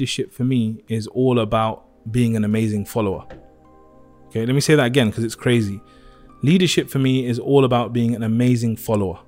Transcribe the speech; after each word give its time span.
leadership 0.00 0.32
for 0.32 0.44
me 0.44 0.82
is 0.88 1.06
all 1.08 1.38
about 1.38 1.84
being 2.10 2.34
an 2.34 2.42
amazing 2.42 2.86
follower. 2.86 3.26
Okay, 4.28 4.46
let 4.46 4.54
me 4.54 4.60
say 4.60 4.74
that 4.74 4.86
again 4.86 5.10
because 5.10 5.24
it's 5.24 5.34
crazy. 5.34 5.78
Leadership 6.42 6.88
for 6.88 6.98
me 6.98 7.26
is 7.26 7.38
all 7.38 7.66
about 7.66 7.92
being 7.92 8.14
an 8.14 8.22
amazing 8.22 8.76
follower. 8.76 9.18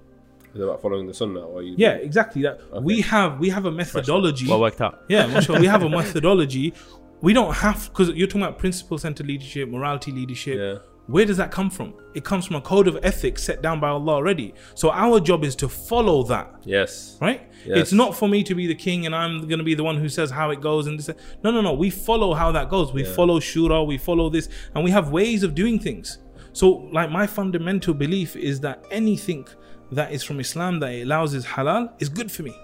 Is 0.54 0.60
it 0.60 0.64
about 0.64 0.80
following 0.80 1.06
the 1.06 1.12
sunnah 1.12 1.42
or 1.42 1.62
you? 1.62 1.74
Yeah, 1.76 1.92
exactly. 2.08 2.40
That 2.42 2.58
we 2.82 3.02
have 3.02 3.38
we 3.38 3.50
have 3.50 3.66
a 3.66 3.70
methodology. 3.70 4.48
Well 4.48 4.60
worked 4.60 4.80
out. 4.80 5.02
Yeah, 5.08 5.26
mashallah, 5.34 5.60
we 5.60 5.66
have 5.66 5.82
a 5.82 5.90
methodology. 5.90 6.72
We 7.20 7.34
don't 7.34 7.52
have 7.52 7.90
because 7.90 8.08
you're 8.10 8.26
talking 8.26 8.42
about 8.42 8.58
principle 8.58 8.96
centered 8.96 9.26
leadership, 9.26 9.68
morality 9.68 10.10
leadership. 10.10 10.56
Yeah. 10.58 10.91
Where 11.08 11.24
does 11.24 11.36
that 11.36 11.50
come 11.50 11.68
from? 11.68 11.94
It 12.14 12.24
comes 12.24 12.46
from 12.46 12.56
a 12.56 12.60
code 12.60 12.86
of 12.86 12.96
ethics 13.02 13.42
set 13.42 13.60
down 13.60 13.80
by 13.80 13.88
Allah 13.88 14.12
already. 14.14 14.54
So 14.74 14.90
our 14.92 15.18
job 15.20 15.42
is 15.44 15.56
to 15.56 15.68
follow 15.68 16.22
that, 16.24 16.54
Yes. 16.64 17.18
right? 17.20 17.42
Yes. 17.66 17.78
It's 17.78 17.92
not 17.92 18.16
for 18.16 18.28
me 18.28 18.42
to 18.44 18.54
be 18.54 18.66
the 18.66 18.74
king 18.74 19.04
and 19.06 19.14
I'm 19.14 19.46
going 19.48 19.58
to 19.58 19.64
be 19.64 19.74
the 19.74 19.82
one 19.84 19.96
who 19.96 20.08
says 20.08 20.30
how 20.30 20.50
it 20.50 20.60
goes 20.60 20.86
and 20.86 20.98
this. 20.98 21.10
No, 21.42 21.50
no, 21.50 21.60
no. 21.60 21.72
We 21.72 21.90
follow 21.90 22.34
how 22.34 22.52
that 22.52 22.68
goes. 22.68 22.92
We 22.92 23.04
Yeah. 23.04 23.12
follow 23.14 23.40
shura. 23.40 23.84
We 23.86 23.98
follow 23.98 24.30
this, 24.30 24.48
and 24.74 24.84
we 24.84 24.90
have 24.92 25.10
ways 25.10 25.42
of 25.42 25.54
doing 25.54 25.78
things. 25.78 26.18
So, 26.52 26.88
like 26.92 27.10
my 27.10 27.26
fundamental 27.26 27.94
belief 27.94 28.36
is 28.36 28.60
that 28.60 28.84
anything 28.90 29.46
that 29.90 30.12
is 30.12 30.22
from 30.22 30.38
Islam 30.40 30.80
that 30.80 30.92
it 30.92 31.02
allows 31.02 31.34
is 31.34 31.44
halal 31.44 31.90
is 32.00 32.08
good 32.08 32.30
for 32.32 32.42
me 32.44 32.54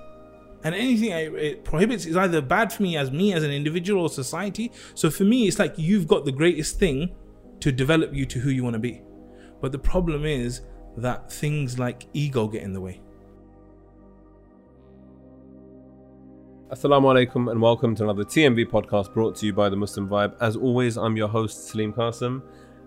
and 0.64 0.74
anything 0.74 1.10
it 1.10 1.32
it 1.34 1.64
prohibits 1.64 2.06
is 2.06 2.16
either 2.16 2.40
bad 2.40 2.72
for 2.72 2.82
me 2.82 2.96
as 2.96 3.10
me 3.10 3.34
as 3.34 3.42
an 3.44 3.50
individual 3.50 4.02
or 4.02 4.08
society 4.08 4.72
so 4.94 5.10
for 5.10 5.24
me 5.24 5.46
it's 5.46 5.58
like 5.58 5.74
you've 5.76 6.08
got 6.08 6.24
the 6.24 6.32
greatest 6.32 6.78
thing 6.78 7.10
to 7.60 7.72
develop 7.72 8.14
you 8.14 8.24
to 8.26 8.38
who 8.38 8.50
you 8.50 8.62
want 8.62 8.74
to 8.74 8.78
be 8.78 9.02
but 9.60 9.72
the 9.72 9.78
problem 9.78 10.24
is 10.24 10.62
that 10.96 11.30
things 11.32 11.78
like 11.78 12.06
ego 12.12 12.46
get 12.48 12.62
in 12.62 12.72
the 12.72 12.80
way 12.80 13.00
Assalamu 16.70 17.04
alaikum 17.26 17.50
and 17.50 17.62
welcome 17.62 17.94
to 17.94 18.02
another 18.04 18.24
TMV 18.24 18.66
podcast 18.66 19.14
brought 19.14 19.34
to 19.36 19.46
you 19.46 19.54
by 19.54 19.70
the 19.70 19.76
Muslim 19.76 20.06
Vibe. 20.06 20.34
As 20.38 20.54
always, 20.54 20.98
I'm 20.98 21.16
your 21.16 21.28
host 21.28 21.68
Salim 21.68 21.94
Qasim, 21.94 22.42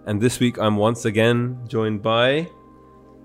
and 0.05 0.21
this 0.21 0.39
week 0.39 0.59
I'm 0.59 0.77
once 0.77 1.05
again 1.05 1.57
joined 1.67 2.03
by 2.03 2.47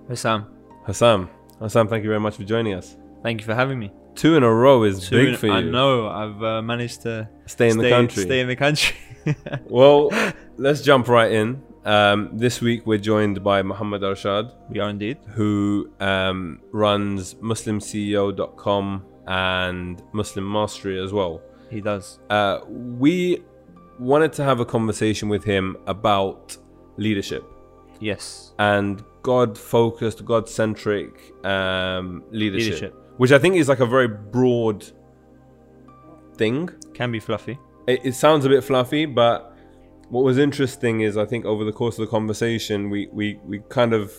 Hussam, 0.09 0.47
Hassam. 0.87 1.29
Hassam, 1.59 1.87
thank 1.87 2.03
you 2.03 2.09
very 2.09 2.19
much 2.19 2.37
for 2.37 2.43
joining 2.43 2.73
us. 2.73 2.97
thank 3.21 3.39
you 3.39 3.45
for 3.45 3.53
having 3.53 3.77
me. 3.77 3.91
Two 4.15 4.35
in 4.35 4.41
a 4.41 4.51
row 4.51 4.81
is 4.81 5.07
Two 5.07 5.17
big 5.17 5.27
in- 5.27 5.35
for 5.37 5.45
you. 5.45 5.53
I 5.53 5.61
know. 5.61 6.07
I've 6.07 6.41
uh, 6.41 6.61
managed 6.63 7.03
to 7.03 7.29
Stay 7.45 7.69
in 7.69 7.77
the 7.77 7.87
country. 7.87 8.23
Stay 8.23 8.39
in 8.39 8.47
the 8.47 8.55
country. 8.55 8.97
Well, 9.65 10.09
let's 10.57 10.81
jump 10.81 11.07
right 11.07 11.31
in. 11.31 11.61
Um, 11.85 12.29
this 12.33 12.59
week 12.61 12.85
we're 12.85 12.97
joined 12.97 13.43
by 13.43 13.61
Muhammad 13.63 14.01
Arshad, 14.01 14.51
we 14.69 14.79
are 14.79 14.89
indeed. 14.89 15.17
who 15.35 15.89
um, 16.01 16.59
runs 16.71 17.35
MuslimCEO.com 17.35 19.05
and 19.27 20.03
Muslim 20.13 20.51
Mastery 20.51 21.01
as 21.01 21.13
well. 21.13 21.41
He 21.69 21.81
does. 21.81 22.19
uh, 22.29 22.59
we 22.67 23.41
wanted 23.99 24.31
to 24.33 24.43
have 24.43 24.59
a 24.59 24.65
conversation 24.65 25.27
with 25.29 25.43
him 25.43 25.75
about 25.87 26.55
leadership 26.97 27.43
Yes. 27.99 28.53
and 28.59 29.03
God 29.23 29.57
focused, 29.57 30.23
God 30.25 30.47
centric 30.47 31.33
um, 31.45 32.23
leadership, 32.31 32.65
Leadership. 32.73 32.95
which 33.17 33.31
I 33.31 33.39
think 33.39 33.55
is 33.55 33.67
like 33.67 33.79
a 33.79 33.85
very 33.85 34.07
broad 34.07 34.85
thing. 36.35 36.69
Can 36.93 37.11
be 37.11 37.19
fluffy. 37.19 37.57
It, 37.87 38.01
it 38.05 38.15
sounds 38.15 38.45
a 38.45 38.49
bit 38.49 38.63
fluffy, 38.63 39.05
but 39.05 39.55
what 40.09 40.23
was 40.23 40.37
interesting 40.37 41.01
is 41.01 41.17
I 41.17 41.25
think 41.25 41.45
over 41.45 41.63
the 41.63 41.71
course 41.71 41.97
of 41.97 42.05
the 42.05 42.11
conversation, 42.11 42.89
we, 42.89 43.07
we, 43.11 43.39
we 43.45 43.59
kind 43.69 43.93
of 43.93 44.13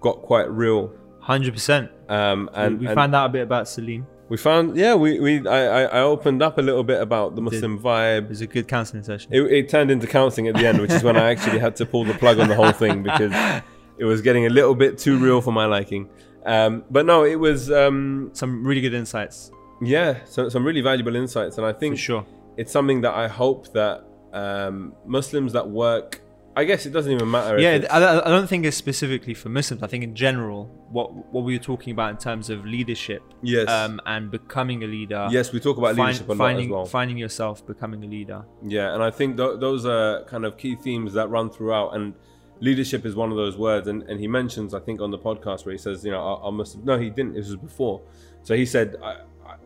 got 0.00 0.22
quite 0.22 0.50
real. 0.50 0.92
Hundred 1.20 1.54
percent. 1.54 1.90
Um, 2.08 2.50
and 2.54 2.80
we 2.80 2.86
and 2.86 2.94
found 2.94 3.14
out 3.14 3.26
a 3.26 3.28
bit 3.28 3.42
about 3.42 3.68
Salim. 3.68 4.06
we 4.28 4.36
found, 4.36 4.76
yeah, 4.76 4.94
we, 4.94 5.20
we 5.20 5.46
I, 5.46 5.84
I 5.84 6.00
opened 6.00 6.42
up 6.42 6.58
a 6.58 6.62
little 6.62 6.82
bit 6.82 7.00
about 7.00 7.36
the 7.36 7.42
Muslim 7.42 7.76
It 7.76 7.82
vibe. 7.82 8.28
was 8.28 8.40
a 8.40 8.46
good 8.46 8.66
counselling 8.68 9.04
session. 9.04 9.32
It, 9.32 9.42
it 9.42 9.68
turned 9.68 9.90
into 9.90 10.06
counselling 10.06 10.48
at 10.48 10.54
the 10.56 10.66
end, 10.66 10.80
which 10.80 10.90
is 10.90 11.04
when 11.04 11.16
I 11.16 11.30
actually 11.30 11.60
had 11.60 11.76
to 11.76 11.86
pull 11.86 12.04
the 12.04 12.14
plug 12.14 12.40
on 12.40 12.48
the 12.48 12.56
whole 12.56 12.72
thing 12.72 13.02
because 13.02 13.32
it 13.98 14.04
was 14.04 14.20
getting 14.20 14.46
a 14.46 14.50
little 14.50 14.74
bit 14.74 14.98
too 14.98 15.16
real 15.18 15.40
for 15.40 15.52
my 15.52 15.66
liking. 15.66 16.08
Um, 16.44 16.84
but 16.90 17.06
no, 17.06 17.24
it 17.24 17.36
was 17.36 17.70
um, 17.70 18.30
Some 18.32 18.66
really 18.66 18.80
good 18.80 18.94
insights 18.94 19.52
yeah, 19.84 20.24
so, 20.26 20.48
some 20.48 20.64
really 20.64 20.80
valuable 20.80 21.16
insights, 21.16 21.58
and 21.58 21.66
I 21.66 21.72
for 21.72 21.80
think 21.80 21.98
sure. 21.98 22.24
It's 22.56 22.72
something 22.72 23.00
that 23.02 23.14
I 23.14 23.28
hope 23.28 23.72
that 23.72 24.04
um, 24.32 24.94
Muslims 25.06 25.52
that 25.52 25.68
work. 25.68 26.20
I 26.54 26.64
guess 26.64 26.84
it 26.84 26.90
doesn't 26.90 27.10
even 27.10 27.30
matter. 27.30 27.58
Yeah, 27.58 27.86
I, 27.90 28.20
I 28.26 28.28
don't 28.28 28.46
think 28.46 28.66
it's 28.66 28.76
specifically 28.76 29.32
for 29.32 29.48
Muslims. 29.48 29.82
I 29.82 29.86
think 29.86 30.04
in 30.04 30.14
general, 30.14 30.66
what 30.90 31.14
what 31.32 31.44
we 31.44 31.54
were 31.56 31.62
talking 31.62 31.92
about 31.92 32.10
in 32.10 32.18
terms 32.18 32.50
of 32.50 32.66
leadership, 32.66 33.22
yes, 33.42 33.68
um, 33.70 34.00
and 34.04 34.30
becoming 34.30 34.84
a 34.84 34.86
leader. 34.86 35.28
yes, 35.30 35.50
we 35.50 35.60
talk 35.60 35.78
about 35.78 35.96
find- 35.96 36.08
leadership 36.08 36.28
a 36.28 36.32
lot 36.32 36.38
finding 36.38 36.66
as 36.66 36.70
well. 36.70 36.84
finding 36.84 37.16
yourself, 37.16 37.66
becoming 37.66 38.04
a 38.04 38.06
leader. 38.06 38.44
Yeah, 38.66 38.92
and 38.92 39.02
I 39.02 39.10
think 39.10 39.38
th- 39.38 39.60
those 39.60 39.86
are 39.86 40.24
kind 40.24 40.44
of 40.44 40.58
key 40.58 40.76
themes 40.76 41.14
that 41.14 41.28
run 41.30 41.48
throughout. 41.48 41.94
And 41.94 42.12
leadership 42.60 43.06
is 43.06 43.14
one 43.16 43.30
of 43.30 43.36
those 43.38 43.56
words. 43.56 43.88
And, 43.88 44.02
and 44.04 44.20
he 44.20 44.28
mentions, 44.28 44.74
I 44.74 44.80
think, 44.80 45.00
on 45.00 45.10
the 45.10 45.18
podcast 45.18 45.64
where 45.64 45.72
he 45.72 45.78
says, 45.78 46.04
you 46.04 46.10
know, 46.10 46.20
I, 46.20 46.40
our 46.44 46.52
Muslims. 46.52 46.84
No, 46.84 46.98
he 46.98 47.08
didn't. 47.08 47.32
This 47.34 47.46
was 47.48 47.56
before. 47.56 48.02
So 48.42 48.54
he 48.54 48.66
said, 48.66 48.96
I, 49.02 49.12
I, 49.12 49.16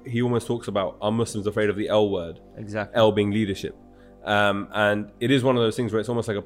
he 0.06 0.22
almost 0.22 0.46
talks 0.46 0.68
about 0.68 0.96
are 1.00 1.12
Muslims 1.12 1.46
afraid 1.46 1.68
of 1.68 1.76
the 1.76 1.88
L 1.88 2.10
word, 2.10 2.40
Exactly. 2.56 2.96
L 2.96 3.12
being 3.12 3.30
leadership. 3.30 3.76
Um, 4.24 4.68
and 4.72 5.10
it 5.20 5.30
is 5.30 5.42
one 5.44 5.56
of 5.56 5.62
those 5.62 5.76
things 5.76 5.92
where 5.92 6.00
it's 6.00 6.08
almost 6.08 6.28
like 6.28 6.38
a, 6.38 6.44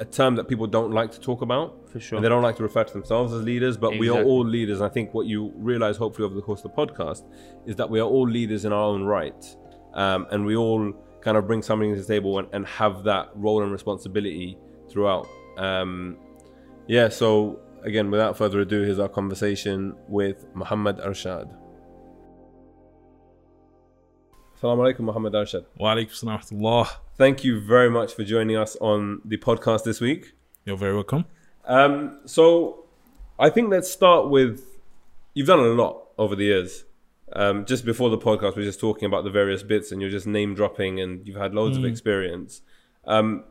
a 0.00 0.04
term 0.04 0.36
that 0.36 0.48
people 0.48 0.66
don't 0.66 0.90
like 0.90 1.12
to 1.12 1.20
talk 1.20 1.42
about. 1.42 1.90
For 1.90 2.00
sure. 2.00 2.16
And 2.16 2.24
they 2.24 2.28
don't 2.28 2.42
like 2.42 2.56
to 2.56 2.62
refer 2.62 2.84
to 2.84 2.92
themselves 2.92 3.32
as 3.32 3.42
leaders, 3.42 3.76
but 3.76 3.98
we 3.98 4.08
are 4.08 4.22
all 4.22 4.44
leaders. 4.44 4.80
And 4.80 4.90
I 4.90 4.92
think 4.92 5.12
what 5.12 5.26
you 5.26 5.52
realize, 5.56 5.96
hopefully, 5.96 6.24
over 6.24 6.34
the 6.34 6.40
course 6.40 6.64
of 6.64 6.74
the 6.74 6.86
podcast, 6.86 7.24
is 7.66 7.76
that 7.76 7.90
we 7.90 8.00
are 8.00 8.08
all 8.08 8.26
leaders 8.28 8.64
in 8.64 8.72
our 8.72 8.82
own 8.82 9.04
right. 9.04 9.44
Um, 9.92 10.26
and 10.30 10.46
we 10.46 10.56
all 10.56 10.92
kind 11.20 11.36
of 11.36 11.46
bring 11.46 11.62
something 11.62 11.94
to 11.94 12.00
the 12.00 12.06
table 12.06 12.38
and, 12.38 12.48
and 12.52 12.66
have 12.66 13.04
that 13.04 13.30
role 13.34 13.62
and 13.62 13.70
responsibility 13.70 14.58
throughout. 14.90 15.28
Um, 15.58 16.16
yeah, 16.86 17.08
so 17.10 17.60
again, 17.84 18.10
without 18.10 18.36
further 18.36 18.60
ado, 18.60 18.82
here's 18.82 18.98
our 18.98 19.08
conversation 19.08 19.94
with 20.08 20.46
Muhammad 20.54 20.98
Arshad. 20.98 21.54
Assalamu 24.62 24.94
alaikum, 24.94 25.00
Muhammad 25.00 25.32
Arshad. 25.32 25.64
wa 25.76 25.92
alaikum 25.92 26.14
salam 26.14 26.38
wa 26.52 26.84
rahmatullah. 26.84 26.96
Thank 27.18 27.42
you 27.42 27.60
very 27.60 27.90
much 27.90 28.14
for 28.14 28.22
joining 28.22 28.56
us 28.56 28.76
on 28.80 29.20
the 29.24 29.36
podcast 29.36 29.82
this 29.82 30.00
week. 30.00 30.34
you're 30.64 30.76
very 30.76 30.94
welcome 30.94 31.24
Um, 31.64 32.20
so 32.26 32.84
I 33.40 33.50
think 33.50 33.70
let's 33.70 33.90
start 33.90 34.30
with 34.30 34.64
you've 35.34 35.48
done 35.48 35.58
a 35.58 35.62
lot 35.82 36.04
over 36.16 36.36
the 36.36 36.44
years. 36.44 36.84
Um, 37.32 37.64
just 37.64 37.84
before 37.84 38.08
the 38.08 38.18
podcast, 38.18 38.54
we 38.54 38.62
are 38.62 38.66
just 38.66 38.78
talking 38.78 39.06
about 39.06 39.24
the 39.24 39.30
various 39.30 39.64
bits, 39.64 39.90
and 39.90 40.00
you're 40.00 40.10
just 40.10 40.28
name 40.28 40.54
dropping, 40.54 41.00
and 41.00 41.26
you've 41.26 41.38
had 41.44 41.54
loads 41.56 41.76
of 41.76 41.84
experience. 41.84 42.60
Um, 43.04 43.42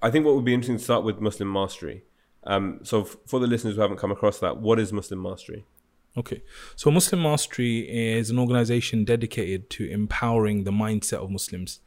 I 0.00 0.08
think 0.12 0.24
what 0.24 0.36
would 0.36 0.44
be 0.44 0.54
interesting 0.54 0.76
to 0.78 0.84
start 0.84 1.02
with 1.02 1.18
Muslim 1.20 1.52
mastery. 1.52 2.04
Um, 2.44 2.78
so 2.84 3.00
f- 3.00 3.16
for 3.26 3.40
the 3.40 3.48
listeners 3.48 3.74
who 3.74 3.80
haven't 3.80 3.96
come 3.96 4.12
across 4.12 4.38
that, 4.38 4.58
what 4.58 4.78
is 4.78 4.92
Muslim 4.92 5.20
mastery? 5.20 5.64
Okay. 6.16 6.42
So 6.76 6.90
Muslim 6.90 7.22
Mastery 7.22 7.80
is 7.80 8.28
an 8.28 8.38
organization 8.38 9.04
dedicated 9.04 9.70
to 9.70 9.90
empowering 9.90 10.64
the 10.64 10.70
mindset 10.70 11.24
of 11.24 11.30
Muslims. 11.30 11.80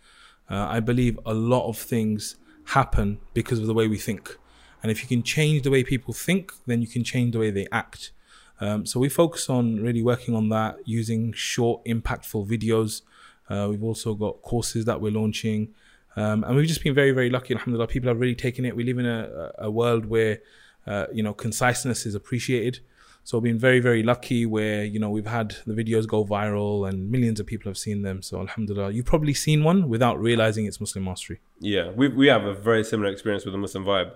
Uh, 0.50 0.66
I 0.68 0.80
believe 0.80 1.20
a 1.26 1.34
lot 1.34 1.68
of 1.68 1.78
things 1.78 2.36
happen 2.66 3.20
because 3.34 3.60
of 3.60 3.68
the 3.68 3.74
way 3.74 3.88
we 3.88 3.98
think. 3.98 4.36
And 4.82 4.92
if 4.92 5.02
you 5.02 5.08
can 5.08 5.24
change 5.24 5.64
the 5.64 5.72
way 5.72 5.84
people 5.84 6.14
think, 6.14 6.52
then 6.66 6.82
you 6.82 6.88
can 6.88 7.04
change 7.04 7.34
the 7.34 7.40
way 7.40 7.52
they 7.52 7.68
act. 7.72 8.12
Um, 8.60 8.86
so 8.86 9.00
we 9.00 9.10
focus 9.10 9.50
on 9.50 9.82
really 9.82 10.02
working 10.02 10.36
on 10.36 10.50
that 10.50 10.78
using 10.86 11.34
short, 11.34 11.84
impactful 11.86 12.48
videos. 12.48 13.02
Uh, 13.50 13.68
we've 13.70 13.84
also 13.84 14.16
got 14.16 14.42
courses 14.42 14.86
that 14.86 15.02
we're 15.02 15.12
launching. 15.12 15.74
Um, 16.16 16.44
and 16.44 16.56
we've 16.56 16.68
just 16.68 16.84
been 16.84 16.96
very, 16.96 17.12
very 17.12 17.30
lucky. 17.30 17.54
Alhamdulillah, 17.54 17.88
people 17.88 18.08
have 18.08 18.20
really 18.20 18.36
taken 18.36 18.66
it. 18.66 18.76
We 18.76 18.84
live 18.84 18.98
in 18.98 19.06
a, 19.06 19.52
a 19.60 19.70
world 19.70 20.06
where, 20.06 20.40
uh, 20.88 21.08
you 21.14 21.22
know, 21.22 21.34
conciseness 21.34 22.06
is 22.06 22.16
appreciated. 22.16 22.80
So 23.28 23.40
we've 23.40 23.52
been 23.52 23.60
very, 23.60 23.80
very 23.80 24.04
lucky 24.04 24.46
where, 24.46 24.84
you 24.84 25.00
know, 25.00 25.10
we've 25.10 25.26
had 25.26 25.56
the 25.66 25.74
videos 25.74 26.06
go 26.08 26.24
viral 26.24 26.88
and 26.88 27.10
millions 27.10 27.40
of 27.40 27.48
people 27.48 27.68
have 27.72 27.78
seen 27.78 28.04
them. 28.04 28.22
So 28.22 28.40
Alhamdulillah, 28.40 28.92
you've 28.92 29.08
probably 29.08 29.34
seen 29.34 29.64
one 29.64 29.90
without 29.90 30.20
realizing 30.20 30.68
it's 30.68 30.80
Muslim 30.80 31.04
Mastery. 31.06 31.40
Yeah, 31.60 31.90
we, 31.90 32.08
we 32.08 32.28
have 32.28 32.46
a 32.46 32.54
very 32.54 32.84
similar 32.84 33.10
experience 33.12 33.44
with 33.44 33.54
the 33.54 33.58
Muslim 33.58 33.84
vibe. 33.84 34.12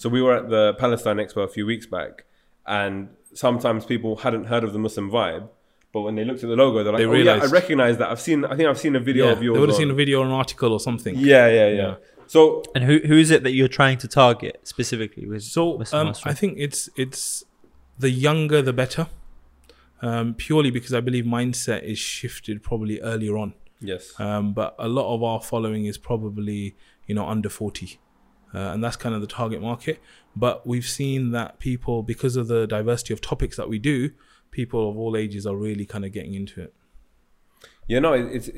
So 0.00 0.08
we 0.08 0.22
were 0.22 0.34
at 0.34 0.48
the 0.48 0.72
Palestine 0.78 1.16
Expo 1.18 1.44
a 1.44 1.48
few 1.48 1.66
weeks 1.66 1.84
back, 1.86 2.24
and 2.66 3.08
sometimes 3.34 3.84
people 3.84 4.16
hadn't 4.16 4.44
heard 4.46 4.64
of 4.64 4.72
the 4.72 4.78
Muslim 4.78 5.10
vibe, 5.10 5.48
but 5.92 6.00
when 6.02 6.14
they 6.14 6.24
looked 6.24 6.42
at 6.44 6.48
the 6.48 6.56
logo, 6.56 6.82
they're 6.82 6.92
like, 6.92 7.00
They 7.00 7.06
"Oh 7.06 7.12
yeah, 7.14 7.40
I 7.42 7.46
recognize 7.46 7.98
that. 7.98 8.08
I've 8.10 8.20
seen. 8.20 8.44
I 8.44 8.54
think 8.56 8.68
I've 8.68 8.78
seen 8.78 8.94
a 8.96 9.00
video 9.00 9.26
Yeah, 9.26 9.32
of 9.32 9.38
they 9.40 9.46
yours." 9.46 9.58
would 9.58 9.68
have 9.68 9.74
on- 9.74 9.80
seen 9.82 9.90
a 9.90 9.94
video 9.94 10.20
or 10.20 10.24
an 10.24 10.30
article 10.30 10.72
or 10.72 10.78
something. 10.80 11.14
Yeah, 11.18 11.48
yeah, 11.48 11.68
yeah. 11.68 11.74
Yeah. 11.74 11.94
So 12.28 12.62
And 12.76 12.84
who 12.84 12.98
who 13.00 13.16
is 13.16 13.30
it 13.32 13.42
that 13.42 13.52
you're 13.52 13.68
trying 13.80 13.98
to 13.98 14.08
target 14.08 14.60
specifically? 14.62 15.26
With 15.26 15.42
So 15.42 15.78
Muslim 15.78 16.00
um, 16.00 16.06
Mastery? 16.08 16.30
I 16.30 16.34
think 16.34 16.54
it's 16.58 16.88
it's 16.96 17.44
the 17.98 18.10
younger 18.10 18.62
the 18.62 18.72
better, 18.72 19.08
um, 20.02 20.34
purely 20.34 20.70
because 20.70 20.92
I 20.92 21.00
believe 21.00 21.24
mindset 21.24 21.82
is 21.82 21.98
shifted 21.98 22.62
probably 22.62 23.00
earlier 23.00 23.36
on. 23.36 23.54
yes, 23.80 24.18
Um, 24.18 24.52
but 24.52 24.74
a 24.78 24.88
lot 24.88 25.14
of 25.14 25.22
our 25.22 25.40
following 25.40 25.86
is 25.86 25.98
probably 25.98 26.76
you 27.06 27.14
know 27.14 27.26
under 27.26 27.48
forty, 27.48 27.98
uh, 28.54 28.58
and 28.58 28.82
that's 28.82 28.96
kind 28.96 29.14
of 29.14 29.20
the 29.20 29.26
target 29.26 29.60
market. 29.60 30.00
But 30.34 30.66
we've 30.66 30.86
seen 30.86 31.30
that 31.30 31.58
people, 31.58 32.02
because 32.02 32.36
of 32.36 32.48
the 32.48 32.66
diversity 32.66 33.14
of 33.14 33.20
topics 33.20 33.56
that 33.56 33.68
we 33.68 33.78
do, 33.78 34.10
people 34.50 34.90
of 34.90 34.98
all 34.98 35.16
ages 35.16 35.46
are 35.46 35.56
really 35.56 35.86
kind 35.86 36.04
of 36.04 36.12
getting 36.12 36.34
into 36.34 36.62
it. 36.62 36.74
Yeah, 37.88 38.00
no, 38.00 38.12
it, 38.12 38.26
it's 38.32 38.50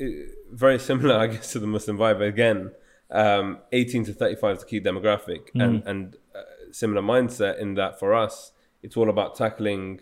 very 0.51 0.79
similar, 0.79 1.15
I 1.17 1.27
guess, 1.27 1.51
to 1.53 1.59
the 1.59 1.67
Muslim 1.67 1.97
vibe. 1.97 2.21
Again, 2.27 2.71
um, 3.11 3.59
18 3.71 4.05
to 4.05 4.13
35 4.13 4.55
is 4.55 4.59
the 4.63 4.65
key 4.65 4.81
demographic, 4.81 5.49
and 5.55 5.83
and 5.85 6.15
uh, 6.35 6.41
similar 6.71 7.01
mindset 7.01 7.59
in 7.59 7.75
that 7.75 7.99
for 7.99 8.13
us, 8.13 8.51
it's 8.83 8.95
all 8.97 9.09
about 9.09 9.35
tackling, 9.35 10.01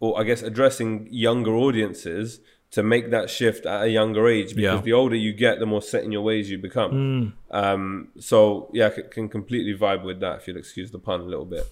or 0.00 0.18
I 0.20 0.24
guess 0.24 0.42
addressing 0.42 1.08
younger 1.10 1.54
audiences 1.54 2.40
to 2.72 2.82
make 2.84 3.10
that 3.10 3.28
shift 3.28 3.66
at 3.66 3.82
a 3.82 3.88
younger 3.90 4.28
age. 4.28 4.54
Because 4.54 4.76
Yeah. 4.78 4.80
the 4.80 4.92
older 4.92 5.16
you 5.16 5.32
get, 5.32 5.58
the 5.58 5.66
more 5.66 5.82
set 5.82 6.04
in 6.04 6.12
your 6.12 6.22
ways 6.22 6.48
you 6.50 6.56
become. 6.58 7.34
Um, 7.50 8.08
so 8.20 8.70
yeah, 8.72 8.86
I 8.86 8.90
c- 8.94 9.02
can 9.10 9.28
completely 9.28 9.76
vibe 9.76 10.04
with 10.04 10.20
that. 10.20 10.38
If 10.38 10.46
you'll 10.48 10.56
excuse 10.56 10.90
the 10.92 10.98
pun 11.00 11.20
a 11.20 11.24
little 11.24 11.44
bit. 11.46 11.66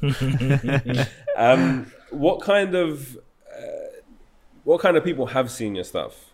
um, 1.36 1.90
what 2.10 2.40
kind 2.40 2.74
of 2.74 3.16
uh, 3.56 3.60
what 4.64 4.80
kind 4.80 4.96
of 4.96 5.04
people 5.04 5.26
have 5.26 5.50
seen 5.50 5.74
your 5.74 5.84
stuff? 5.84 6.27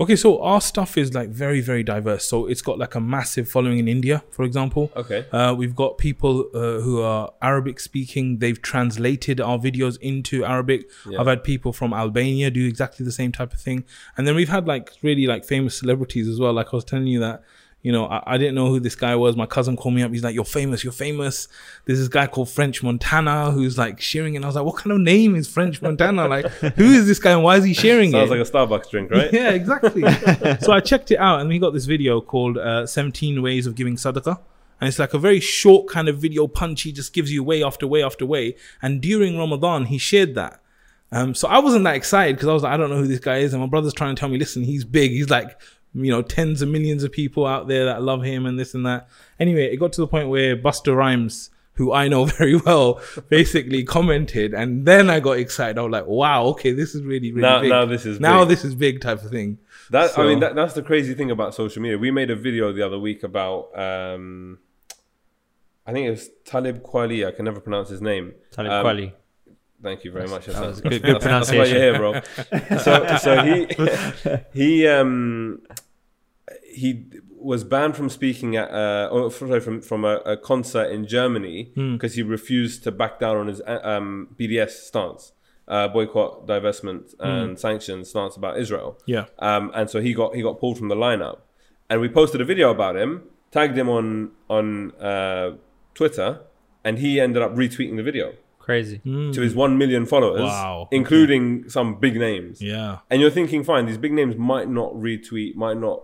Okay, 0.00 0.16
so 0.16 0.42
our 0.42 0.60
stuff 0.60 0.98
is 0.98 1.14
like 1.14 1.28
very, 1.28 1.60
very 1.60 1.84
diverse. 1.84 2.24
So 2.26 2.46
it's 2.46 2.62
got 2.62 2.78
like 2.78 2.96
a 2.96 3.00
massive 3.00 3.48
following 3.48 3.78
in 3.78 3.86
India, 3.86 4.24
for 4.30 4.44
example. 4.44 4.90
Okay. 4.96 5.24
Uh, 5.30 5.54
we've 5.56 5.76
got 5.76 5.98
people 5.98 6.50
uh, 6.52 6.80
who 6.80 7.00
are 7.00 7.32
Arabic 7.40 7.78
speaking. 7.78 8.38
They've 8.38 8.60
translated 8.60 9.40
our 9.40 9.56
videos 9.56 9.96
into 10.00 10.44
Arabic. 10.44 10.90
Yeah. 11.08 11.20
I've 11.20 11.28
had 11.28 11.44
people 11.44 11.72
from 11.72 11.94
Albania 11.94 12.50
do 12.50 12.66
exactly 12.66 13.06
the 13.06 13.12
same 13.12 13.30
type 13.30 13.52
of 13.52 13.60
thing. 13.60 13.84
And 14.16 14.26
then 14.26 14.34
we've 14.34 14.48
had 14.48 14.66
like 14.66 14.90
really 15.02 15.28
like 15.28 15.44
famous 15.44 15.78
celebrities 15.78 16.26
as 16.26 16.40
well. 16.40 16.52
Like 16.52 16.72
I 16.72 16.76
was 16.76 16.84
telling 16.84 17.06
you 17.06 17.20
that, 17.20 17.44
you 17.84 17.92
know, 17.92 18.06
I, 18.06 18.22
I 18.26 18.38
didn't 18.38 18.54
know 18.54 18.68
who 18.68 18.80
this 18.80 18.94
guy 18.94 19.14
was. 19.14 19.36
My 19.36 19.44
cousin 19.44 19.76
called 19.76 19.94
me 19.94 20.02
up. 20.02 20.10
He's 20.10 20.24
like, 20.24 20.34
"You're 20.34 20.46
famous. 20.46 20.82
You're 20.82 20.92
famous." 20.92 21.48
There's 21.84 21.98
this 21.98 22.08
guy 22.08 22.26
called 22.26 22.48
French 22.48 22.82
Montana 22.82 23.50
who's 23.50 23.76
like 23.76 24.00
sharing, 24.00 24.36
and 24.36 24.44
I 24.44 24.48
was 24.48 24.56
like, 24.56 24.64
"What 24.64 24.76
kind 24.76 24.92
of 24.92 25.00
name 25.00 25.36
is 25.36 25.46
French 25.46 25.82
Montana? 25.82 26.26
Like, 26.26 26.46
who 26.76 26.84
is 26.84 27.06
this 27.06 27.18
guy 27.18 27.32
and 27.32 27.44
why 27.44 27.58
is 27.58 27.64
he 27.64 27.74
sharing 27.74 28.10
Sounds 28.10 28.30
it?" 28.30 28.38
Sounds 28.38 28.54
like 28.54 28.64
a 28.64 28.68
Starbucks 28.68 28.90
drink, 28.90 29.10
right? 29.10 29.30
Yeah, 29.34 29.50
exactly. 29.50 30.02
so 30.60 30.72
I 30.72 30.80
checked 30.80 31.10
it 31.10 31.18
out, 31.18 31.40
and 31.40 31.48
we 31.50 31.58
got 31.58 31.74
this 31.74 31.84
video 31.84 32.22
called 32.22 32.56
uh, 32.56 32.86
"17 32.86 33.42
Ways 33.42 33.66
of 33.66 33.74
Giving 33.74 33.96
Sadaqah," 33.96 34.38
and 34.80 34.88
it's 34.88 34.98
like 34.98 35.12
a 35.12 35.18
very 35.18 35.40
short 35.40 35.86
kind 35.86 36.08
of 36.08 36.16
video, 36.16 36.46
punchy, 36.46 36.90
just 36.90 37.12
gives 37.12 37.30
you 37.30 37.44
way 37.44 37.62
after 37.62 37.86
way 37.86 38.02
after 38.02 38.24
way. 38.24 38.56
And 38.80 39.02
during 39.02 39.36
Ramadan, 39.36 39.84
he 39.84 39.98
shared 39.98 40.34
that. 40.36 40.58
Um, 41.12 41.34
so 41.34 41.48
I 41.48 41.58
wasn't 41.58 41.84
that 41.84 41.96
excited 41.96 42.36
because 42.36 42.48
I 42.48 42.54
was 42.54 42.62
like, 42.62 42.72
I 42.72 42.76
don't 42.78 42.88
know 42.88 42.96
who 42.96 43.06
this 43.06 43.20
guy 43.20 43.38
is, 43.38 43.52
and 43.52 43.60
my 43.60 43.68
brother's 43.68 43.92
trying 43.92 44.16
to 44.16 44.18
tell 44.18 44.30
me, 44.30 44.38
listen, 44.38 44.64
he's 44.64 44.84
big. 44.84 45.10
He's 45.10 45.28
like, 45.28 45.60
you 45.94 46.10
know, 46.10 46.22
tens 46.22 46.60
of 46.62 46.68
millions 46.68 47.04
of 47.04 47.12
people 47.12 47.46
out 47.46 47.68
there 47.68 47.84
that 47.86 48.02
love 48.02 48.22
him 48.22 48.46
and 48.46 48.58
this 48.58 48.74
and 48.74 48.84
that. 48.86 49.08
Anyway, 49.38 49.72
it 49.72 49.76
got 49.76 49.92
to 49.94 50.00
the 50.00 50.06
point 50.08 50.28
where 50.28 50.56
Busta 50.56 50.94
Rhymes. 50.94 51.50
Who 51.76 51.92
I 51.92 52.06
know 52.06 52.24
very 52.38 52.54
well, 52.54 53.00
basically 53.28 53.82
commented, 53.82 54.54
and 54.54 54.86
then 54.86 55.10
I 55.10 55.18
got 55.18 55.38
excited. 55.38 55.76
I 55.76 55.82
was 55.82 55.90
like, 55.90 56.06
"Wow, 56.06 56.44
okay, 56.50 56.70
this 56.72 56.94
is 56.94 57.02
really, 57.02 57.32
really 57.32 57.42
Now- 57.42 57.60
big." 57.62 57.70
now 57.70 57.84
this 57.84 58.06
is 58.06 58.20
now 58.20 58.40
big. 58.44 58.48
this 58.50 58.64
is 58.64 58.76
big 58.76 59.00
type 59.00 59.24
of 59.24 59.30
thing. 59.32 59.58
That 59.90 60.16
I 60.16 60.22
mean, 60.24 60.38
that, 60.38 60.54
that's 60.54 60.74
the 60.74 60.82
crazy 60.82 61.14
thing 61.14 61.32
about 61.32 61.52
social 61.52 61.82
media. 61.82 61.98
We 61.98 62.12
made 62.12 62.30
a 62.30 62.36
video 62.36 62.72
the 62.72 62.82
other 62.86 62.96
week 63.00 63.24
about, 63.24 63.76
um, 63.76 64.60
I 65.84 65.90
think 65.92 66.06
it 66.06 66.10
was 66.10 66.30
Talib 66.44 66.80
Kweli. 66.84 67.26
I 67.26 67.32
can 67.32 67.44
never 67.44 67.58
pronounce 67.58 67.88
his 67.88 68.00
name. 68.00 68.34
Talib 68.52 68.70
Um, 68.70 68.86
Kweli. 68.86 69.12
Thank 69.84 70.02
you 70.04 70.10
very 70.18 70.26
much. 70.34 70.46
that 70.46 70.60
was 70.66 70.80
good- 70.80 71.02
good 71.02 71.20
That's 71.20 71.50
why 71.50 71.64
you're 71.70 71.82
here, 71.86 71.96
bro. 72.02 72.10
so, 72.86 72.94
so 73.24 73.30
he 73.48 73.56
he 74.60 74.88
um 74.88 75.60
he 76.80 77.04
was 77.52 77.62
banned 77.64 77.94
from 77.94 78.08
speaking 78.08 78.56
at 78.56 78.70
uh, 78.70 79.08
or 79.12 79.30
sorry, 79.30 79.60
from 79.60 79.80
from 79.82 80.04
a, 80.04 80.16
a 80.34 80.36
concert 80.36 80.86
in 80.90 81.06
Germany 81.06 81.70
because 81.92 82.14
he 82.14 82.22
refused 82.22 82.82
to 82.84 82.90
back 82.90 83.20
down 83.20 83.36
on 83.36 83.46
his 83.48 83.60
uh, 83.60 83.80
um, 83.82 84.28
BDS 84.38 84.70
stance, 84.70 85.32
uh, 85.68 85.86
boycott, 85.88 86.46
divestment, 86.46 87.14
and 87.20 87.58
sanctions 87.60 88.08
stance 88.10 88.34
about 88.36 88.58
Israel. 88.58 88.98
Yeah. 89.06 89.26
Um, 89.38 89.70
and 89.74 89.90
so 89.90 90.00
he 90.00 90.14
got 90.14 90.34
he 90.34 90.42
got 90.42 90.58
pulled 90.58 90.78
from 90.78 90.88
the 90.88 90.96
lineup, 90.96 91.38
and 91.90 92.00
we 92.00 92.08
posted 92.08 92.40
a 92.40 92.44
video 92.52 92.70
about 92.70 92.96
him, 92.96 93.24
tagged 93.50 93.76
him 93.76 93.88
on 93.90 94.30
on 94.48 94.92
uh, 94.92 95.56
Twitter, 95.94 96.40
and 96.82 96.98
he 96.98 97.20
ended 97.20 97.42
up 97.42 97.54
retweeting 97.54 97.96
the 97.96 98.02
video 98.02 98.32
Crazy. 98.68 98.98
to 99.04 99.40
his 99.46 99.54
one 99.54 99.76
million 99.76 100.06
followers, 100.06 100.40
Wow. 100.42 100.88
including 100.90 101.68
some 101.68 101.88
big 102.00 102.16
names. 102.16 102.62
Yeah. 102.62 102.98
And 103.10 103.20
you're 103.20 103.30
thinking, 103.38 103.62
fine, 103.62 103.84
these 103.86 103.98
big 103.98 104.12
names 104.12 104.36
might 104.36 104.68
not 104.68 104.90
retweet, 104.94 105.54
might 105.54 105.76
not 105.76 106.02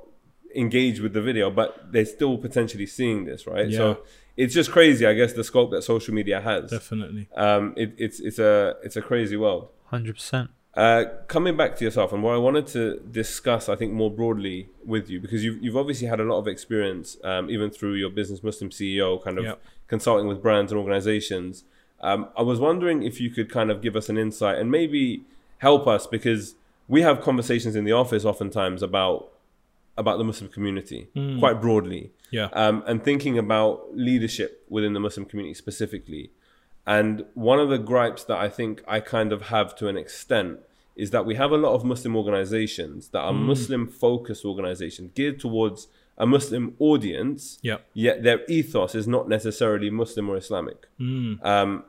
engage 0.55 1.01
with 1.01 1.12
the 1.12 1.23
video, 1.23 1.51
but 1.51 1.93
they're 1.93 2.05
still 2.05 2.37
potentially 2.37 2.87
seeing 2.87 3.25
this, 3.25 3.47
right? 3.47 3.69
Yeah. 3.71 3.79
So 3.79 3.99
it's 4.37 4.55
just 4.55 4.71
crazy, 4.71 5.07
I 5.07 5.15
guess, 5.15 5.33
the 5.33 5.45
scope 5.45 5.71
that 5.71 5.83
social 5.83 6.12
media 6.15 6.41
has. 6.41 6.71
Definitely. 6.71 7.29
Um, 7.35 7.73
it, 7.77 7.95
it's 7.99 8.21
it's 8.21 8.39
a 8.39 8.77
it's 8.83 8.97
a 8.97 9.03
crazy 9.03 9.37
world. 9.37 9.69
Hundred 9.87 10.15
percent. 10.17 10.51
Uh, 10.75 11.05
coming 11.27 11.57
back 11.57 11.77
to 11.77 11.85
yourself, 11.85 12.12
and 12.12 12.23
what 12.23 12.35
I 12.35 12.39
wanted 12.39 12.67
to 12.69 13.01
discuss, 13.11 13.69
I 13.69 13.75
think, 13.75 13.93
more 13.93 14.11
broadly 14.11 14.69
with 14.85 15.11
you, 15.11 15.19
because 15.21 15.43
you've, 15.45 15.61
you've 15.62 15.77
obviously 15.77 16.07
had 16.07 16.21
a 16.21 16.25
lot 16.25 16.39
of 16.39 16.47
experience, 16.47 17.17
um, 17.25 17.51
even 17.51 17.71
through 17.71 17.95
your 17.95 18.09
business 18.11 18.43
Muslim 18.45 18.71
CEO, 18.71 19.21
kind 19.23 19.39
of 19.39 19.45
Yep. 19.45 19.62
consulting 19.89 20.29
with 20.29 20.41
brands 20.41 20.71
and 20.71 20.79
organizations. 20.79 21.65
Um, 22.02 22.29
I 22.37 22.43
was 22.43 22.58
wondering 22.58 23.02
if 23.02 23.20
you 23.20 23.31
could 23.31 23.50
kind 23.50 23.70
of 23.70 23.82
give 23.82 23.94
us 23.97 24.08
an 24.08 24.17
insight 24.19 24.58
and 24.58 24.70
maybe 24.70 25.25
help 25.58 25.87
us, 25.87 26.06
because 26.06 26.55
we 26.88 27.02
have 27.02 27.20
conversations 27.20 27.76
in 27.76 27.85
the 27.85 27.93
office 27.93 28.25
oftentimes 28.25 28.82
about 28.82 29.29
about 29.99 30.17
the 30.17 30.25
Muslim 30.25 30.49
community 30.50 31.08
quite 31.38 31.61
broadly 31.61 32.11
Yeah. 32.31 32.49
um, 32.55 32.82
and 32.87 33.05
thinking 33.05 33.37
about 33.38 33.94
leadership 33.94 34.64
within 34.70 34.94
the 34.94 35.00
Muslim 35.00 35.26
community 35.26 35.52
specifically. 35.55 36.31
And 36.87 37.25
one 37.35 37.58
of 37.61 37.69
the 37.69 37.76
gripes 37.76 38.25
that 38.25 38.38
I 38.38 38.49
think 38.49 38.82
I 38.88 39.00
kind 39.00 39.31
of 39.32 39.43
have 39.49 39.76
to 39.76 39.88
an 39.88 39.99
extent 39.99 40.61
is 40.97 41.11
that 41.11 41.26
we 41.26 41.35
have 41.35 41.50
a 41.50 41.56
lot 41.58 41.75
of 41.75 41.85
Muslim 41.85 42.17
organizations 42.17 43.08
that 43.08 43.20
are 43.20 43.32
Muslim 43.35 43.87
focused 43.88 44.44
organizations 44.47 45.11
geared 45.14 45.38
towards 45.38 45.88
a 46.20 46.26
Muslim 46.26 46.75
audience, 46.78 47.58
Yeah. 47.62 47.78
yet 47.94 48.22
their 48.22 48.38
ethos 48.46 48.94
is 48.94 49.06
not 49.08 49.28
necessarily 49.28 49.88
Muslim 49.90 50.28
or 50.31 50.37
Islamic. 50.37 50.78
Um, 51.00 51.38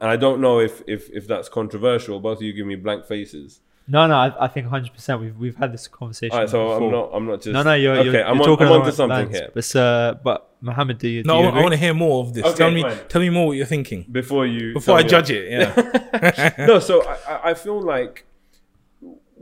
and 0.01 0.09
I 0.15 0.15
don't 0.15 0.39
know 0.45 0.59
if, 0.59 0.81
if, 0.87 1.09
if 1.11 1.27
that's 1.27 1.49
controversial. 1.49 2.19
Both 2.19 2.37
of 2.39 2.43
you 2.43 2.53
give 2.53 2.65
me 2.65 2.75
blank 2.75 3.05
faces. 3.05 3.59
No, 3.87 4.07
no, 4.07 4.15
I, 4.15 4.45
I 4.45 4.47
think 4.47 4.67
hundred 4.67 4.93
percent. 4.93 5.19
We've 5.19 5.35
we've 5.43 5.55
had 5.63 5.73
this 5.73 5.87
conversation. 5.87 6.33
All 6.33 6.39
right, 6.41 6.49
so 6.49 6.59
before. 6.69 6.77
I'm 6.87 6.91
not 6.91 7.09
I'm 7.15 7.25
not 7.31 7.37
just 7.41 7.53
No, 7.57 7.61
no, 7.63 7.73
you're, 7.73 7.95
okay. 7.97 8.09
you're, 8.11 8.23
I'm, 8.25 8.35
you're 8.37 8.43
on, 8.43 8.49
talking 8.51 8.67
I'm 8.67 8.71
along 8.73 8.81
onto 8.85 8.95
something 8.95 9.25
lines. 9.25 9.37
here. 9.37 9.49
But 9.53 9.75
uh, 9.75 10.15
but 10.23 10.49
Mohammed, 10.61 10.97
do 10.99 11.09
you? 11.09 11.23
Do 11.23 11.27
No, 11.27 11.39
you 11.41 11.45
I, 11.45 11.49
agree? 11.49 11.61
want 11.63 11.73
to 11.73 11.77
hear 11.85 11.93
more 11.93 12.23
of 12.23 12.33
this. 12.33 12.45
Okay, 12.45 12.55
tell 12.55 12.71
me, 12.71 12.83
fine. 12.83 12.97
tell 13.09 13.21
me 13.21 13.29
more 13.31 13.47
what 13.47 13.57
you're 13.57 13.65
thinking 13.65 14.05
Before 14.09 14.45
you 14.45 14.73
before 14.73 14.97
I 14.97 15.03
judge 15.03 15.31
it. 15.31 15.51
Yeah. 15.51 16.53
no, 16.71 16.79
so 16.79 17.03
I, 17.05 17.17
I- 17.27 17.49
I 17.49 17.53
feel 17.55 17.81
like 17.81 18.25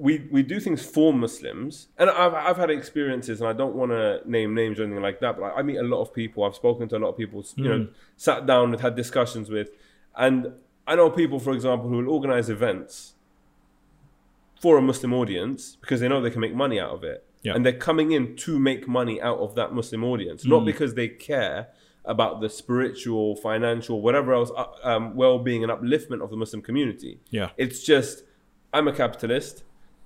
we 0.06 0.28
we 0.32 0.42
do 0.44 0.60
things 0.60 0.82
for 0.86 1.14
Muslims, 1.14 1.88
and 1.98 2.10
I've 2.10 2.34
I've 2.34 2.58
had 2.58 2.70
experiences, 2.70 3.42
and 3.42 3.50
I 3.50 3.54
don't 3.54 3.76
want 3.76 3.92
to 3.92 4.22
name 4.26 4.54
names 4.56 4.80
or 4.80 4.84
anything 4.84 5.04
like 5.04 5.20
that, 5.20 5.38
but 5.38 5.44
I, 5.44 5.60
I 5.60 5.62
meet 5.62 5.78
a 5.78 5.84
lot 5.94 6.02
of 6.02 6.14
people. 6.14 6.44
I've 6.46 6.56
spoken 6.56 6.88
to 6.90 6.98
a 6.98 7.02
lot 7.04 7.10
of 7.10 7.18
people, 7.18 7.44
you 7.56 7.64
know, 7.70 7.88
sat 8.16 8.46
down 8.46 8.72
and 8.74 8.80
had 8.82 8.96
discussions 8.96 9.50
with, 9.50 9.70
and 10.16 10.54
I 10.88 10.96
know 10.96 11.10
people, 11.10 11.40
for 11.40 11.54
example, 11.54 11.90
who 11.90 11.98
will 11.98 12.10
organize 12.18 12.50
events 12.50 13.14
for 14.62 14.78
a 14.78 14.82
Muslim 14.82 15.14
audience 15.14 15.78
because 15.82 16.00
they 16.02 16.08
know 16.08 16.22
they 16.22 16.32
can 16.32 16.42
make 16.42 16.56
money 16.56 16.80
out 16.80 16.92
of 16.92 17.04
it, 17.04 17.26
Yeah. 17.44 17.54
and 17.56 17.66
they're 17.66 17.74
coming 17.90 18.12
in 18.12 18.36
to 18.38 18.58
make 18.60 18.88
money 18.88 19.22
out 19.22 19.40
of 19.40 19.56
that 19.56 19.74
Muslim 19.74 20.04
audience, 20.04 20.46
not 20.46 20.66
because 20.66 20.96
they 20.96 21.08
care 21.10 21.68
about 22.06 22.42
the 22.42 22.50
spiritual, 22.50 23.36
financial, 23.36 24.02
whatever 24.02 24.34
else, 24.34 24.52
uh, 24.58 24.66
um, 24.84 25.16
well-being 25.16 25.64
and 25.64 25.72
upliftment 25.72 26.22
of 26.24 26.30
the 26.30 26.38
Muslim 26.38 26.62
community. 26.62 27.20
Yeah. 27.30 27.50
It's 27.58 27.84
just, 27.84 28.24
I'm 28.74 28.88
a 28.88 28.94
capitalist. 28.94 29.64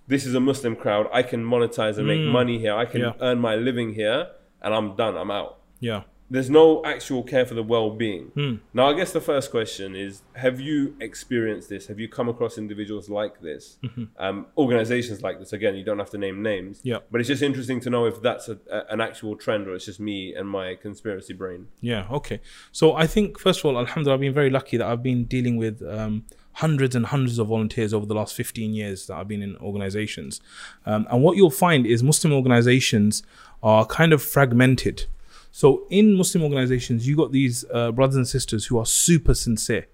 This 0.08 0.26
is 0.26 0.36
a 0.36 0.40
Muslim 0.40 0.76
crowd. 0.76 1.08
I 1.14 1.24
can 1.24 1.44
monetize 1.46 1.98
and 1.98 2.08
make 2.08 2.22
money 2.22 2.60
here. 2.60 2.76
I 2.76 2.86
can 2.86 3.02
Yeah. 3.02 3.14
earn 3.22 3.40
my 3.40 3.56
living 3.56 3.94
here, 3.94 4.28
and 4.62 4.74
I'm 4.74 4.96
done. 4.96 5.16
I'm 5.18 5.32
out. 5.32 5.60
Yeah. 5.80 6.04
There's 6.30 6.50
no 6.50 6.84
actual 6.84 7.22
care 7.22 7.46
for 7.46 7.54
the 7.54 7.62
well-being. 7.62 8.60
Now, 8.74 8.88
I 8.90 8.94
guess 8.96 9.12
the 9.14 9.22
first 9.22 9.52
question 9.52 9.96
is: 9.96 10.24
Have 10.34 10.60
you 10.60 10.96
experienced 11.00 11.70
this? 11.70 11.88
Have 11.88 12.00
you 12.00 12.08
come 12.08 12.28
across 12.28 12.58
individuals 12.58 13.08
like 13.08 13.40
this, 13.42 13.78
um, 14.18 14.48
organizations 14.58 15.22
like 15.22 15.38
this? 15.38 15.54
Again, 15.54 15.76
you 15.76 15.84
don't 15.84 16.00
have 16.00 16.10
to 16.12 16.18
name 16.18 16.42
names. 16.42 16.80
Yeah. 16.84 17.00
But 17.12 17.22
it's 17.22 17.28
just 17.28 17.44
interesting 17.44 17.80
to 17.82 17.90
know 17.92 18.06
if 18.06 18.20
that's 18.22 18.50
a, 18.50 18.58
a, 18.72 18.82
an 18.94 19.00
actual 19.00 19.36
trend 19.36 19.68
or 19.68 19.76
it's 19.76 19.86
just 19.86 20.00
me 20.00 20.34
and 20.34 20.50
my 20.50 20.76
conspiracy 20.76 21.34
brain. 21.34 21.68
Yeah, 21.82 22.08
okay. 22.10 22.40
So 22.72 22.94
I 22.96 23.06
think 23.06 23.38
first 23.40 23.60
of 23.60 23.66
all, 23.66 23.78
Alhamdulillah, 23.78 24.16
I've 24.16 24.22
been 24.22 24.34
very 24.34 24.50
lucky 24.50 24.78
that 24.78 24.88
I've 24.88 25.04
been 25.04 25.26
dealing 25.26 25.58
with 25.58 25.84
um, 25.84 26.24
hundreds 26.54 26.96
and 26.96 27.08
hundreds 27.08 27.40
of 27.40 27.48
volunteers 27.48 27.94
over 27.94 28.06
the 28.06 28.14
last 28.14 28.36
15 28.36 28.74
years 28.74 29.08
that 29.08 29.16
I've 29.16 29.28
been 29.28 29.42
in 29.42 29.58
organizations. 29.58 30.42
Um, 30.86 31.08
and 31.10 31.22
what 31.22 31.38
you'll 31.38 31.50
find 31.50 31.86
is 31.86 32.04
Muslim 32.04 32.34
organizations 32.34 33.24
are 33.62 33.86
kind 33.86 34.14
of 34.14 34.22
fragmented. 34.22 35.06
So 35.52 35.86
in 35.90 36.16
Muslim 36.16 36.44
organizations, 36.44 37.08
you 37.08 37.16
got 37.16 37.32
these 37.32 37.64
uh, 37.72 37.92
brothers 37.92 38.16
and 38.16 38.28
sisters 38.28 38.66
who 38.66 38.78
are 38.78 38.86
super 38.86 39.34
sincere. 39.34 39.88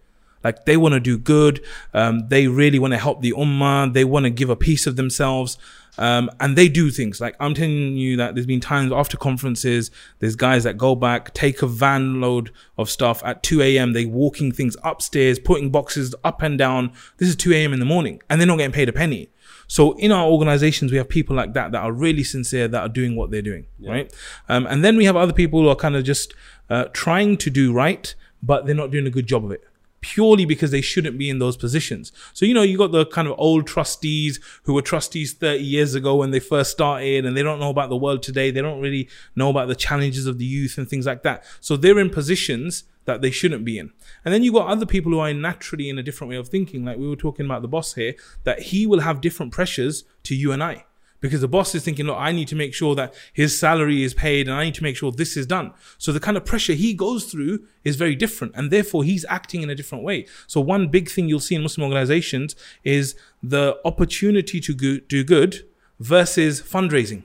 Like 0.43 0.65
they 0.65 0.77
want 0.77 0.93
to 0.93 0.99
do 0.99 1.17
good. 1.17 1.63
Um, 1.93 2.27
they 2.29 2.47
really 2.47 2.79
want 2.79 2.93
to 2.93 2.97
help 2.97 3.21
the 3.21 3.33
ummah. 3.33 3.93
They 3.93 4.05
want 4.05 4.23
to 4.25 4.29
give 4.29 4.49
a 4.49 4.55
piece 4.55 4.87
of 4.87 4.95
themselves. 4.95 5.57
Um, 5.97 6.29
and 6.39 6.57
they 6.57 6.69
do 6.69 6.91
things 6.91 7.19
like 7.19 7.35
I'm 7.41 7.53
telling 7.53 7.97
you 7.97 8.15
that 8.17 8.33
there's 8.33 8.45
been 8.45 8.61
times 8.61 8.93
after 8.93 9.17
conferences, 9.17 9.91
there's 10.19 10.37
guys 10.37 10.63
that 10.63 10.77
go 10.77 10.95
back, 10.95 11.33
take 11.33 11.61
a 11.61 11.67
van 11.67 12.21
load 12.21 12.51
of 12.77 12.89
stuff 12.89 13.21
at 13.25 13.43
2 13.43 13.61
a.m. 13.61 13.91
They 13.91 14.05
walking 14.05 14.53
things 14.53 14.77
upstairs, 14.81 15.39
putting 15.39 15.71
boxes 15.71 16.15
up 16.23 16.41
and 16.41 16.57
down. 16.57 16.93
This 17.17 17.27
is 17.27 17.35
2 17.35 17.51
a.m. 17.51 17.73
in 17.73 17.79
the 17.79 17.85
morning 17.85 18.21
and 18.29 18.39
they're 18.39 18.47
not 18.47 18.57
getting 18.57 18.71
paid 18.71 18.87
a 18.87 18.93
penny. 18.93 19.29
So 19.67 19.91
in 19.97 20.11
our 20.11 20.25
organizations, 20.25 20.91
we 20.91 20.97
have 20.97 21.09
people 21.09 21.35
like 21.35 21.53
that 21.53 21.73
that 21.73 21.83
are 21.83 21.91
really 21.91 22.23
sincere, 22.23 22.67
that 22.69 22.81
are 22.81 22.89
doing 22.89 23.17
what 23.17 23.29
they're 23.29 23.41
doing, 23.41 23.65
right? 23.91 24.13
Um, 24.47 24.65
and 24.67 24.83
then 24.85 24.95
we 24.95 25.05
have 25.05 25.15
other 25.17 25.33
people 25.33 25.61
who 25.61 25.67
are 25.67 25.75
kind 25.75 25.95
of 25.97 26.03
just 26.05 26.33
uh, 26.69 26.85
trying 26.93 27.37
to 27.37 27.49
do 27.49 27.73
right, 27.73 28.15
but 28.41 28.65
they're 28.65 28.73
not 28.73 28.89
doing 28.89 29.05
a 29.05 29.11
good 29.11 29.27
job 29.27 29.43
of 29.43 29.51
it 29.51 29.63
purely 30.01 30.45
because 30.45 30.71
they 30.71 30.81
shouldn't 30.81 31.17
be 31.17 31.29
in 31.29 31.39
those 31.39 31.57
positions. 31.57 32.11
So, 32.33 32.45
you 32.45 32.53
know, 32.53 32.61
you 32.61 32.77
got 32.77 32.91
the 32.91 33.05
kind 33.05 33.27
of 33.27 33.35
old 33.37 33.67
trustees 33.67 34.39
who 34.63 34.73
were 34.73 34.81
trustees 34.81 35.33
30 35.33 35.63
years 35.63 35.95
ago 35.95 36.15
when 36.15 36.31
they 36.31 36.39
first 36.39 36.71
started 36.71 37.25
and 37.25 37.35
they 37.35 37.43
don't 37.43 37.59
know 37.59 37.69
about 37.69 37.89
the 37.89 37.97
world 37.97 38.23
today. 38.23 38.51
They 38.51 38.61
don't 38.61 38.81
really 38.81 39.09
know 39.35 39.49
about 39.49 39.67
the 39.67 39.75
challenges 39.75 40.25
of 40.25 40.37
the 40.37 40.45
youth 40.45 40.77
and 40.77 40.87
things 40.87 41.05
like 41.05 41.23
that. 41.23 41.43
So 41.59 41.75
they're 41.75 41.99
in 41.99 42.09
positions 42.09 42.83
that 43.05 43.21
they 43.21 43.31
shouldn't 43.31 43.65
be 43.65 43.79
in. 43.79 43.91
And 44.23 44.33
then 44.33 44.43
you 44.43 44.51
got 44.51 44.67
other 44.67 44.85
people 44.85 45.11
who 45.11 45.19
are 45.19 45.33
naturally 45.33 45.89
in 45.89 45.97
a 45.97 46.03
different 46.03 46.29
way 46.29 46.37
of 46.37 46.47
thinking. 46.47 46.85
Like 46.85 46.97
we 46.97 47.07
were 47.07 47.15
talking 47.15 47.45
about 47.45 47.61
the 47.61 47.67
boss 47.67 47.93
here, 47.93 48.15
that 48.43 48.59
he 48.59 48.85
will 48.85 48.99
have 48.99 49.21
different 49.21 49.51
pressures 49.51 50.03
to 50.23 50.35
you 50.35 50.51
and 50.51 50.63
I 50.63 50.85
because 51.21 51.41
the 51.41 51.47
boss 51.47 51.75
is 51.75 51.83
thinking, 51.83 52.05
look, 52.05 52.17
I 52.17 52.31
need 52.31 52.47
to 52.49 52.55
make 52.55 52.73
sure 52.73 52.95
that 52.95 53.13
his 53.33 53.57
salary 53.57 54.03
is 54.03 54.13
paid 54.13 54.47
and 54.47 54.55
I 54.55 54.65
need 54.65 54.75
to 54.75 54.83
make 54.83 54.95
sure 54.95 55.11
this 55.11 55.35
is 55.35 55.45
done. 55.45 55.73
So 55.97 56.11
the 56.11 56.19
kind 56.19 56.37
of 56.37 56.45
pressure 56.45 56.73
he 56.73 56.93
goes 56.93 57.25
through 57.25 57.65
is 57.83 57.95
very 57.95 58.15
different 58.15 58.53
and 58.55 58.71
therefore 58.71 59.03
he's 59.03 59.25
acting 59.29 59.61
in 59.61 59.69
a 59.69 59.75
different 59.75 60.03
way. 60.03 60.25
So 60.47 60.61
one 60.61 60.87
big 60.87 61.09
thing 61.09 61.27
you'll 61.27 61.39
see 61.39 61.55
in 61.55 61.61
Muslim 61.61 61.85
organizations 61.85 62.55
is 62.83 63.15
the 63.43 63.77
opportunity 63.85 64.59
to 64.61 64.73
go- 64.73 64.99
do 65.07 65.23
good 65.23 65.65
versus 65.99 66.61
fundraising. 66.61 67.23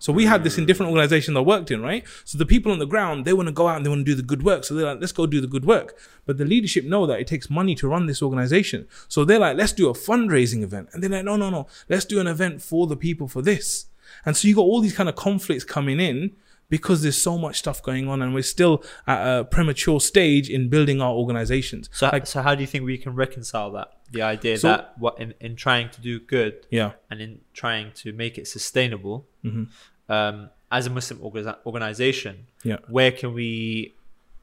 So 0.00 0.12
we 0.12 0.24
had 0.24 0.42
this 0.44 0.56
in 0.58 0.66
different 0.66 0.90
organizations 0.90 1.36
I 1.36 1.40
worked 1.40 1.70
in, 1.70 1.82
right? 1.82 2.04
So 2.24 2.38
the 2.38 2.46
people 2.46 2.72
on 2.72 2.78
the 2.78 2.86
ground, 2.86 3.26
they 3.26 3.34
want 3.34 3.48
to 3.48 3.52
go 3.52 3.68
out 3.68 3.76
and 3.76 3.84
they 3.84 3.90
want 3.90 4.00
to 4.00 4.04
do 4.04 4.14
the 4.14 4.22
good 4.22 4.42
work. 4.42 4.64
So 4.64 4.74
they're 4.74 4.86
like, 4.86 5.00
let's 5.00 5.12
go 5.12 5.26
do 5.26 5.42
the 5.42 5.46
good 5.46 5.66
work. 5.66 5.96
But 6.24 6.38
the 6.38 6.46
leadership 6.46 6.84
know 6.86 7.06
that 7.06 7.20
it 7.20 7.26
takes 7.26 7.50
money 7.50 7.74
to 7.76 7.86
run 7.86 8.06
this 8.06 8.22
organization. 8.22 8.88
So 9.08 9.24
they're 9.24 9.38
like, 9.38 9.58
let's 9.58 9.72
do 9.72 9.90
a 9.90 9.92
fundraising 9.92 10.62
event. 10.62 10.88
And 10.92 11.02
they're 11.02 11.10
like, 11.10 11.24
no, 11.24 11.36
no, 11.36 11.50
no, 11.50 11.66
let's 11.90 12.06
do 12.06 12.18
an 12.18 12.26
event 12.26 12.62
for 12.62 12.86
the 12.86 12.96
people 12.96 13.28
for 13.28 13.42
this. 13.42 13.86
And 14.24 14.36
so 14.36 14.48
you 14.48 14.54
got 14.54 14.62
all 14.62 14.80
these 14.80 14.96
kind 14.96 15.08
of 15.08 15.16
conflicts 15.16 15.64
coming 15.64 16.00
in 16.00 16.32
because 16.70 17.02
there's 17.02 17.20
so 17.20 17.36
much 17.36 17.58
stuff 17.58 17.82
going 17.82 18.08
on 18.08 18.22
and 18.22 18.32
we're 18.32 18.42
still 18.42 18.82
at 19.06 19.20
a 19.40 19.44
premature 19.44 20.00
stage 20.00 20.48
in 20.48 20.68
building 20.70 21.02
our 21.02 21.12
organizations. 21.12 21.90
So, 21.92 22.08
Like- 22.10 22.26
so 22.26 22.40
how 22.40 22.54
do 22.54 22.62
you 22.62 22.66
think 22.66 22.84
we 22.84 22.96
can 22.96 23.14
reconcile 23.14 23.70
that? 23.72 23.88
The 24.12 24.22
idea 24.22 24.56
So- 24.56 24.68
that 24.68 24.94
what 24.98 25.20
in, 25.20 25.34
in 25.40 25.54
trying 25.56 25.90
to 25.90 26.00
do 26.00 26.18
good 26.20 26.54
Yeah. 26.70 26.92
and 27.10 27.20
in 27.20 27.40
trying 27.52 27.92
to 28.02 28.12
make 28.12 28.38
it 28.38 28.46
sustainable, 28.48 29.26
Mm-hmm. 29.44 29.64
um, 30.12 30.50
as 30.72 30.86
a 30.86 30.90
Muslim 30.90 31.18
orga- 31.20 31.56
organization, 31.66 32.46
Yeah. 32.64 32.76
where 32.88 33.10
can 33.12 33.34
we 33.34 33.92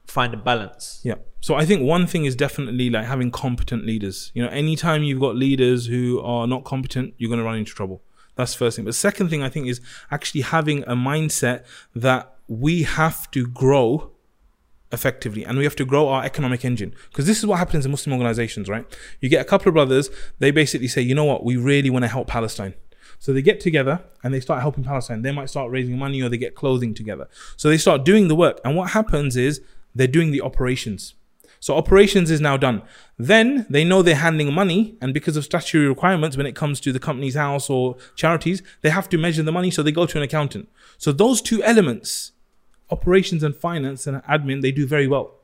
find 0.06 0.32
a 0.34 0.36
balance? 0.36 1.00
Yeah. 1.04 1.14
So 1.40 1.54
I 1.54 1.64
think 1.64 1.82
one 1.82 2.06
thing 2.06 2.24
is 2.24 2.34
definitely 2.34 2.90
like 2.90 3.06
having 3.06 3.30
competent 3.30 3.84
leaders. 3.86 4.30
You 4.34 4.42
know, 4.42 4.48
anytime 4.50 5.02
you've 5.04 5.20
got 5.20 5.36
leaders 5.36 5.86
who 5.86 6.20
are 6.20 6.46
not 6.46 6.64
competent, 6.64 7.14
you're 7.18 7.28
going 7.28 7.38
to 7.40 7.44
run 7.44 7.56
into 7.58 7.72
trouble. 7.74 8.02
That's 8.38 8.54
first 8.54 8.76
thing. 8.76 8.84
But 8.84 8.94
second 8.94 9.30
thing 9.30 9.42
I 9.42 9.48
think 9.48 9.66
is 9.66 9.80
actually 10.12 10.42
having 10.42 10.84
a 10.84 10.94
mindset 10.94 11.64
that 11.94 12.36
we 12.46 12.84
have 12.84 13.28
to 13.32 13.48
grow 13.48 14.12
effectively 14.92 15.44
and 15.44 15.58
we 15.58 15.64
have 15.64 15.74
to 15.76 15.84
grow 15.84 16.08
our 16.08 16.24
economic 16.24 16.64
engine 16.64 16.94
because 17.10 17.26
this 17.26 17.38
is 17.38 17.46
what 17.46 17.58
happens 17.58 17.84
in 17.84 17.90
Muslim 17.90 18.12
organizations, 18.12 18.68
right? 18.68 18.86
You 19.20 19.28
get 19.28 19.42
a 19.42 19.44
couple 19.44 19.68
of 19.68 19.74
brothers, 19.74 20.08
they 20.38 20.52
basically 20.52 20.86
say, 20.86 21.02
you 21.02 21.16
know 21.16 21.24
what, 21.24 21.44
we 21.44 21.56
really 21.56 21.90
want 21.90 22.04
to 22.04 22.08
help 22.08 22.28
Palestine. 22.28 22.74
So 23.18 23.32
they 23.32 23.42
get 23.42 23.58
together 23.58 24.04
and 24.22 24.32
they 24.32 24.38
start 24.38 24.60
helping 24.60 24.84
Palestine. 24.84 25.22
They 25.22 25.32
might 25.32 25.50
start 25.50 25.72
raising 25.72 25.98
money 25.98 26.22
or 26.22 26.28
they 26.28 26.38
get 26.38 26.54
clothing 26.54 26.94
together. 26.94 27.28
So 27.56 27.68
they 27.68 27.76
start 27.76 28.04
doing 28.04 28.28
the 28.28 28.36
work. 28.36 28.60
And 28.64 28.76
what 28.76 28.90
happens 28.90 29.36
is 29.36 29.60
they're 29.96 30.06
doing 30.06 30.30
the 30.30 30.42
operations. 30.42 31.14
So 31.60 31.76
operations 31.76 32.30
is 32.30 32.40
now 32.40 32.56
done. 32.56 32.82
Then 33.18 33.66
they 33.68 33.84
know 33.84 34.02
they're 34.02 34.14
handling 34.14 34.52
money, 34.52 34.96
and 35.00 35.12
because 35.12 35.36
of 35.36 35.44
statutory 35.44 35.88
requirements, 35.88 36.36
when 36.36 36.46
it 36.46 36.54
comes 36.54 36.80
to 36.80 36.92
the 36.92 37.00
Companies 37.00 37.34
House 37.34 37.68
or 37.68 37.96
charities, 38.14 38.62
they 38.82 38.90
have 38.90 39.08
to 39.08 39.18
measure 39.18 39.42
the 39.42 39.52
money. 39.52 39.70
So 39.70 39.82
they 39.82 39.92
go 39.92 40.06
to 40.06 40.18
an 40.18 40.22
accountant. 40.22 40.68
So 40.98 41.12
those 41.12 41.42
two 41.42 41.62
elements, 41.62 42.32
operations 42.90 43.42
and 43.42 43.56
finance 43.56 44.06
and 44.06 44.22
admin, 44.24 44.62
they 44.62 44.72
do 44.72 44.86
very 44.86 45.06
well. 45.08 45.34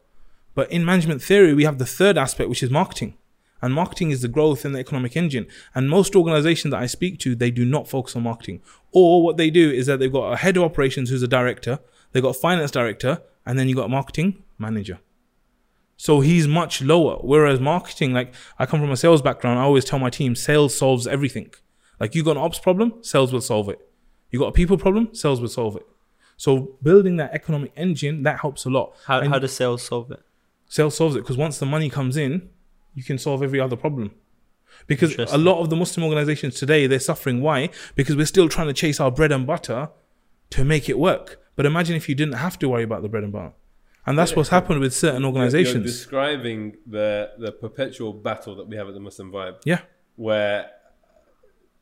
But 0.54 0.70
in 0.70 0.84
management 0.84 1.20
theory, 1.20 1.52
we 1.52 1.64
have 1.64 1.78
the 1.78 1.86
third 1.86 2.16
aspect, 2.16 2.48
which 2.48 2.62
is 2.62 2.70
marketing. 2.70 3.14
And 3.60 3.72
marketing 3.72 4.10
is 4.10 4.20
the 4.20 4.28
growth 4.28 4.64
and 4.64 4.74
the 4.74 4.78
economic 4.78 5.16
engine. 5.16 5.46
And 5.74 5.88
most 5.88 6.14
organizations 6.14 6.70
that 6.72 6.82
I 6.82 6.86
speak 6.86 7.18
to, 7.20 7.34
they 7.34 7.50
do 7.50 7.64
not 7.64 7.88
focus 7.88 8.14
on 8.14 8.22
marketing. 8.22 8.60
Or 8.92 9.22
what 9.22 9.36
they 9.36 9.50
do 9.50 9.70
is 9.70 9.86
that 9.86 9.98
they've 9.98 10.12
got 10.12 10.32
a 10.32 10.36
head 10.36 10.56
of 10.56 10.62
operations 10.62 11.10
who's 11.10 11.22
a 11.22 11.28
director, 11.28 11.80
they've 12.12 12.22
got 12.22 12.36
a 12.36 12.38
finance 12.38 12.70
director, 12.70 13.22
and 13.46 13.58
then 13.58 13.68
you've 13.68 13.78
got 13.78 13.86
a 13.86 13.88
marketing 13.88 14.42
manager. 14.58 15.00
So 16.06 16.20
he's 16.20 16.46
much 16.46 16.82
lower. 16.82 17.16
Whereas 17.22 17.60
marketing, 17.60 18.12
like 18.12 18.34
I 18.58 18.66
come 18.66 18.78
from 18.78 18.90
a 18.90 18.96
sales 19.04 19.22
background, 19.22 19.58
I 19.58 19.62
always 19.62 19.86
tell 19.86 19.98
my 19.98 20.10
team, 20.10 20.36
sales 20.36 20.76
solves 20.76 21.06
everything. 21.06 21.50
Like 21.98 22.14
you 22.14 22.22
got 22.22 22.32
an 22.32 22.42
ops 22.46 22.58
problem, 22.58 22.88
sales 23.00 23.32
will 23.32 23.40
solve 23.40 23.70
it. 23.70 23.78
You 24.30 24.38
got 24.38 24.48
a 24.48 24.52
people 24.52 24.76
problem, 24.76 25.14
sales 25.14 25.40
will 25.40 25.48
solve 25.48 25.76
it. 25.76 25.86
So 26.36 26.76
building 26.82 27.16
that 27.16 27.32
economic 27.32 27.72
engine, 27.74 28.22
that 28.24 28.40
helps 28.40 28.66
a 28.66 28.70
lot. 28.70 28.94
How, 29.06 29.20
And- 29.20 29.32
how 29.32 29.38
does 29.38 29.54
sales 29.54 29.82
solve 29.82 30.10
it? 30.10 30.20
sales 30.68 30.94
solves 30.94 31.16
it 31.16 31.20
because 31.20 31.38
once 31.38 31.56
the 31.58 31.64
money 31.64 31.88
comes 31.88 32.18
in, 32.18 32.50
you 32.94 33.02
can 33.02 33.16
solve 33.16 33.42
every 33.42 33.58
other 33.58 33.76
problem. 33.76 34.10
Because 34.86 35.14
a 35.18 35.38
lot 35.38 35.60
of 35.62 35.70
the 35.70 35.76
Muslim 35.76 36.04
organizations 36.04 36.56
today, 36.56 36.86
they're 36.86 37.00
suffering. 37.00 37.40
Why? 37.40 37.70
Because 37.94 38.14
we're 38.14 38.26
still 38.26 38.50
trying 38.50 38.66
to 38.66 38.74
chase 38.74 39.00
our 39.00 39.10
bread 39.10 39.32
and 39.32 39.46
butter 39.46 39.88
to 40.50 40.64
make 40.66 40.90
it 40.90 40.98
work. 40.98 41.40
But 41.56 41.64
imagine 41.64 41.96
if 41.96 42.10
you 42.10 42.14
didn't 42.14 42.34
have 42.34 42.58
to 42.58 42.68
worry 42.68 42.82
about 42.82 43.00
the 43.00 43.08
bread 43.08 43.24
and 43.24 43.32
butter. 43.32 43.52
And 44.06 44.18
that's 44.18 44.36
what's 44.36 44.50
happened 44.50 44.80
with 44.80 44.94
certain 44.94 45.24
organizations. 45.24 45.74
You're 45.74 45.84
describing 45.84 46.76
the 46.86 47.30
the 47.38 47.52
perpetual 47.52 48.12
battle 48.12 48.54
that 48.56 48.68
we 48.68 48.76
have 48.76 48.88
at 48.88 48.94
the 48.94 49.00
Muslim 49.00 49.32
Vibe, 49.32 49.56
yeah. 49.64 49.80
where, 50.16 50.70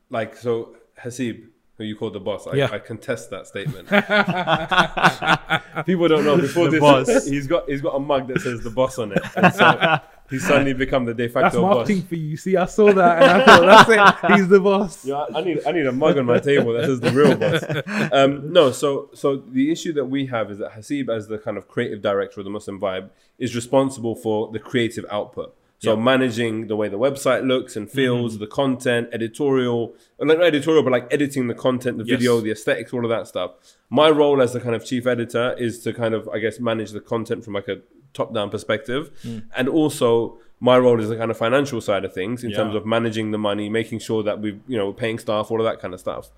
like, 0.09 0.37
so 0.37 0.75
Hasib, 1.01 1.49
who 1.77 1.83
you 1.83 1.95
call 1.95 2.11
the 2.11 2.19
boss, 2.19 2.45
I, 2.47 2.53
Yeah. 2.55 2.69
I 2.71 2.79
contest 2.79 3.29
that 3.31 3.47
statement. 3.47 3.87
People 5.85 6.07
don't 6.07 6.23
know 6.25 6.37
before 6.37 6.65
The 6.65 6.71
this. 6.71 6.79
boss. 6.79 7.25
He's 7.33 7.47
got 7.47 7.67
he's 7.69 7.81
got 7.81 7.95
a 7.95 7.99
mug 7.99 8.27
that 8.27 8.41
says 8.41 8.61
the 8.61 8.69
boss 8.69 8.99
on 8.99 9.11
it, 9.11 9.21
and 9.35 9.53
so 9.53 9.99
he's 10.29 10.45
suddenly 10.47 10.73
become 10.73 11.05
the 11.05 11.13
de 11.13 11.23
That's 11.27 11.33
facto 11.33 11.61
boss. 11.61 11.75
marketing 11.77 12.03
for 12.03 12.15
you. 12.15 12.37
See, 12.37 12.55
I 12.55 12.65
saw 12.65 12.91
that 12.93 13.21
and 13.23 13.41
I 13.41 13.45
thought, 13.45 13.87
that's 13.87 14.23
it. 14.23 14.31
He's 14.37 14.47
the 14.47 14.59
boss. 14.59 15.03
Yeah, 15.05 15.25
I 15.33 15.39
I 15.39 15.43
need 15.43 15.59
I 15.65 15.71
need 15.71 15.85
a 15.87 15.91
mug 15.91 16.17
on 16.17 16.25
my 16.25 16.39
table 16.39 16.73
that 16.73 16.85
says 16.85 16.99
the 16.99 17.11
real 17.11 17.35
boss. 17.35 18.11
Um, 18.13 18.53
no, 18.53 18.71
so 18.71 19.09
so 19.13 19.37
the 19.37 19.71
issue 19.71 19.93
that 19.93 20.05
we 20.05 20.27
have 20.27 20.51
is 20.51 20.59
that 20.59 20.73
Hasib, 20.73 21.09
as 21.09 21.27
the 21.27 21.37
kind 21.39 21.57
of 21.57 21.67
creative 21.67 22.01
director 22.01 22.39
of 22.39 22.43
the 22.45 22.51
Muslim 22.51 22.79
Vibe, 22.79 23.09
is 23.39 23.55
responsible 23.55 24.15
for 24.15 24.51
the 24.51 24.59
creative 24.59 25.05
output. 25.09 25.55
So 25.83 25.97
managing 25.97 26.67
the 26.67 26.75
way 26.77 26.87
the 26.87 26.97
website 26.97 27.45
looks 27.45 27.75
and 27.75 27.89
feels, 27.91 28.37
the 28.39 28.47
content, 28.47 29.09
editorial, 29.11 29.93
not 30.19 30.41
editorial, 30.41 30.81
but 30.83 30.91
like 30.91 31.07
editing 31.13 31.47
the 31.47 31.53
content, 31.53 31.97
the 31.97 32.05
Yes. 32.05 32.17
video, 32.19 32.39
the 32.39 32.51
aesthetics, 32.51 32.93
all 32.93 33.03
of 33.03 33.09
that 33.09 33.27
stuff. 33.27 33.51
My 33.89 34.09
role 34.09 34.41
as 34.41 34.53
the 34.53 34.61
kind 34.61 34.75
of 34.75 34.85
chief 34.85 35.05
editor 35.05 35.53
is 35.57 35.79
to 35.83 35.91
kind 35.91 36.13
of, 36.13 36.29
I 36.29 36.39
guess, 36.39 36.59
manage 36.59 36.91
the 36.91 37.01
content 37.01 37.43
from 37.43 37.53
like 37.53 37.67
a 37.67 37.79
top-down 38.13 38.49
perspective, 38.49 39.11
and 39.57 39.67
also 39.67 40.37
my 40.59 40.77
role 40.77 40.99
is 41.01 41.09
the 41.09 41.17
kind 41.17 41.29
of 41.31 41.37
financial 41.37 41.81
side 41.81 42.05
of 42.05 42.13
things 42.13 42.43
in 42.45 42.51
Yeah. 42.51 42.57
terms 42.57 42.75
of 42.75 42.85
managing 42.85 43.31
the 43.31 43.37
money, 43.37 43.67
making 43.69 43.99
sure 43.99 44.23
that 44.23 44.39
we, 44.39 44.49
you 44.67 44.77
know, 44.77 44.93
paying 44.93 45.19
staff, 45.19 45.51
all 45.51 45.59
of 45.59 45.65
that 45.65 45.79
kind 45.81 45.93
of 45.93 45.99
stuff. 45.99 46.29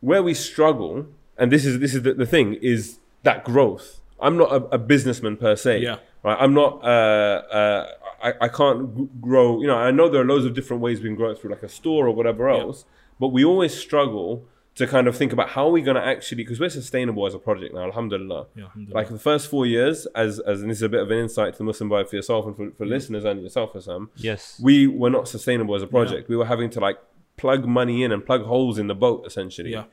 Where 0.00 0.22
we 0.22 0.34
struggle, 0.34 1.06
and 1.38 1.52
this 1.52 1.64
is 1.64 1.78
this 1.78 1.94
is 1.94 2.02
the, 2.02 2.14
the 2.14 2.26
thing, 2.26 2.54
is 2.54 2.98
that 3.22 3.44
growth. 3.44 4.00
I'm 4.20 4.36
not 4.36 4.50
a, 4.52 4.56
a 4.74 4.78
businessman 4.78 5.36
per 5.36 5.54
se. 5.56 5.78
Yeah. 5.82 5.96
Right. 6.22 6.36
I'm 6.40 6.54
not. 6.54 6.82
Uh, 6.82 7.42
uh, 7.60 7.86
I, 8.24 8.32
I 8.46 8.48
can't 8.48 9.20
grow. 9.20 9.60
You 9.60 9.66
know, 9.68 9.76
I 9.76 9.90
know 9.90 10.08
there 10.08 10.22
are 10.22 10.24
loads 10.24 10.44
of 10.46 10.54
different 10.54 10.82
ways 10.82 11.00
we 11.00 11.08
can 11.10 11.16
grow 11.16 11.30
it 11.30 11.38
through, 11.38 11.50
like 11.50 11.62
a 11.62 11.68
store 11.68 12.06
or 12.08 12.14
whatever 12.14 12.48
else. 12.48 12.84
But 13.20 13.28
we 13.28 13.44
always 13.44 13.72
struggle 13.86 14.46
to 14.76 14.86
kind 14.88 15.06
of 15.06 15.16
think 15.16 15.32
about 15.32 15.50
how 15.50 15.66
are 15.68 15.70
we 15.70 15.82
going 15.82 15.94
to 15.94 16.04
actually, 16.04 16.38
because 16.44 16.58
we're 16.58 16.68
sustainable 16.68 17.26
as 17.28 17.34
a 17.34 17.38
project 17.38 17.72
now. 17.74 17.84
Alhamdulillah. 17.84 18.46
Yeah, 18.56 18.64
alhamdulillah. 18.64 18.94
Like 19.00 19.08
the 19.08 19.20
first 19.20 19.48
four 19.48 19.66
years, 19.66 20.06
as 20.16 20.40
as 20.40 20.62
and 20.62 20.70
this 20.70 20.78
is 20.78 20.82
a 20.82 20.88
bit 20.88 21.00
of 21.00 21.10
an 21.10 21.18
insight 21.18 21.52
to 21.54 21.58
the 21.58 21.64
Muslim 21.64 21.88
Vibe 21.90 22.08
for 22.08 22.16
yourself 22.16 22.46
and 22.46 22.56
for, 22.56 22.70
for 22.72 22.84
listeners 22.86 23.24
and 23.24 23.40
yourself, 23.42 23.80
Sam 23.82 24.10
Yes. 24.16 24.58
we 24.62 24.88
were 24.88 25.10
not 25.10 25.28
sustainable 25.28 25.74
as 25.76 25.82
a 25.82 25.86
project. 25.86 26.28
We 26.28 26.36
were 26.36 26.46
having 26.46 26.70
to 26.70 26.80
like 26.80 26.98
plug 27.36 27.66
money 27.66 28.02
in 28.02 28.10
and 28.10 28.24
plug 28.26 28.42
holes 28.44 28.78
in 28.78 28.86
the 28.88 28.94
boat 28.96 29.24
essentially. 29.26 29.70
Yeah. 29.72 29.84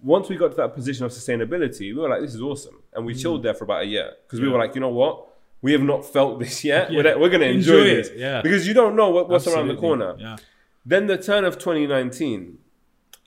Once 0.00 0.28
we 0.28 0.36
got 0.36 0.50
to 0.52 0.56
that 0.56 0.74
position 0.74 1.04
of 1.04 1.10
sustainability, 1.12 1.92
we 1.92 1.94
were 1.94 2.08
like, 2.08 2.20
this 2.20 2.34
is 2.34 2.40
awesome. 2.40 2.82
And 2.94 3.02
Mm. 3.04 3.06
we 3.06 3.14
chilled 3.14 3.42
there 3.44 3.54
for 3.54 3.64
about 3.64 3.82
a 3.82 3.86
year 3.86 4.12
because 4.26 4.40
we 4.40 4.48
were 4.48 4.58
like, 4.58 4.74
you 4.74 4.80
know 4.80 4.88
what? 4.90 5.26
We 5.60 5.72
have 5.72 5.82
not 5.82 6.04
felt 6.04 6.38
this 6.38 6.64
yet. 6.72 6.90
Yeah. 6.92 7.02
We're, 7.02 7.18
we're 7.18 7.28
going 7.28 7.40
to 7.40 7.48
enjoy, 7.48 7.78
Enjoy 7.78 7.86
it, 7.90 7.94
this. 8.04 8.10
yeah. 8.16 8.42
Because 8.42 8.66
you 8.66 8.74
don't 8.74 8.94
know 8.96 9.10
what, 9.10 9.28
what's 9.28 9.46
around 9.46 9.68
the 9.68 9.76
corner. 9.76 10.14
Yeah. 10.18 10.36
Then 10.86 11.06
the 11.06 11.18
turn 11.18 11.44
of 11.44 11.58
2019, 11.58 12.58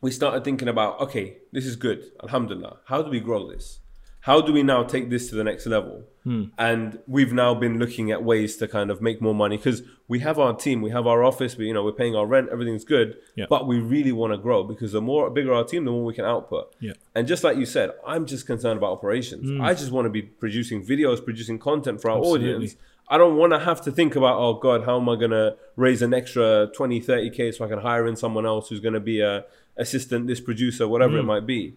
we 0.01 0.11
started 0.11 0.43
thinking 0.43 0.67
about, 0.67 1.00
okay, 1.01 1.38
this 1.51 1.65
is 1.65 1.75
good. 1.75 2.11
Alhamdulillah. 2.23 2.77
How 2.85 3.01
do 3.01 3.11
we 3.11 3.19
grow 3.19 3.50
this? 3.51 3.79
How 4.21 4.39
do 4.39 4.53
we 4.53 4.61
now 4.61 4.83
take 4.83 5.09
this 5.09 5.29
to 5.29 5.35
the 5.35 5.43
next 5.43 5.65
level? 5.65 6.03
Hmm. 6.23 6.45
And 6.57 6.99
we've 7.07 7.33
now 7.33 7.55
been 7.55 7.79
looking 7.79 8.11
at 8.11 8.23
ways 8.23 8.55
to 8.57 8.67
kind 8.67 8.91
of 8.91 9.01
make 9.01 9.19
more 9.19 9.33
money 9.33 9.57
because 9.57 9.81
we 10.07 10.19
have 10.19 10.37
our 10.37 10.55
team, 10.55 10.81
we 10.81 10.91
have 10.91 11.07
our 11.07 11.23
office, 11.23 11.57
we 11.57 11.67
you 11.67 11.73
know 11.73 11.83
we're 11.83 11.91
paying 11.91 12.15
our 12.15 12.27
rent, 12.27 12.49
everything's 12.51 12.85
good. 12.85 13.17
Yeah. 13.35 13.45
But 13.49 13.67
we 13.67 13.79
really 13.79 14.11
want 14.11 14.33
to 14.33 14.37
grow 14.37 14.63
because 14.63 14.91
the 14.91 15.01
more 15.01 15.29
bigger 15.31 15.53
our 15.53 15.63
team, 15.63 15.85
the 15.85 15.91
more 15.91 16.05
we 16.05 16.13
can 16.13 16.25
output. 16.25 16.75
Yeah. 16.79 16.93
And 17.15 17.27
just 17.27 17.43
like 17.43 17.57
you 17.57 17.65
said, 17.65 17.91
I'm 18.05 18.27
just 18.27 18.45
concerned 18.45 18.77
about 18.77 18.91
operations. 18.91 19.59
I 19.59 19.73
just 19.73 19.91
want 19.91 20.05
to 20.05 20.11
be 20.11 20.21
producing 20.21 20.85
videos, 20.85 21.23
producing 21.23 21.57
content 21.57 22.01
for 22.01 22.11
our. 22.11 22.17
Absolutely. 22.19 22.53
audience. 22.53 22.75
I 23.09 23.17
don't 23.17 23.35
want 23.35 23.51
to 23.51 23.59
have 23.59 23.81
to 23.81 23.91
think 23.91 24.15
about, 24.15 24.37
oh 24.37 24.53
God, 24.53 24.85
how 24.85 24.97
am 24.97 25.09
I 25.09 25.15
going 25.15 25.31
to 25.31 25.57
raise 25.75 26.01
an 26.01 26.13
extra 26.13 26.67
20, 26.73 27.01
30K 27.01 27.53
so 27.53 27.65
I 27.65 27.67
can 27.67 27.79
hire 27.79 28.07
in 28.07 28.15
someone 28.15 28.45
else 28.45 28.69
who's 28.69 28.79
going 28.79 28.93
to 28.93 29.01
be 29.01 29.19
a 29.19 29.43
assistant, 29.75 30.27
this 30.27 30.39
producer, 30.39 30.87
whatever 30.87 31.17
it 31.17 31.23
might 31.23 31.45
be. 31.45 31.75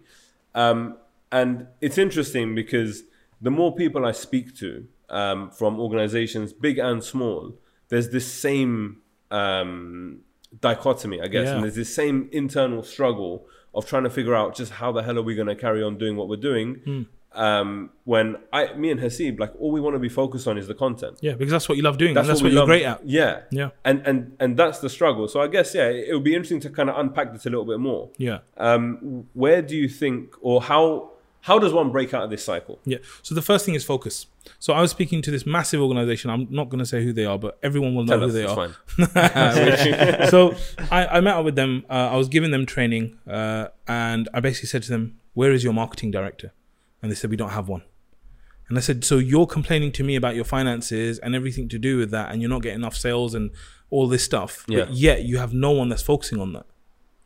Um, 0.55 0.97
and 1.39 1.67
it's 1.81 1.99
interesting 2.07 2.55
because 2.63 2.93
the 3.47 3.51
more 3.51 3.75
people 3.83 4.03
I 4.07 4.13
speak 4.27 4.47
to 4.63 4.71
um, 5.21 5.51
from 5.59 5.73
organizations, 5.87 6.53
big 6.67 6.77
and 6.79 7.03
small, 7.13 7.41
there's 7.91 8.09
this 8.17 8.27
same 8.47 9.03
um, 9.31 10.21
dichotomy, 10.61 11.21
I 11.21 11.29
guess, 11.29 11.47
Yeah. 11.47 11.55
and 11.55 11.65
there's 11.65 11.75
this 11.75 11.95
same 11.95 12.29
internal 12.33 12.83
struggle 12.83 13.47
of 13.75 13.87
trying 13.87 14.05
to 14.05 14.11
figure 14.19 14.35
out 14.41 14.55
just 14.55 14.73
how 14.81 14.93
the 14.93 15.03
hell 15.03 15.19
are 15.19 15.23
we 15.31 15.35
going 15.35 15.49
to 15.49 15.57
carry 15.67 15.83
on 15.83 15.99
doing 15.99 16.17
what 16.17 16.29
we're 16.29 16.37
doing. 16.53 16.69
Hmm. 16.85 17.03
Um, 17.37 17.91
when 18.05 18.37
I, 18.53 18.73
me 18.75 18.93
and 18.93 19.01
Hasib, 19.01 19.41
like 19.41 19.53
all 19.59 19.73
we 19.73 19.81
want 19.81 19.95
to 19.97 19.99
be 19.99 20.09
focused 20.09 20.47
on 20.47 20.57
is 20.57 20.69
the 20.69 20.75
content. 20.75 21.19
Yeah, 21.21 21.33
because 21.35 21.51
that's 21.51 21.69
what 21.69 21.77
you 21.77 21.83
love 21.83 21.99
doing. 21.99 22.15
That's, 22.15 22.29
That's, 22.29 22.39
that's 22.39 22.45
what, 22.45 22.53
you're 22.53 22.61
love. 22.61 22.69
great 22.69 22.85
at. 22.85 23.01
Yeah, 23.05 23.41
Yeah. 23.51 23.71
and 23.85 24.07
and 24.07 24.37
and 24.39 24.57
that's 24.57 24.79
the 24.79 24.89
struggle. 24.89 25.27
So 25.27 25.41
I 25.41 25.49
guess 25.49 25.75
yeah, 25.75 25.89
it 25.89 26.15
would 26.15 26.23
be 26.23 26.35
interesting 26.37 26.61
to 26.61 26.71
kind 26.71 26.89
of 26.89 26.97
unpack 26.97 27.33
this 27.33 27.45
a 27.45 27.51
little 27.51 27.65
bit 27.65 27.81
more. 27.81 28.11
Yeah. 28.19 28.39
Um, 28.57 29.27
where 29.33 29.63
do 29.63 29.75
you 29.77 29.89
think, 29.89 30.33
or 30.43 30.63
how 30.63 31.11
how 31.45 31.59
does 31.59 31.73
one 31.75 31.91
break 31.91 32.15
out 32.15 32.23
of 32.25 32.31
this 32.31 32.43
cycle? 32.45 32.79
Yeah. 32.87 32.99
So 33.23 33.35
the 33.35 33.43
first 33.43 33.67
thing 33.67 33.75
is 33.75 33.85
focus. 33.85 34.27
So 34.59 34.73
I 34.73 34.81
was 34.81 34.91
speaking 34.91 35.21
to 35.23 35.31
this 35.31 35.45
massive 35.45 35.81
organization. 35.81 36.31
I'm 36.31 36.47
not 36.51 36.71
going 36.71 36.79
to 36.79 36.87
say 36.87 37.05
who 37.05 37.13
they 37.13 37.27
are, 37.27 37.39
but 37.39 37.59
everyone 37.63 37.95
will 37.95 38.05
know 38.05 38.19
Tell 38.19 38.21
who 38.21 38.27
us, 38.29 38.33
they 38.33 38.45
are. 38.47 38.57
fine. 38.57 40.29
so 40.31 40.55
I, 40.91 41.07
I 41.07 41.21
met 41.21 41.37
up 41.37 41.45
with 41.45 41.55
them. 41.57 41.85
Uh, 41.91 42.11
I 42.13 42.17
was 42.17 42.29
giving 42.29 42.51
them 42.51 42.65
training, 42.67 43.19
uh, 43.29 43.69
and 43.87 44.29
I 44.33 44.41
basically 44.41 44.69
said 44.69 44.83
to 44.85 44.91
them, 44.91 45.19
"Where 45.35 45.53
is 45.53 45.63
your 45.63 45.73
marketing 45.75 46.11
director?" 46.11 46.53
And 47.03 47.11
they 47.11 47.15
said, 47.17 47.31
"We 47.31 47.37
don't 47.37 47.51
have 47.51 47.69
one." 47.69 47.83
And 48.69 48.79
I 48.79 48.81
said, 48.81 49.05
"So 49.05 49.19
you're 49.19 49.47
complaining 49.47 49.93
to 49.93 50.03
me 50.05 50.17
about 50.17 50.35
your 50.37 50.45
finances 50.47 51.19
and 51.19 51.35
everything 51.35 51.69
to 51.69 51.79
do 51.79 51.99
with 51.99 52.11
that, 52.13 52.31
and 52.33 52.41
you're 52.41 52.49
not 52.51 52.63
getting 52.63 52.81
enough 52.81 52.97
sales 52.97 53.35
and 53.35 53.51
all 53.91 54.09
this 54.09 54.25
stuff, 54.25 54.65
Yeah. 54.67 54.85
but 54.87 54.95
yet 54.95 55.25
you 55.25 55.37
have 55.39 55.53
no 55.53 55.71
one 55.73 55.91
that's 55.91 56.03
focusing 56.03 56.41
on 56.41 56.55
that." 56.55 56.65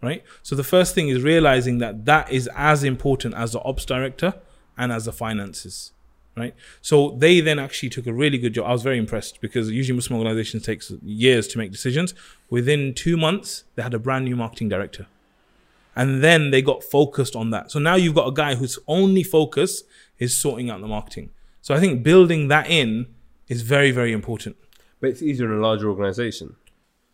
Right. 0.00 0.22
So 0.42 0.54
the 0.54 0.64
first 0.64 0.94
thing 0.94 1.08
is 1.08 1.22
realizing 1.22 1.78
that 1.78 2.04
that 2.04 2.30
is 2.30 2.48
as 2.54 2.84
important 2.84 3.34
as 3.34 3.52
the 3.52 3.60
ops 3.62 3.84
director 3.84 4.34
and 4.76 4.92
as 4.92 5.06
the 5.06 5.12
finances 5.12 5.92
right? 6.38 6.54
So 6.80 7.10
they 7.18 7.40
then 7.40 7.58
actually 7.58 7.90
took 7.90 8.06
a 8.06 8.12
really 8.12 8.38
good 8.38 8.54
job. 8.54 8.66
I 8.66 8.72
was 8.72 8.82
very 8.82 8.98
impressed 8.98 9.40
because 9.40 9.70
usually 9.70 9.96
Muslim 9.96 10.18
organizations 10.18 10.64
takes 10.64 10.90
years 11.02 11.48
to 11.48 11.58
make 11.58 11.72
decisions. 11.72 12.14
Within 12.48 12.94
two 12.94 13.16
months, 13.16 13.64
they 13.74 13.82
had 13.82 13.94
a 13.94 13.98
brand 13.98 14.24
new 14.24 14.36
marketing 14.36 14.68
director, 14.68 15.06
and 15.96 16.22
then 16.22 16.50
they 16.50 16.62
got 16.62 16.82
focused 16.82 17.34
on 17.34 17.50
that. 17.50 17.70
So 17.70 17.78
now 17.78 17.96
you've 17.96 18.14
got 18.14 18.28
a 18.28 18.32
guy 18.32 18.54
whose 18.54 18.78
only 18.86 19.22
focus 19.22 19.82
is 20.18 20.36
sorting 20.36 20.70
out 20.70 20.80
the 20.80 20.86
marketing. 20.86 21.30
So 21.60 21.74
I 21.74 21.80
think 21.80 22.02
building 22.02 22.48
that 22.48 22.70
in 22.70 23.06
is 23.48 23.62
very 23.62 23.90
very 23.90 24.12
important. 24.12 24.56
But 25.00 25.10
it's 25.10 25.22
easier 25.22 25.52
in 25.52 25.58
a 25.58 25.60
larger 25.60 25.88
organization. 25.88 26.56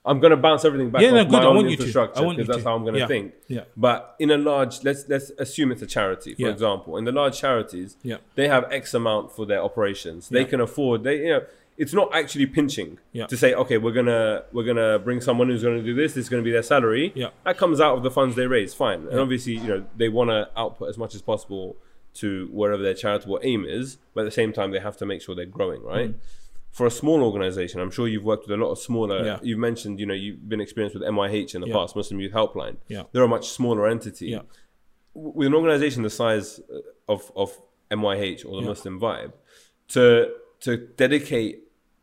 I'm 0.06 0.20
going 0.20 0.32
to 0.32 0.36
bounce 0.36 0.64
everything 0.66 0.90
back 0.90 1.00
Yeah, 1.02 1.12
no, 1.12 1.24
good. 1.24 1.32
my 1.32 1.42
I 1.42 1.44
own 1.46 1.56
want 1.56 1.70
you 1.70 1.76
to. 1.76 1.82
infrastructure 1.82 2.20
I 2.20 2.24
want 2.26 2.36
because 2.36 2.48
that's 2.48 2.62
to. 2.62 2.68
how 2.68 2.76
I'm 2.76 2.82
going 2.82 2.94
to 2.94 3.00
Yeah. 3.00 3.06
think. 3.06 3.32
Yeah. 3.48 3.64
But 3.76 4.14
in 4.18 4.30
a 4.30 4.36
large, 4.36 4.84
let's 4.84 5.08
let's 5.08 5.30
assume 5.38 5.72
it's 5.72 5.80
a 5.82 5.86
charity, 5.86 6.34
for 6.34 6.42
Yeah. 6.42 6.48
example. 6.50 6.96
In 6.98 7.04
the 7.04 7.12
large 7.12 7.38
charities, 7.38 7.96
Yeah. 8.02 8.16
they 8.34 8.48
have 8.48 8.70
X 8.70 8.92
amount 8.94 9.32
for 9.32 9.46
their 9.46 9.62
operations. 9.62 10.28
They 10.28 10.44
can 10.44 10.60
afford. 10.60 11.04
They 11.04 11.16
you 11.24 11.28
know, 11.30 11.42
it's 11.78 11.94
not 11.94 12.14
actually 12.14 12.46
pinching 12.46 12.98
Yeah. 13.12 13.26
to 13.26 13.36
say, 13.36 13.54
okay, 13.54 13.78
we're 13.78 13.92
gonna 13.92 14.42
we're 14.52 14.64
gonna 14.64 14.98
bring 14.98 15.20
someone 15.22 15.48
who's 15.48 15.62
going 15.62 15.78
to 15.78 15.82
do 15.82 15.94
this. 15.94 16.12
This 16.12 16.24
is 16.24 16.28
going 16.28 16.42
to 16.42 16.44
be 16.44 16.52
their 16.52 16.62
salary. 16.62 17.12
Yeah. 17.14 17.30
That 17.44 17.56
comes 17.56 17.80
out 17.80 17.96
of 17.96 18.02
the 18.02 18.10
funds 18.10 18.36
they 18.36 18.46
raise. 18.46 18.74
Fine. 18.74 19.08
And 19.10 19.18
obviously, 19.18 19.54
you 19.54 19.68
know, 19.68 19.84
they 19.96 20.08
want 20.10 20.28
to 20.30 20.48
output 20.56 20.90
as 20.90 20.98
much 20.98 21.14
as 21.14 21.22
possible 21.22 21.76
to 22.16 22.48
wherever 22.52 22.82
their 22.82 22.94
charitable 22.94 23.40
aim 23.42 23.64
is. 23.66 23.96
But 24.14 24.20
at 24.20 24.24
the 24.26 24.30
same 24.30 24.52
time, 24.52 24.70
they 24.70 24.78
have 24.80 24.96
to 24.98 25.06
make 25.06 25.20
sure 25.22 25.34
they're 25.34 25.46
growing, 25.46 25.82
right? 25.82 26.10
Mm. 26.10 26.14
For 26.78 26.86
a 26.86 26.90
small 26.90 27.22
organization, 27.22 27.80
I'm 27.80 27.92
sure 27.96 28.08
you've 28.08 28.24
worked 28.24 28.48
with 28.48 28.58
a 28.58 28.62
lot 28.64 28.72
of 28.72 28.78
smaller. 28.80 29.24
Yeah. 29.24 29.38
You've 29.48 29.60
mentioned, 29.68 30.00
you 30.00 30.06
know, 30.06 30.14
you've 30.24 30.48
been 30.48 30.60
experienced 30.60 30.94
with 30.98 31.04
MYH 31.08 31.54
in 31.54 31.60
the 31.60 31.68
Yeah. 31.68 31.74
past, 31.78 31.94
Muslim 31.94 32.18
Youth 32.20 32.32
Helpline. 32.32 32.76
Yeah. 32.88 33.04
They're 33.12 33.22
a 33.22 33.28
much 33.28 33.46
smaller 33.48 33.86
entity. 33.86 34.26
Yeah. 34.36 34.40
With 35.14 35.46
an 35.46 35.54
organization 35.54 36.02
the 36.02 36.10
size 36.10 36.58
uh, 36.74 37.12
of, 37.14 37.30
of 37.36 37.56
MYH 37.92 38.44
or 38.44 38.56
the 38.56 38.62
Yeah. 38.62 38.68
Muslim 38.74 38.98
Vibe, 39.00 39.32
to 39.94 40.32
to 40.66 40.76
dedicate 40.76 41.54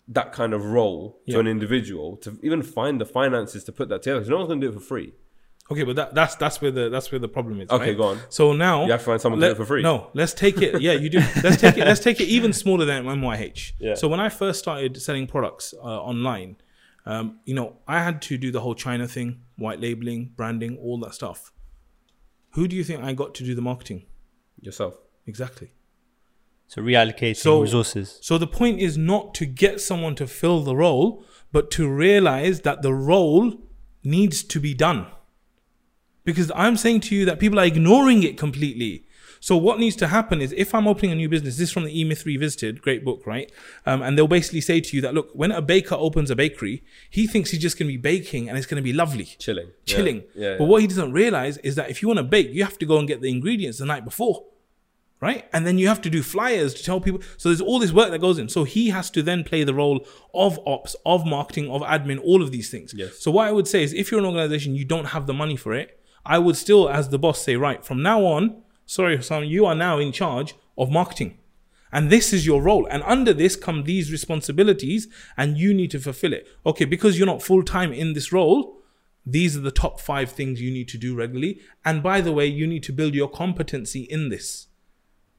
that 0.08 0.32
kind 0.32 0.54
of 0.54 0.64
role 0.66 1.20
to 1.30 1.40
an 1.40 1.48
individual, 1.48 2.16
to 2.18 2.30
even 2.44 2.62
find 2.62 3.02
the 3.02 3.06
finances 3.20 3.64
to 3.66 3.72
put 3.74 3.90
that 3.90 4.04
together, 4.04 4.20
'cause 4.22 4.30
no 4.30 4.38
one's 4.38 4.48
going 4.48 4.62
to 4.62 4.68
do 4.68 4.72
it 4.72 4.80
for 4.80 4.86
free. 4.94 5.14
Okay, 5.72 5.84
but 5.84 5.96
that, 5.96 6.14
that's 6.14 6.36
that's 6.36 6.62
where 6.62 6.72
the 6.72 6.90
that's 6.90 7.12
where 7.12 7.20
the 7.20 7.28
problem 7.28 7.62
is. 7.62 7.70
Okay, 7.70 7.90
right? 7.90 7.98
go 7.98 8.04
on. 8.04 8.20
So 8.30 8.54
now 8.54 8.86
You 8.86 8.92
have 8.92 9.02
to 9.02 9.06
find 9.06 9.22
someone 9.22 9.40
to 9.40 9.48
do 9.48 9.52
it 9.52 9.58
for 9.58 9.66
free. 9.66 9.82
No, 9.82 10.10
let's 10.14 10.34
take 10.34 10.62
it. 10.62 10.82
Yeah, 10.82 10.94
you 10.94 11.10
do. 11.10 11.20
Let's 11.44 11.58
take 11.62 11.78
it. 11.78 11.86
Let's 11.86 12.02
take 12.02 12.20
it 12.20 12.28
even 12.28 12.54
smaller 12.54 12.86
than 12.86 13.06
MYH. 13.06 13.74
Yeah. 13.80 13.96
So 13.96 14.08
when 14.08 14.20
I 14.20 14.30
first 14.30 14.60
started 14.60 15.02
selling 15.02 15.28
products 15.28 15.74
uh, 15.74 15.86
online, 16.12 16.58
um, 17.06 17.40
you 17.46 17.56
know, 17.56 17.78
I 17.88 18.04
had 18.04 18.22
to 18.24 18.38
do 18.38 18.52
the 18.52 18.62
whole 18.62 18.76
China 18.76 19.08
thing, 19.08 19.42
white 19.58 19.80
labeling, 19.80 20.34
branding, 20.36 20.78
all 20.78 21.00
that 21.00 21.14
stuff. 21.14 21.52
Who 22.52 22.68
do 22.68 22.76
you 22.76 22.84
think 22.84 23.04
I 23.04 23.14
got 23.14 23.34
to 23.36 23.44
do 23.44 23.56
the 23.56 23.62
marketing? 23.62 24.06
Yourself. 24.60 24.96
Exactly. 25.26 25.72
So 26.68 26.82
reallocating 26.82 27.36
So- 27.38 27.62
resources. 27.62 28.20
So 28.22 28.38
the 28.38 28.48
point 28.48 28.80
is 28.80 28.98
not 28.98 29.34
to 29.36 29.46
get 29.46 29.82
someone 29.82 30.16
to 30.16 30.28
fill 30.28 30.62
the 30.62 30.76
role, 30.76 31.26
but 31.52 31.72
to 31.72 31.90
realize 31.90 32.62
that 32.62 32.82
the 32.82 32.94
role 32.94 33.54
needs 34.04 34.44
to 34.44 34.60
be 34.60 34.74
done. 34.74 35.08
Because 36.24 36.52
I'm 36.56 36.78
saying 36.78 37.02
to 37.02 37.16
you 37.16 37.26
that 37.26 37.40
people 37.40 37.60
are 37.60 37.66
ignoring 37.66 38.24
it 38.24 38.38
completely. 38.38 39.06
So 39.40 39.58
what 39.58 39.80
needs 39.80 39.96
to 39.96 40.08
happen 40.08 40.40
is 40.40 40.54
if 40.56 40.76
I'm 40.76 40.88
opening 40.88 41.12
a 41.12 41.16
new 41.16 41.28
business, 41.28 41.58
this 41.58 41.70
is 41.70 41.74
from 41.74 41.86
the 41.86 42.00
E-Myth 42.00 42.28
Revisited, 42.28 42.80
great 42.80 43.04
book, 43.04 43.26
right? 43.26 43.52
Um, 43.88 44.04
and 44.04 44.16
they'll 44.16 44.28
basically 44.28 44.62
say 44.62 44.82
to 44.82 44.96
you 44.96 45.02
that, 45.02 45.16
look, 45.16 45.32
when 45.34 45.52
a 45.52 45.64
baker 45.64 45.96
opens 45.96 46.30
a 46.30 46.36
bakery, 46.36 46.84
he 47.10 47.26
thinks 47.26 47.50
he's 47.50 47.60
just 47.60 47.80
going 47.80 47.88
to 47.88 47.94
be 47.94 47.98
baking 47.98 48.48
and 48.48 48.58
it's 48.58 48.68
going 48.68 48.76
to 48.76 48.84
be 48.84 48.94
lovely 48.94 49.26
Chilling. 49.26 49.72
Chilling. 49.86 50.24
Yeah. 50.36 50.58
But 50.60 50.66
what 50.66 50.82
he 50.82 50.88
doesn't 50.88 51.12
realize 51.12 51.58
is 51.58 51.74
that 51.74 51.90
if 51.90 52.04
you 52.04 52.08
want 52.08 52.20
to 52.20 52.24
bake, 52.24 52.52
you 52.52 52.64
have 52.64 52.78
to 52.78 52.86
go 52.86 53.00
and 53.00 53.08
get 53.08 53.22
the 53.22 53.32
ingredients 53.32 53.80
the 53.80 53.86
night 53.86 54.06
before. 54.06 54.46
Right? 55.20 55.48
And 55.54 55.68
then 55.68 55.78
you 55.78 55.88
have 55.88 56.02
to 56.02 56.10
do 56.10 56.24
flyers 56.24 56.74
to 56.76 56.84
tell 56.84 57.00
people. 57.00 57.22
So 57.38 57.50
there's 57.50 57.62
all 57.62 57.78
this 57.78 57.92
work 57.92 58.10
that 58.12 58.20
goes 58.20 58.40
in. 58.40 58.50
So 58.50 58.64
he 58.64 58.90
has 58.90 59.10
to 59.12 59.24
then 59.24 59.44
play 59.44 59.64
the 59.64 59.74
role 59.74 60.06
of 60.34 60.60
ops, 60.68 60.96
of 61.06 61.28
marketing, 61.28 61.70
of 61.70 61.82
admin, 61.82 62.20
all 62.24 62.42
of 62.42 62.52
these 62.52 62.72
things. 62.72 62.94
Yes. 62.96 63.20
So 63.20 63.30
what 63.30 63.48
I 63.48 63.52
would 63.52 63.68
say 63.68 63.84
is 63.84 63.94
if 63.94 64.12
you're 64.12 64.20
an 64.20 64.26
organization, 64.26 64.76
you 64.76 64.86
don't 64.86 65.06
have 65.06 65.28
the 65.28 65.34
money 65.34 65.56
for 65.56 65.74
it, 65.74 66.00
I 66.26 66.40
would 66.40 66.56
still, 66.56 66.90
as 66.90 67.10
the 67.10 67.20
boss, 67.20 67.42
say, 67.42 67.56
right, 67.56 67.84
from 67.84 68.02
now 68.02 68.24
on, 68.26 68.62
sorry, 68.86 69.18
Hassan, 69.18 69.48
you 69.48 69.66
are 69.66 69.76
now 69.76 69.98
in 69.98 70.12
charge 70.12 70.56
of 70.78 70.92
marketing. 70.92 71.38
And 71.92 72.10
this 72.10 72.32
is 72.32 72.46
your 72.46 72.62
role. 72.62 72.88
And 72.90 73.04
under 73.04 73.34
this 73.34 73.56
come 73.56 73.84
these 73.84 74.12
responsibilities, 74.12 75.08
and 75.36 75.58
you 75.58 75.74
need 75.74 75.92
to 75.92 76.00
fulfill 76.00 76.34
it. 76.34 76.48
Okay, 76.66 76.86
because 76.86 77.18
you're 77.18 77.28
not 77.28 77.44
full 77.44 77.64
time 77.64 77.92
in 77.92 78.14
this 78.14 78.32
role, 78.32 78.78
these 79.26 79.56
are 79.56 79.62
the 79.62 79.72
top 79.72 80.00
five 80.00 80.32
things 80.32 80.62
you 80.62 80.72
need 80.72 80.88
to 80.90 80.98
do 80.98 81.16
regularly. 81.16 81.60
And 81.84 82.02
by 82.02 82.22
the 82.22 82.32
way, 82.32 82.46
you 82.48 82.66
need 82.66 82.84
to 82.84 82.94
build 82.94 83.14
your 83.14 83.30
competency 83.30 84.02
in 84.02 84.30
this. 84.30 84.68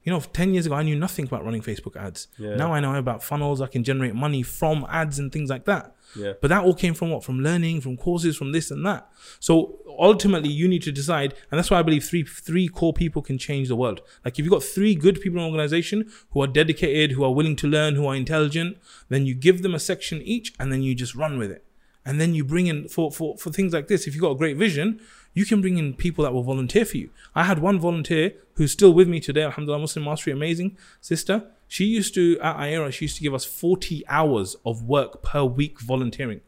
You 0.03 0.11
know, 0.11 0.19
10 0.19 0.53
years 0.53 0.65
ago, 0.65 0.75
I 0.75 0.83
knew 0.83 0.97
nothing 0.97 1.25
about 1.25 1.45
running 1.45 1.61
Facebook 1.61 1.95
ads. 1.95 2.27
Yeah. 2.37 2.55
Now 2.55 2.73
I 2.73 2.81
know 2.81 2.93
about 2.95 3.23
funnels. 3.23 3.61
I 3.61 3.67
can 3.67 3.83
generate 3.83 4.13
money 4.13 4.43
from 4.43 4.85
ads 4.89 5.17
and 5.17 5.31
things 5.31 5.49
like 5.49 5.65
that. 5.65 5.95
Yeah. 6.15 6.33
But 6.41 6.49
that 6.49 6.63
all 6.63 6.73
came 6.73 6.93
from 6.93 7.11
what? 7.11 7.23
From 7.23 7.39
learning, 7.39 7.81
from 7.81 7.97
courses, 7.97 8.37
from 8.37 8.51
this 8.51 8.71
and 8.71 8.85
that. 8.85 9.09
So 9.39 9.79
ultimately, 9.87 10.49
you 10.49 10.67
need 10.67 10.83
to 10.83 10.91
decide, 10.91 11.33
and 11.51 11.57
that's 11.57 11.71
why 11.71 11.79
I 11.79 11.83
believe 11.83 12.03
three 12.03 12.23
three 12.23 12.67
core 12.67 12.93
people 12.93 13.21
can 13.21 13.37
change 13.37 13.67
the 13.67 13.75
world. 13.75 14.01
Like 14.23 14.39
if 14.39 14.45
you've 14.45 14.51
got 14.51 14.63
three 14.63 14.95
good 14.95 15.21
people 15.21 15.39
in 15.39 15.45
an 15.45 15.51
organization 15.51 16.11
who 16.31 16.41
are 16.41 16.47
dedicated, 16.47 17.11
who 17.11 17.23
are 17.23 17.33
willing 17.33 17.55
to 17.57 17.67
learn, 17.67 17.95
who 17.95 18.07
are 18.07 18.15
intelligent, 18.15 18.77
then 19.09 19.25
you 19.25 19.35
give 19.35 19.61
them 19.61 19.75
a 19.75 19.79
section 19.79 20.21
each, 20.21 20.53
and 20.59 20.71
then 20.71 20.81
you 20.81 20.95
just 20.95 21.15
run 21.15 21.37
with 21.37 21.51
it. 21.51 21.65
And 22.05 22.19
then 22.19 22.35
you 22.35 22.43
bring 22.43 22.67
in 22.67 22.89
for 22.89 23.11
for 23.11 23.37
for 23.37 23.51
things 23.51 23.73
like 23.73 23.87
this. 23.87 24.07
If 24.07 24.13
you've 24.13 24.21
got 24.21 24.31
a 24.31 24.35
great 24.35 24.57
vision, 24.57 24.99
you 25.33 25.45
can 25.45 25.61
bring 25.61 25.77
in 25.77 25.93
people 25.93 26.23
that 26.23 26.33
will 26.33 26.43
volunteer 26.43 26.85
for 26.85 26.97
you. 26.97 27.09
I 27.33 27.43
had 27.43 27.59
one 27.59 27.79
volunteer 27.79 28.33
who's 28.55 28.71
still 28.71 28.93
with 28.93 29.07
me 29.07 29.19
today. 29.19 29.43
Alhamdulillah, 29.43 29.81
Muslim 29.81 30.05
Mastery, 30.05 30.33
amazing 30.33 30.77
sister. 31.01 31.45
She 31.67 31.85
used 31.85 32.13
to 32.15 32.37
at 32.39 32.57
IERA, 32.57 32.91
she 32.93 33.05
used 33.05 33.17
to 33.17 33.23
give 33.23 33.33
us 33.33 33.45
40 33.45 34.03
hours 34.07 34.55
of 34.65 34.83
work 34.83 35.23
per 35.23 35.43
week 35.43 35.79
volunteering. 35.81 36.41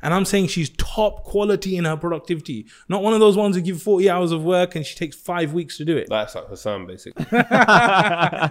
And 0.00 0.14
I'm 0.14 0.24
saying 0.24 0.46
she's 0.48 0.70
top 0.70 1.24
quality 1.24 1.76
in 1.76 1.84
her 1.84 1.96
productivity. 1.96 2.66
Not 2.88 3.02
one 3.02 3.14
of 3.14 3.20
those 3.20 3.36
ones 3.36 3.56
who 3.56 3.62
give 3.62 3.82
40 3.82 4.08
hours 4.08 4.30
of 4.30 4.44
work 4.44 4.76
and 4.76 4.86
she 4.86 4.94
takes 4.94 5.16
five 5.16 5.52
weeks 5.52 5.76
to 5.78 5.84
do 5.84 5.96
it. 5.96 6.06
That's 6.08 6.36
like 6.36 6.46
Hassan, 6.46 6.86
basically. 6.86 7.24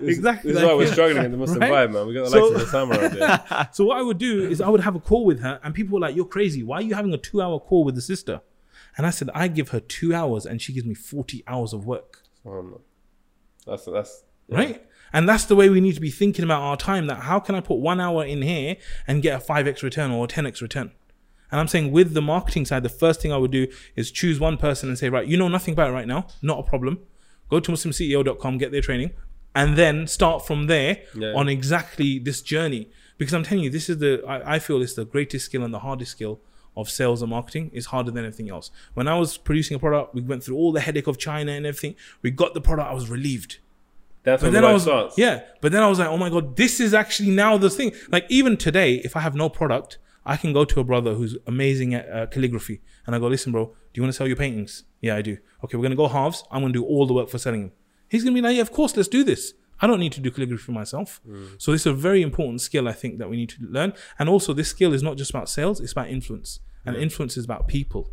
exactly. 0.02 0.52
This 0.54 0.62
is 0.62 0.64
why 0.64 0.74
we're 0.74 0.92
struggling 0.92 1.24
in 1.26 1.32
the 1.32 1.38
Muslim 1.38 1.60
Right? 1.62 1.72
vibe, 1.90 1.94
man. 1.94 2.08
We 2.08 2.14
got 2.14 2.26
the 2.26 2.30
So- 2.32 2.48
likes 2.50 2.56
of 2.56 2.62
Hassan 2.62 2.92
around 2.92 3.12
here. 3.14 3.68
So 3.72 3.86
what 3.86 3.98
I 3.98 4.02
would 4.02 4.18
do 4.18 4.48
is 4.50 4.60
I 4.60 4.70
would 4.70 4.82
have 4.82 4.96
a 4.96 5.00
call 5.00 5.26
with 5.26 5.40
her 5.42 5.60
and 5.64 5.74
people 5.74 5.94
were 5.94 6.02
like, 6.02 6.16
you're 6.16 6.26
crazy. 6.26 6.64
Why 6.64 6.78
are 6.78 6.82
you 6.82 6.96
having 6.96 7.14
a 7.14 7.18
two 7.18 7.42
hour 7.42 7.60
call 7.60 7.84
with 7.86 7.96
the 7.96 8.02
sister? 8.02 8.42
And 8.98 9.06
I 9.06 9.10
said, 9.12 9.30
I 9.34 9.48
give 9.48 9.70
her 9.70 9.80
two 9.80 10.14
hours 10.14 10.46
and 10.46 10.62
she 10.62 10.74
gives 10.74 10.86
me 10.86 10.96
40 10.96 11.44
hours 11.48 11.72
of 11.72 11.86
work. 11.86 12.24
SubhanAllah. 12.46 12.82
That's 13.66 13.86
that's 13.86 14.24
right? 14.50 14.86
And 15.14 15.28
that's 15.28 15.46
the 15.46 15.56
way 15.56 15.70
we 15.70 15.82
need 15.82 15.96
to 15.96 16.02
be 16.02 16.12
thinking 16.12 16.44
about 16.44 16.62
our 16.62 16.78
time. 16.78 17.08
That 17.08 17.22
how 17.22 17.40
can 17.40 17.56
I 17.56 17.62
put 17.62 17.76
one 17.80 18.00
hour 18.02 18.26
in 18.26 18.42
here 18.42 18.76
and 19.08 19.22
get 19.22 19.36
a 19.36 19.40
five 19.40 19.68
x 19.68 19.82
return 19.84 20.12
or 20.12 20.26
a 20.26 20.28
ten 20.28 20.46
x 20.46 20.62
return? 20.62 20.92
And 21.52 21.62
I'm 21.62 21.68
saying 21.70 21.92
with 21.92 22.14
the 22.14 22.22
marketing 22.22 22.66
side, 22.66 22.84
the 22.84 22.90
first 22.90 23.22
thing 23.22 23.32
I 23.32 23.38
would 23.38 23.52
do 23.52 23.68
is 23.96 24.12
choose 24.12 24.40
one 24.40 24.58
person 24.58 24.90
and 24.90 24.98
say, 24.98 25.10
right, 25.10 25.26
you 25.26 25.38
know 25.38 25.48
nothing 25.48 25.74
about 25.74 25.90
it 25.90 25.94
right 25.94 26.08
now, 26.08 26.28
not 26.42 26.60
a 26.60 26.64
problem. 26.64 27.00
Go 27.50 27.62
to 27.62 27.72
muslimceo.com, 27.72 28.58
get 28.58 28.72
their 28.74 28.82
training, 28.82 29.12
and 29.56 29.78
then 29.78 30.08
start 30.08 30.46
from 30.46 30.68
there 30.68 31.04
Yeah. 31.16 31.32
on 31.36 31.48
exactly 31.48 32.20
this 32.20 32.42
journey. 32.42 32.90
Because 33.18 33.34
I'm 33.34 33.44
telling 33.44 33.64
you, 33.64 33.70
this 33.70 33.90
is 33.90 34.00
the 34.00 34.22
I, 34.28 34.56
I 34.56 34.60
feel 34.60 34.82
it's 34.82 34.94
the 34.94 35.06
greatest 35.06 35.46
skill 35.46 35.64
and 35.64 35.74
the 35.74 35.80
hardest 35.80 36.12
skill 36.12 36.42
of 36.76 36.90
sales 36.90 37.22
and 37.24 37.32
marketing 37.32 37.72
is 37.74 37.88
harder 37.88 38.12
than 38.12 38.24
anything 38.26 38.50
else. 38.50 38.70
When 38.94 39.08
I 39.08 39.18
was 39.18 39.38
producing 39.38 39.76
a 39.76 39.80
product, 39.80 40.14
we 40.14 40.22
went 40.22 40.44
through 40.44 40.58
all 40.58 40.72
the 40.74 40.82
headache 40.82 41.08
of 41.08 41.18
China 41.18 41.54
and 41.54 41.66
everything. 41.66 41.96
We 42.22 42.30
got 42.30 42.54
the 42.54 42.62
product, 42.62 42.92
I 42.92 42.94
was 42.94 43.10
relieved. 43.10 43.58
That's 44.28 44.44
But 44.44 44.52
then 44.52 44.64
the 44.64 44.68
I 44.68 44.74
was 44.74 44.84
starts. 44.84 45.18
yeah, 45.18 45.36
but 45.62 45.72
then 45.72 45.82
I 45.82 45.88
was 45.88 46.00
like, 46.00 46.10
oh 46.10 46.18
my 46.18 46.30
god, 46.30 46.58
this 46.58 46.82
is 46.82 46.94
actually 46.94 47.32
now 47.32 47.58
the 47.58 47.70
thing. 47.70 47.94
Like 48.12 48.26
even 48.28 48.58
today, 48.58 48.96
if 49.08 49.16
I 49.16 49.22
have 49.22 49.36
no 49.36 49.48
product, 49.48 50.00
I 50.26 50.36
can 50.36 50.52
go 50.52 50.66
to 50.66 50.82
a 50.82 50.84
brother 50.84 51.14
who's 51.14 51.38
amazing 51.48 51.94
at 51.94 52.06
uh, 52.10 52.26
calligraphy, 52.28 52.82
and 53.06 53.16
I 53.16 53.20
go, 53.20 53.28
listen, 53.28 53.54
bro, 53.54 53.68
do 53.68 53.74
you 53.94 54.04
want 54.04 54.12
to 54.14 54.18
sell 54.18 54.28
your 54.28 54.36
paintings? 54.36 54.84
Yeah, 55.00 55.16
I 55.16 55.22
do. 55.22 55.38
Okay, 55.64 55.78
we're 55.78 55.84
gonna 55.84 55.96
go 55.96 56.10
halves. 56.10 56.44
I'm 56.52 56.62
gonna 56.62 56.74
do 56.74 56.84
all 56.84 57.08
the 57.08 57.14
work 57.14 57.30
for 57.30 57.38
selling 57.38 57.62
them. 57.62 57.72
He's 58.10 58.24
gonna 58.26 58.34
be 58.36 58.42
like, 58.42 58.56
yeah, 58.58 58.62
of 58.62 58.74
course, 58.74 58.98
let's 58.98 59.08
do 59.08 59.24
this. 59.24 59.54
I 59.80 59.88
don't 59.88 60.02
need 60.02 60.12
to 60.14 60.20
do 60.22 60.30
calligraphy 60.30 60.74
myself. 60.74 61.22
So 61.58 61.72
this 61.72 61.82
is 61.84 61.88
a 61.88 61.94
very 61.94 62.22
important 62.22 62.60
skill 62.62 62.90
I 62.90 62.94
think 62.94 63.20
that 63.20 63.30
we 63.30 63.38
need 63.38 63.50
to 63.50 63.58
learn. 63.62 63.94
And 64.20 64.28
also, 64.28 64.52
this 64.52 64.68
skill 64.70 64.92
is 64.94 65.02
not 65.04 65.16
just 65.18 65.30
about 65.30 65.48
sales; 65.50 65.80
it's 65.80 65.94
about 65.94 66.10
influence, 66.10 66.60
and 66.86 66.98
influence 66.98 67.38
is 67.38 67.46
about 67.46 67.68
people, 67.70 68.04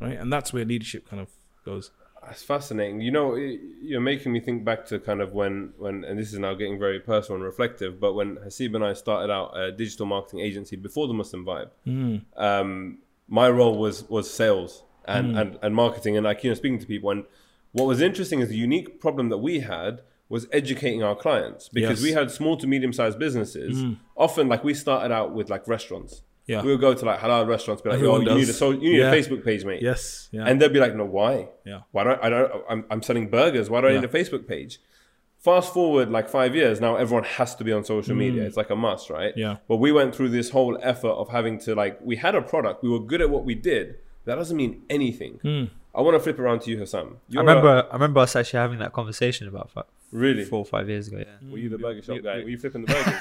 right? 0.00 0.18
And 0.18 0.32
that's 0.32 0.52
where 0.52 0.64
leadership 0.64 1.08
kind 1.08 1.22
of 1.22 1.28
goes. 1.64 1.92
It's 2.30 2.42
fascinating. 2.42 3.00
You 3.00 3.10
know, 3.12 3.34
it- 3.34 3.60
you're 3.82 4.00
making 4.00 4.32
me 4.32 4.40
think 4.40 4.64
back 4.64 4.86
to 4.86 4.98
kind 4.98 5.20
of 5.20 5.32
when, 5.32 5.72
when, 5.78 6.04
and 6.04 6.18
this 6.18 6.32
is 6.32 6.38
now 6.38 6.54
getting 6.54 6.78
very 6.78 7.00
personal 7.00 7.36
and 7.36 7.44
reflective, 7.44 8.00
but 8.00 8.14
when 8.14 8.36
Hasib 8.36 8.74
and 8.74 8.84
I 8.84 8.92
started 8.94 9.32
out 9.32 9.56
a 9.56 9.70
digital 9.72 10.06
marketing 10.06 10.40
agency 10.40 10.76
before 10.76 11.06
the 11.06 11.14
Muslim 11.14 11.44
Vibe, 11.44 11.70
mm. 11.86 12.22
um, 12.36 12.98
my 13.28 13.48
role 13.48 13.76
was 13.78 14.08
was 14.08 14.30
sales 14.32 14.82
and, 15.06 15.34
mm. 15.34 15.40
and, 15.40 15.58
and 15.62 15.74
marketing, 15.74 16.16
and 16.16 16.24
like 16.24 16.42
you 16.44 16.50
know, 16.50 16.54
speaking 16.54 16.78
to 16.78 16.86
people. 16.86 17.10
And 17.10 17.24
what 17.72 17.86
was 17.86 18.00
interesting 18.00 18.40
is 18.40 18.48
the 18.48 18.56
unique 18.56 19.00
problem 19.00 19.28
that 19.28 19.38
we 19.38 19.60
had 19.60 20.02
was 20.28 20.46
educating 20.52 21.02
our 21.02 21.14
clients 21.14 21.68
because 21.68 22.00
Yes. 22.00 22.08
we 22.08 22.12
had 22.12 22.30
small 22.30 22.56
to 22.56 22.66
medium 22.66 22.92
sized 22.92 23.18
businesses. 23.18 23.76
Mm. 23.76 23.98
Often, 24.16 24.48
like 24.48 24.64
we 24.64 24.74
started 24.74 25.12
out 25.12 25.32
with 25.34 25.48
like 25.50 25.68
restaurants. 25.68 26.22
Yeah. 26.46 26.62
We 26.62 26.70
would 26.70 26.80
go 26.80 26.94
to 26.94 27.04
like 27.04 27.18
halal 27.20 27.46
restaurants, 27.48 27.82
be 27.82 27.88
like, 27.90 27.96
Everyone 27.96 28.22
"Yo, 28.22 28.32
you 28.32 28.36
need 28.38 28.42
a 28.44 28.46
does. 28.46 28.58
so 28.58 28.70
you 28.70 28.90
need 28.92 28.98
Yeah. 28.98 29.12
a 29.12 29.16
Facebook 29.16 29.44
page, 29.44 29.64
mate." 29.64 29.82
Yes. 29.82 30.28
Yeah. 30.30 30.44
And 30.46 30.60
they'd 30.60 30.72
be 30.72 30.78
like, 30.78 30.94
no, 30.94 31.04
why? 31.04 31.48
Yeah. 31.64 31.80
Why 31.92 32.04
don't 32.04 32.22
I 32.22 32.28
don't 32.30 32.52
I'm, 32.70 32.84
I'm 32.90 33.02
selling 33.02 33.28
burgers. 33.30 33.68
Why 33.68 33.80
do 33.80 33.88
I 33.88 33.90
Yeah. 33.92 34.00
need 34.00 34.10
a 34.10 34.12
Facebook 34.12 34.46
page? 34.46 34.78
Fast 35.38 35.72
forward 35.74 36.10
like 36.10 36.28
five 36.28 36.56
years, 36.56 36.80
now 36.80 36.96
everyone 36.96 37.24
has 37.24 37.54
to 37.56 37.64
be 37.64 37.72
on 37.72 37.84
social 37.84 38.14
media. 38.16 38.42
It's 38.44 38.56
like 38.56 38.70
a 38.70 38.76
must, 38.76 39.10
right? 39.10 39.32
Mm. 39.34 39.38
Yeah. 39.38 39.56
But 39.68 39.76
we 39.76 39.92
went 39.92 40.14
through 40.14 40.30
this 40.30 40.50
whole 40.50 40.76
effort 40.82 41.10
of 41.22 41.28
having 41.28 41.58
to 41.60 41.74
like 41.74 41.98
we 42.02 42.16
had 42.16 42.34
a 42.34 42.42
product, 42.42 42.82
we 42.82 42.88
were 42.90 43.00
good 43.00 43.20
at 43.20 43.30
what 43.30 43.44
we 43.44 43.54
did. 43.54 43.96
That 44.24 44.36
doesn't 44.36 44.56
mean 44.56 44.82
anything. 44.90 45.38
Mm. 45.44 45.70
I 45.94 46.00
want 46.02 46.14
to 46.16 46.20
flip 46.20 46.38
around 46.38 46.60
to 46.62 46.70
you, 46.70 46.78
Hassam. 46.78 47.06
I 47.08 47.12
You're 47.28 47.42
remember, 47.42 47.86
I 47.90 47.92
remember 47.94 48.20
us 48.20 48.34
actually 48.36 48.58
having 48.60 48.78
that 48.80 48.92
conversation 48.92 49.46
about 49.48 49.70
fi- 49.70 49.80
a- 49.80 49.84
really. 50.16 50.44
four 50.44 50.60
or 50.60 50.64
five 50.64 50.88
years 50.88 51.08
ago. 51.08 51.18
Yeah, 51.18 51.50
Were 51.50 51.58
you 51.58 51.68
the 51.68 51.78
burger 51.78 52.02
shop 52.02 52.18
guy? 52.22 52.36
Were 52.42 52.48
you 52.48 52.58
flipping 52.58 52.84
the 52.84 52.92
burgers? 52.92 53.14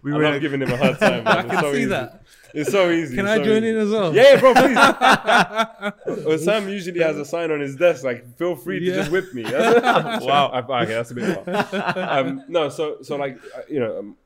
we 0.02 0.12
were 0.12 0.22
love 0.22 0.32
in 0.32 0.38
a- 0.38 0.40
giving 0.40 0.62
him 0.62 0.70
a 0.70 0.76
hard 0.76 0.98
time. 0.98 1.24
Man. 1.24 1.26
I 1.26 1.40
It's 1.42 1.50
can 1.50 1.60
so 1.60 1.72
see 1.72 1.78
easy. 1.78 1.86
that. 1.90 2.22
It's 2.54 2.70
so 2.70 2.90
easy. 2.90 3.16
Can 3.16 3.26
it's 3.26 3.32
I 3.32 3.36
so 3.38 3.44
join 3.44 3.64
easy. 3.64 3.68
in 3.70 3.76
as 3.78 3.90
well? 3.90 4.14
Yeah, 4.14 4.38
bro, 4.40 4.54
please. 4.54 4.76
well, 6.26 6.38
Sam 6.38 6.68
usually 6.68 7.00
has 7.00 7.16
a 7.16 7.24
sign 7.24 7.50
on 7.50 7.60
his 7.60 7.76
desk 7.76 8.04
like, 8.04 8.36
"Feel 8.36 8.56
free 8.56 8.78
to 8.80 8.84
Yeah. 8.84 8.94
just 8.96 9.10
whip 9.10 9.32
me." 9.32 9.44
wow. 9.50 10.50
I, 10.52 10.82
Okay, 10.82 10.92
that's 10.94 11.10
a 11.10 11.14
bit 11.14 11.44
far. 11.44 12.18
Um, 12.20 12.44
no, 12.48 12.68
so 12.68 12.98
so 13.02 13.16
like 13.16 13.38
uh, 13.56 13.62
you 13.70 13.80
know, 13.80 13.98
um, 14.00 14.16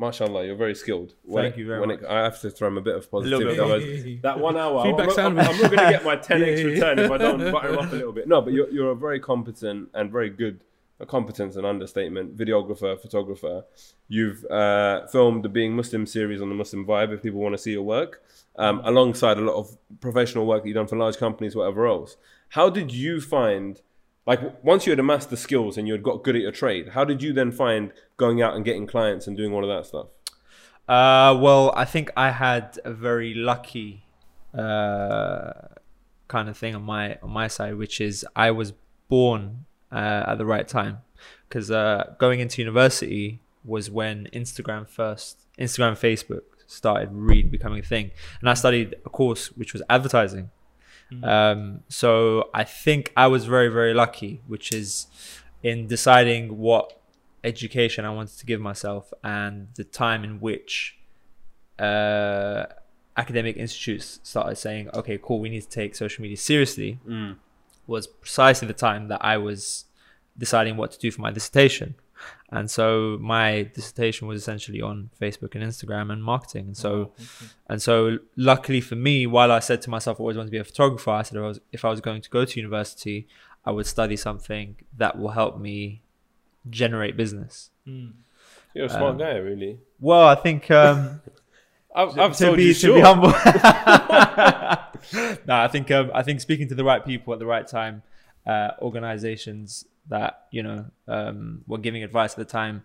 mashallah, 0.00 0.44
you're 0.46 0.56
very 0.56 0.74
skilled. 0.74 1.14
When 1.22 1.44
Thank 1.44 1.54
it- 1.56 1.60
you 1.60 1.66
very 1.66 1.86
much. 1.86 2.00
It, 2.00 2.06
I 2.06 2.22
have 2.24 2.40
to 2.40 2.50
throw 2.50 2.68
him 2.68 2.78
a 2.78 2.80
bit 2.80 2.96
of 2.96 3.10
positivity. 3.10 3.44
bit. 3.50 3.60
otherwise 3.60 4.18
that 4.22 4.38
one 4.40 4.56
hour, 4.56 4.80
I'm, 4.80 4.96
Feedback 4.96 5.18
I'm. 5.18 5.26
I'm 5.26 5.46
not 5.46 5.58
going 5.58 5.70
to 5.70 5.76
get 5.76 6.04
my 6.04 6.16
10x 6.28 6.64
return 6.64 6.98
if 6.98 7.10
I 7.10 7.18
don't 7.18 7.52
butter 7.52 7.68
him 7.68 7.78
up 7.78 7.92
a 7.92 7.94
little 7.94 8.12
bit. 8.12 8.26
No, 8.26 8.40
but 8.40 8.52
you're, 8.52 8.68
you're 8.70 8.90
a 8.90 8.96
very 8.96 9.20
competent 9.20 9.90
and 9.94 10.10
very 10.10 10.30
good. 10.30 10.60
A 11.02 11.06
competence 11.06 11.56
and 11.56 11.64
understatement. 11.64 12.36
Videographer, 12.36 13.00
photographer. 13.00 13.64
You've 14.08 14.44
uh, 14.50 15.06
filmed 15.06 15.42
the 15.42 15.48
Being 15.48 15.74
Muslim 15.74 16.04
series 16.04 16.42
on 16.42 16.50
the 16.50 16.54
Muslim 16.54 16.84
Vibe. 16.84 17.14
If 17.14 17.22
people 17.22 17.40
want 17.40 17.54
to 17.54 17.58
see 17.58 17.72
your 17.72 17.84
work, 17.84 18.22
um, 18.56 18.82
alongside 18.84 19.38
a 19.38 19.40
lot 19.40 19.54
of 19.54 19.78
professional 20.00 20.44
work 20.44 20.62
that 20.62 20.68
you've 20.68 20.74
done 20.74 20.86
for 20.88 20.96
large 20.98 21.16
companies, 21.16 21.56
whatever 21.56 21.86
else. 21.86 22.18
How 22.50 22.68
did 22.68 22.92
you 22.92 23.18
find, 23.22 23.80
like, 24.26 24.62
once 24.62 24.86
you 24.86 24.90
had 24.90 24.98
amassed 24.98 25.30
the 25.30 25.36
skills 25.36 25.78
and 25.78 25.86
you 25.86 25.94
had 25.94 26.02
got 26.02 26.22
good 26.22 26.36
at 26.36 26.42
your 26.42 26.52
trade, 26.52 26.90
how 26.90 27.04
did 27.04 27.22
you 27.22 27.32
then 27.32 27.50
find 27.50 27.92
going 28.16 28.42
out 28.42 28.54
and 28.54 28.64
getting 28.64 28.86
clients 28.86 29.26
and 29.26 29.36
doing 29.36 29.52
all 29.52 29.64
of 29.64 29.76
that 29.76 29.86
stuff? 29.86 30.06
Uh, 30.88 31.38
well, 31.40 31.72
I 31.76 31.84
think 31.84 32.10
I 32.16 32.30
had 32.30 32.78
a 32.84 32.92
very 32.92 33.32
lucky 33.32 34.04
uh, 34.56 35.52
kind 36.28 36.48
of 36.48 36.56
thing 36.56 36.74
on 36.74 36.82
my 36.82 37.16
on 37.22 37.30
my 37.30 37.48
side, 37.48 37.76
which 37.76 38.00
is 38.00 38.26
I 38.34 38.50
was 38.50 38.72
born 39.08 39.66
uh, 39.92 40.24
at 40.26 40.38
the 40.38 40.46
right 40.46 40.66
time 40.66 40.98
because 41.48 41.70
uh, 41.70 42.14
going 42.18 42.40
into 42.40 42.60
university 42.60 43.40
was 43.64 43.90
when 43.90 44.28
Instagram 44.32 44.88
first, 44.88 45.46
Instagram, 45.58 45.92
Facebook 45.92 46.42
started 46.66 47.10
really 47.12 47.42
becoming 47.42 47.80
a 47.80 47.82
thing, 47.82 48.10
and 48.40 48.48
I 48.50 48.54
studied 48.54 48.94
a 49.04 49.10
course 49.10 49.48
which 49.52 49.72
was 49.72 49.82
advertising. 49.90 50.50
Um, 51.24 51.80
so 51.88 52.50
I 52.54 52.64
think 52.64 53.12
I 53.16 53.26
was 53.26 53.44
very 53.44 53.68
very 53.68 53.94
lucky, 53.94 54.40
which 54.46 54.72
is 54.72 55.06
in 55.62 55.86
deciding 55.86 56.58
what 56.58 57.00
education 57.44 58.04
I 58.04 58.10
wanted 58.10 58.38
to 58.38 58.46
give 58.46 58.60
myself 58.60 59.12
and 59.24 59.68
the 59.74 59.84
time 59.84 60.24
in 60.24 60.40
which 60.40 60.98
uh, 61.78 62.66
academic 63.16 63.56
institutes 63.56 64.20
started 64.22 64.56
saying, 64.56 64.90
okay, 64.94 65.18
cool, 65.22 65.40
we 65.40 65.48
need 65.48 65.62
to 65.62 65.68
take 65.68 65.94
social 65.94 66.22
media 66.22 66.36
seriously, 66.36 66.98
was 67.86 68.06
precisely 68.06 68.68
the 68.68 68.74
time 68.74 69.08
that 69.08 69.24
I 69.24 69.36
was 69.38 69.86
deciding 70.38 70.76
what 70.76 70.92
to 70.92 70.98
do 70.98 71.10
for 71.10 71.20
my 71.22 71.30
dissertation. 71.30 71.94
And 72.52 72.68
so 72.70 73.16
my 73.20 73.62
dissertation 73.74 74.26
was 74.26 74.42
essentially 74.42 74.80
on 74.80 75.10
Facebook 75.20 75.54
and 75.54 75.62
Instagram 75.62 76.12
and 76.12 76.22
marketing. 76.22 76.66
And 76.66 76.76
so, 76.76 77.12
and 77.68 77.80
so 77.80 78.18
luckily 78.36 78.80
for 78.80 78.96
me, 78.96 79.26
while 79.26 79.52
I 79.52 79.60
said 79.60 79.80
to 79.82 79.90
myself, 79.90 80.18
I 80.18 80.20
always 80.22 80.36
wanted 80.36 80.48
to 80.48 80.52
be 80.52 80.58
a 80.58 80.64
photographer, 80.64 81.10
I 81.10 81.22
said 81.22 81.36
if 81.36 81.42
I 81.42 81.46
was, 81.46 81.60
if 81.72 81.84
I 81.84 81.90
was 81.90 82.00
going 82.00 82.22
to 82.22 82.30
go 82.30 82.44
to 82.44 82.60
university, 82.60 83.28
I 83.64 83.70
would 83.70 83.86
study 83.86 84.16
something 84.16 84.76
that 84.96 85.16
will 85.18 85.30
help 85.30 85.60
me 85.60 86.02
generate 86.68 87.16
business. 87.16 87.70
You're 88.74 88.86
a 88.86 88.88
smart 88.88 89.18
guy, 89.18 89.36
really. 89.36 89.78
Well, 90.00 90.26
I 90.26 90.34
think 90.34 90.70
um, 90.70 91.20
I've, 91.94 92.18
I've 92.18 92.36
to 92.36 92.44
told 92.44 92.56
be 92.56 92.64
you 92.64 92.74
to 92.74 92.78
sure. 92.78 92.94
be 92.96 93.00
humble. 93.00 93.30
no, 95.46 95.54
I 95.56 95.68
think 95.68 95.90
um, 95.90 96.10
I 96.14 96.22
think 96.22 96.40
speaking 96.40 96.68
to 96.68 96.74
the 96.74 96.84
right 96.84 97.04
people 97.04 97.32
at 97.32 97.38
the 97.38 97.46
right 97.46 97.66
time, 97.66 98.02
uh, 98.46 98.70
organizations 98.80 99.84
that 100.08 100.46
you 100.50 100.62
know 100.62 100.86
um, 101.08 101.62
were 101.66 101.78
giving 101.78 102.02
advice 102.02 102.32
at 102.32 102.38
the 102.38 102.44
time, 102.44 102.82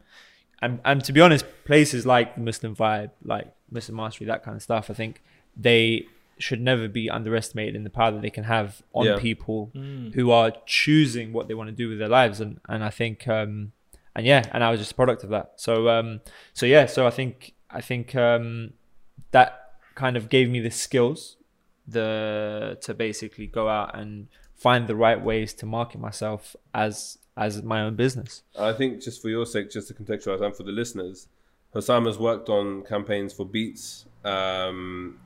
and 0.61 0.79
and 0.85 1.03
to 1.05 1.13
be 1.13 1.21
honest, 1.21 1.45
places 1.65 2.05
like 2.05 2.35
the 2.35 2.41
Muslim 2.41 2.75
Vibe, 2.75 3.11
like 3.23 3.53
Muslim 3.71 3.95
Mastery, 3.97 4.27
that 4.27 4.43
kind 4.43 4.55
of 4.55 4.61
stuff, 4.63 4.89
I 4.89 4.93
think 4.93 5.21
they 5.57 6.05
should 6.37 6.59
never 6.59 6.87
be 6.89 7.09
underestimated 7.09 7.75
in 7.75 7.83
the 7.85 7.89
power 7.89 8.11
that 8.11 8.21
they 8.21 8.29
can 8.29 8.43
have 8.43 8.81
on 8.93 9.05
Yeah. 9.05 9.17
people 9.17 9.71
who 10.13 10.31
are 10.31 10.51
choosing 10.65 11.31
what 11.31 11.47
they 11.47 11.53
want 11.53 11.69
to 11.69 11.75
do 11.75 11.87
with 11.89 11.97
their 11.99 12.09
lives, 12.09 12.41
and 12.41 12.59
and 12.69 12.83
I 12.83 12.89
think. 12.89 13.27
Um, 13.27 13.71
and 14.17 14.25
yeah, 14.25 14.43
and 14.53 14.63
I 14.63 14.71
was 14.71 14.79
just 14.79 14.93
a 14.93 14.95
product 14.95 15.25
of 15.25 15.29
that. 15.31 15.53
So 15.57 15.89
um, 15.89 16.21
so 16.53 16.65
yeah, 16.65 16.85
so 16.85 17.05
I 17.05 17.09
think 17.09 17.53
I 17.69 17.81
think 17.81 18.15
um, 18.15 18.71
that 19.31 19.73
kind 19.95 20.15
of 20.15 20.29
gave 20.29 20.49
me 20.49 20.61
the 20.61 20.71
skills, 20.71 21.35
the 21.87 22.77
to 22.81 22.93
basically 22.93 23.47
go 23.47 23.67
out 23.67 23.97
and 23.97 24.27
find 24.55 24.87
the 24.87 24.95
right 24.95 25.21
ways 25.21 25.53
to 25.53 25.65
market 25.65 25.99
myself 25.99 26.55
as 26.73 27.17
as 27.37 27.61
my 27.63 27.81
own 27.81 27.95
business. 27.95 28.43
I 28.57 28.71
think 28.73 29.01
just 29.01 29.21
for 29.21 29.29
your 29.29 29.45
sake, 29.45 29.69
just 29.69 29.89
to 29.89 29.93
contextualize 29.93 30.41
and 30.41 30.55
for 30.55 30.63
the 30.63 30.71
listeners, 30.71 31.27
Hossam 31.73 32.05
has 32.05 32.17
worked 32.17 32.47
on 32.47 32.83
campaigns 32.83 33.33
for 33.33 33.45
Beats, 33.45 34.05
um, 34.23 35.19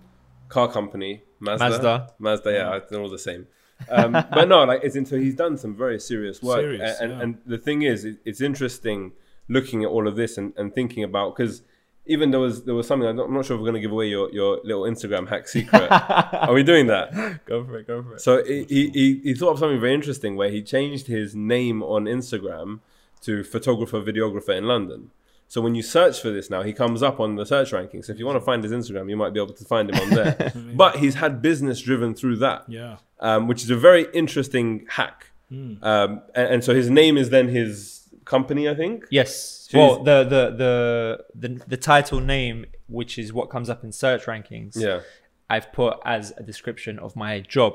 car 0.48 0.72
company, 0.72 1.22
Mazda. 1.40 1.70
Mazda. 1.70 2.14
Mazda, 2.18 2.52
yeah, 2.52 2.80
they're 2.90 3.00
all 3.00 3.10
the 3.10 3.20
same. 3.20 3.48
Um, 3.90 4.12
but 4.34 4.48
no, 4.48 4.64
like 4.64 4.84
it's 4.84 4.96
until 4.96 5.20
he's 5.20 5.36
done 5.36 5.58
some 5.58 5.76
very 5.76 6.00
serious 6.00 6.42
work, 6.42 6.62
Serious, 6.62 7.00
and, 7.00 7.12
yeah. 7.12 7.22
and 7.22 7.38
the 7.46 7.58
thing 7.60 7.84
is, 7.84 8.06
it, 8.06 8.18
it's 8.26 8.42
interesting 8.42 9.12
looking 9.48 9.84
at 9.84 9.90
all 9.90 10.08
of 10.08 10.16
this 10.16 10.38
and, 10.38 10.54
and 10.58 10.74
thinking 10.74 11.04
about 11.04 11.36
because 11.36 11.62
even 12.10 12.32
there 12.32 12.40
was 12.40 12.64
there 12.66 12.76
was 12.76 12.86
something 12.88 13.08
I'm 13.08 13.16
not, 13.34 13.46
sure 13.46 13.56
if 13.56 13.62
we're 13.62 13.70
going 13.72 13.76
to 13.76 13.80
give 13.88 13.92
away 13.92 14.08
your, 14.08 14.30
your 14.32 14.60
little 14.64 14.84
Instagram 14.84 15.30
hack 15.30 15.48
secret. 15.48 15.88
Are 15.92 16.54
we 16.54 16.64
doing 16.64 16.88
that? 16.88 17.46
Go 17.46 17.64
for 17.64 17.78
it, 17.78 17.88
go 17.88 18.04
for 18.04 18.16
it. 18.16 18.22
So 18.22 18.44
he, 18.44 18.66
he, 18.68 18.90
he- 18.90 19.22
he 19.24 19.34
thought 19.34 19.52
of 19.54 19.60
something 19.60 19.80
very 19.80 19.94
interesting 19.94 20.36
where 20.36 20.50
he 20.50 20.62
changed 20.62 21.08
his 21.08 21.36
name 21.36 21.82
on 21.84 22.06
Instagram 22.06 22.80
to 23.22 23.44
photographer 23.44 24.02
videographer 24.02 24.56
in 24.58 24.66
London. 24.66 25.12
So 25.48 25.62
when 25.62 25.74
you 25.74 25.82
search 25.82 26.22
for 26.22 26.30
this 26.30 26.50
now, 26.50 26.62
he 26.62 26.74
comes 26.74 27.02
up 27.02 27.20
on 27.20 27.36
the 27.36 27.46
search 27.46 27.74
ranking. 27.74 28.04
So 28.04 28.14
if 28.14 28.20
you 28.20 28.26
want 28.26 28.38
to 28.38 28.46
find 28.46 28.64
his 28.64 28.72
Instagram, 28.72 29.10
you 29.10 29.18
might 29.18 29.34
be 29.34 29.42
able 29.42 29.54
to 29.54 29.66
find 29.66 29.90
him 29.90 30.00
on 30.04 30.10
there. 30.12 30.54
but 30.76 30.98
he's 30.98 31.16
had 31.16 31.42
business 31.42 31.82
driven 31.82 32.14
through 32.14 32.38
that, 32.38 32.66
Yeah. 32.68 32.98
um, 33.20 33.48
which 33.48 33.64
is 33.64 33.70
a 33.72 33.76
very 33.76 34.06
interesting 34.14 34.86
hack. 34.90 35.32
Um, 35.52 36.22
and, 36.36 36.48
and 36.54 36.64
so 36.64 36.76
his 36.76 36.90
name 36.92 37.18
is 37.18 37.32
then 37.32 37.48
his 37.48 38.04
company, 38.26 38.70
I 38.70 38.76
think. 38.76 39.06
Yes. 39.10 39.59
So 39.70 39.78
well, 39.78 40.04
the, 40.04 40.24
the 40.24 40.56
the 40.58 41.48
the 41.48 41.66
the 41.68 41.78
title 41.78 42.20
name, 42.20 42.66
which 42.88 43.20
is 43.20 43.32
what 43.32 43.52
comes 43.52 43.70
up 43.70 43.84
in 43.84 43.92
search 43.92 44.26
rankings, 44.26 44.76
Yeah. 44.76 45.02
I've 45.48 45.72
put 45.72 46.00
as 46.04 46.34
a 46.38 46.44
description 46.44 46.98
of 46.98 47.16
my 47.16 47.40
job, 47.42 47.74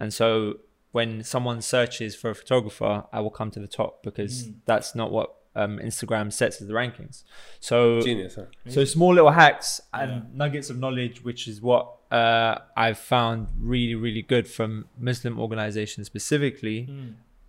and 0.00 0.12
so 0.12 0.60
when 0.92 1.22
someone 1.22 1.60
searches 1.60 2.16
for 2.16 2.30
a 2.30 2.34
photographer, 2.34 3.04
I 3.12 3.20
will 3.20 3.30
come 3.30 3.50
to 3.50 3.60
the 3.60 3.66
top 3.66 4.02
because 4.02 4.48
that's 4.64 4.94
not 4.94 5.10
what 5.12 5.34
um, 5.54 5.78
Instagram 5.78 6.32
sets 6.32 6.62
as 6.62 6.68
the 6.68 6.72
rankings. 6.72 7.24
So 7.60 8.00
Genius. 8.00 8.36
Huh? 8.36 8.46
so 8.68 8.86
small 8.86 9.12
little 9.12 9.32
hacks 9.32 9.82
and 9.92 10.34
nuggets 10.34 10.70
of 10.70 10.78
knowledge, 10.78 11.22
which 11.22 11.46
is 11.46 11.60
what 11.60 11.92
uh, 12.10 12.60
I've 12.74 12.98
found 12.98 13.48
really, 13.60 13.94
really 13.94 14.22
good 14.22 14.48
from 14.48 14.86
Muslim 14.98 15.38
organizations 15.38 16.06
specifically, 16.06 16.88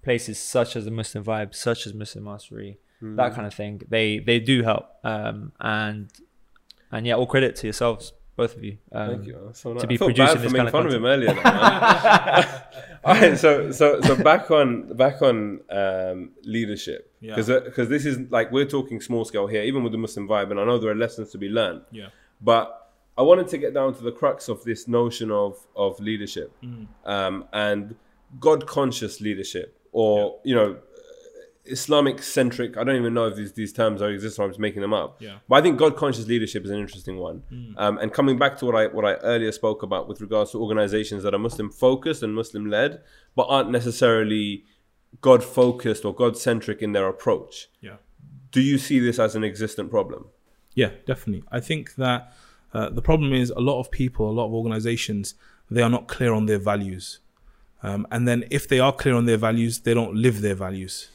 places 0.01 0.37
such 0.37 0.75
as 0.75 0.83
the 0.83 0.91
Muslim 0.91 1.23
Vibe, 1.23 1.55
such 1.55 1.87
as 1.87 1.93
Muslim 1.93 2.25
Mastery, 2.25 2.77
that 3.01 3.33
kind 3.35 3.47
of 3.47 3.53
thing. 3.53 3.81
They 3.87 4.19
they 4.19 4.39
do 4.39 4.63
help, 4.63 4.85
um, 5.03 5.51
and 5.59 6.11
and 6.91 7.05
yeah, 7.07 7.15
all 7.15 7.27
credit 7.27 7.55
to 7.57 7.67
yourselves, 7.67 8.13
both 8.35 8.55
of 8.57 8.63
you. 8.63 8.77
Um, 8.91 9.09
Thank 9.09 9.25
you. 9.27 9.49
So 9.53 9.73
nice. 9.73 9.81
to 9.81 9.87
be 9.87 9.95
I 9.95 9.97
feel 9.97 10.07
producing 10.07 10.25
bad 10.25 10.35
for 10.37 10.41
this 10.43 10.51
making 10.53 10.57
kind 10.57 10.67
of 10.67 10.71
fun 10.71 10.85
of 10.87 10.93
him 10.93 11.05
earlier. 11.05 11.33
though, 11.33 11.43
man. 11.43 12.45
All 13.05 13.13
right, 13.13 13.37
so 13.37 13.71
so 13.71 14.01
so 14.01 14.15
back 14.21 14.51
on 14.51 14.95
back 14.97 15.21
on 15.21 15.61
um, 15.69 16.31
leadership 16.43 17.13
Yeah. 17.21 17.35
because 17.35 17.47
because 17.63 17.87
this 17.89 18.05
is 18.05 18.19
like 18.29 18.51
we're 18.51 18.65
talking 18.65 18.99
small 19.01 19.23
scale 19.23 19.47
here, 19.47 19.63
even 19.63 19.83
with 19.83 19.93
the 19.93 19.97
Muslim 19.97 20.27
vibe, 20.27 20.51
and 20.51 20.59
I 20.59 20.65
know 20.65 20.77
there 20.77 20.91
are 20.91 20.95
lessons 20.95 21.31
to 21.31 21.37
be 21.37 21.47
learned. 21.47 21.81
Yeah. 21.91 22.07
But 22.41 22.91
I 23.17 23.21
wanted 23.21 23.47
to 23.49 23.57
get 23.57 23.73
down 23.73 23.93
to 23.95 24.03
the 24.03 24.11
crux 24.11 24.49
of 24.49 24.63
this 24.65 24.87
notion 24.87 25.31
of 25.31 25.57
of 25.75 25.99
leadership 26.01 26.51
Mm. 26.63 26.87
um, 27.05 27.45
and 27.53 27.95
God 28.39 28.67
conscious 28.67 29.21
leadership, 29.21 29.79
or 29.93 30.39
you 30.43 30.53
know, 30.55 30.77
Islamic 31.71 32.21
centric. 32.21 32.77
I 32.77 32.83
don't 32.83 32.95
even 32.95 33.13
know 33.13 33.27
if 33.27 33.35
these 33.35 33.53
these 33.53 33.73
terms 33.73 34.01
are 34.01 34.09
exist, 34.09 34.39
or 34.39 34.43
I'm 34.43 34.49
just 34.49 34.59
making 34.59 34.81
them 34.81 34.93
up. 34.93 35.21
Yeah. 35.21 35.37
But 35.47 35.55
I 35.55 35.61
think 35.61 35.77
God 35.77 35.95
conscious 35.95 36.27
leadership 36.27 36.65
is 36.65 36.71
an 36.71 36.79
interesting 36.79 37.17
one. 37.17 37.43
Um, 37.77 37.97
and 37.97 38.13
coming 38.13 38.37
back 38.37 38.57
to 38.59 38.65
what 38.65 38.75
I 38.75 38.87
what 38.87 39.05
I 39.05 39.13
earlier 39.15 39.51
spoke 39.51 39.83
about 39.83 40.07
with 40.07 40.21
regards 40.21 40.51
to 40.51 40.61
organizations 40.61 41.23
that 41.23 41.33
are 41.33 41.39
Muslim 41.39 41.69
focused 41.69 42.23
and 42.23 42.33
Muslim 42.33 42.69
led, 42.69 43.01
but 43.35 43.43
aren't 43.43 43.71
necessarily 43.71 44.63
God 45.21 45.43
focused 45.43 46.05
or 46.05 46.13
God 46.13 46.37
centric 46.37 46.81
in 46.81 46.91
their 46.91 47.07
approach. 47.07 47.69
Yeah. 47.81 47.97
Do 48.51 48.61
you 48.61 48.77
see 48.77 48.99
this 48.99 49.19
as 49.19 49.35
an 49.35 49.43
existent 49.43 49.89
problem? 49.89 50.25
Yeah, 50.73 50.91
definitely. 51.05 51.43
I 51.51 51.59
think 51.59 51.95
that 51.95 52.33
uh, 52.73 52.89
the 52.89 53.01
problem 53.01 53.33
is 53.33 53.49
a 53.49 53.59
lot 53.59 53.79
of 53.79 53.91
people, 53.91 54.29
a 54.29 54.31
lot 54.31 54.45
of 54.45 54.53
organizations, 54.53 55.35
they 55.69 55.81
are 55.81 55.89
not 55.89 56.07
clear 56.07 56.33
on 56.33 56.45
their 56.45 56.59
values. 56.59 57.19
Um, 57.81 58.07
and 58.11 58.27
then 58.27 58.45
if 58.51 58.67
they 58.67 58.79
are 58.79 58.91
clear 58.91 59.15
on 59.15 59.25
their 59.25 59.37
values, 59.37 59.79
they 59.79 59.93
don't 59.93 60.15
live 60.15 60.41
their 60.41 60.55
values. 60.55 61.09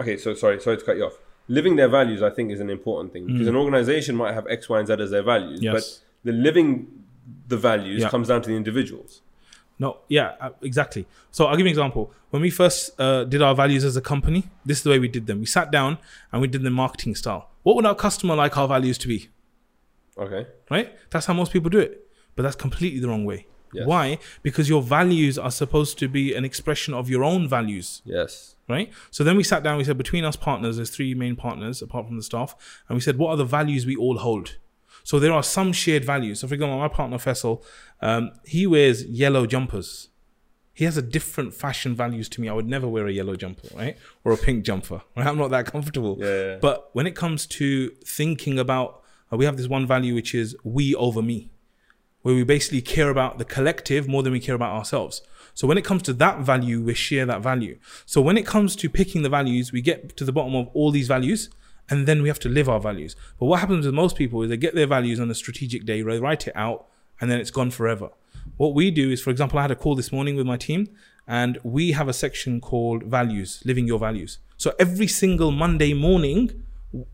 Okay, 0.00 0.16
so 0.16 0.34
sorry, 0.34 0.60
sorry 0.60 0.78
to 0.78 0.84
cut 0.84 0.96
you 0.96 1.04
off. 1.04 1.18
Living 1.48 1.76
their 1.76 1.88
values, 1.88 2.22
I 2.22 2.30
think, 2.30 2.52
is 2.52 2.60
an 2.60 2.70
important 2.70 3.12
thing 3.12 3.26
because 3.26 3.48
an 3.48 3.56
organization 3.56 4.14
might 4.16 4.34
have 4.34 4.46
X, 4.48 4.68
Y, 4.68 4.78
and 4.78 4.86
Z 4.88 4.94
as 5.00 5.10
their 5.10 5.22
values, 5.22 5.60
Yes. 5.62 5.72
but 5.74 6.32
the 6.32 6.32
living 6.32 6.86
the 7.48 7.56
values 7.56 8.00
Yeah. 8.02 8.08
comes 8.08 8.28
down 8.28 8.42
to 8.42 8.48
the 8.48 8.56
individuals. 8.56 9.20
No, 9.78 9.98
yeah, 10.08 10.34
uh, 10.40 10.50
exactly. 10.62 11.06
So 11.30 11.46
I'll 11.46 11.56
give 11.56 11.60
you 11.66 11.70
an 11.70 11.78
example. 11.78 12.12
When 12.30 12.42
we 12.42 12.50
first 12.50 12.98
uh, 13.00 13.24
did 13.24 13.40
our 13.42 13.54
values 13.54 13.84
as 13.84 13.96
a 13.96 14.00
company, 14.00 14.44
this 14.64 14.78
is 14.78 14.84
the 14.84 14.90
way 14.90 14.98
we 14.98 15.08
did 15.08 15.26
them. 15.26 15.40
We 15.40 15.46
sat 15.46 15.70
down 15.70 15.98
and 16.32 16.40
we 16.42 16.48
did 16.48 16.62
the 16.62 16.70
marketing 16.70 17.14
style. 17.14 17.48
What 17.62 17.76
would 17.76 17.86
our 17.86 17.94
customer 17.94 18.34
like 18.36 18.56
our 18.56 18.68
values 18.68 18.98
to 18.98 19.08
be? 19.08 19.28
Okay, 20.18 20.46
Right? 20.70 20.92
That's 21.10 21.26
how 21.26 21.34
most 21.34 21.52
people 21.52 21.70
do 21.70 21.78
it. 21.78 22.06
But 22.36 22.42
that's 22.42 22.56
completely 22.56 23.00
the 23.00 23.08
wrong 23.08 23.24
way. 23.24 23.46
Yes. 23.72 23.86
Why? 23.86 24.18
Because 24.42 24.68
your 24.68 24.82
values 24.82 25.38
are 25.38 25.50
supposed 25.50 25.98
to 26.00 26.08
be 26.08 26.34
an 26.34 26.44
expression 26.44 26.92
of 26.92 27.08
your 27.08 27.22
own 27.24 27.48
values. 27.48 28.02
yes, 28.04 28.54
right? 28.70 28.92
So 29.10 29.24
then 29.24 29.36
we 29.36 29.44
sat 29.44 29.62
down. 29.62 29.78
We 29.78 29.84
said 29.84 29.98
between 29.98 30.24
us 30.24 30.36
partners, 30.36 30.76
there's 30.76 30.90
three 30.90 31.14
main 31.14 31.36
partners 31.36 31.82
apart 31.82 32.06
from 32.06 32.16
the 32.16 32.22
staff, 32.22 32.54
and 32.88 32.96
we 32.96 33.00
said 33.00 33.18
what 33.18 33.30
are 33.30 33.36
the 33.36 33.44
values 33.44 33.86
we 33.86 33.96
all 33.96 34.18
hold. 34.18 34.56
So 35.02 35.18
there 35.18 35.32
are 35.32 35.42
some 35.42 35.72
shared 35.72 36.04
values. 36.04 36.40
So 36.40 36.48
for 36.48 36.54
example, 36.54 36.78
my 36.78 36.88
partner 36.88 37.18
Fessel, 37.18 37.64
um, 38.00 38.30
he 38.44 38.66
wears 38.66 39.04
yellow 39.04 39.46
jumpers. 39.46 40.08
He 40.72 40.84
has 40.84 40.96
a 40.96 41.02
different 41.02 41.52
fashion 41.52 41.94
values 41.94 42.28
to 42.30 42.40
me. 42.40 42.48
I 42.48 42.52
would 42.52 42.68
never 42.68 42.88
wear 42.88 43.06
a 43.06 43.12
yellow 43.12 43.36
jumper, 43.36 43.68
right, 43.74 43.98
or 44.24 44.32
a 44.32 44.36
pink 44.36 44.64
jumper. 44.64 45.02
Right? 45.16 45.26
I'm 45.26 45.36
not 45.36 45.50
that 45.50 45.66
comfortable. 45.66 46.16
Yeah. 46.18 46.56
But 46.60 46.90
when 46.92 47.06
it 47.06 47.14
comes 47.14 47.46
to 47.48 47.90
thinking 48.04 48.58
about, 48.58 49.02
uh, 49.32 49.36
we 49.36 49.44
have 49.44 49.56
this 49.56 49.68
one 49.68 49.86
value 49.86 50.14
which 50.14 50.34
is 50.34 50.56
we 50.64 50.94
over 50.94 51.22
me 51.22 51.50
where 52.22 52.34
we 52.34 52.44
basically 52.44 52.82
care 52.82 53.08
about 53.08 53.38
the 53.38 53.44
collective 53.44 54.06
more 54.06 54.22
than 54.22 54.32
we 54.32 54.40
care 54.40 54.54
about 54.54 54.74
ourselves. 54.74 55.22
So 55.60 55.66
when 55.66 55.76
it 55.76 55.84
comes 55.84 56.00
to 56.04 56.14
that 56.14 56.38
value, 56.38 56.80
we 56.80 56.94
share 56.94 57.26
that 57.26 57.42
value. 57.42 57.78
So 58.06 58.22
when 58.22 58.38
it 58.38 58.46
comes 58.46 58.74
to 58.76 58.88
picking 58.88 59.20
the 59.20 59.28
values, 59.28 59.72
we 59.72 59.82
get 59.82 60.16
to 60.16 60.24
the 60.24 60.32
bottom 60.32 60.54
of 60.54 60.68
all 60.72 60.90
these 60.90 61.06
values 61.06 61.50
and 61.90 62.08
then 62.08 62.22
we 62.22 62.28
have 62.28 62.38
to 62.38 62.48
live 62.48 62.66
our 62.66 62.80
values. 62.80 63.14
But 63.38 63.44
what 63.44 63.60
happens 63.60 63.84
with 63.84 63.94
most 63.94 64.16
people 64.16 64.40
is 64.42 64.48
they 64.48 64.56
get 64.56 64.74
their 64.74 64.86
values 64.86 65.20
on 65.20 65.30
a 65.30 65.34
strategic 65.34 65.84
day, 65.84 66.00
they 66.00 66.18
write 66.18 66.46
it 66.48 66.56
out, 66.56 66.86
and 67.20 67.30
then 67.30 67.40
it's 67.40 67.50
gone 67.50 67.70
forever. 67.70 68.08
What 68.56 68.72
we 68.72 68.90
do 68.90 69.10
is, 69.10 69.20
for 69.20 69.28
example, 69.28 69.58
I 69.58 69.62
had 69.62 69.70
a 69.70 69.76
call 69.76 69.94
this 69.96 70.10
morning 70.10 70.34
with 70.34 70.46
my 70.46 70.56
team, 70.56 70.88
and 71.28 71.58
we 71.62 71.92
have 71.92 72.08
a 72.08 72.14
section 72.14 72.62
called 72.62 73.02
values, 73.02 73.60
living 73.66 73.86
your 73.86 73.98
values. 73.98 74.38
So 74.56 74.72
every 74.78 75.08
single 75.08 75.50
Monday 75.50 75.92
morning, 75.92 76.62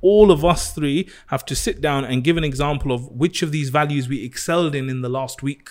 all 0.01 0.31
of 0.31 0.45
us 0.45 0.73
three 0.73 1.09
have 1.29 1.45
to 1.47 1.57
sit 1.57 1.81
down 1.81 2.05
and 2.05 2.23
give 2.23 2.37
an 2.37 2.45
example 2.45 2.93
of 2.93 3.09
which 3.09 3.43
of 3.43 3.51
these 3.51 3.71
values 3.71 4.09
we 4.09 4.25
excelled 4.25 4.77
in 4.77 4.89
in 4.89 5.01
the 5.01 5.09
last 5.09 5.43
week. 5.43 5.71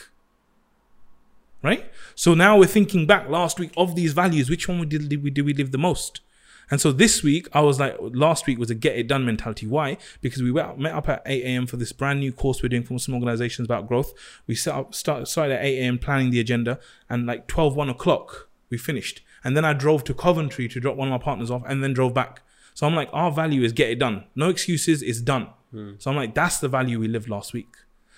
Right? 1.65 1.91
So 2.13 2.35
now 2.35 2.59
we're 2.59 2.67
thinking 2.67 3.07
back 3.07 3.27
last 3.27 3.59
week 3.59 3.71
of 3.75 3.95
these 3.95 4.13
values, 4.13 4.51
which 4.51 4.67
one 4.67 4.77
we 4.77 4.85
did, 4.85 5.09
did 5.09 5.23
we 5.23 5.31
did 5.31 5.45
we 5.45 5.53
live 5.55 5.71
the 5.71 5.79
most? 5.79 6.21
And 6.69 6.79
so 6.79 6.91
this 6.91 7.23
week, 7.23 7.47
I 7.53 7.61
was 7.61 7.79
like, 7.79 7.97
last 7.99 8.45
week 8.45 8.59
was 8.59 8.69
a 8.69 8.75
get 8.75 8.95
it 8.95 9.07
done 9.07 9.25
mentality. 9.25 9.65
Why? 9.65 9.97
Because 10.21 10.43
we 10.43 10.51
went, 10.51 10.77
met 10.77 10.93
up 10.93 11.09
at 11.09 11.23
8 11.25 11.43
a.m. 11.43 11.65
for 11.65 11.77
this 11.77 11.91
brand 11.91 12.19
new 12.19 12.31
course 12.31 12.61
we're 12.61 12.69
doing 12.69 12.83
for 12.83 12.93
Muslim 12.93 13.15
organizations 13.15 13.65
about 13.65 13.87
growth. 13.87 14.13
We 14.45 14.53
set 14.53 14.75
up, 14.75 14.93
start, 14.93 15.27
started 15.27 15.55
at 15.55 15.65
8 15.65 15.79
a.m. 15.79 15.97
planning 15.97 16.29
the 16.29 16.39
agenda, 16.39 16.79
and 17.09 17.25
like 17.25 17.47
12, 17.47 17.75
1 17.75 17.89
o'clock, 17.89 18.47
we 18.69 18.77
finished. 18.77 19.21
And 19.43 19.57
then 19.57 19.65
I 19.65 19.73
drove 19.73 20.03
to 20.03 20.13
Coventry 20.13 20.67
to 20.67 20.79
drop 20.79 20.95
one 20.97 21.07
of 21.07 21.11
my 21.11 21.23
partners 21.23 21.49
off, 21.49 21.63
and 21.67 21.83
then 21.83 21.93
drove 21.93 22.13
back. 22.13 22.43
So 22.75 22.85
I'm 22.85 22.95
like, 22.95 23.09
our 23.11 23.31
value 23.31 23.63
is 23.63 23.73
get 23.73 23.89
it 23.89 23.99
done. 23.99 24.25
No 24.35 24.49
excuses, 24.49 25.01
it's 25.01 25.21
done. 25.21 25.49
Hmm. 25.71 25.93
So 25.97 26.11
I'm 26.11 26.17
like, 26.17 26.35
that's 26.35 26.59
the 26.59 26.67
value 26.67 26.99
we 26.99 27.07
lived 27.07 27.27
last 27.27 27.53
week. 27.53 27.73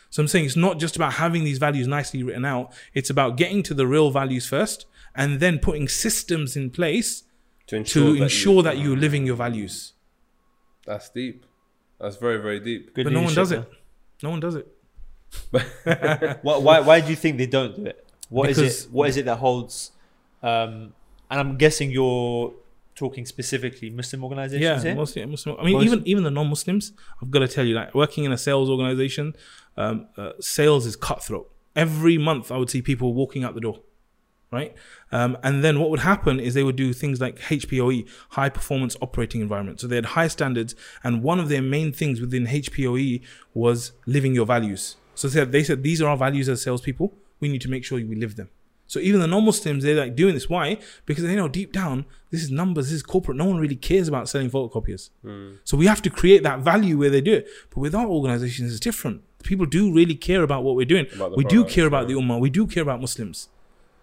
So 0.09 0.21
I'm 0.21 0.27
saying 0.27 0.45
it's 0.45 0.55
not 0.55 0.79
just 0.79 0.95
about 0.95 1.13
having 1.13 1.43
these 1.43 1.57
values 1.57 1.87
nicely 1.87 2.23
written 2.23 2.45
out, 2.45 2.73
it's 2.93 3.09
about 3.09 3.37
getting 3.37 3.61
to 3.63 3.73
the 3.73 3.85
real 3.85 4.09
values 4.11 4.47
first 4.47 4.85
and 5.15 5.39
then 5.39 5.59
putting 5.59 5.87
systems 5.87 6.55
in 6.55 6.69
place 6.69 7.23
to 7.67 7.75
ensure 7.75 8.05
to 8.07 8.13
that 8.19 8.23
ensure 8.23 8.55
you, 8.55 8.61
that 8.63 8.77
you're 8.77 8.95
living 8.97 9.25
your 9.25 9.35
values. 9.35 9.93
that's 10.85 11.09
deep. 11.09 11.45
That's 11.99 12.15
very 12.17 12.37
very 12.41 12.59
deep. 12.59 12.93
Good 12.93 13.03
but 13.05 13.13
no 13.13 13.19
one 13.21 13.29
leadership, 13.29 13.41
does 13.41 13.51
man. 13.51 13.61
it. 13.61 14.23
No 14.23 14.29
one 14.29 14.39
does 14.39 14.55
it. 14.55 14.67
Why, 16.41 16.57
why, 16.57 16.79
why 16.79 17.01
do 17.01 17.09
you 17.09 17.15
think 17.15 17.37
they 17.37 17.47
don't 17.47 17.75
do 17.75 17.85
it? 17.85 18.05
What 18.29 18.49
is 18.49 18.57
Because- 18.57 18.85
it? 18.85 18.91
What 18.91 19.09
is 19.09 19.17
it 19.17 19.25
that 19.25 19.37
holds? 19.37 19.91
Um, 20.41 20.93
and 21.29 21.39
I'm 21.41 21.57
guessing 21.57 21.91
you're 21.91 22.53
talking 22.97 23.25
specifically 23.25 23.89
Muslim 23.89 24.23
organizations 24.23 24.61
Yeah, 24.61 24.81
here. 24.81 24.95
mostly 24.95 25.23
Muslim. 25.25 25.55
I 25.59 25.63
mean, 25.63 25.73
Most- 25.75 25.85
even 25.85 25.99
even 26.11 26.23
the 26.23 26.31
non-Muslims. 26.31 26.91
I've 27.21 27.31
got 27.31 27.39
to 27.39 27.47
tell 27.47 27.65
you, 27.65 27.75
like 27.75 27.93
working 27.95 28.23
in 28.25 28.31
a 28.33 28.37
sales 28.37 28.69
organization, 28.69 29.35
um, 29.77 30.07
uh, 30.17 30.31
sales 30.41 30.85
is 30.85 30.95
cutthroat. 30.95 31.47
Every 31.75 32.17
month, 32.17 32.51
I 32.51 32.57
would 32.57 32.69
see 32.69 32.81
people 32.81 33.13
walking 33.13 33.43
out 33.45 33.53
the 33.53 33.61
door, 33.61 33.77
right? 34.51 34.73
Um, 35.11 35.37
and 35.43 35.63
then 35.63 35.79
what 35.79 35.89
would 35.91 35.99
happen 36.13 36.39
is 36.39 36.55
they 36.55 36.63
would 36.63 36.75
do 36.75 36.91
things 36.91 37.21
like 37.21 37.35
HPOE, 37.39 38.07
high 38.29 38.49
performance 38.49 38.97
operating 39.01 39.41
environment. 39.41 39.79
So 39.79 39.85
they 39.87 39.95
had 40.01 40.05
high 40.17 40.27
standards, 40.37 40.73
and 41.03 41.21
one 41.21 41.39
of 41.39 41.49
their 41.49 41.61
main 41.61 41.93
things 41.93 42.19
within 42.19 42.47
HPOE 42.47 43.21
was 43.53 43.91
living 44.07 44.33
your 44.33 44.47
values. 44.47 44.95
So 45.13 45.27
they 45.27 45.33
said, 45.39 45.51
they 45.51 45.63
said 45.63 45.83
these 45.83 46.01
are 46.01 46.09
our 46.09 46.17
values 46.17 46.49
as 46.49 46.61
salespeople. 46.63 47.13
We 47.39 47.47
need 47.49 47.61
to 47.61 47.69
make 47.69 47.83
sure 47.85 47.97
we 47.99 48.15
live 48.15 48.35
them. 48.35 48.49
So 48.87 48.99
even 48.99 49.19
the 49.19 49.27
non-Muslims, 49.27 49.83
they're 49.83 49.95
like 49.95 50.15
doing 50.15 50.33
this. 50.33 50.49
Why? 50.49 50.79
Because 51.05 51.23
they 51.23 51.35
know 51.35 51.49
deep 51.49 51.73
down, 51.73 52.05
this 52.31 52.41
is 52.41 52.49
numbers, 52.49 52.85
this 52.85 52.95
is 52.95 53.03
corporate. 53.03 53.37
No 53.37 53.45
one 53.45 53.57
really 53.57 53.75
cares 53.75 54.07
about 54.07 54.29
selling 54.29 54.49
photocopiers. 54.49 55.09
So 55.65 55.75
we 55.77 55.87
have 55.87 56.01
to 56.03 56.09
create 56.09 56.43
that 56.43 56.59
value 56.61 56.97
where 56.97 57.09
they 57.09 57.21
do 57.21 57.33
it. 57.33 57.47
But 57.69 57.79
with 57.81 57.93
our 57.93 58.07
organizations, 58.07 58.71
it's 58.71 58.79
different. 58.79 59.21
People 59.43 59.65
do 59.65 59.93
really 59.93 60.15
care 60.15 60.41
about 60.41 60.63
what 60.63 60.75
we're 60.75 60.85
doing. 60.85 61.05
We 61.37 61.43
do 61.43 61.63
care 61.65 61.85
about 61.85 62.07
the 62.07 62.13
ummah. 62.15 62.39
We 62.39 62.49
do 62.49 62.65
care 62.65 62.83
about 62.83 63.01
Muslims. 63.01 63.49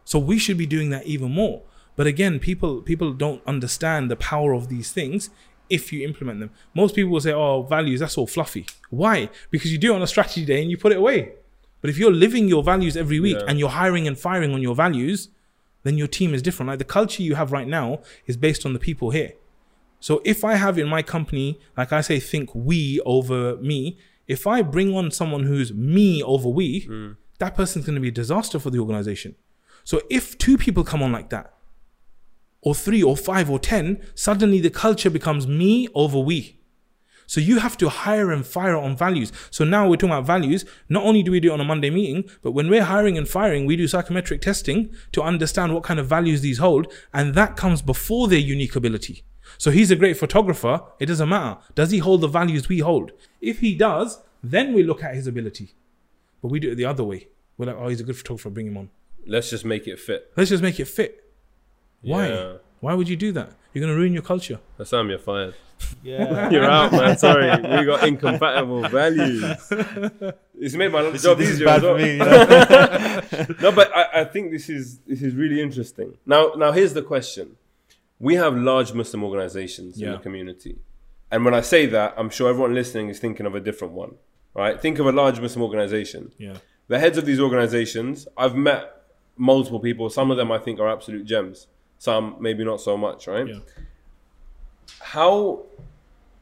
So 0.05 0.19
we 0.19 0.39
should 0.39 0.59
be 0.59 0.67
doing 0.67 0.91
that 0.91 1.07
even 1.07 1.33
more. 1.33 1.63
But 1.97 2.07
again, 2.07 2.39
people 2.39 2.83
people 2.83 3.13
don't 3.13 3.41
understand 3.47 4.11
the 4.11 4.17
power 4.17 4.53
of 4.53 4.69
these 4.69 4.93
things 4.93 5.31
if 5.71 5.93
you 5.93 6.05
implement 6.07 6.41
them. 6.41 6.51
Most 6.75 6.95
people 6.95 7.11
will 7.13 7.21
say, 7.21 7.33
"Oh, 7.33 7.63
values, 7.63 8.01
that's 8.01 8.19
all 8.19 8.27
fluffy." 8.27 8.67
Why? 8.91 9.31
Because 9.51 9.73
you 9.73 9.79
do 9.79 9.93
it 9.93 9.97
on 9.97 10.03
a 10.03 10.07
strategy 10.07 10.45
day 10.45 10.61
and 10.61 10.71
you 10.71 10.77
put 10.77 10.93
it 10.93 10.99
away. 10.99 11.33
But 11.85 11.91
if 11.91 11.99
you're 11.99 12.11
living 12.11 12.49
your 12.49 12.63
values 12.63 12.97
every 12.97 13.21
week 13.21 13.37
Yeah. 13.37 13.45
and 13.47 13.59
you're 13.59 13.77
hiring 13.83 14.09
and 14.09 14.19
firing 14.19 14.55
on 14.55 14.63
your 14.63 14.75
values, 14.75 15.29
then 15.83 15.99
your 15.99 16.07
team 16.07 16.33
is 16.33 16.41
different. 16.41 16.69
Like 16.71 16.79
the 16.79 16.93
culture 16.99 17.23
you 17.23 17.35
have 17.35 17.53
right 17.53 17.69
now 17.69 18.01
is 18.25 18.39
based 18.39 18.65
on 18.65 18.73
the 18.73 18.79
people 18.79 19.11
here. 19.11 19.33
So 20.01 20.23
if 20.25 20.45
I 20.47 20.55
have 20.55 20.79
in 20.79 20.89
my 20.89 21.03
company, 21.03 21.61
like 21.77 21.93
I 21.93 22.01
say, 22.01 22.19
think 22.21 22.55
we 22.55 23.01
over 23.05 23.59
me, 23.59 23.99
if 24.27 24.47
I 24.47 24.63
bring 24.63 24.97
on 24.97 25.11
someone 25.11 25.43
who's 25.43 25.75
me 25.75 26.23
over 26.23 26.49
we, 26.49 26.85
hmm. 26.85 27.11
that 27.39 27.55
person's 27.55 27.85
going 27.85 27.97
to 27.97 28.01
be 28.01 28.09
a 28.09 28.19
disaster 28.23 28.59
for 28.59 28.71
the 28.71 28.79
organization. 28.79 29.35
So 29.85 30.01
if 30.09 30.39
two 30.39 30.57
people 30.57 30.85
come 30.85 31.03
on 31.03 31.13
like 31.13 31.29
that, 31.29 31.53
or 32.63 32.75
three 32.75 33.03
or 33.03 33.15
five 33.15 33.51
or 33.51 33.59
ten, 33.59 34.01
suddenly 34.15 34.59
the 34.59 34.71
culture 34.71 35.11
becomes 35.11 35.47
me 35.47 35.89
over 35.95 36.19
we. 36.19 36.59
So 37.27 37.41
you 37.41 37.59
have 37.59 37.77
to 37.79 37.89
hire 37.89 38.31
and 38.31 38.47
fire 38.47 38.77
on 38.77 38.97
values. 38.97 39.33
So 39.51 39.65
now 39.65 39.89
we're 39.89 39.97
talking 39.97 40.11
about 40.11 40.27
values. 40.27 40.65
Not 40.89 41.05
only 41.05 41.23
do 41.23 41.31
we 41.31 41.41
do 41.41 41.51
it 41.51 41.55
on 41.55 41.61
a 41.61 41.65
Monday 41.65 41.91
meeting, 41.91 42.29
but 42.43 42.53
when 42.53 42.69
we're 42.69 42.85
hiring 42.85 43.17
and 43.19 43.29
firing, 43.29 43.67
we 43.67 43.77
do 43.77 43.89
psychometric 43.89 44.41
testing 44.41 44.95
to 45.13 45.23
understand 45.23 45.75
what 45.75 45.83
kind 45.83 46.01
of 46.01 46.07
values 46.07 46.41
these 46.41 46.59
hold. 46.59 46.93
And 47.13 47.35
that 47.35 47.57
comes 47.57 47.83
before 47.83 48.29
their 48.29 48.39
unique 48.39 48.77
ability. 48.77 49.25
So 49.59 49.71
he's 49.71 49.91
a 49.91 49.97
great 49.97 50.17
photographer. 50.17 50.83
It 50.99 51.07
doesn't 51.07 51.29
matter. 51.29 51.61
Does 51.75 51.91
he 51.91 51.99
hold 51.99 52.21
the 52.21 52.29
values 52.29 52.69
we 52.69 52.81
hold? 52.81 53.13
If 53.41 53.61
he 53.61 53.75
does, 53.75 54.21
then 54.43 54.75
we 54.75 54.83
look 54.83 55.03
at 55.03 55.15
his 55.15 55.27
ability. 55.27 55.75
But 56.43 56.49
we 56.49 56.61
do 56.61 56.73
it 56.73 56.75
the 56.75 56.85
other 56.85 57.05
way. 57.05 57.29
We're 57.57 57.67
like, 57.67 57.77
oh, 57.79 57.89
he's 57.89 58.01
a 58.01 58.05
good 58.05 58.17
photographer. 58.17 58.51
Bring 58.51 58.67
him 58.67 58.77
on. 58.77 58.91
Let's 59.27 59.51
just 59.51 59.65
make 59.65 59.87
it 59.87 59.99
fit. 59.99 60.31
Let's 60.37 60.51
just 60.51 60.63
make 60.63 60.79
it 60.81 60.87
fit. 60.87 61.33
Why? 62.03 62.29
Yeah. 62.29 62.53
Why 62.81 62.95
would 62.95 63.09
you 63.09 63.17
do 63.17 63.33
that? 63.33 63.53
You're 63.73 63.81
going 63.85 63.95
to 63.95 63.99
ruin 63.99 64.13
your 64.13 64.23
culture. 64.23 64.61
Hassan, 64.77 65.09
you're 65.09 65.19
fired. 65.19 65.55
Yeah. 66.03 66.51
You're 66.51 66.65
out, 66.65 66.93
man. 66.93 67.17
Sorry, 67.27 67.51
we 67.51 67.85
got 67.87 68.07
incompatible 68.07 68.89
values. 68.89 69.43
It's 70.57 70.75
made 70.77 70.93
my 70.93 71.03
job 71.17 71.39
this 71.39 71.49
is 71.49 71.55
easier. 71.57 71.67
bad 71.67 71.77
as 71.79 71.83
well. 71.83 71.97
me. 71.97 72.13
you 72.13 72.19
know? 72.19 73.47
no, 73.61 73.73
but 73.73 73.95
I, 73.95 74.21
I 74.21 74.25
think 74.25 74.53
this 74.53 74.69
is 74.71 75.01
this 75.01 75.21
is 75.21 75.35
really 75.35 75.61
interesting. 75.61 76.17
Now, 76.25 76.53
now 76.57 76.71
here's 76.71 76.95
the 76.95 77.03
question: 77.03 77.57
We 78.21 78.37
have 78.37 78.57
large 78.57 78.93
Muslim 78.95 79.25
organizations 79.25 80.01
in 80.01 80.13
the 80.13 80.19
community, 80.19 80.79
and 81.31 81.45
when 81.45 81.55
I 81.55 81.61
say 81.61 81.87
that, 81.87 82.15
I'm 82.17 82.31
sure 82.31 82.49
everyone 82.49 82.73
listening 82.73 83.09
is 83.09 83.19
thinking 83.19 83.47
of 83.47 83.55
a 83.57 83.61
different 83.61 83.95
one. 83.95 84.15
Right? 84.55 84.81
Think 84.81 85.01
of 85.01 85.07
a 85.07 85.13
large 85.13 85.41
Muslim 85.41 85.63
organization. 85.65 86.33
Yeah. 86.39 86.59
The 86.87 87.01
heads 87.01 87.19
of 87.19 87.27
these 87.27 87.41
organizations, 87.41 88.29
I've 88.37 88.55
met 88.55 88.91
multiple 89.37 89.81
people. 89.81 90.09
Some 90.09 90.31
of 90.31 90.37
them 90.37 90.53
I 90.53 90.59
think 90.59 90.79
are 90.79 90.89
absolute 90.89 91.25
gems. 91.25 91.67
Some 91.99 92.37
maybe 92.39 92.65
not 92.65 92.81
so 92.81 92.97
much. 92.97 93.27
Right? 93.27 93.49
Yeah. 93.49 93.59
How 95.01 95.63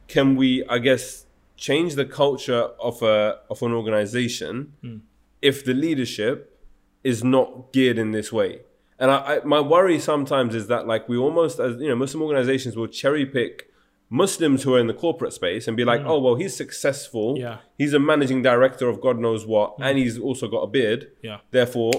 can 0.07 0.35
we 0.35 0.63
i 0.69 0.77
guess 0.77 1.25
change 1.57 1.95
the 1.95 2.05
culture 2.05 2.69
of 2.79 3.01
a 3.01 3.39
of 3.49 3.61
an 3.61 3.71
organization 3.73 4.73
Hmm. 4.81 4.97
if 5.41 5.63
the 5.65 5.73
leadership 5.73 6.59
is 7.03 7.23
not 7.23 7.71
geared 7.73 7.97
in 7.97 8.11
this 8.11 8.31
way 8.31 8.61
and 8.99 9.11
I, 9.11 9.17
I 9.17 9.43
my 9.43 9.59
worry 9.59 9.99
sometimes 9.99 10.55
is 10.55 10.67
that 10.67 10.87
like 10.87 11.07
we 11.09 11.17
almost 11.17 11.59
as 11.59 11.79
you 11.81 11.89
know 11.89 11.95
muslim 11.95 12.21
organizations 12.23 12.75
will 12.75 12.87
cherry 12.87 13.25
pick 13.25 13.69
muslims 14.09 14.63
who 14.63 14.75
are 14.75 14.79
in 14.79 14.87
the 14.87 14.93
corporate 14.93 15.33
space 15.33 15.67
and 15.67 15.75
be 15.75 15.83
like 15.85 16.01
oh 16.05 16.19
well 16.19 16.35
he's 16.35 16.55
successful. 16.55 17.35
Yeah. 17.37 17.57
He's 17.77 17.93
a 17.93 17.99
managing 17.99 18.41
director 18.43 18.87
of 18.87 19.01
god 19.01 19.17
knows 19.19 19.45
what 19.45 19.75
and 19.79 19.97
he's 19.97 20.19
also 20.19 20.47
got 20.47 20.61
a 20.61 20.67
beard 20.67 21.11
Yeah. 21.21 21.39
therefore 21.51 21.91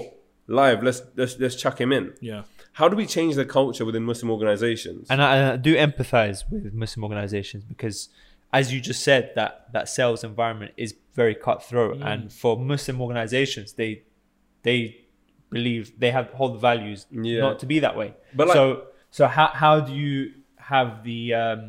live 0.47 0.81
let's 0.83 1.01
let's, 1.15 1.37
let's 1.39 1.55
chuck 1.55 1.79
him 1.81 1.91
in 1.91 2.13
Yeah. 2.21 2.43
How 2.79 2.85
do 2.91 2.95
we 3.01 3.05
change 3.17 3.33
the 3.41 3.45
culture 3.59 3.85
within 3.89 4.03
muslim 4.11 4.29
organizations 4.37 5.03
and 5.11 5.19
I, 5.21 5.53
I 5.53 5.57
do 5.67 5.73
empathize 5.87 6.39
with 6.51 6.73
Muslim 6.83 7.01
organizations 7.07 7.61
because, 7.73 7.97
as 8.59 8.65
you 8.73 8.79
just 8.89 9.01
said, 9.09 9.23
that 9.39 9.51
that 9.75 9.85
sales 9.97 10.21
environment 10.31 10.71
is 10.85 10.89
very 11.21 11.35
cutthroat, 11.47 11.95
Mm. 11.99 12.05
and 12.11 12.19
for 12.41 12.51
Muslim 12.73 12.97
organizations, 13.05 13.67
they 13.81 13.91
they 14.67 14.79
believe 15.55 15.83
they 16.03 16.11
have 16.17 16.27
hold 16.39 16.51
the 16.55 16.59
values 16.71 16.99
Yeah. 17.11 17.41
not 17.47 17.55
to 17.63 17.65
be 17.73 17.77
that 17.85 17.95
way. 18.01 18.09
But 18.39 18.47
like- 18.49 18.55
so 18.59 18.65
so 19.17 19.21
how 19.37 19.47
how 19.63 19.75
do 19.87 19.93
you 20.03 20.15
have 20.73 20.89
the 21.09 21.21
um, 21.43 21.61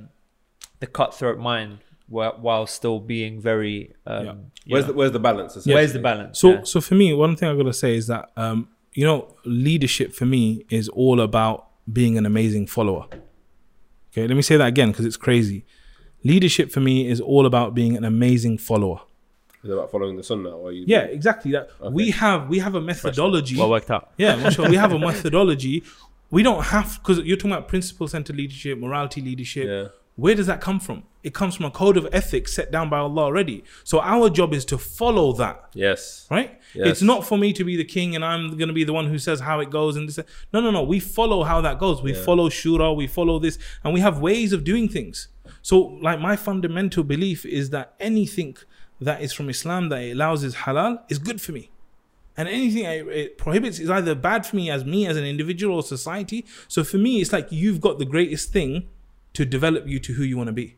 the 0.83 0.89
cutthroat 0.99 1.39
mind 1.39 1.73
while, 2.15 2.37
while 2.47 2.67
still 2.79 2.99
being 3.15 3.35
very 3.51 3.79
um, 4.07 4.25
Yeah. 4.27 4.33
where's 4.73 4.85
know, 4.87 4.93
the 4.93 4.97
where's 4.99 5.13
the 5.19 5.25
balance 5.29 5.51
where's 5.67 5.93
the 5.93 6.05
balance? 6.11 6.35
So, 6.43 6.49
Yeah. 6.51 6.63
so 6.73 6.81
for 6.81 6.95
me, 7.03 7.07
one 7.27 7.35
thing 7.37 7.49
I 7.53 7.55
gotta 7.61 7.73
say 7.85 7.93
is 8.01 8.07
that 8.15 8.25
um, 8.45 8.59
you 8.97 9.05
know, 9.05 9.37
leadership 9.45 10.15
for 10.15 10.25
me 10.25 10.65
is 10.71 10.89
all 10.89 11.21
about 11.21 11.69
being 11.93 12.17
an 12.17 12.25
amazing 12.25 12.67
follower. 12.67 13.05
Okay, 14.11 14.27
let 14.27 14.35
me 14.35 14.41
say 14.43 14.57
that 14.57 14.67
again 14.67 14.91
because 14.91 15.05
it's 15.05 15.19
crazy. 15.19 15.67
Leadership 16.25 16.73
for 16.73 16.81
me 16.81 17.07
is 17.07 17.21
all 17.21 17.45
about 17.45 17.75
being 17.75 17.95
an 17.95 18.05
amazing 18.05 18.57
follower. 18.57 19.03
Is 19.63 19.69
it 19.69 19.75
about 19.75 19.91
following 19.91 20.17
the 20.17 20.23
sunnah 20.23 20.49
or 20.49 20.73
you 20.73 20.85
Yeah, 20.87 21.01
exactly. 21.01 21.53
That 21.53 21.69
we 21.93 22.11
have 22.13 22.49
we 22.49 22.59
have 22.59 22.75
a 22.75 22.81
methodology. 22.81 23.59
well 23.59 23.69
worked 23.69 23.91
out. 23.91 24.13
Yeah, 24.17 24.37
mashallah, 24.37 24.71
we 24.71 24.77
have 24.77 24.93
a 24.93 24.99
methodology. 24.99 25.85
We 26.31 26.43
don't 26.43 26.65
have 26.65 26.99
because 27.03 27.19
you're 27.19 27.37
talking 27.37 27.53
about 27.53 27.69
principle 27.69 28.09
centered 28.09 28.37
leadership, 28.37 28.79
morality 28.79 29.21
leadership. 29.21 29.67
Yeah. 29.69 29.89
Where 30.15 30.35
does 30.35 30.47
that 30.47 30.63
come 30.63 30.81
from? 30.81 31.03
It 31.27 31.35
comes 31.35 31.57
from 31.57 31.67
a 31.67 31.71
code 31.71 31.97
of 31.97 32.07
ethics 32.13 32.53
set 32.59 32.71
down 32.71 32.89
by 32.89 32.99
Allah 32.99 33.23
already. 33.29 33.65
So 33.83 34.01
our 34.01 34.31
job 34.31 34.55
is 34.55 34.65
to 34.67 34.79
follow 34.79 35.33
that. 35.43 35.57
Yes. 35.75 36.27
right? 36.31 36.51
Yes. 36.75 36.87
It's 36.89 37.03
not 37.03 37.27
for 37.27 37.37
me 37.37 37.53
to 37.55 37.65
be 37.65 37.75
the 37.77 37.85
king 37.85 38.15
and 38.15 38.25
I'm 38.25 38.57
going 38.61 38.69
to 38.69 38.79
be 38.81 38.85
the 38.85 38.93
one 38.93 39.07
who 39.13 39.19
says 39.19 39.41
how 39.41 39.59
it 39.65 39.69
goes 39.79 39.97
and 39.97 40.09
this. 40.09 40.19
No, 40.53 40.61
no, 40.61 40.71
no. 40.71 40.83
We 40.85 41.01
follow 41.01 41.43
how 41.43 41.61
that 41.63 41.79
goes. 41.79 41.97
We 42.01 42.13
Yeah. 42.15 42.23
follow 42.29 42.49
shura. 42.49 42.95
We 43.03 43.09
follow 43.19 43.37
this, 43.47 43.59
and 43.83 43.93
we 43.93 44.01
have 44.07 44.21
ways 44.21 44.53
of 44.53 44.61
doing 44.63 44.89
things. 44.97 45.17
So, 45.63 45.77
like 46.07 46.21
my 46.21 46.37
fundamental 46.37 47.03
belief 47.15 47.45
is 47.45 47.71
that 47.71 47.87
anything 47.99 48.57
that 49.01 49.19
is 49.27 49.33
from 49.33 49.49
Islam 49.57 49.89
that 49.91 50.01
it 50.03 50.13
allows 50.17 50.45
is 50.45 50.55
halal 50.65 50.93
is 51.09 51.19
good 51.19 51.41
for 51.41 51.53
me. 51.59 51.65
And 52.37 52.49
anything 52.49 52.85
it 52.85 53.07
it 53.23 53.39
prohibits 53.45 53.79
is 53.85 53.91
either 53.99 54.15
bad 54.15 54.41
for 54.47 54.55
me 54.61 54.71
as 54.77 54.85
me 54.85 55.01
as 55.11 55.17
an 55.17 55.25
individual 55.35 55.75
or 55.81 55.83
society. 55.97 56.41
So 56.69 56.85
for 56.85 56.99
me, 57.07 57.13
it's 57.21 57.33
like 57.37 57.49
you've 57.51 57.81
got 57.87 57.99
the 57.99 58.05
greatest 58.15 58.53
thing 58.57 58.71
to 59.39 59.45
develop 59.45 59.83
you 59.93 59.99
to 60.07 60.11
who 60.17 60.23
you 60.31 60.37
want 60.41 60.49
to 60.49 60.53
be. 60.65 60.69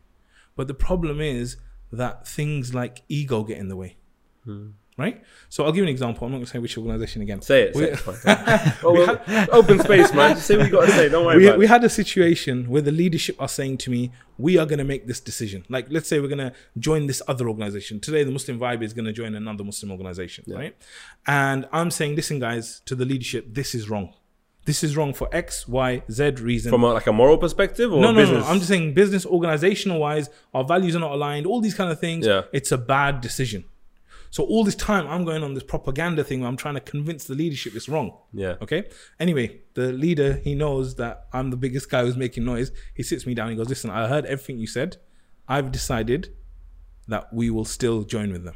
But 0.59 0.67
the 0.67 0.75
problem 0.75 1.21
is 1.21 1.57
that 1.93 2.27
things 2.27 2.75
like 2.75 3.03
ego 3.09 3.45
get 3.45 3.59
in 3.59 3.69
the 3.69 3.77
way. 3.77 3.97
Hmm. 4.45 4.71
Right? 4.97 5.23
So 5.49 5.65
I'll 5.65 5.71
give 5.71 5.77
you 5.77 5.83
an 5.85 5.89
example. 5.89 6.27
I'm 6.27 6.33
not 6.33 6.39
going 6.39 6.47
to 6.47 6.51
say 6.51 6.59
which 6.59 6.77
organization 6.77 7.23
again. 7.23 7.41
Say 7.43 7.63
it. 7.67 7.77
We- 7.77 7.83
Say 7.85 7.91
it. 7.93 7.99
Fine. 8.01 8.73
oh, 8.83 8.93
well, 8.93 9.47
open 9.53 9.79
space, 9.79 10.13
man. 10.13 10.37
Say 10.37 10.57
what 10.57 10.67
you 10.67 10.73
got 10.73 10.87
to 10.87 10.91
say. 10.91 11.09
Don't 11.09 11.25
worry 11.25 11.39
we, 11.53 11.57
we 11.59 11.67
had 11.69 11.85
a 11.85 11.89
situation 11.89 12.69
where 12.69 12.83
the 12.83 12.91
leadership 12.91 13.37
are 13.41 13.47
saying 13.47 13.79
to 13.85 13.91
me, 13.93 14.11
we 14.39 14.59
are 14.59 14.67
going 14.67 14.81
to 14.81 14.85
make 14.85 15.07
this 15.07 15.21
decision. 15.21 15.65
Like, 15.69 15.87
let's 15.89 16.09
say 16.09 16.19
we're 16.19 16.27
going 16.37 16.39
to 16.51 16.53
join 16.81 17.07
this 17.07 17.23
other 17.29 17.49
organization. 17.49 18.01
Today, 18.01 18.25
the 18.25 18.33
Muslim 18.33 18.59
Vibe 18.59 18.83
is 18.83 18.93
going 18.93 19.05
to 19.05 19.13
join 19.13 19.37
another 19.37 19.63
Muslim 19.63 19.93
organization, 19.93 20.43
right? 20.49 20.75
And 21.29 21.69
I'm 21.71 21.93
saying, 21.93 22.17
listen, 22.17 22.41
guys, 22.41 22.83
to 22.87 22.97
the 22.97 23.05
leadership, 23.05 23.55
this 23.55 23.77
is 23.77 23.89
wrong. 23.89 24.15
This 24.65 24.85
is 24.85 24.97
wrong 24.97 25.15
for 25.15 25.29
X, 25.33 25.67
Y, 25.67 26.03
Z 26.11 26.31
reason. 26.41 26.71
From 26.71 26.85
a, 26.85 26.93
like 26.93 27.07
a 27.07 27.13
moral 27.13 27.39
perspective 27.39 27.93
or 27.93 28.03
no, 28.03 28.13
no, 28.13 28.21
business? 28.21 28.45
no. 28.45 28.51
I'm 28.51 28.57
just 28.59 28.69
saying, 28.69 28.93
business, 28.93 29.25
organizational 29.25 29.99
wise, 29.99 30.29
our 30.53 30.63
values 30.63 30.95
are 30.95 31.01
not 31.01 31.13
aligned, 31.13 31.47
all 31.47 31.61
these 31.61 31.75
kind 31.75 31.91
of 31.91 31.99
things. 31.99 32.27
Yeah. 32.27 32.43
It's 32.53 32.71
a 32.71 32.77
bad 32.79 33.23
decision. 33.23 33.65
So 34.31 34.45
all 34.45 34.65
this 34.65 34.75
time, 34.75 35.07
I'm 35.07 35.25
going 35.25 35.43
on 35.43 35.55
this 35.55 35.63
propaganda 35.63 36.23
thing 36.23 36.41
where 36.41 36.49
I'm 36.49 36.57
trying 36.57 36.75
to 36.75 36.81
convince 36.81 37.25
the 37.25 37.35
leadership 37.35 37.75
it's 37.75 37.89
wrong. 37.89 38.13
Yeah. 38.33 38.57
Okay. 38.61 38.85
Anyway, 39.19 39.61
the 39.75 39.93
leader 39.93 40.35
he 40.35 40.55
knows 40.55 40.97
that 40.97 41.29
I'm 41.33 41.51
the 41.51 41.57
biggest 41.57 41.91
guy 41.91 42.03
who's 42.03 42.17
making 42.17 42.45
noise. 42.45 42.71
He 42.95 43.03
sits 43.03 43.27
me 43.27 43.35
down. 43.35 43.51
He 43.51 43.57
goes, 43.57 43.69
"Listen, 43.69 43.91
I 43.91 44.07
heard 44.07 44.27
everything 44.27 44.59
you 44.59 44.67
said. 44.67 44.99
I've 45.49 45.73
decided 45.73 46.35
that 47.07 47.33
we 47.33 47.49
will 47.49 47.65
still 47.65 48.03
join 48.03 48.31
with 48.31 48.45
them." 48.45 48.55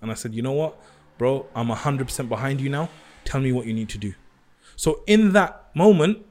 And 0.00 0.12
I 0.12 0.14
said, 0.14 0.32
"You 0.32 0.42
know 0.42 0.52
what, 0.52 0.80
bro? 1.18 1.46
I'm 1.56 1.70
hundred 1.70 2.06
percent 2.06 2.28
behind 2.28 2.60
you 2.60 2.68
now. 2.68 2.88
Tell 3.24 3.40
me 3.40 3.50
what 3.50 3.66
you 3.66 3.72
need 3.72 3.88
to 3.88 3.98
do." 3.98 4.14
So 4.80 5.02
in 5.06 5.32
that 5.32 5.52
moment, 5.74 6.24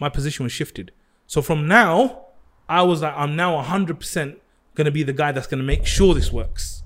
my 0.00 0.08
position 0.08 0.42
was 0.42 0.50
shifted. 0.50 0.90
So 1.28 1.40
from 1.40 1.68
now, 1.68 2.24
I 2.68 2.82
was 2.82 3.00
like, 3.00 3.14
I'm 3.16 3.36
now 3.36 3.62
hundred 3.62 4.00
percent 4.00 4.40
going 4.74 4.86
to 4.86 4.90
be 4.90 5.04
the 5.04 5.12
guy 5.12 5.30
that's 5.30 5.46
going 5.46 5.60
to 5.60 5.64
make 5.64 5.86
sure 5.86 6.12
this 6.12 6.32
works 6.32 6.82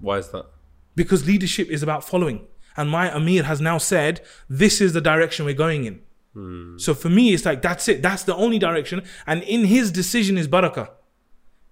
Why 0.00 0.18
is 0.18 0.28
that? 0.30 0.46
because 0.96 1.28
leadership 1.28 1.68
is 1.68 1.80
about 1.80 2.02
following. 2.02 2.40
And 2.76 2.90
my 2.90 3.08
Amir 3.14 3.44
has 3.44 3.60
now 3.60 3.78
said, 3.78 4.20
this 4.48 4.80
is 4.80 4.94
the 4.94 5.00
direction 5.00 5.44
we're 5.44 5.54
going 5.66 5.84
in. 5.84 6.00
Hmm. 6.32 6.76
So 6.76 6.92
for 6.92 7.08
me, 7.08 7.32
it's 7.32 7.44
like, 7.44 7.62
that's 7.62 7.86
it. 7.86 8.02
That's 8.02 8.24
the 8.24 8.34
only 8.34 8.58
direction. 8.58 9.02
And 9.28 9.44
in 9.44 9.66
his 9.66 9.92
decision 9.92 10.36
is 10.38 10.48
barakah. 10.48 10.88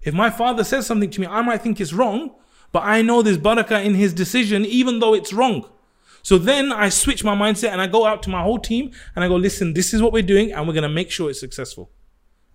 If 0.02 0.14
my 0.14 0.30
father 0.30 0.62
says 0.62 0.86
something 0.86 1.10
to 1.10 1.20
me, 1.20 1.26
I 1.26 1.42
might 1.42 1.62
think 1.62 1.80
it's 1.80 1.92
wrong, 1.92 2.36
but 2.70 2.84
I 2.84 3.02
know 3.02 3.20
there's 3.20 3.38
barakah 3.38 3.84
in 3.84 3.94
his 3.94 4.12
decision, 4.14 4.64
even 4.64 5.00
though 5.00 5.14
it's 5.14 5.32
wrong. 5.32 5.68
So 6.24 6.38
then 6.38 6.72
I 6.72 6.88
switch 6.88 7.22
my 7.22 7.36
mindset 7.36 7.68
and 7.68 7.82
I 7.82 7.86
go 7.86 8.06
out 8.06 8.22
to 8.22 8.30
my 8.30 8.42
whole 8.42 8.58
team 8.58 8.92
and 9.14 9.22
I 9.22 9.28
go, 9.28 9.36
listen, 9.36 9.74
this 9.74 9.92
is 9.92 10.00
what 10.00 10.10
we're 10.10 10.22
doing 10.22 10.52
and 10.52 10.66
we're 10.66 10.72
going 10.72 10.82
to 10.82 10.88
make 10.88 11.10
sure 11.10 11.28
it's 11.28 11.38
successful. 11.38 11.90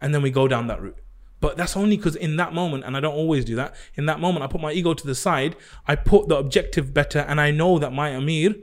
And 0.02 0.12
then 0.12 0.24
we 0.24 0.32
go 0.32 0.48
down 0.48 0.66
that 0.68 0.82
route. 0.82 0.98
But 1.40 1.56
that's 1.56 1.78
only 1.78 1.96
because 1.96 2.16
in 2.16 2.36
that 2.38 2.52
moment, 2.52 2.84
and 2.84 2.98
I 2.98 3.00
don't 3.00 3.14
always 3.14 3.46
do 3.46 3.56
that, 3.58 3.76
in 3.94 4.08
that 4.08 4.20
moment, 4.20 4.44
I 4.44 4.48
put 4.48 4.60
my 4.60 4.72
ego 4.72 4.96
to 4.96 5.06
the 5.06 5.14
side, 5.14 5.56
I 5.88 5.96
put 5.96 6.30
the 6.30 6.36
objective 6.36 6.96
better, 6.96 7.20
and 7.20 7.40
I 7.40 7.52
know 7.52 7.78
that 7.78 7.94
my 7.94 8.10
Amir, 8.10 8.56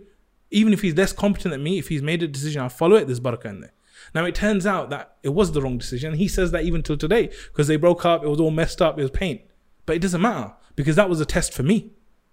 even 0.51 0.73
if 0.73 0.83
he's 0.83 0.97
less 0.97 1.13
competent 1.13 1.53
than 1.53 1.63
me, 1.63 1.79
if 1.79 1.87
he's 1.87 2.03
made 2.03 2.25
a 2.25 2.29
decision, 2.29 2.61
I 2.61 2.69
follow 2.69 2.97
it, 2.97 3.07
there's 3.07 3.21
barakah 3.21 3.47
in 3.47 3.61
there. 3.61 3.73
Now 4.13 4.25
it 4.25 4.35
turns 4.35 4.67
out 4.67 4.91
that 4.91 5.17
it 5.23 5.31
was 5.31 5.53
the 5.53 5.63
wrong 5.63 5.79
decision. 5.79 6.15
He 6.15 6.27
says 6.27 6.51
that 6.51 6.65
even 6.65 6.83
till 6.83 6.97
today, 6.97 7.31
because 7.53 7.69
they 7.69 7.77
broke 7.77 8.05
up, 8.05 8.25
it 8.25 8.29
was 8.29 8.41
all 8.41 8.51
messed 8.51 8.83
up, 8.83 8.99
it 8.99 9.03
was 9.03 9.13
pain. 9.13 9.41
But 9.87 9.95
it 9.95 10.03
doesn't 10.03 10.21
matter, 10.21 10.55
because 10.75 10.97
that 10.97 11.09
was 11.09 11.21
a 11.21 11.25
test 11.25 11.53
for 11.53 11.63
me. 11.63 11.93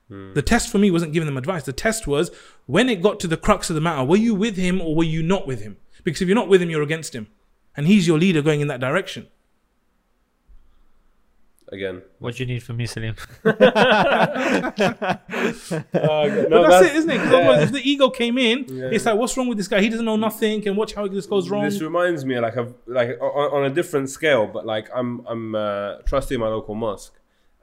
The 0.09 0.41
test 0.43 0.69
for 0.71 0.77
me 0.77 0.91
wasn't 0.91 1.11
giving 1.13 1.25
them 1.25 1.37
advice. 1.37 1.63
The 1.63 1.73
test 1.73 2.05
was 2.05 2.29
when 2.67 2.87
it 2.87 3.01
got 3.01 3.19
to 3.21 3.27
the 3.27 3.37
crux 3.37 3.69
of 3.71 3.75
the 3.75 3.81
matter, 3.81 4.03
were 4.03 4.15
you 4.17 4.35
with 4.35 4.57
him 4.57 4.79
or 4.79 4.95
were 4.95 5.03
you 5.03 5.23
not 5.23 5.47
with 5.47 5.61
him? 5.61 5.77
Because 6.03 6.21
if 6.21 6.27
you're 6.27 6.35
not 6.35 6.49
with 6.49 6.61
him, 6.61 6.69
you're 6.69 6.83
against 6.83 7.15
him. 7.15 7.27
And 7.75 7.87
he's 7.87 8.05
your 8.07 8.19
leader 8.19 8.41
going 8.43 8.61
in 8.61 8.67
that 8.67 8.79
direction. 8.79 9.27
again. 11.71 12.03
What 12.19 12.35
do 12.35 12.43
you 12.43 12.47
need 12.47 12.61
from 12.61 12.77
me, 12.77 12.85
Salim? 12.85 13.15
Uh, 13.43 15.17
But 15.91 16.49
no, 16.49 16.69
that's, 16.69 16.85
it, 16.87 16.95
isn't 16.97 17.09
it? 17.09 17.17
'Cause 17.17 17.31
yeah. 17.31 17.37
otherwise, 17.37 17.63
if 17.63 17.71
the 17.71 17.81
ego 17.89 18.09
came 18.11 18.37
in, 18.37 18.65
Yeah. 18.67 18.89
it's 18.91 19.05
like, 19.07 19.15
what's 19.17 19.35
wrong 19.35 19.47
with 19.47 19.57
this 19.57 19.67
guy? 19.67 19.81
He 19.81 19.89
doesn't 19.89 20.05
know 20.05 20.15
nothing, 20.15 20.67
and 20.67 20.77
watch 20.77 20.93
how 20.93 21.07
this 21.07 21.25
goes 21.25 21.49
wrong. 21.49 21.63
This 21.63 21.81
reminds 21.81 22.25
me, 22.25 22.39
like, 22.39 22.55
of 22.57 22.75
like 22.85 23.17
on, 23.21 23.51
on 23.57 23.65
a 23.65 23.69
different 23.73 24.09
scale, 24.11 24.45
but 24.45 24.65
like 24.67 24.89
I'm 24.93 25.25
I'm 25.27 25.55
uh, 25.55 25.95
trustee 26.05 26.35
in 26.35 26.41
my 26.41 26.47
local 26.49 26.75
mosque, 26.75 27.13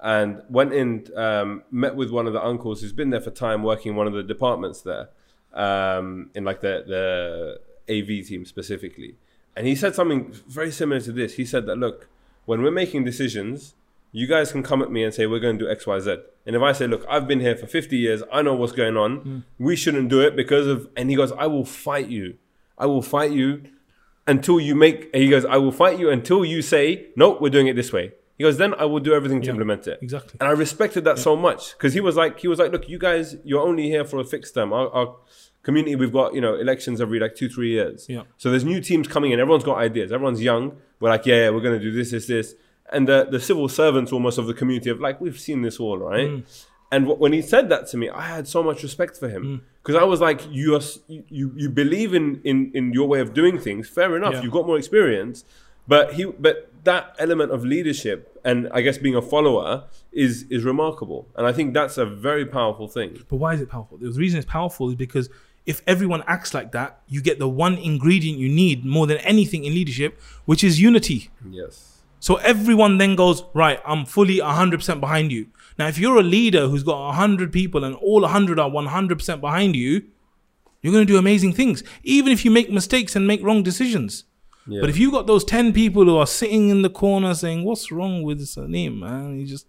and 0.02 0.42
went 0.48 0.72
in, 0.72 1.06
um, 1.16 1.62
met 1.70 1.94
with 1.94 2.10
one 2.10 2.26
of 2.26 2.32
the 2.32 2.44
uncles 2.44 2.80
who's 2.80 2.92
been 2.92 3.10
there 3.10 3.20
for 3.20 3.30
time, 3.30 3.62
working 3.62 3.92
in 3.92 3.96
one 3.96 4.06
of 4.06 4.12
the 4.12 4.22
departments 4.22 4.82
there, 4.82 5.08
um, 5.52 6.30
in 6.34 6.44
like 6.44 6.60
the 6.60 6.84
the 6.86 7.60
AV 7.92 8.26
team 8.26 8.44
specifically, 8.44 9.16
and 9.56 9.66
he 9.66 9.74
said 9.74 9.94
something 9.94 10.32
very 10.48 10.70
similar 10.70 11.00
to 11.00 11.12
this. 11.12 11.34
He 11.34 11.44
said 11.44 11.66
that 11.66 11.76
look, 11.76 12.08
when 12.46 12.62
we're 12.62 12.70
making 12.70 13.04
decisions, 13.04 13.74
you 14.12 14.26
guys 14.26 14.52
can 14.52 14.62
come 14.62 14.82
at 14.82 14.90
me 14.90 15.04
and 15.04 15.14
say 15.14 15.26
we're 15.26 15.40
going 15.40 15.58
to 15.58 15.64
do 15.66 15.70
X, 15.70 15.86
Y, 15.86 16.00
Z. 16.00 16.16
And 16.46 16.56
if 16.56 16.62
I 16.62 16.72
say, 16.72 16.86
look, 16.86 17.04
I've 17.08 17.28
been 17.28 17.40
here 17.40 17.56
for 17.56 17.66
50 17.66 17.96
years, 17.96 18.22
I 18.32 18.42
know 18.42 18.54
what's 18.54 18.72
going 18.72 18.96
on. 18.96 19.44
We 19.58 19.76
shouldn't 19.76 20.08
do 20.08 20.20
it 20.20 20.34
because 20.34 20.66
of. 20.66 20.88
And 20.96 21.10
he 21.10 21.16
goes, 21.16 21.32
I 21.32 21.46
will 21.46 21.64
fight 21.64 22.08
you. 22.08 22.38
I 22.76 22.86
will 22.86 23.02
fight 23.02 23.30
you 23.30 23.62
until 24.26 24.58
you 24.58 24.74
make. 24.74 25.14
He 25.14 25.28
goes, 25.28 25.44
I 25.44 25.58
will 25.58 25.72
fight 25.72 25.98
you 25.98 26.10
until 26.10 26.44
you 26.44 26.62
say, 26.62 27.08
no, 27.14 27.38
we're 27.40 27.50
doing 27.50 27.66
it 27.68 27.76
this 27.76 27.92
way. 27.92 28.12
He 28.40 28.44
goes, 28.48 28.56
then 28.56 28.72
I 28.82 28.86
will 28.86 29.00
do 29.08 29.12
everything 29.18 29.40
to 29.42 29.46
Yeah. 29.46 29.52
implement 29.56 29.82
it. 29.92 29.98
Exactly. 30.00 30.34
And 30.40 30.48
I 30.48 30.52
respected 30.52 31.02
that 31.08 31.18
so 31.18 31.32
much 31.36 31.62
because 31.76 31.92
he 31.92 32.00
was 32.08 32.16
like, 32.22 32.40
he 32.44 32.48
was 32.48 32.58
like, 32.58 32.72
look, 32.72 32.88
you 32.88 32.98
guys, 32.98 33.36
you're 33.44 33.60
only 33.70 33.86
here 33.94 34.04
for 34.10 34.18
a 34.18 34.24
fixed 34.24 34.54
term. 34.54 34.72
Our, 34.72 34.88
our 34.98 35.08
community, 35.62 35.94
we've 36.02 36.16
got 36.20 36.28
you 36.36 36.40
know 36.40 36.54
elections 36.54 36.96
every 37.02 37.20
like 37.20 37.34
two, 37.40 37.48
three 37.50 37.70
years. 37.78 38.06
Yeah. 38.08 38.22
So 38.38 38.50
there's 38.50 38.64
new 38.64 38.80
teams 38.80 39.06
coming 39.08 39.30
in. 39.32 39.40
Everyone's 39.40 39.64
got 39.72 39.76
ideas. 39.76 40.10
Everyone's 40.10 40.42
young. 40.42 40.64
We're 41.00 41.10
like, 41.10 41.26
yeah, 41.26 41.36
yeah 41.42 41.50
we're 41.50 41.60
going 41.68 41.78
to 41.78 41.84
do 41.88 41.92
this, 41.92 42.10
this, 42.12 42.26
this. 42.26 42.54
And 42.92 43.06
the, 43.06 43.28
the 43.30 43.40
civil 43.40 43.68
servants 43.68 44.10
almost 44.10 44.38
of 44.38 44.46
the 44.46 44.54
community 44.54 44.88
of 44.90 45.00
like, 45.00 45.20
we've 45.20 45.38
seen 45.38 45.60
this 45.62 45.78
all, 45.78 45.98
right? 45.98 46.28
Mm. 46.28 46.42
And 46.92 47.06
wh- 47.06 47.20
when 47.20 47.32
he 47.32 47.42
said 47.42 47.68
that 47.68 47.86
to 47.88 47.96
me, 47.98 48.08
I 48.08 48.22
had 48.22 48.48
so 48.48 48.62
much 48.62 48.82
respect 48.82 49.16
for 49.18 49.28
Mm. 49.28 49.32
him 49.36 49.62
because 49.82 49.96
I 50.02 50.04
was 50.04 50.20
like, 50.22 50.40
you 50.50 50.74
are, 50.76 50.80
you 51.08 51.52
you 51.62 51.68
believe 51.68 52.14
in 52.14 52.40
in 52.50 52.72
in 52.78 52.84
your 52.94 53.06
way 53.06 53.20
of 53.20 53.34
doing 53.34 53.58
things. 53.66 53.86
Fair 53.88 54.16
enough, 54.16 54.32
Yeah. 54.34 54.42
you've 54.44 54.52
got 54.58 54.66
more 54.66 54.78
experience, 54.78 55.44
but 55.86 56.14
he 56.14 56.24
but 56.46 56.69
that 56.84 57.14
element 57.18 57.52
of 57.52 57.64
leadership 57.64 58.38
and 58.44 58.68
I 58.72 58.80
guess 58.80 58.98
being 58.98 59.14
a 59.14 59.22
follower 59.22 59.84
is 60.12 60.44
is 60.50 60.64
remarkable, 60.64 61.28
and 61.36 61.46
I 61.46 61.52
think 61.52 61.74
that's 61.74 61.98
a 61.98 62.06
very 62.06 62.46
powerful 62.46 62.88
thing. 62.88 63.22
But 63.28 63.36
why 63.36 63.54
is 63.54 63.60
it 63.60 63.68
powerful? 63.68 63.98
The 63.98 64.10
reason 64.12 64.38
it's 64.38 64.50
powerful 64.50 64.88
is 64.88 64.94
because 64.94 65.28
if 65.66 65.82
everyone 65.86 66.22
acts 66.26 66.54
like 66.54 66.72
that, 66.72 67.00
you 67.06 67.20
get 67.20 67.38
the 67.38 67.48
one 67.48 67.76
ingredient 67.76 68.38
you 68.38 68.48
need 68.48 68.84
more 68.84 69.06
than 69.06 69.18
anything 69.18 69.64
in 69.64 69.74
leadership, 69.74 70.20
which 70.46 70.64
is 70.64 70.80
unity. 70.80 71.30
Yes. 71.48 72.02
So 72.18 72.36
everyone 72.36 72.98
then 72.98 73.16
goes, 73.16 73.44
right, 73.54 73.80
I'm 73.86 74.04
fully 74.04 74.38
100% 74.38 75.00
behind 75.00 75.32
you. 75.32 75.46
Now, 75.78 75.88
if 75.88 75.98
you're 75.98 76.18
a 76.18 76.22
leader 76.22 76.68
who's 76.68 76.82
got 76.82 77.06
100 77.06 77.50
people 77.52 77.82
and 77.84 77.94
all 77.96 78.22
100 78.22 78.58
are 78.58 78.68
100% 78.68 79.40
behind 79.40 79.74
you, 79.74 80.02
you're 80.82 80.92
going 80.92 81.06
to 81.06 81.12
do 81.12 81.18
amazing 81.18 81.54
things, 81.54 81.82
even 82.02 82.32
if 82.32 82.44
you 82.44 82.50
make 82.50 82.70
mistakes 82.70 83.16
and 83.16 83.26
make 83.26 83.42
wrong 83.42 83.62
decisions. 83.62 84.24
Yeah. 84.70 84.80
But 84.80 84.90
if 84.90 84.98
you 84.98 85.10
got 85.10 85.26
those 85.26 85.44
10 85.44 85.72
people 85.72 86.04
who 86.04 86.16
are 86.16 86.26
sitting 86.26 86.68
in 86.68 86.82
the 86.82 86.90
corner 86.90 87.34
saying, 87.34 87.64
what's 87.64 87.90
wrong 87.90 88.22
with 88.22 88.44
Salim, 88.46 89.00
man? 89.00 89.36
He 89.36 89.44
just, 89.44 89.66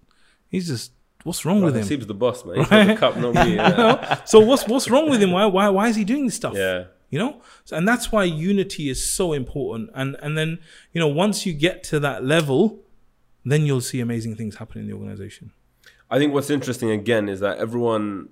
he's 0.47 0.67
just, 0.67 0.91
what's 1.23 1.43
wrong 1.45 1.61
with 1.61 1.75
him? 1.75 1.83
Seems 1.83 2.05
the 2.07 2.13
boss, 2.13 2.45
man. 2.45 2.57
He's 2.57 2.67
got 2.69 2.87
the 2.87 2.95
cup, 2.95 3.17
not 3.17 3.33
me. 3.45 3.55
Yeah. 3.55 4.23
so 4.25 4.39
what's 4.39 4.67
what's 4.67 4.89
wrong 4.89 5.09
with 5.09 5.21
him? 5.21 5.31
Why 5.31 5.45
why 5.45 5.69
why 5.69 5.87
is 5.87 5.95
he 5.95 6.03
doing 6.03 6.25
this 6.25 6.35
stuff? 6.35 6.53
yeah. 6.55 6.85
You 7.09 7.19
know, 7.19 7.41
so, 7.65 7.75
and 7.75 7.85
that's 7.85 8.09
why 8.09 8.23
unity 8.23 8.89
is 8.89 9.13
so 9.13 9.33
important. 9.33 9.89
And 9.93 10.15
and 10.21 10.37
then 10.37 10.59
you 10.93 11.01
know 11.01 11.09
once 11.09 11.45
you 11.45 11.51
get 11.53 11.83
to 11.85 11.99
that 11.99 12.23
level, 12.23 12.79
then 13.43 13.65
you'll 13.65 13.81
see 13.81 13.99
amazing 13.99 14.35
things 14.35 14.55
happen 14.55 14.79
in 14.79 14.87
the 14.87 14.93
organization. 14.93 15.51
I 16.09 16.19
think 16.19 16.33
what's 16.33 16.49
interesting 16.49 16.89
again 16.89 17.27
is 17.27 17.41
that 17.41 17.57
everyone 17.57 18.29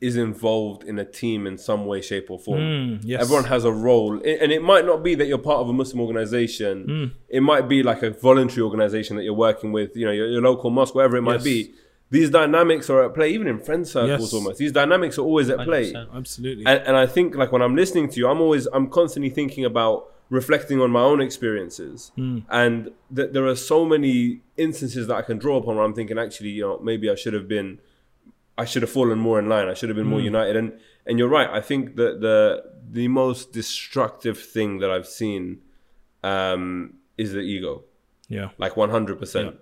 is 0.00 0.16
involved 0.16 0.84
in 0.84 0.98
a 0.98 1.04
team 1.04 1.46
in 1.46 1.56
some 1.56 1.86
way, 1.86 2.02
shape, 2.02 2.30
or 2.30 2.38
form. 2.38 2.60
Mm, 2.60 3.00
yes. 3.02 3.22
Everyone 3.22 3.44
has 3.44 3.64
a 3.64 3.72
role, 3.72 4.12
and 4.14 4.52
it 4.52 4.62
might 4.62 4.84
not 4.84 5.02
be 5.02 5.14
that 5.14 5.26
you're 5.26 5.38
part 5.38 5.58
of 5.60 5.68
a 5.70 5.72
Muslim 5.72 6.00
organization. 6.02 6.86
Mm. 6.86 7.12
It 7.30 7.40
might 7.40 7.66
be 7.68 7.82
like 7.82 8.02
a 8.02 8.10
voluntary 8.10 8.62
organization 8.62 9.16
that 9.16 9.22
you're 9.24 9.32
working 9.34 9.72
with, 9.72 9.96
you 9.96 10.04
know, 10.04 10.12
your, 10.12 10.28
your 10.28 10.42
local 10.42 10.68
mosque, 10.70 10.94
whatever 10.94 11.16
it 11.16 11.22
might 11.22 11.34
Yes. 11.36 11.44
be. 11.44 11.74
These 12.10 12.30
dynamics 12.30 12.88
are 12.88 13.02
at 13.04 13.14
play, 13.14 13.30
even 13.30 13.48
in 13.48 13.58
friend 13.58 13.88
circles. 13.88 14.20
Yes. 14.20 14.34
Almost 14.34 14.58
these 14.58 14.70
dynamics 14.70 15.18
are 15.18 15.22
always 15.22 15.48
at 15.50 15.58
play. 15.60 15.92
100%. 15.92 16.14
Absolutely. 16.14 16.64
And, 16.66 16.80
and 16.86 16.96
I 16.96 17.06
think 17.06 17.34
like 17.34 17.50
when 17.50 17.62
I'm 17.62 17.74
listening 17.74 18.08
to 18.10 18.20
you, 18.20 18.28
I'm 18.28 18.40
always 18.40 18.66
I'm 18.66 18.88
constantly 18.88 19.30
thinking 19.30 19.64
about 19.64 20.08
reflecting 20.30 20.80
on 20.80 20.90
my 20.90 21.00
own 21.00 21.20
experiences, 21.20 22.12
and 22.16 22.90
that 23.10 23.32
there 23.32 23.46
are 23.46 23.56
so 23.56 23.84
many 23.84 24.40
instances 24.56 25.06
that 25.08 25.14
I 25.16 25.22
can 25.22 25.38
draw 25.38 25.56
upon 25.56 25.76
where 25.76 25.84
I'm 25.84 25.94
thinking 25.94 26.18
actually, 26.18 26.50
you 26.50 26.62
know, 26.62 26.78
maybe 26.82 27.08
I 27.10 27.14
should 27.14 27.32
have 27.34 27.48
been, 27.48 27.78
I 28.58 28.64
should 28.64 28.82
have 28.82 28.90
fallen 28.90 29.18
more 29.18 29.38
in 29.38 29.48
line. 29.48 29.68
I 29.68 29.74
should 29.74 29.88
have 29.88 29.96
been 29.96 30.06
more 30.06 30.20
united. 30.20 30.56
And 30.56 30.72
and 31.06 31.18
you're 31.18 31.28
right. 31.28 31.48
I 31.50 31.60
think 31.60 31.96
that 31.96 32.20
the 32.20 32.64
the 32.90 33.08
most 33.08 33.52
destructive 33.52 34.38
thing 34.38 34.78
that 34.78 34.90
I've 34.90 35.06
seen 35.08 35.60
um, 36.22 36.94
is 37.18 37.32
the 37.32 37.40
ego 37.40 37.84
yeah. 38.28 38.50
like 38.58 38.74
100% 38.74 39.56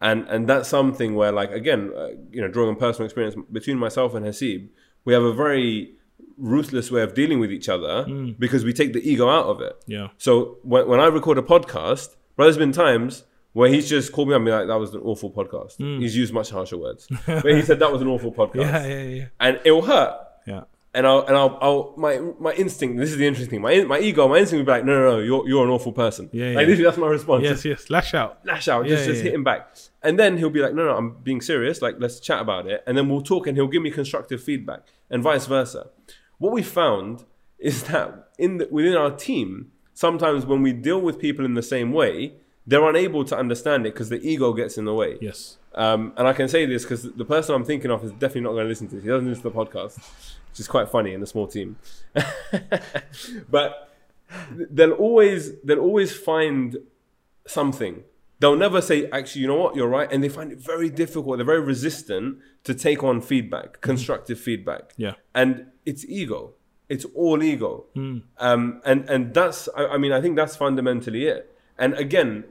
and 0.00 0.26
and 0.28 0.46
that's 0.48 0.68
something 0.68 1.14
where 1.14 1.32
like 1.32 1.50
again 1.50 1.92
uh, 1.96 2.08
you 2.30 2.40
know 2.40 2.48
drawing 2.48 2.68
on 2.70 2.76
personal 2.76 3.04
experience 3.06 3.34
between 3.50 3.78
myself 3.78 4.14
and 4.14 4.24
Hasib 4.26 4.68
we 5.04 5.12
have 5.14 5.22
a 5.22 5.32
very 5.32 5.94
ruthless 6.36 6.90
way 6.90 7.02
of 7.02 7.14
dealing 7.14 7.40
with 7.40 7.50
each 7.50 7.68
other 7.68 8.04
because 8.38 8.62
we 8.64 8.72
take 8.74 8.92
the 8.92 9.00
ego 9.10 9.28
out 9.28 9.46
of 9.46 9.60
it 9.62 9.74
Yeah. 9.86 10.08
so 10.18 10.58
when, 10.62 10.86
when 10.88 11.00
I 11.00 11.06
record 11.06 11.38
a 11.38 11.42
podcast 11.42 12.14
bro 12.36 12.44
there's 12.46 12.58
been 12.58 12.72
times 12.72 13.24
where 13.56 13.70
he's 13.70 13.88
just 13.88 14.12
called 14.12 14.28
me 14.28 14.34
up 14.34 14.38
and 14.38 14.46
be 14.46 14.52
like 14.52 14.66
that 14.66 14.78
was 14.78 14.92
an 14.94 15.00
awful 15.02 15.30
podcast 15.30 15.76
hmm. 15.76 15.98
he's 16.00 16.14
used 16.16 16.32
much 16.32 16.50
harsher 16.50 16.76
words 16.76 17.08
but 17.26 17.44
he 17.44 17.62
said 17.62 17.78
that 17.78 17.90
was 17.90 18.02
an 18.02 18.08
awful 18.08 18.32
podcast 18.40 18.56
Yeah. 18.56 18.86
Yeah. 18.86 19.02
Yeah. 19.02 19.24
and 19.40 19.60
it 19.64 19.72
will 19.72 19.82
hurt 19.82 20.14
Yeah. 20.46 20.64
and 20.94 21.06
I'll 21.06 21.22
and 21.28 21.36
I'll, 21.36 21.58
I'll 21.60 21.94
my 21.96 22.12
my 22.46 22.52
instinct. 22.52 22.98
This 22.98 23.10
is 23.10 23.18
the 23.18 23.26
interesting 23.26 23.50
thing. 23.50 23.62
My 23.62 23.82
my 23.84 23.98
ego, 23.98 24.26
my 24.28 24.38
instinct 24.38 24.60
would 24.60 24.66
be 24.70 24.76
like, 24.78 24.84
no, 24.84 24.94
no, 24.98 25.04
no, 25.12 25.18
you're 25.28 25.46
you're 25.48 25.64
an 25.64 25.70
awful 25.76 25.92
person. 25.92 26.30
Yeah, 26.32 26.52
like 26.58 26.66
literally, 26.68 26.84
that's 26.84 26.96
my 26.96 27.08
response. 27.18 27.42
Yes. 27.42 27.64
Yes. 27.64 27.90
Lash 27.90 28.14
out. 28.14 28.32
lash 28.46 28.66
out, 28.68 28.86
just, 28.86 29.04
just 29.04 29.22
hit 29.22 29.34
him 29.34 29.44
back. 29.44 29.62
And 30.02 30.18
then 30.18 30.38
he'll 30.38 30.56
be 30.58 30.62
like, 30.66 30.74
no, 30.78 30.84
no, 30.86 30.96
I'm 30.96 31.10
being 31.28 31.40
serious. 31.42 31.82
Like, 31.82 31.96
let's 31.98 32.18
chat 32.20 32.40
about 32.40 32.66
it. 32.66 32.82
And 32.86 32.96
then 32.96 33.08
we'll 33.10 33.26
talk 33.32 33.46
and 33.46 33.56
he'll 33.58 33.72
give 33.74 33.82
me 33.82 33.90
constructive 33.90 34.40
feedback 34.42 34.82
and 35.10 35.22
vice 35.22 35.46
versa. 35.46 35.82
What 36.38 36.52
we 36.52 36.62
found 36.62 37.24
is 37.58 37.82
that 37.90 38.30
in 38.38 38.58
the, 38.58 38.68
within 38.70 38.94
our 38.94 39.10
team, 39.10 39.72
sometimes 39.94 40.46
when 40.46 40.62
we 40.62 40.72
deal 40.72 41.00
with 41.00 41.18
people 41.18 41.44
in 41.44 41.54
the 41.54 41.62
same 41.74 41.92
way, 41.92 42.16
they're 42.66 42.88
unable 42.88 43.24
to 43.24 43.36
understand 43.36 43.86
it 43.86 43.94
because 43.94 44.08
the 44.08 44.20
ego 44.26 44.52
gets 44.52 44.76
in 44.76 44.84
the 44.84 44.94
way. 44.94 45.18
Yes. 45.20 45.58
Um, 45.74 46.12
and 46.16 46.26
I 46.26 46.32
can 46.32 46.48
say 46.48 46.66
this 46.66 46.82
because 46.82 47.02
the 47.02 47.24
person 47.24 47.54
I'm 47.54 47.64
thinking 47.64 47.90
of 47.90 48.02
is 48.04 48.12
definitely 48.12 48.42
not 48.42 48.52
going 48.52 48.64
to 48.64 48.68
listen 48.68 48.88
to 48.88 48.96
this. 48.96 49.04
He 49.04 49.10
doesn't 49.10 49.28
listen 49.28 49.42
to 49.42 49.50
the 49.50 49.54
podcast, 49.54 49.96
which 50.50 50.60
is 50.60 50.66
quite 50.66 50.88
funny 50.88 51.12
in 51.12 51.22
a 51.22 51.26
small 51.26 51.46
team. 51.46 51.76
but 53.48 53.92
they'll 54.50 54.92
always 54.92 55.60
they'll 55.62 55.80
always 55.80 56.16
find 56.16 56.78
something. 57.46 58.02
They'll 58.38 58.56
never 58.56 58.82
say, 58.82 59.08
actually, 59.10 59.42
you 59.42 59.48
know 59.48 59.56
what, 59.56 59.76
you're 59.76 59.88
right. 59.88 60.10
And 60.12 60.22
they 60.22 60.28
find 60.28 60.52
it 60.52 60.58
very 60.58 60.90
difficult. 60.90 61.38
They're 61.38 61.46
very 61.46 61.60
resistant 61.60 62.38
to 62.64 62.74
take 62.74 63.02
on 63.02 63.22
feedback, 63.22 63.80
constructive 63.80 64.38
feedback. 64.38 64.92
Yeah. 64.98 65.12
And 65.34 65.66
it's 65.86 66.04
ego. 66.04 66.52
It's 66.88 67.06
all 67.14 67.42
ego. 67.42 67.86
Um, 68.38 68.82
and, 68.84 69.08
and 69.08 69.32
that's, 69.32 69.70
I, 69.74 69.86
I 69.86 69.98
mean, 69.98 70.12
I 70.12 70.20
think 70.20 70.36
that's 70.36 70.54
fundamentally 70.54 71.24
it. 71.24 71.56
And 71.78 71.94
again, 71.94 72.44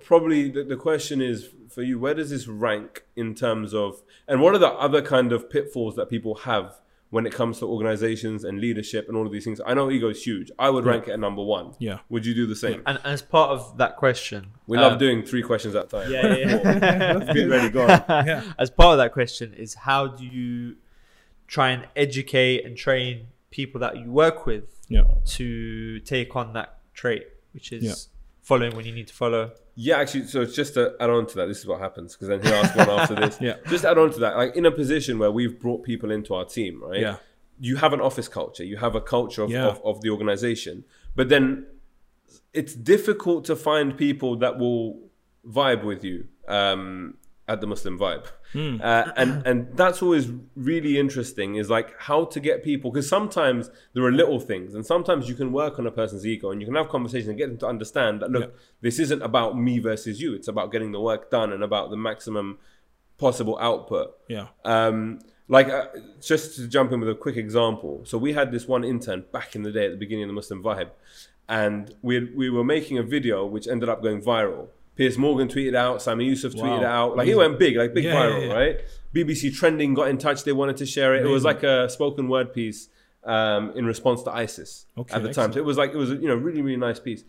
probably 0.00 0.50
the, 0.50 0.64
the 0.64 0.76
question 0.76 1.20
is 1.20 1.48
for 1.70 1.82
you 1.82 1.98
where 1.98 2.14
does 2.14 2.30
this 2.30 2.46
rank 2.46 3.04
in 3.16 3.34
terms 3.34 3.72
of 3.72 4.02
and 4.28 4.40
what 4.40 4.54
are 4.54 4.58
the 4.58 4.68
other 4.68 5.00
kind 5.00 5.32
of 5.32 5.48
pitfalls 5.48 5.96
that 5.96 6.10
people 6.10 6.34
have 6.34 6.80
when 7.10 7.26
it 7.26 7.32
comes 7.32 7.60
to 7.60 7.66
organizations 7.66 8.42
and 8.44 8.58
leadership 8.60 9.06
and 9.08 9.16
all 9.16 9.24
of 9.24 9.32
these 9.32 9.44
things 9.44 9.60
i 9.66 9.72
know 9.72 9.90
ego 9.90 10.08
is 10.08 10.22
huge 10.22 10.50
i 10.58 10.68
would 10.68 10.84
rank 10.84 11.08
it 11.08 11.12
at 11.12 11.20
number 11.20 11.42
one 11.42 11.72
Yeah. 11.78 12.00
would 12.10 12.26
you 12.26 12.34
do 12.34 12.46
the 12.46 12.56
same 12.56 12.82
And 12.86 12.98
as 13.04 13.22
part 13.22 13.50
of 13.50 13.78
that 13.78 13.96
question, 13.96 14.48
we 14.66 14.76
love 14.76 14.94
um, 14.94 14.98
doing 14.98 15.22
three 15.24 15.42
questions 15.42 15.74
at 15.74 15.84
a 15.84 15.88
time 15.88 16.10
Yeah, 16.12 16.36
yeah, 16.36 17.32
yeah. 17.32 17.46
Ready 17.46 17.70
go 17.70 17.82
on. 17.84 18.26
Yeah. 18.26 18.42
as 18.58 18.70
part 18.70 18.92
of 18.94 18.98
that 18.98 19.12
question 19.12 19.54
is 19.54 19.74
how 19.74 20.08
do 20.08 20.24
you 20.26 20.76
try 21.46 21.70
and 21.70 21.86
educate 21.96 22.64
and 22.66 22.76
train 22.76 23.28
people 23.50 23.80
that 23.80 23.96
you 23.96 24.10
work 24.10 24.44
with 24.44 24.64
Yeah. 24.88 25.04
to 25.38 26.00
take 26.00 26.34
on 26.36 26.52
that 26.54 26.78
trait, 26.94 27.26
which 27.52 27.72
is 27.72 27.82
Yeah. 27.84 27.94
Following 28.44 28.76
when 28.76 28.84
you 28.86 28.92
need 28.92 29.08
to 29.08 29.14
follow. 29.14 29.50
Yeah, 29.74 29.96
actually, 29.98 30.26
so 30.28 30.44
just 30.44 30.74
to 30.74 30.94
add 31.00 31.10
on 31.10 31.26
to 31.26 31.34
that, 31.38 31.46
this 31.46 31.58
is 31.58 31.66
what 31.66 31.80
happens 31.80 32.14
because 32.14 32.28
then 32.28 32.40
he 32.40 32.48
asked 32.48 32.76
one 32.76 32.88
after 32.88 33.14
this. 33.22 33.38
Yeah. 33.40 33.56
Just 33.68 33.84
add 33.84 33.98
on 33.98 34.12
to 34.12 34.20
that, 34.20 34.36
like 34.36 34.54
in 34.54 34.66
a 34.66 34.70
position 34.70 35.18
where 35.18 35.32
we've 35.32 35.58
brought 35.58 35.82
people 35.82 36.12
into 36.12 36.32
our 36.34 36.44
team, 36.44 36.80
right? 36.84 37.00
Yeah. 37.00 37.16
You 37.58 37.76
have 37.76 37.92
an 37.92 38.00
office 38.00 38.28
culture, 38.28 38.62
you 38.64 38.76
have 38.76 38.94
a 38.94 39.00
culture 39.00 39.42
of, 39.42 39.50
Yeah. 39.50 39.66
of, 39.66 39.80
of 39.84 40.00
the 40.02 40.10
organization, 40.10 40.84
but 41.16 41.28
then 41.28 41.66
it's 42.52 42.74
difficult 42.74 43.44
to 43.46 43.56
find 43.56 43.96
people 43.96 44.36
that 44.36 44.58
will 44.58 45.00
vibe 45.48 45.82
with 45.84 46.04
you. 46.04 46.26
Um, 46.46 47.16
at 47.46 47.60
the 47.60 47.66
Muslim 47.66 47.98
vibe. 47.98 48.26
Uh, 48.54 49.10
and 49.16 49.44
and 49.48 49.76
that's 49.76 50.00
always 50.00 50.30
really 50.54 50.96
interesting 50.98 51.56
is 51.56 51.68
like 51.68 51.88
how 52.00 52.24
to 52.24 52.38
get 52.40 52.62
people 52.62 52.90
because 52.92 53.08
sometimes 53.08 53.68
there 53.94 54.04
are 54.04 54.12
little 54.12 54.38
things 54.38 54.74
and 54.76 54.86
sometimes 54.86 55.28
you 55.28 55.34
can 55.34 55.50
work 55.52 55.78
on 55.80 55.86
a 55.86 55.90
person's 55.90 56.24
ego 56.24 56.50
and 56.52 56.60
you 56.60 56.66
can 56.66 56.76
have 56.76 56.88
conversations 56.88 57.28
and 57.28 57.36
get 57.36 57.48
them 57.48 57.58
to 57.58 57.66
understand 57.66 58.22
that 58.22 58.30
look 58.30 58.44
Yeah. 58.44 58.56
this 58.80 58.98
isn't 59.00 59.22
about 59.22 59.58
me 59.58 59.80
versus 59.80 60.20
you 60.22 60.34
it's 60.34 60.46
about 60.46 60.70
getting 60.70 60.92
the 60.92 61.00
work 61.00 61.30
done 61.32 61.52
and 61.52 61.62
about 61.64 61.90
the 61.90 61.96
maximum 61.96 62.58
possible 63.18 63.58
output 63.60 64.14
Yeah. 64.28 64.46
um, 64.64 65.18
like 65.48 65.68
uh, 65.68 65.86
just 66.22 66.54
to 66.56 66.68
jump 66.68 66.92
in 66.92 67.00
with 67.00 67.10
a 67.10 67.14
quick 67.14 67.36
example. 67.36 68.02
So 68.04 68.16
we 68.16 68.32
had 68.32 68.52
this 68.52 68.66
one 68.66 68.82
intern 68.84 69.24
back 69.32 69.54
in 69.56 69.62
the 69.62 69.72
day 69.72 69.84
at 69.86 69.90
the 69.90 69.98
beginning 70.04 70.24
of 70.24 70.28
the 70.28 70.38
Muslim 70.42 70.62
Vibe, 70.62 70.90
and 71.48 71.94
we 72.00 72.14
we 72.40 72.48
were 72.48 72.64
making 72.64 72.96
a 72.98 73.02
video 73.02 73.44
which 73.54 73.66
ended 73.68 73.88
up 73.92 74.00
going 74.02 74.22
viral. 74.22 74.68
Piers 74.96 75.18
Morgan 75.18 75.48
tweeted 75.48 75.74
out, 75.74 76.00
Simon 76.02 76.26
Yusuf 76.26 76.52
tweeted 76.52 76.82
Wow. 76.82 76.84
out, 77.10 77.16
like 77.16 77.26
he 77.26 77.32
Amazing. 77.32 77.50
went 77.50 77.58
big, 77.58 77.76
like 77.76 77.94
big 77.94 78.04
Yeah, 78.04 78.14
viral, 78.14 78.46
yeah, 78.48 78.52
right? 78.54 78.80
BBC 79.14 79.50
Trending 79.54 79.94
got 79.94 80.08
in 80.08 80.18
touch; 80.18 80.44
they 80.44 80.52
wanted 80.52 80.76
to 80.78 80.86
share 80.86 81.14
it. 81.14 81.24
It 81.24 81.28
was 81.28 81.44
like 81.44 81.62
a 81.62 81.88
spoken 81.88 82.28
word 82.28 82.52
piece 82.52 82.88
um, 83.24 83.72
in 83.76 83.86
response 83.86 84.22
to 84.24 84.30
ISIS 84.32 84.86
Okay, 84.98 85.14
at 85.14 85.22
the 85.22 85.32
time. 85.32 85.52
So 85.52 85.58
it 85.58 85.64
was 85.64 85.76
like 85.76 85.90
it 85.92 85.96
was 85.96 86.10
a, 86.10 86.16
you 86.16 86.28
know 86.28 86.34
really 86.34 86.62
really 86.62 86.76
nice 86.76 87.00
piece. 87.00 87.24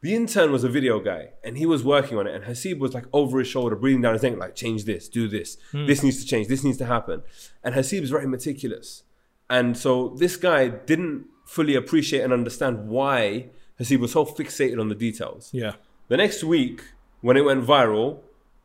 The 0.00 0.14
intern 0.14 0.52
was 0.52 0.62
a 0.62 0.68
video 0.68 1.00
guy, 1.00 1.30
and 1.42 1.58
he 1.58 1.66
was 1.66 1.82
working 1.82 2.18
on 2.18 2.26
it. 2.28 2.34
And 2.36 2.44
Hasib 2.44 2.78
was 2.78 2.94
like 2.94 3.06
over 3.12 3.40
his 3.40 3.48
shoulder, 3.48 3.74
breathing 3.74 4.00
down 4.02 4.12
his 4.12 4.22
neck, 4.22 4.36
like 4.38 4.54
change 4.54 4.84
this, 4.84 5.08
do 5.08 5.26
this, 5.26 5.56
Hmm. 5.72 5.86
this 5.86 6.04
needs 6.04 6.20
to 6.22 6.26
change, 6.26 6.46
this 6.46 6.62
needs 6.62 6.78
to 6.78 6.86
happen. 6.86 7.22
And 7.64 7.74
Hasib 7.74 8.02
is 8.02 8.10
very 8.10 8.26
meticulous, 8.28 9.02
and 9.50 9.76
so 9.76 10.14
this 10.18 10.36
guy 10.36 10.68
didn't 10.68 11.26
fully 11.46 11.74
appreciate 11.74 12.20
and 12.22 12.32
understand 12.32 12.88
why 12.88 13.46
Hasib 13.80 13.98
was 14.00 14.12
so 14.12 14.24
fixated 14.24 14.78
on 14.80 14.88
the 14.88 14.94
details. 14.94 15.50
Yeah. 15.52 15.72
The 16.08 16.16
next 16.16 16.44
week, 16.44 16.82
when 17.20 17.36
it 17.36 17.44
went 17.44 17.64
viral, 17.66 18.18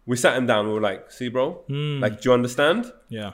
we 0.06 0.16
sat 0.18 0.36
him 0.38 0.46
down. 0.46 0.68
We 0.68 0.74
were 0.74 0.82
like, 0.82 1.12
"See, 1.12 1.30
bro, 1.30 1.64
Hmm. 1.68 2.00
like, 2.02 2.22
do 2.22 2.30
you 2.30 2.34
understand?" 2.34 2.92
Yeah. 3.10 3.34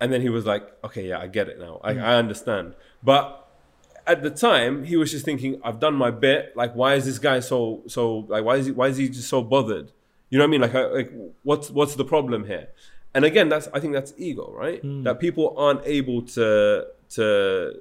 And 0.00 0.12
then 0.12 0.20
he 0.20 0.28
was 0.28 0.46
like, 0.46 0.64
okay, 0.84 1.08
yeah, 1.08 1.18
I 1.18 1.26
get 1.26 1.48
it 1.48 1.58
now. 1.58 1.80
I, 1.82 1.90
I 1.98 2.14
understand. 2.14 2.74
But 3.02 3.48
at 4.06 4.22
the 4.22 4.30
time, 4.30 4.84
he 4.84 4.96
was 4.96 5.10
just 5.10 5.24
thinking, 5.24 5.60
I've 5.64 5.80
done 5.80 5.94
my 5.96 6.12
bit. 6.12 6.56
Like, 6.56 6.72
why 6.74 6.94
is 6.94 7.04
this 7.04 7.18
guy 7.18 7.40
so, 7.40 7.82
so, 7.88 8.18
like, 8.28 8.44
why 8.44 8.56
is 8.58 8.66
he, 8.66 8.70
why 8.72 8.86
is 8.86 8.96
he 8.96 9.08
just 9.08 9.28
so 9.28 9.42
bothered? 9.42 9.90
You 10.30 10.38
know 10.38 10.44
what 10.44 10.48
I 10.48 10.50
mean? 10.52 10.60
Like, 10.60 10.74
I, 10.76 10.84
like 10.86 11.12
what's, 11.42 11.68
what's 11.70 11.96
the 11.96 12.04
problem 12.04 12.46
here? 12.46 12.68
And 13.12 13.24
again, 13.24 13.48
that's, 13.48 13.66
I 13.74 13.80
think 13.80 13.92
that's 13.92 14.14
ego, 14.16 14.52
right? 14.56 14.80
That 15.02 15.18
people 15.18 15.52
aren't 15.58 15.80
able 15.84 16.22
to, 16.36 16.86
to, 17.16 17.72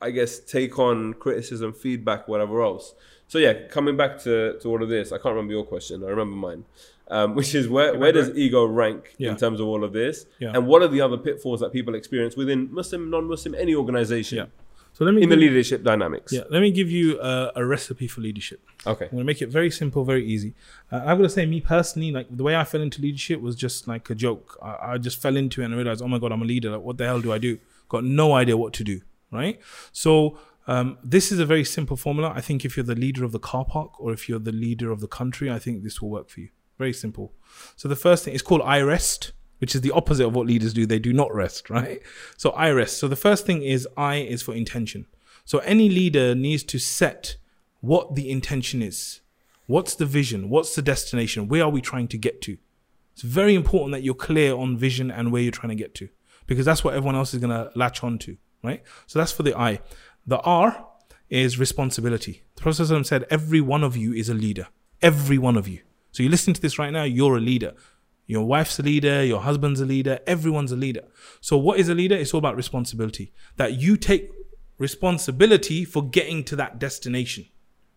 I 0.00 0.10
guess, 0.12 0.38
take 0.38 0.78
on 0.78 1.14
criticism, 1.14 1.72
feedback, 1.72 2.28
whatever 2.28 2.62
else. 2.62 2.94
So 3.28 3.38
yeah, 3.38 3.54
coming 3.68 3.96
back 3.96 4.18
to, 4.24 4.58
to 4.60 4.68
all 4.68 4.82
of 4.82 4.88
this, 4.88 5.12
I 5.12 5.16
can't 5.16 5.34
remember 5.34 5.52
your 5.52 5.64
question. 5.64 6.04
I 6.04 6.08
remember 6.08 6.36
mine, 6.36 6.64
um, 7.08 7.34
which 7.34 7.54
is 7.54 7.68
where, 7.68 7.98
where 7.98 8.12
does 8.12 8.30
ego 8.36 8.64
rank 8.64 9.14
Yeah. 9.18 9.30
in 9.30 9.36
terms 9.36 9.60
of 9.60 9.66
all 9.66 9.82
of 9.82 9.92
this? 9.92 10.26
Yeah. 10.38 10.52
And 10.54 10.66
what 10.66 10.82
are 10.82 10.88
the 10.88 11.00
other 11.00 11.16
pitfalls 11.16 11.60
that 11.60 11.72
people 11.72 11.94
experience 11.94 12.36
within 12.36 12.72
Muslim, 12.72 13.10
non-Muslim, 13.10 13.54
any 13.54 13.74
organization 13.74 14.38
Yeah. 14.38 14.46
So 14.92 15.04
let 15.04 15.12
me 15.14 15.22
in 15.24 15.28
the 15.28 15.34
leadership 15.36 15.82
dynamics? 15.82 16.32
Yeah, 16.32 16.42
let 16.50 16.62
me 16.62 16.70
give 16.70 16.88
you 16.88 17.20
a, 17.20 17.50
a 17.56 17.66
recipe 17.66 18.06
for 18.06 18.20
leadership. 18.20 18.60
Okay. 18.86 19.06
I'm 19.06 19.10
going 19.10 19.22
to 19.22 19.24
make 19.24 19.42
it 19.42 19.48
very 19.48 19.68
simple, 19.68 20.04
very 20.04 20.24
easy. 20.24 20.54
Uh, 20.92 20.98
I'm 20.98 21.16
going 21.18 21.24
to 21.24 21.28
say, 21.28 21.44
me 21.46 21.60
personally, 21.60 22.12
like 22.12 22.28
the 22.30 22.44
way 22.44 22.54
I 22.54 22.62
fell 22.62 22.80
into 22.80 23.02
leadership 23.02 23.40
was 23.40 23.56
just 23.56 23.88
like 23.88 24.08
a 24.10 24.14
joke. 24.14 24.56
I, 24.62 24.92
I 24.92 24.98
just 24.98 25.20
fell 25.20 25.36
into 25.36 25.62
it 25.62 25.64
and 25.64 25.74
I 25.74 25.76
realized, 25.78 26.00
oh 26.00 26.06
my 26.06 26.20
God, 26.20 26.30
I'm 26.30 26.42
a 26.42 26.44
leader. 26.44 26.70
Like, 26.70 26.82
what 26.82 26.96
the 26.98 27.06
hell 27.06 27.20
do 27.20 27.32
I 27.32 27.38
do? 27.38 27.58
Got 27.88 28.04
no 28.04 28.34
idea 28.34 28.56
what 28.56 28.72
to 28.74 28.84
do. 28.84 29.00
Right. 29.32 29.58
So, 29.90 30.38
um, 30.66 30.98
this 31.02 31.30
is 31.30 31.38
a 31.38 31.46
very 31.46 31.64
simple 31.64 31.96
formula. 31.96 32.32
I 32.34 32.40
think 32.40 32.64
if 32.64 32.76
you're 32.76 32.84
the 32.84 32.94
leader 32.94 33.24
of 33.24 33.32
the 33.32 33.38
car 33.38 33.64
park 33.64 34.00
or 34.00 34.12
if 34.12 34.28
you're 34.28 34.38
the 34.38 34.52
leader 34.52 34.90
of 34.90 35.00
the 35.00 35.08
country, 35.08 35.50
I 35.50 35.58
think 35.58 35.82
this 35.82 36.00
will 36.00 36.10
work 36.10 36.30
for 36.30 36.40
you. 36.40 36.48
Very 36.78 36.92
simple. 36.92 37.32
So, 37.76 37.88
the 37.88 37.96
first 37.96 38.24
thing 38.24 38.34
is 38.34 38.42
called 38.42 38.62
I 38.62 38.80
rest, 38.80 39.32
which 39.58 39.74
is 39.74 39.82
the 39.82 39.92
opposite 39.92 40.26
of 40.26 40.34
what 40.34 40.46
leaders 40.46 40.72
do. 40.72 40.86
They 40.86 40.98
do 40.98 41.12
not 41.12 41.32
rest. 41.34 41.70
Right. 41.70 42.00
So, 42.36 42.50
I 42.50 42.70
rest. 42.70 42.98
So, 42.98 43.08
the 43.08 43.16
first 43.16 43.46
thing 43.46 43.62
is 43.62 43.86
I 43.96 44.16
is 44.16 44.42
for 44.42 44.54
intention. 44.54 45.06
So, 45.44 45.58
any 45.58 45.88
leader 45.88 46.34
needs 46.34 46.64
to 46.64 46.78
set 46.78 47.36
what 47.80 48.14
the 48.14 48.30
intention 48.30 48.82
is. 48.82 49.20
What's 49.66 49.94
the 49.94 50.06
vision? 50.06 50.48
What's 50.48 50.74
the 50.74 50.82
destination? 50.82 51.48
Where 51.48 51.64
are 51.64 51.70
we 51.70 51.80
trying 51.80 52.08
to 52.08 52.18
get 52.18 52.40
to? 52.42 52.58
It's 53.12 53.22
very 53.22 53.54
important 53.54 53.92
that 53.92 54.02
you're 54.02 54.14
clear 54.14 54.54
on 54.54 54.76
vision 54.76 55.10
and 55.10 55.30
where 55.30 55.40
you're 55.40 55.52
trying 55.52 55.68
to 55.68 55.74
get 55.76 55.94
to 55.96 56.08
because 56.46 56.64
that's 56.64 56.82
what 56.82 56.94
everyone 56.94 57.14
else 57.14 57.32
is 57.32 57.40
going 57.40 57.50
to 57.50 57.70
latch 57.76 58.02
on 58.02 58.18
to, 58.18 58.36
right? 58.62 58.82
So 59.06 59.18
that's 59.18 59.32
for 59.32 59.42
the 59.42 59.56
I. 59.56 59.80
The 60.26 60.38
R 60.40 60.86
is 61.28 61.58
responsibility. 61.58 62.42
The 62.56 62.62
Prophet 62.62 63.06
said, 63.06 63.24
Every 63.30 63.60
one 63.60 63.84
of 63.84 63.96
you 63.96 64.12
is 64.12 64.28
a 64.28 64.34
leader. 64.34 64.68
Every 65.02 65.38
one 65.38 65.56
of 65.56 65.68
you. 65.68 65.80
So 66.12 66.22
you're 66.22 66.30
listening 66.30 66.54
to 66.54 66.62
this 66.62 66.78
right 66.78 66.92
now, 66.92 67.04
you're 67.04 67.36
a 67.36 67.40
leader. 67.40 67.74
Your 68.26 68.46
wife's 68.46 68.78
a 68.78 68.82
leader, 68.82 69.22
your 69.22 69.42
husband's 69.42 69.80
a 69.80 69.84
leader, 69.84 70.18
everyone's 70.26 70.72
a 70.72 70.76
leader. 70.76 71.02
So 71.40 71.58
what 71.58 71.78
is 71.78 71.90
a 71.90 71.94
leader? 71.94 72.14
It's 72.14 72.32
all 72.32 72.38
about 72.38 72.56
responsibility. 72.56 73.32
That 73.56 73.74
you 73.74 73.96
take 73.98 74.30
responsibility 74.78 75.84
for 75.84 76.02
getting 76.02 76.42
to 76.44 76.56
that 76.56 76.78
destination 76.78 77.46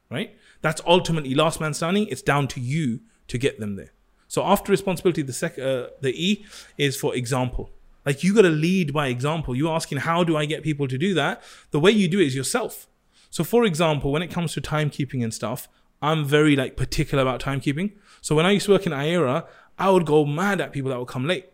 right? 0.10 0.36
That's 0.62 0.82
ultimately 0.86 1.36
last 1.36 1.60
man 1.60 1.74
standing. 1.74 2.08
It's 2.08 2.22
down 2.22 2.48
to 2.50 2.60
you 2.60 3.02
to 3.28 3.38
get 3.38 3.60
them 3.60 3.76
there. 3.76 3.94
So 4.28 4.44
after 4.44 4.72
responsibility, 4.72 5.22
the 5.22 5.34
sec- 5.34 5.60
uh, 5.60 5.88
the 6.02 6.14
E 6.16 6.46
is 6.78 6.98
for 6.98 7.16
example. 7.16 7.72
Like 8.08 8.24
you 8.24 8.34
got 8.34 8.44
to 8.44 8.50
lead 8.50 8.94
by 8.94 9.08
example. 9.08 9.54
You're 9.54 9.76
asking, 9.76 9.98
how 9.98 10.24
do 10.24 10.38
I 10.38 10.46
get 10.46 10.64
people 10.64 10.88
to 10.88 10.98
do 10.98 11.14
that? 11.16 11.44
The 11.72 11.80
way 11.82 11.92
you 11.92 12.08
do 12.08 12.22
it 12.22 12.28
is 12.28 12.36
yourself. 12.38 12.88
So 13.30 13.44
for 13.44 13.66
example, 13.66 14.14
when 14.14 14.22
it 14.22 14.32
comes 14.32 14.54
to 14.54 14.62
timekeeping 14.62 15.22
and 15.22 15.34
stuff, 15.34 15.68
I'm 16.02 16.24
very 16.24 16.56
like 16.56 16.78
particular 16.78 17.22
about 17.22 17.42
timekeeping. 17.42 17.98
So 18.22 18.34
when 18.34 18.46
I 18.46 18.52
used 18.52 18.68
to 18.68 18.72
work 18.72 18.86
in 18.86 18.94
IERA, 18.94 19.46
I 19.78 19.90
would 19.90 20.06
go 20.06 20.24
mad 20.24 20.62
at 20.62 20.72
people 20.72 20.90
that 20.90 21.00
would 21.00 21.10
come 21.10 21.28
late. 21.28 21.50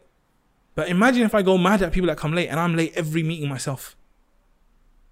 But 0.75 0.89
imagine 0.89 1.23
if 1.23 1.33
I 1.33 1.41
go 1.41 1.57
mad 1.57 1.81
at 1.81 1.91
people 1.91 2.05
that 2.09 2.19
come 2.19 2.35
late 2.35 2.49
and 2.49 2.59
I'm 2.59 2.75
late 2.75 2.93
every 2.93 3.23
meeting 3.23 3.49
myself. 3.49 3.95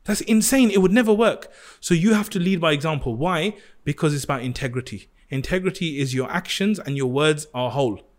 That's 0.04 0.22
insane. 0.22 0.70
It 0.70 0.84
would 0.84 0.92
never 0.92 1.12
work. 1.12 1.52
So 1.80 1.96
you 1.96 2.14
have 2.14 2.30
to 2.32 2.40
lead 2.40 2.62
by 2.62 2.72
example. 2.72 3.16
Why? 3.16 3.58
Because 3.84 4.14
it's 4.14 4.26
about 4.26 4.44
integrity. 4.44 5.10
Integrity 5.32 5.98
is 5.98 6.14
your 6.14 6.30
actions 6.30 6.78
and 6.78 6.96
your 6.96 7.08
words 7.08 7.48
are 7.52 7.72
whole. 7.72 8.11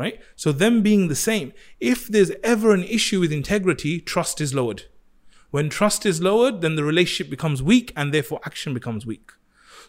Right? 0.00 0.18
So 0.42 0.48
them 0.52 0.74
being 0.82 1.08
the 1.08 1.14
same. 1.30 1.52
If 1.92 1.98
there's 2.08 2.32
ever 2.42 2.68
an 2.78 2.84
issue 2.84 3.20
with 3.20 3.32
integrity, 3.32 4.00
trust 4.00 4.40
is 4.40 4.54
lowered. 4.54 4.82
When 5.54 5.68
trust 5.68 6.06
is 6.06 6.18
lowered, 6.28 6.56
then 6.62 6.74
the 6.76 6.84
relationship 6.92 7.28
becomes 7.36 7.58
weak 7.62 7.92
and 7.98 8.06
therefore 8.14 8.40
action 8.50 8.72
becomes 8.72 9.04
weak. 9.04 9.26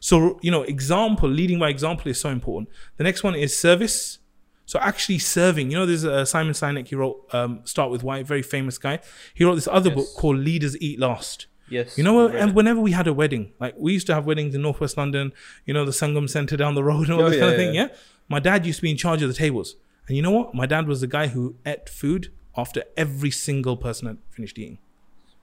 So, 0.09 0.39
you 0.41 0.51
know, 0.51 0.63
example, 0.63 1.29
leading 1.29 1.59
by 1.59 1.69
example 1.69 2.09
is 2.11 2.19
so 2.19 2.29
important. 2.29 2.69
The 2.97 3.03
next 3.03 3.23
one 3.23 3.35
is 3.35 3.51
service. 3.67 4.17
So 4.65 4.79
actually 4.79 5.19
serving, 5.19 5.69
you 5.71 5.77
know, 5.77 5.85
there's 5.85 6.05
uh, 6.05 6.25
Simon 6.25 6.53
Sinek, 6.53 6.87
he 6.87 6.95
wrote 6.95 7.17
um, 7.33 7.59
Start 7.65 7.91
With 7.91 8.03
Why, 8.03 8.23
very 8.23 8.41
famous 8.41 8.77
guy. 8.77 8.99
He 9.33 9.43
wrote 9.45 9.55
this 9.55 9.67
other 9.67 9.89
Yes. 9.89 9.97
book 9.97 10.07
called 10.17 10.37
Leaders 10.37 10.75
Eat 10.81 10.97
Last. 10.99 11.47
Yes. 11.69 11.97
You 11.97 12.03
know, 12.03 12.27
and 12.27 12.53
whenever 12.55 12.79
we 12.81 12.91
had 12.91 13.07
a 13.07 13.13
wedding, 13.13 13.53
like 13.59 13.75
we 13.77 13.93
used 13.93 14.07
to 14.07 14.13
have 14.13 14.25
weddings 14.25 14.55
in 14.55 14.61
Northwest 14.61 14.97
London, 14.97 15.31
you 15.65 15.73
know, 15.73 15.85
the 15.85 15.91
Sangam 15.91 16.27
Centre 16.29 16.57
down 16.57 16.73
the 16.75 16.83
road 16.83 17.03
and 17.07 17.13
all 17.13 17.21
Oh, 17.25 17.29
this 17.29 17.37
yeah, 17.37 17.43
kind 17.43 17.53
of 17.53 17.59
yeah, 17.59 17.65
thing. 17.65 17.75
Yeah. 17.75 17.87
My 18.29 18.39
dad 18.39 18.65
used 18.65 18.79
to 18.79 18.83
be 18.83 18.91
in 18.91 18.97
charge 18.97 19.21
of 19.21 19.27
the 19.29 19.33
tables. 19.45 19.75
And 20.11 20.17
you 20.17 20.21
know 20.23 20.31
what? 20.31 20.53
My 20.53 20.65
dad 20.65 20.89
was 20.89 20.99
the 20.99 21.07
guy 21.07 21.27
who 21.27 21.55
ate 21.65 21.87
food 21.87 22.33
after 22.57 22.83
every 22.97 23.31
single 23.31 23.77
person 23.77 24.09
had 24.09 24.17
finished 24.29 24.59
eating. 24.59 24.77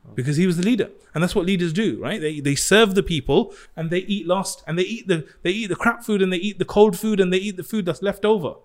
Oh. 0.07 0.11
Because 0.15 0.37
he 0.37 0.47
was 0.47 0.59
the 0.59 0.63
leader. 0.63 0.91
And 1.15 1.23
that's 1.23 1.35
what 1.35 1.47
leaders 1.47 1.73
do, 1.73 1.99
right? 1.99 2.21
They 2.21 2.41
they 2.41 2.55
serve 2.55 2.95
the 2.95 3.03
people 3.03 3.55
and 3.77 3.89
they 3.89 4.01
eat 4.01 4.27
last 4.27 4.63
and 4.67 4.79
they 4.79 4.83
eat 4.83 5.09
the 5.09 5.27
they 5.43 5.53
eat 5.53 5.69
the 5.69 5.75
crap 5.85 6.05
food 6.05 6.21
and 6.21 6.31
they 6.31 6.37
eat 6.37 6.59
the 6.59 6.67
cold 6.67 6.99
food 6.99 7.19
and 7.19 7.33
they 7.33 7.39
eat 7.39 7.57
the 7.57 7.63
food 7.63 7.87
that's 7.87 8.03
left 8.03 8.27
over. 8.27 8.57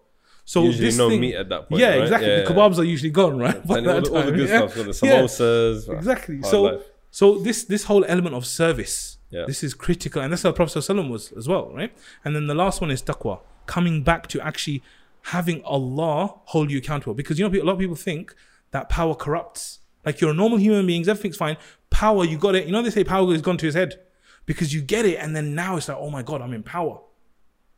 So 0.43 0.63
Usually 0.63 0.87
this 0.87 0.97
no 0.97 1.07
thing, 1.09 1.21
meat 1.21 1.35
at 1.35 1.47
that 1.47 1.69
point. 1.69 1.79
yeah, 1.79 1.91
right? 1.91 2.01
exactly. 2.01 2.27
Yeah, 2.27 2.35
the 2.43 2.53
yeah. 2.53 2.57
kebabs 2.57 2.77
are 2.79 2.83
usually 2.83 3.11
gone, 3.21 3.37
right? 3.39 3.55
And 3.55 3.87
all, 3.87 4.01
the, 4.01 4.13
all 4.13 4.23
the 4.23 4.31
good 4.33 4.49
yeah. 4.49 4.67
stuff. 4.67 4.73
The 4.73 5.07
Yeah. 5.07 5.21
samosas. 5.21 5.97
Exactly. 5.99 6.43
So 6.43 6.63
life. 6.63 6.81
so 7.11 7.37
this 7.37 7.63
this 7.63 7.85
whole 7.85 8.03
element 8.09 8.35
of 8.35 8.45
service, 8.45 9.19
Yeah. 9.31 9.45
this 9.47 9.63
is 9.63 9.73
critical, 9.73 10.21
and 10.21 10.33
that's 10.33 10.43
how 10.43 10.51
Prophet 10.51 10.85
was 11.15 11.31
as 11.31 11.47
well, 11.47 11.71
right? 11.73 11.93
And 12.25 12.35
then 12.35 12.47
the 12.47 12.55
last 12.55 12.81
one 12.81 12.91
is 12.91 13.01
taqwa, 13.01 13.39
coming 13.67 14.03
back 14.03 14.27
to 14.27 14.41
actually 14.41 14.83
having 15.23 15.63
Allah 15.63 16.33
hold 16.45 16.71
you 16.71 16.77
accountable, 16.77 17.13
because 17.13 17.39
you 17.39 17.47
know 17.47 17.59
a 17.59 17.63
lot 17.63 17.73
of 17.73 17.79
people 17.79 17.95
think 17.95 18.35
that 18.71 18.89
power 18.89 19.15
corrupts. 19.15 19.79
Like 20.05 20.19
you're 20.19 20.31
a 20.31 20.33
normal 20.33 20.57
human 20.57 20.85
beings, 20.85 21.07
everything's 21.07 21.37
fine. 21.37 21.57
Power, 21.89 22.25
you 22.25 22.37
got 22.37 22.55
it. 22.55 22.65
You 22.65 22.71
know 22.71 22.81
they 22.81 22.89
say 22.89 23.03
power 23.03 23.31
has 23.31 23.41
gone 23.41 23.57
to 23.57 23.65
his 23.65 23.75
head, 23.75 23.99
because 24.45 24.73
you 24.73 24.81
get 24.81 25.05
it, 25.05 25.17
and 25.17 25.35
then 25.35 25.55
now 25.55 25.77
it's 25.77 25.87
like, 25.87 25.97
oh 25.97 26.09
my 26.09 26.23
god, 26.23 26.41
I'm 26.41 26.53
in 26.53 26.63
power. 26.63 26.99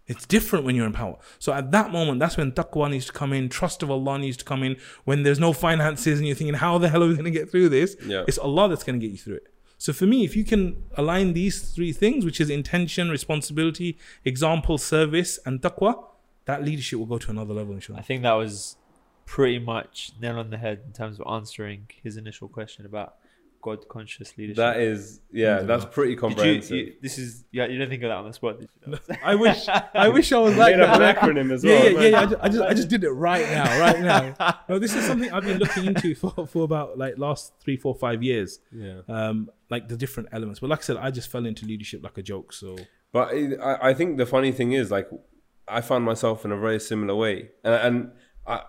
It's 0.08 0.26
different 0.28 0.66
when 0.66 0.76
you're 0.76 0.86
in 0.86 0.94
power. 0.94 1.18
So 1.40 1.52
at 1.52 1.72
that 1.72 1.92
moment, 1.92 2.20
that's 2.20 2.38
when 2.38 2.52
taqwa 2.52 2.92
needs 2.92 3.08
to 3.08 3.12
come 3.12 3.34
in, 3.34 3.50
trust 3.50 3.82
of 3.82 3.90
Allah 3.90 4.20
needs 4.20 4.38
to 4.38 4.46
come 4.46 4.62
in. 4.62 4.78
When 5.04 5.24
there's 5.24 5.40
no 5.40 5.52
finances 5.52 6.20
and 6.20 6.28
you're 6.28 6.36
thinking, 6.36 6.54
how 6.54 6.78
the 6.78 6.90
hell 6.90 7.04
are 7.04 7.08
we 7.08 7.14
going 7.14 7.26
to 7.26 7.32
get 7.32 7.50
through 7.50 7.70
this? 7.70 7.96
Yeah. 8.06 8.24
It's 8.28 8.38
Allah 8.38 8.70
that's 8.70 8.84
going 8.84 9.00
to 9.00 9.04
get 9.04 9.12
you 9.12 9.18
through 9.18 9.38
it. 9.38 9.48
So 9.80 9.94
for 9.94 10.06
me, 10.06 10.24
if 10.24 10.36
you 10.36 10.46
can 10.46 10.84
align 10.96 11.34
these 11.34 11.72
three 11.74 11.92
things, 11.92 12.24
which 12.24 12.40
is 12.40 12.52
intention, 12.52 13.10
responsibility, 13.10 13.98
example, 14.24 14.78
service, 14.78 15.40
and 15.44 15.60
taqwa, 15.60 16.04
that 16.46 16.64
leadership 16.64 17.00
will 17.00 17.06
go 17.06 17.18
to 17.18 17.32
another 17.32 17.54
level, 17.54 17.78
I 17.96 18.02
think 18.02 18.24
that 18.24 18.34
was 18.34 18.78
pretty 19.26 19.60
much 19.60 20.12
nail 20.22 20.38
on 20.38 20.50
the 20.52 20.58
head 20.58 20.82
in 20.86 20.94
terms 20.94 21.20
of 21.20 21.26
answering 21.28 21.88
his 22.04 22.16
initial 22.18 22.48
question 22.48 22.86
about 22.86 23.16
God 23.62 23.88
conscious 23.88 24.38
leadership. 24.38 24.58
That 24.58 24.78
is, 24.78 25.22
yeah, 25.32 25.62
that's 25.62 25.86
pretty 25.86 26.12
Did 26.12 26.18
you, 26.18 26.20
comprehensive. 26.22 26.78
you, 26.78 26.94
this 27.02 27.18
is 27.18 27.46
yeah. 27.52 27.66
You 27.66 27.80
don't 27.80 27.90
think 27.90 28.04
of 28.04 28.10
that 28.10 28.18
on 28.18 28.26
the 28.28 28.34
spot, 28.34 28.60
did 28.60 28.70
you? 28.86 29.00
I 29.24 29.34
wish 29.34 29.68
I 29.68 30.08
wish 30.10 30.32
I 30.32 30.38
was 30.38 30.56
like 30.56 30.76
Made 30.76 30.84
up 30.84 31.00
that. 31.00 31.18
an 31.24 31.36
acronym 31.36 31.52
as 31.52 31.64
yeah, 31.64 31.72
well. 31.80 31.92
yeah, 31.94 32.00
yeah, 32.00 32.08
yeah. 32.10 32.20
I 32.20 32.26
just, 32.28 32.42
I 32.44 32.50
just, 32.50 32.62
I 32.62 32.74
just 32.76 32.88
did 32.90 33.04
it 33.04 33.10
right 33.10 33.46
now, 33.50 33.80
right 33.80 34.00
now. 34.02 34.60
No, 34.70 34.78
this 34.78 34.94
is 34.96 35.04
something 35.06 35.32
I've 35.32 35.44
been 35.46 35.58
looking 35.58 35.86
into 35.86 36.14
for, 36.14 36.46
for 36.46 36.64
about 36.64 37.00
like 37.00 37.18
last 37.18 37.54
three, 37.60 37.76
four, 37.78 37.96
five 37.96 38.22
years. 38.22 38.60
yeah. 38.72 39.00
Um, 39.08 39.50
like 39.72 39.88
the 39.88 39.98
different 39.98 40.30
elements. 40.32 40.60
But 40.60 40.70
like 40.70 40.80
I 40.80 40.84
said, 40.84 40.98
I 40.98 41.10
just 41.10 41.32
fell 41.32 41.48
into 41.48 41.66
leadership 41.66 42.04
like 42.04 42.20
a 42.20 42.22
joke. 42.24 42.54
So 42.54 42.76
But 43.12 43.30
I, 43.34 43.90
I 43.90 43.94
think 43.96 44.18
the 44.18 44.28
funny 44.28 44.52
thing 44.52 44.74
is, 44.74 44.92
like, 44.92 45.10
I 45.68 45.82
found 45.82 46.06
myself 46.06 46.46
in 46.46 46.52
a 46.52 46.58
very 46.58 46.80
similar 46.80 47.16
way, 47.16 47.50
and, 47.64 47.74
and 47.76 48.12
I, 48.46 48.62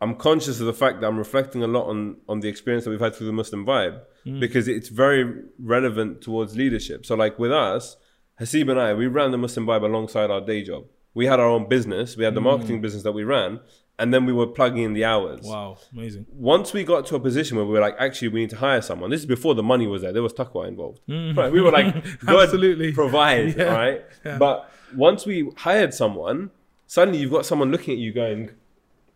I'm 0.00 0.14
conscious 0.16 0.60
of 0.60 0.66
the 0.66 0.72
fact 0.74 1.00
that 1.00 1.06
I'm 1.06 1.16
reflecting 1.18 1.62
a 1.62 1.66
lot 1.66 1.86
on 1.88 2.16
on 2.28 2.40
the 2.40 2.48
experience 2.48 2.84
that 2.84 2.90
we've 2.90 3.00
had 3.00 3.14
through 3.14 3.26
the 3.28 3.32
Muslim 3.32 3.64
vibe 3.64 4.00
because 4.40 4.68
it's 4.68 4.88
very 4.88 5.42
relevant 5.58 6.22
towards 6.22 6.56
leadership. 6.56 7.04
So, 7.06 7.14
like 7.14 7.38
with 7.38 7.52
us, 7.52 7.96
Hasib 8.40 8.70
and 8.70 8.80
I, 8.80 8.94
we 8.94 9.06
ran 9.06 9.30
the 9.32 9.38
Muslim 9.38 9.66
vibe 9.66 9.84
alongside 9.84 10.30
our 10.30 10.40
day 10.40 10.62
job. 10.62 10.84
We 11.14 11.26
had 11.26 11.38
our 11.40 11.46
own 11.46 11.68
business. 11.68 12.16
We 12.16 12.24
had 12.24 12.34
the 12.34 12.40
marketing 12.40 12.80
business 12.80 13.02
that 13.04 13.12
we 13.12 13.22
ran, 13.22 13.60
and 13.98 14.12
then 14.12 14.26
we 14.26 14.32
were 14.32 14.46
plugging 14.48 14.82
in 14.82 14.92
the 14.94 15.04
hours 15.04 15.42
wow, 15.44 15.76
amazing. 15.92 16.26
once 16.32 16.72
we 16.72 16.82
got 16.84 17.06
to 17.06 17.14
a 17.16 17.20
position 17.20 17.56
where 17.56 17.64
we 17.66 17.72
were 17.72 17.80
like, 17.80 17.94
actually, 18.00 18.28
we 18.28 18.40
need 18.40 18.50
to 18.50 18.56
hire 18.56 18.82
someone. 18.82 19.10
This 19.10 19.20
is 19.20 19.26
before 19.26 19.54
the 19.54 19.62
money 19.62 19.86
was 19.86 20.02
there. 20.02 20.12
There 20.12 20.22
was 20.22 20.32
taqwa 20.32 20.66
involved. 20.66 21.00
Right? 21.08 21.52
We 21.52 21.60
were 21.60 21.70
like, 21.70 21.94
God 22.26 22.36
Mm. 22.38 22.42
Absolutely. 22.42 22.92
provide, 22.92 23.56
Yeah. 23.58 23.64
right? 23.74 24.04
Yeah. 24.24 24.38
But 24.38 24.68
once 24.96 25.26
we 25.26 25.50
hired 25.56 25.92
someone, 25.94 26.50
suddenly 26.86 27.18
you've 27.20 27.30
got 27.32 27.46
someone 27.46 27.70
looking 27.70 27.92
at 27.94 27.98
you 27.98 28.12
going, 28.12 28.50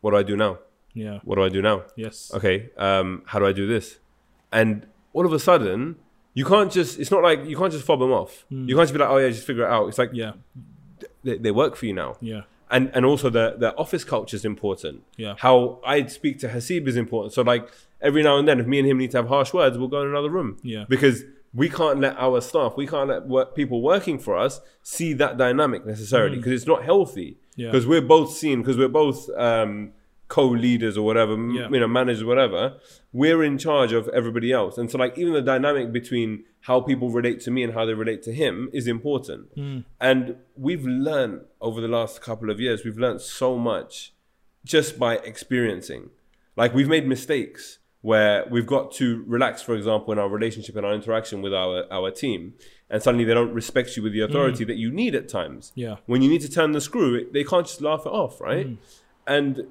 what 0.01 0.11
do 0.13 0.17
I 0.17 0.23
do 0.23 0.37
now? 0.37 0.59
Yeah. 0.95 1.19
What 1.25 1.37
do 1.37 1.43
I 1.45 1.49
do 1.49 1.63
now? 1.63 1.85
Yes. 1.97 2.31
Okay, 2.35 2.71
um, 2.77 3.23
how 3.27 3.39
do 3.39 3.47
I 3.47 3.53
do 3.53 3.67
this? 3.67 3.99
And 4.53 4.87
all 5.13 5.27
of 5.27 5.33
a 5.33 5.39
sudden, 5.39 5.97
you 6.35 6.45
can't 6.45 6.71
just, 6.73 6.99
it's 6.99 7.11
not 7.11 7.23
like, 7.23 7.45
you 7.47 7.57
can't 7.57 7.73
just 7.73 7.85
fob 7.85 8.01
them 8.01 8.13
off. 8.13 8.45
You 8.51 8.75
can't 8.77 8.85
just 8.85 8.93
be 8.93 8.99
like, 8.99 9.09
oh 9.11 9.19
yeah, 9.19 9.29
just 9.29 9.47
figure 9.47 9.65
it 9.65 9.71
out. 9.71 9.89
It's 9.89 9.99
like, 9.99 10.11
Mm. 10.13 10.17
Yeah. 10.17 10.33
they, 11.25 11.39
they 11.39 11.51
work 11.51 11.77
for 11.77 11.87
you 11.87 11.93
now 11.93 12.17
Yeah. 12.21 12.43
and 12.71 12.91
and 12.95 13.05
also 13.07 13.31
the 13.31 13.55
the 13.59 13.75
office 13.77 14.05
culture 14.05 14.37
is 14.37 14.45
important. 14.45 15.03
Yeah. 15.17 15.35
How 15.39 15.79
I 15.85 16.07
speak 16.07 16.39
to 16.41 16.49
Hasib 16.49 16.87
is 16.89 16.97
important. 16.97 17.33
So 17.35 17.43
like 17.43 17.69
every 18.01 18.23
now 18.23 18.39
and 18.39 18.47
then, 18.49 18.61
if 18.61 18.67
me 18.67 18.79
and 18.79 18.89
him 18.89 18.99
need 18.99 19.11
to 19.13 19.19
have 19.19 19.29
harsh 19.29 19.53
words, 19.53 19.77
we'll 19.79 19.89
go 19.89 20.03
in 20.03 20.09
another 20.09 20.31
room. 20.31 20.57
Yeah. 20.63 20.85
Because 20.89 21.25
we 21.59 21.69
can't 21.69 21.99
let 22.01 22.17
our 22.19 22.41
staff, 22.41 22.75
we 22.77 22.87
can't 22.87 23.09
let 23.09 23.27
work, 23.27 23.55
people 23.61 23.83
working 23.83 24.19
for 24.19 24.37
us 24.37 24.61
see 24.83 25.13
that 25.15 25.37
dynamic 25.37 25.85
necessarily 25.85 26.37
because 26.37 26.53
it's 26.53 26.67
not 26.75 26.85
healthy. 26.85 27.31
Mm. 27.33 27.37
Yeah. 27.57 27.67
Because 27.71 27.87
we're 27.93 28.09
both 28.17 28.31
seen, 28.33 28.61
because 28.63 28.79
we're 28.79 28.97
both 29.05 29.29
um, 29.37 29.93
co-leaders 30.29 30.97
or 30.97 31.05
whatever, 31.05 31.33
Yeah. 31.33 31.69
you 31.69 31.81
know, 31.81 31.89
managers, 31.89 32.23
whatever. 32.23 32.79
We're 33.13 33.43
in 33.43 33.59
charge 33.59 33.93
of 33.93 34.07
everybody 34.09 34.53
else, 34.53 34.79
and 34.79 34.89
so 34.91 34.99
like 34.99 35.19
even 35.19 35.33
the 35.33 35.43
dynamic 35.43 35.91
between 35.93 36.45
how 36.69 36.81
people 36.81 37.11
relate 37.11 37.41
to 37.41 37.51
me 37.51 37.65
and 37.65 37.73
how 37.75 37.85
they 37.87 37.95
relate 37.95 38.23
to 38.25 38.33
him 38.33 38.71
is 38.73 38.87
important. 38.87 39.57
Mm. 39.57 39.85
And 40.01 40.37
we've 40.57 40.85
learned 40.87 41.41
over 41.61 41.81
the 41.81 41.89
last 41.89 42.21
couple 42.21 42.51
of 42.51 42.61
years, 42.61 42.85
we've 42.85 42.99
learned 42.99 43.21
so 43.21 43.59
much 43.59 44.13
just 44.65 44.99
by 44.99 45.17
experiencing. 45.17 46.11
Like 46.57 46.75
we've 46.75 46.89
made 46.89 47.07
mistakes 47.09 47.78
where 48.01 48.47
we've 48.51 48.67
got 48.67 48.93
to 48.93 49.25
relax, 49.27 49.61
for 49.61 49.75
example, 49.75 50.13
in 50.13 50.19
our 50.19 50.29
relationship 50.29 50.77
and 50.77 50.87
our 50.87 50.95
interaction 50.95 51.43
with 51.43 51.53
our, 51.53 51.85
our 51.93 52.11
team. 52.11 52.55
And 52.89 53.03
suddenly 53.03 53.25
they 53.25 53.35
don't 53.35 53.53
respect 53.53 53.97
you 53.97 54.03
with 54.03 54.13
the 54.13 54.21
authority 54.21 54.65
that 54.65 54.77
you 54.77 54.91
need 54.91 55.15
at 55.15 55.29
times. 55.29 55.73
Yeah. 55.75 55.97
When 56.07 56.23
you 56.23 56.31
need 56.31 56.41
to 56.43 56.49
turn 56.49 56.73
the 56.73 56.81
screw, 56.81 57.29
they 57.33 57.45
can't 57.45 57.67
just 57.67 57.81
laugh 57.81 58.07
it 58.07 58.11
off, 58.11 58.41
right? 58.41 58.79
And 59.27 59.67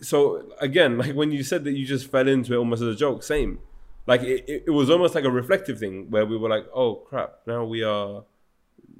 so 0.00 0.50
again, 0.60 0.98
like 1.02 1.14
when 1.14 1.30
you 1.32 1.42
said 1.42 1.64
that 1.64 1.72
you 1.72 1.84
just 1.84 2.10
fell 2.10 2.28
into 2.28 2.54
it 2.54 2.56
almost 2.56 2.82
as 2.82 2.94
a 2.94 2.96
joke, 2.96 3.22
same. 3.22 3.58
Like 4.06 4.22
it, 4.22 4.44
it, 4.48 4.64
it 4.68 4.70
was 4.70 4.88
almost 4.88 5.14
like 5.14 5.24
a 5.24 5.30
reflective 5.30 5.78
thing 5.78 6.10
where 6.10 6.24
we 6.24 6.38
were 6.38 6.48
like, 6.48 6.64
oh 6.74 6.94
crap, 6.94 7.40
now 7.46 7.64
we 7.64 7.82
are 7.82 8.24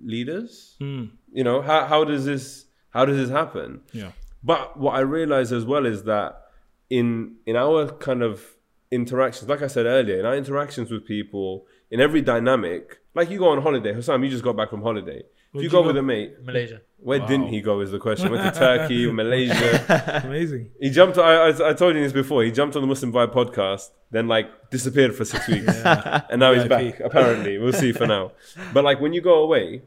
leaders. 0.05 0.77
Mm. 0.81 1.11
You 1.33 1.45
know, 1.45 1.63
how 1.63 1.87
how 1.87 2.05
does 2.05 2.27
this 2.27 2.67
how 2.91 3.05
does 3.05 3.17
this 3.17 3.31
happen? 3.31 3.81
Yeah. 3.93 4.13
But 4.43 4.79
what 4.79 4.95
I 4.95 5.01
realized 5.01 5.53
as 5.53 5.65
well 5.65 5.87
is 5.87 6.03
that 6.05 6.48
in 6.91 7.37
in 7.47 7.57
our 7.57 7.89
kind 7.93 8.23
of 8.23 8.43
interactions, 8.91 9.49
like 9.49 9.63
I 9.63 9.67
said 9.67 9.87
earlier, 9.87 10.19
in 10.21 10.27
our 10.27 10.37
interactions 10.37 10.91
with 10.91 11.05
people, 11.07 11.67
in 11.91 12.01
every 12.01 12.23
dynamic, 12.23 12.99
like 13.15 13.31
you 13.31 13.39
go 13.39 13.49
on 13.49 13.63
holiday, 13.63 13.93
Hussam, 13.93 14.23
you 14.25 14.31
just 14.31 14.45
got 14.45 14.57
back 14.57 14.71
from 14.71 14.83
holiday. 14.83 15.21
If 15.21 15.55
Where'd 15.55 15.63
you 15.63 15.69
you 15.69 15.71
go 15.71 15.81
go? 15.83 15.87
with 15.89 15.97
a 15.97 16.03
mate, 16.03 16.35
Malaysia. 16.45 16.81
where 16.99 17.21
Wow. 17.21 17.27
didn't 17.27 17.49
he 17.49 17.61
go 17.63 17.81
is 17.81 17.91
the 17.91 17.99
question. 17.99 18.31
Went 18.31 18.43
to 18.53 18.59
Turkey, 18.59 19.11
Malaysia. 19.23 20.23
Amazing. 20.25 20.71
He 20.81 20.91
jumped. 20.91 21.17
I, 21.17 21.49
I, 21.49 21.71
I 21.71 21.73
told 21.73 21.95
you 21.97 22.03
this 22.03 22.13
before. 22.13 22.43
He 22.45 22.51
jumped 22.53 22.77
on 22.77 22.83
the 22.83 22.89
Muslim 22.89 23.13
Vibe 23.13 23.33
podcast, 23.33 23.89
then 24.11 24.29
like 24.29 24.71
disappeared 24.71 25.15
for 25.15 25.25
six 25.25 25.49
weeks, 25.49 25.75
and 26.31 26.41
now 26.41 26.53
he's 26.53 26.67
back. 26.67 27.01
Apparently, 27.01 27.57
we'll 27.59 27.73
see 27.73 27.93
for 27.93 28.07
now. 28.07 28.33
But 28.75 28.85
like 28.85 29.01
when 29.01 29.13
you 29.15 29.23
go 29.23 29.43
away, 29.43 29.83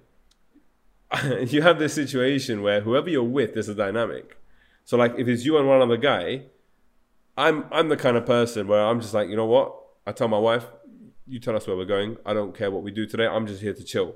you 1.47 1.61
have 1.61 1.77
this 1.79 1.93
situation 1.93 2.61
where 2.61 2.81
whoever 2.81 3.09
you're 3.09 3.23
with, 3.23 3.53
there's 3.53 3.69
a 3.69 3.75
dynamic. 3.75 4.37
So 4.85 4.97
like 4.97 5.13
if 5.17 5.27
it's 5.27 5.45
you 5.45 5.57
and 5.57 5.67
one 5.67 5.81
other 5.81 5.97
guy, 5.97 6.43
I'm 7.37 7.65
I'm 7.71 7.89
the 7.89 7.97
kind 7.97 8.17
of 8.17 8.25
person 8.25 8.67
where 8.67 8.85
I'm 8.85 9.01
just 9.01 9.13
like, 9.13 9.29
you 9.29 9.35
know 9.35 9.45
what? 9.45 9.75
I 10.05 10.11
tell 10.11 10.27
my 10.27 10.39
wife, 10.39 10.65
you 11.27 11.39
tell 11.39 11.55
us 11.55 11.67
where 11.67 11.77
we're 11.77 11.85
going. 11.85 12.17
I 12.25 12.33
don't 12.33 12.55
care 12.55 12.69
what 12.71 12.83
we 12.83 12.91
do 12.91 13.05
today. 13.05 13.27
I'm 13.27 13.47
just 13.47 13.61
here 13.61 13.73
to 13.73 13.83
chill. 13.83 14.15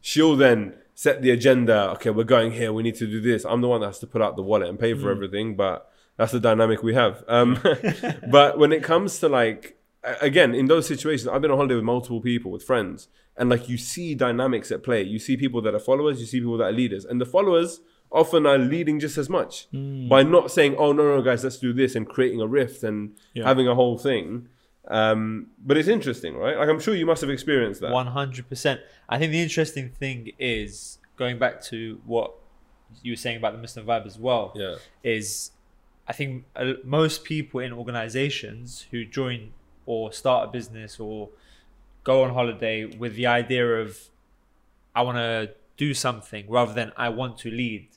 She'll 0.00 0.36
then 0.36 0.74
set 0.94 1.22
the 1.22 1.30
agenda. 1.30 1.90
Okay, 1.92 2.10
we're 2.10 2.24
going 2.24 2.52
here. 2.52 2.72
We 2.72 2.82
need 2.82 2.96
to 2.96 3.06
do 3.06 3.20
this. 3.20 3.44
I'm 3.44 3.60
the 3.60 3.68
one 3.68 3.80
that 3.80 3.86
has 3.88 3.98
to 4.00 4.06
put 4.06 4.20
out 4.20 4.36
the 4.36 4.42
wallet 4.42 4.68
and 4.68 4.78
pay 4.78 4.92
for 4.94 5.10
everything. 5.10 5.56
But 5.56 5.90
that's 6.16 6.32
the 6.32 6.40
dynamic 6.40 6.82
we 6.82 6.94
have. 6.94 7.24
Um, 7.28 7.58
but 8.30 8.58
when 8.58 8.72
it 8.72 8.82
comes 8.82 9.18
to 9.20 9.28
like, 9.28 9.78
again, 10.20 10.54
in 10.54 10.66
those 10.66 10.86
situations, 10.86 11.28
I've 11.28 11.40
been 11.40 11.50
on 11.50 11.56
holiday 11.56 11.76
with 11.76 11.84
multiple 11.84 12.20
people, 12.20 12.50
with 12.50 12.62
friends, 12.62 13.08
and 13.36 13.48
like 13.48 13.68
you 13.70 13.78
see 13.78 14.14
dynamics 14.14 14.70
at 14.70 14.82
play. 14.82 15.02
You 15.02 15.18
see 15.18 15.36
people 15.38 15.62
that 15.62 15.74
are 15.74 15.80
followers. 15.80 16.20
You 16.20 16.26
see 16.26 16.40
people 16.40 16.58
that 16.58 16.64
are 16.64 16.72
leaders, 16.72 17.06
and 17.06 17.20
the 17.20 17.26
followers 17.26 17.80
often 18.12 18.44
are 18.46 18.58
leading 18.58 18.98
just 18.98 19.16
as 19.18 19.28
much 19.28 19.68
by 20.08 20.22
not 20.22 20.50
saying, 20.50 20.74
"Oh 20.76 20.92
no, 20.92 21.04
no, 21.16 21.22
guys, 21.22 21.44
let's 21.44 21.58
do 21.58 21.72
this," 21.72 21.94
and 21.94 22.08
creating 22.08 22.40
a 22.40 22.46
rift 22.46 22.82
and 22.82 23.14
Yeah. 23.34 23.44
having 23.44 23.68
a 23.68 23.74
whole 23.74 23.96
thing. 23.98 24.48
Um, 24.88 25.48
but 25.64 25.76
it's 25.76 25.88
interesting, 25.88 26.36
right? 26.36 26.56
Like 26.56 26.68
I'm 26.68 26.80
sure 26.80 26.94
you 26.94 27.06
must 27.06 27.20
have 27.20 27.30
experienced 27.30 27.80
that. 27.82 27.92
One 27.92 28.08
hundred 28.08 28.48
percent. 28.48 28.80
I 29.08 29.18
think 29.18 29.30
the 29.32 29.40
interesting 29.40 29.90
thing 29.90 30.32
is 30.38 30.98
going 31.16 31.38
back 31.38 31.62
to 31.64 32.00
what 32.04 32.32
you 33.02 33.12
were 33.12 33.16
saying 33.16 33.36
about 33.36 33.52
the 33.52 33.58
Muslim 33.58 33.86
vibe 33.86 34.06
as 34.06 34.18
well. 34.18 34.52
Yeah. 34.56 34.76
Is 35.04 35.52
I 36.08 36.12
think 36.12 36.44
uh, 36.56 36.72
most 36.82 37.22
people 37.24 37.60
in 37.60 37.72
organizations 37.72 38.86
who 38.90 39.04
join 39.04 39.52
or 39.86 40.12
start 40.12 40.48
a 40.48 40.50
business 40.50 40.98
or 40.98 41.28
go 42.02 42.24
on 42.24 42.30
holiday 42.34 42.84
with 42.86 43.14
the 43.14 43.26
idea 43.26 43.64
of 43.82 44.08
I 44.94 45.02
want 45.02 45.18
to 45.18 45.50
do 45.76 45.94
something 45.94 46.46
rather 46.48 46.72
than 46.72 46.90
I 46.96 47.10
want 47.10 47.38
to 47.38 47.50
lead 47.50 47.88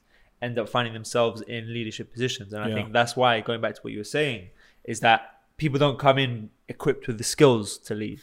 end 0.44 0.60
up 0.60 0.68
finding 0.70 0.94
themselves 0.94 1.42
in 1.56 1.62
leadership 1.78 2.12
positions. 2.16 2.54
And 2.54 2.62
I 2.64 2.68
Yeah. 2.70 2.76
think 2.78 2.88
that's 3.00 3.16
why 3.16 3.32
going 3.50 3.62
back 3.66 3.76
to 3.76 3.82
what 3.82 3.92
you 3.94 4.00
were 4.00 4.12
saying 4.20 4.50
is 4.84 5.00
that 5.00 5.20
people 5.58 5.80
don't 5.80 5.98
come 5.98 6.18
in 6.26 6.50
equipped 6.68 7.08
with 7.08 7.18
the 7.18 7.24
skills 7.36 7.78
to 7.88 7.94
lead. 7.96 8.22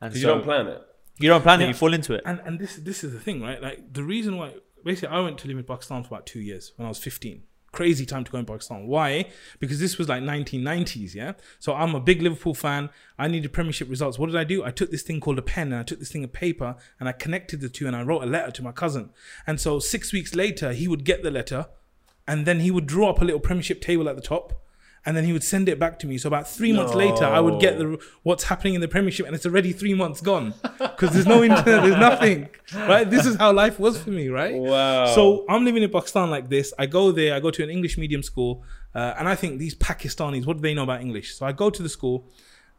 And 0.00 0.12
so 0.12 0.18
you 0.18 0.26
don't 0.26 0.42
plan 0.50 0.66
it. 0.74 0.82
you 1.18 1.28
don't 1.32 1.42
plan 1.42 1.60
it, 1.62 1.68
you 1.68 1.74
fall 1.74 1.94
into 1.94 2.12
it. 2.14 2.22
And 2.30 2.40
and 2.46 2.58
this 2.58 2.76
this 2.88 2.98
is 3.04 3.10
the 3.16 3.20
thing, 3.26 3.38
right? 3.48 3.60
Like 3.68 3.78
the 3.98 4.04
reason 4.14 4.32
why 4.40 4.48
basically 4.84 5.08
I 5.16 5.20
went 5.20 5.38
to 5.42 5.48
live 5.48 5.58
in 5.62 5.64
Pakistan 5.64 6.02
for 6.02 6.08
about 6.14 6.26
two 6.26 6.40
years 6.40 6.64
when 6.76 6.84
I 6.86 6.90
was 6.94 6.98
15. 6.98 7.42
Crazy 7.76 8.06
time 8.06 8.24
to 8.24 8.32
go 8.32 8.38
in 8.38 8.46
Pakistan. 8.46 8.86
Why? 8.86 9.28
Because 9.58 9.78
this 9.78 9.98
was 9.98 10.08
like 10.08 10.22
1990s, 10.22 11.14
yeah. 11.14 11.34
So 11.58 11.74
I'm 11.74 11.94
a 11.94 12.00
big 12.00 12.22
Liverpool 12.22 12.54
fan. 12.54 12.88
I 13.18 13.28
needed 13.28 13.52
Premiership 13.52 13.90
results. 13.90 14.18
What 14.18 14.28
did 14.28 14.36
I 14.36 14.44
do? 14.44 14.64
I 14.64 14.70
took 14.70 14.90
this 14.90 15.02
thing 15.02 15.20
called 15.20 15.38
a 15.38 15.42
pen 15.42 15.72
and 15.72 15.80
I 15.80 15.82
took 15.82 15.98
this 15.98 16.10
thing 16.10 16.24
of 16.24 16.32
paper 16.32 16.76
and 16.98 17.06
I 17.06 17.12
connected 17.12 17.60
the 17.60 17.68
two 17.68 17.86
and 17.86 17.94
I 17.94 18.02
wrote 18.02 18.22
a 18.22 18.26
letter 18.26 18.50
to 18.50 18.62
my 18.62 18.72
cousin. 18.72 19.10
And 19.46 19.60
so 19.60 19.78
six 19.78 20.10
weeks 20.10 20.34
later, 20.34 20.72
he 20.72 20.88
would 20.88 21.04
get 21.04 21.22
the 21.22 21.30
letter, 21.30 21.66
and 22.26 22.46
then 22.46 22.60
he 22.60 22.70
would 22.70 22.86
draw 22.86 23.10
up 23.10 23.20
a 23.20 23.24
little 23.26 23.40
Premiership 23.40 23.82
table 23.82 24.08
at 24.08 24.16
the 24.16 24.22
top. 24.22 24.62
And 25.06 25.16
then 25.16 25.24
he 25.24 25.32
would 25.32 25.44
send 25.44 25.68
it 25.68 25.78
back 25.78 26.00
to 26.00 26.06
me. 26.08 26.18
So 26.18 26.26
about 26.26 26.48
three 26.48 26.72
months 26.72 26.92
later, 26.92 27.24
I 27.24 27.38
would 27.38 27.60
get 27.60 27.78
the 27.78 27.96
what's 28.24 28.44
happening 28.44 28.74
in 28.74 28.80
the 28.80 28.88
Premiership, 28.88 29.24
and 29.24 29.36
it's 29.36 29.46
already 29.46 29.72
three 29.72 29.94
months 29.94 30.20
gone 30.20 30.52
because 30.78 31.10
there's 31.12 31.26
no 31.26 31.44
internet, 31.44 31.64
there's 31.84 32.02
nothing, 32.10 32.48
right? 32.74 33.08
This 33.08 33.24
is 33.24 33.36
how 33.36 33.52
life 33.52 33.78
was 33.78 33.96
for 34.02 34.10
me, 34.10 34.28
right? 34.28 34.54
Wow. 34.54 35.06
So 35.14 35.46
I'm 35.48 35.64
living 35.64 35.84
in 35.84 35.90
Pakistan 35.90 36.28
like 36.28 36.48
this. 36.48 36.74
I 36.76 36.86
go 36.86 37.12
there. 37.12 37.36
I 37.36 37.40
go 37.40 37.52
to 37.52 37.62
an 37.62 37.70
English 37.70 37.96
medium 37.96 38.22
school, 38.24 38.64
uh, 38.96 39.14
and 39.16 39.28
I 39.28 39.36
think 39.36 39.60
these 39.60 39.76
Pakistanis, 39.76 40.44
what 40.44 40.56
do 40.56 40.62
they 40.62 40.74
know 40.74 40.82
about 40.82 41.00
English? 41.00 41.36
So 41.36 41.46
I 41.46 41.52
go 41.52 41.70
to 41.70 41.82
the 41.84 41.88
school, 41.88 42.28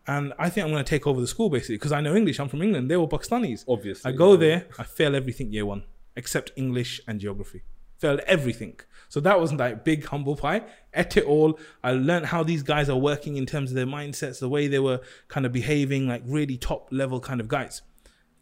and 0.06 0.34
I 0.38 0.50
think 0.50 0.66
I'm 0.66 0.72
going 0.72 0.84
to 0.84 0.90
take 0.90 1.08
over 1.08 1.22
the 1.22 1.28
school 1.28 1.50
basically 1.50 1.76
because 1.76 1.94
I 1.94 2.02
know 2.02 2.14
English. 2.14 2.42
I'm 2.42 2.50
from 2.50 2.62
England. 2.62 2.92
They 2.92 2.98
were 2.98 3.08
Pakistanis. 3.08 3.64
Obviously, 3.70 4.12
I 4.12 4.16
go 4.16 4.34
yeah. 4.34 4.38
there. 4.46 4.68
I 4.78 4.84
fail 4.84 5.16
everything 5.16 5.54
year 5.54 5.66
one 5.66 5.84
except 6.18 6.52
English 6.58 7.00
and 7.08 7.22
geography. 7.22 7.62
Failed 7.98 8.20
everything. 8.28 8.80
So 9.10 9.20
that 9.22 9.40
wasn't 9.40 9.60
like 9.60 9.84
big 9.84 10.06
humble 10.06 10.36
pie. 10.36 10.64
Ate 10.94 11.18
it 11.18 11.26
all. 11.26 11.60
I 11.84 11.92
learned 11.92 12.28
how 12.28 12.44
these 12.44 12.64
guys 12.64 12.90
are 12.90 12.98
working 12.98 13.38
in 13.38 13.46
terms 13.46 13.72
of 13.72 13.76
their 13.76 13.86
mindsets, 13.86 14.40
the 14.40 14.50
way 14.50 14.68
they 14.68 14.80
were 14.80 15.02
kind 15.28 15.46
of 15.46 15.54
behaving, 15.54 16.08
like 16.08 16.24
really 16.26 16.58
top 16.58 16.90
level 16.92 17.20
kind 17.20 17.40
of 17.40 17.48
guys. 17.48 17.82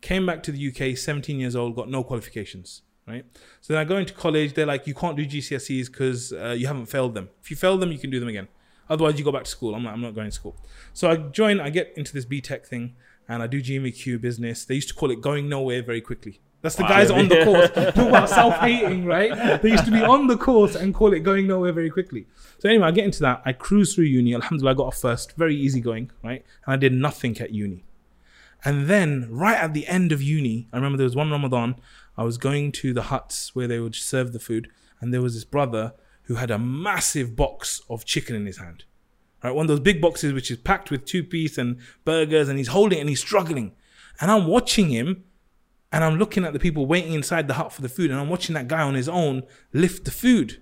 Came 0.02 0.26
back 0.26 0.44
to 0.44 0.52
the 0.52 0.68
UK, 0.70 0.98
17 0.98 1.40
years 1.40 1.56
old, 1.56 1.76
got 1.76 1.90
no 1.90 2.04
qualifications. 2.04 2.82
Right. 3.08 3.24
So 3.62 3.74
then 3.74 3.82
I 3.82 3.86
go 3.86 3.98
into 3.98 4.14
college. 4.14 4.56
They're 4.56 4.66
like, 4.66 4.88
you 4.88 4.96
can't 4.96 5.16
do 5.16 5.28
GCSEs 5.28 5.92
because 5.92 6.34
uh, 6.34 6.56
you 6.58 6.66
haven't 6.66 6.88
failed 6.88 7.14
them. 7.14 7.30
If 7.44 7.52
you 7.52 7.56
fail 7.56 7.78
them, 7.78 7.92
you 7.92 8.00
can 8.00 8.10
do 8.10 8.20
them 8.20 8.30
again. 8.30 8.48
Otherwise, 8.90 9.20
you 9.20 9.26
go 9.26 9.32
back 9.32 9.44
to 9.44 9.50
school. 9.50 9.76
I'm 9.76 9.84
like, 9.84 9.94
I'm 9.94 10.02
not 10.02 10.16
going 10.16 10.28
to 10.28 10.32
school. 10.32 10.58
So 10.94 11.10
I 11.10 11.18
join. 11.18 11.60
I 11.60 11.70
get 11.70 11.94
into 11.96 12.14
this 12.14 12.26
BTEC 12.26 12.66
thing, 12.66 12.96
and 13.28 13.44
I 13.44 13.48
do 13.48 13.62
GNVQ 13.62 14.22
business. 14.22 14.66
They 14.66 14.76
used 14.76 14.88
to 14.90 14.96
call 14.96 15.12
it 15.12 15.22
going 15.22 15.48
nowhere 15.48 15.84
very 15.84 16.02
quickly. 16.02 16.42
That's 16.62 16.76
the 16.76 16.84
guys 16.84 17.12
on 17.12 17.28
the 17.28 17.44
course. 17.44 17.70
Talk 17.94 18.08
about 18.08 18.30
self-hating, 18.30 19.06
right? 19.06 19.62
They 19.62 19.70
used 19.70 19.86
to 19.86 19.92
be 19.92 20.02
on 20.02 20.28
the 20.28 20.38
course 20.38 20.76
and 20.76 20.96
call 20.96 21.14
it 21.14 21.20
going 21.20 21.46
nowhere 21.46 21.72
very 21.72 21.92
quickly. 21.92 22.26
So 22.58 22.70
anyway, 22.70 22.88
I 22.88 22.92
get 22.92 23.06
into 23.06 23.20
that. 23.20 23.44
I 23.46 23.54
cruise 23.54 23.94
through 23.94 24.06
uni. 24.06 24.34
Alhamdulillah, 24.34 24.72
I 24.72 24.74
got 24.74 24.88
off 24.88 24.98
first. 24.98 25.34
Very 25.34 25.56
easy 25.56 25.80
going, 25.80 26.12
right? 26.24 26.44
And 26.66 26.74
I 26.74 26.78
did 26.78 26.94
nothing 26.94 27.40
at 27.40 27.52
uni. 27.52 27.84
And 28.64 28.88
then 28.88 29.28
right 29.30 29.58
at 29.58 29.74
the 29.74 29.86
end 29.86 30.12
of 30.12 30.24
uni, 30.24 30.68
I 30.74 30.78
remember 30.78 30.98
there 30.98 31.06
was 31.06 31.16
one 31.16 31.30
Ramadan. 31.30 31.76
I 32.18 32.24
was 32.24 32.38
going 32.38 32.72
to 32.74 32.94
the 32.94 33.04
huts 33.04 33.54
where 33.54 33.68
they 33.68 33.80
would 33.80 33.94
serve 33.94 34.34
the 34.34 34.40
food, 34.40 34.70
and 35.00 35.14
there 35.14 35.22
was 35.22 35.36
this 35.36 35.44
brother 35.44 35.94
who 36.24 36.36
had 36.36 36.50
a 36.50 36.58
massive 36.58 37.36
box 37.36 37.82
of 37.90 38.06
chicken 38.06 38.36
in 38.36 38.48
his 38.48 38.58
hand. 38.58 38.86
Right, 39.44 39.54
one 39.54 39.66
of 39.66 39.68
those 39.68 39.82
big 39.82 40.02
boxes 40.02 40.34
which 40.34 40.50
is 40.50 40.58
packed 40.58 40.90
with 40.90 41.06
two 41.06 41.24
piece 41.24 41.60
and 41.60 41.78
burgers, 42.04 42.50
and 42.50 42.58
he's 42.58 42.70
holding 42.70 42.98
it 42.98 43.02
and 43.02 43.10
he's 43.10 43.20
struggling. 43.20 43.74
And 44.20 44.32
I'm 44.32 44.48
watching 44.48 44.90
him 44.90 45.26
and 45.96 46.04
I'm 46.04 46.18
looking 46.18 46.44
at 46.44 46.52
the 46.52 46.60
people 46.60 46.86
waiting 46.88 47.14
inside 47.14 47.48
the 47.48 47.54
hut 47.54 47.72
for 47.72 47.82
the 47.82 47.88
food, 47.88 48.12
and 48.12 48.20
I'm 48.20 48.28
watching 48.28 48.54
that 48.56 48.68
guy 48.68 48.82
on 48.82 48.96
his 48.96 49.08
own 49.08 49.44
lift 49.72 50.04
the 50.04 50.12
food. 50.12 50.62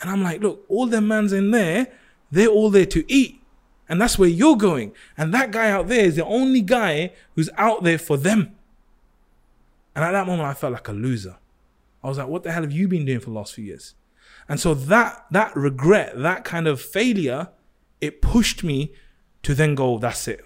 And 0.00 0.08
I'm 0.08 0.22
like, 0.22 0.40
look, 0.40 0.64
all 0.68 0.86
them 0.86 1.08
man's 1.08 1.32
in 1.32 1.50
there, 1.50 1.88
they're 2.30 2.46
all 2.46 2.70
there 2.70 2.86
to 2.86 3.04
eat. 3.12 3.42
And 3.88 4.00
that's 4.00 4.20
where 4.20 4.28
you're 4.28 4.56
going. 4.56 4.92
And 5.16 5.34
that 5.34 5.50
guy 5.50 5.68
out 5.68 5.88
there 5.88 6.04
is 6.04 6.14
the 6.14 6.24
only 6.24 6.60
guy 6.60 7.12
who's 7.34 7.50
out 7.58 7.82
there 7.82 7.98
for 7.98 8.16
them. 8.16 8.54
And 9.96 10.04
at 10.04 10.12
that 10.12 10.28
moment, 10.28 10.48
I 10.48 10.54
felt 10.54 10.74
like 10.74 10.86
a 10.86 10.92
loser. 10.92 11.38
I 12.04 12.08
was 12.08 12.18
like, 12.18 12.28
what 12.28 12.44
the 12.44 12.52
hell 12.52 12.62
have 12.62 12.70
you 12.70 12.86
been 12.86 13.04
doing 13.04 13.18
for 13.18 13.30
the 13.30 13.36
last 13.36 13.54
few 13.54 13.64
years? 13.64 13.96
And 14.48 14.60
so 14.60 14.74
that 14.74 15.26
that 15.32 15.56
regret, 15.56 16.12
that 16.16 16.44
kind 16.44 16.68
of 16.68 16.80
failure, 16.80 17.48
it 18.00 18.22
pushed 18.22 18.62
me 18.62 18.92
to 19.42 19.56
then 19.56 19.74
go, 19.74 19.98
that's 19.98 20.28
it. 20.28 20.44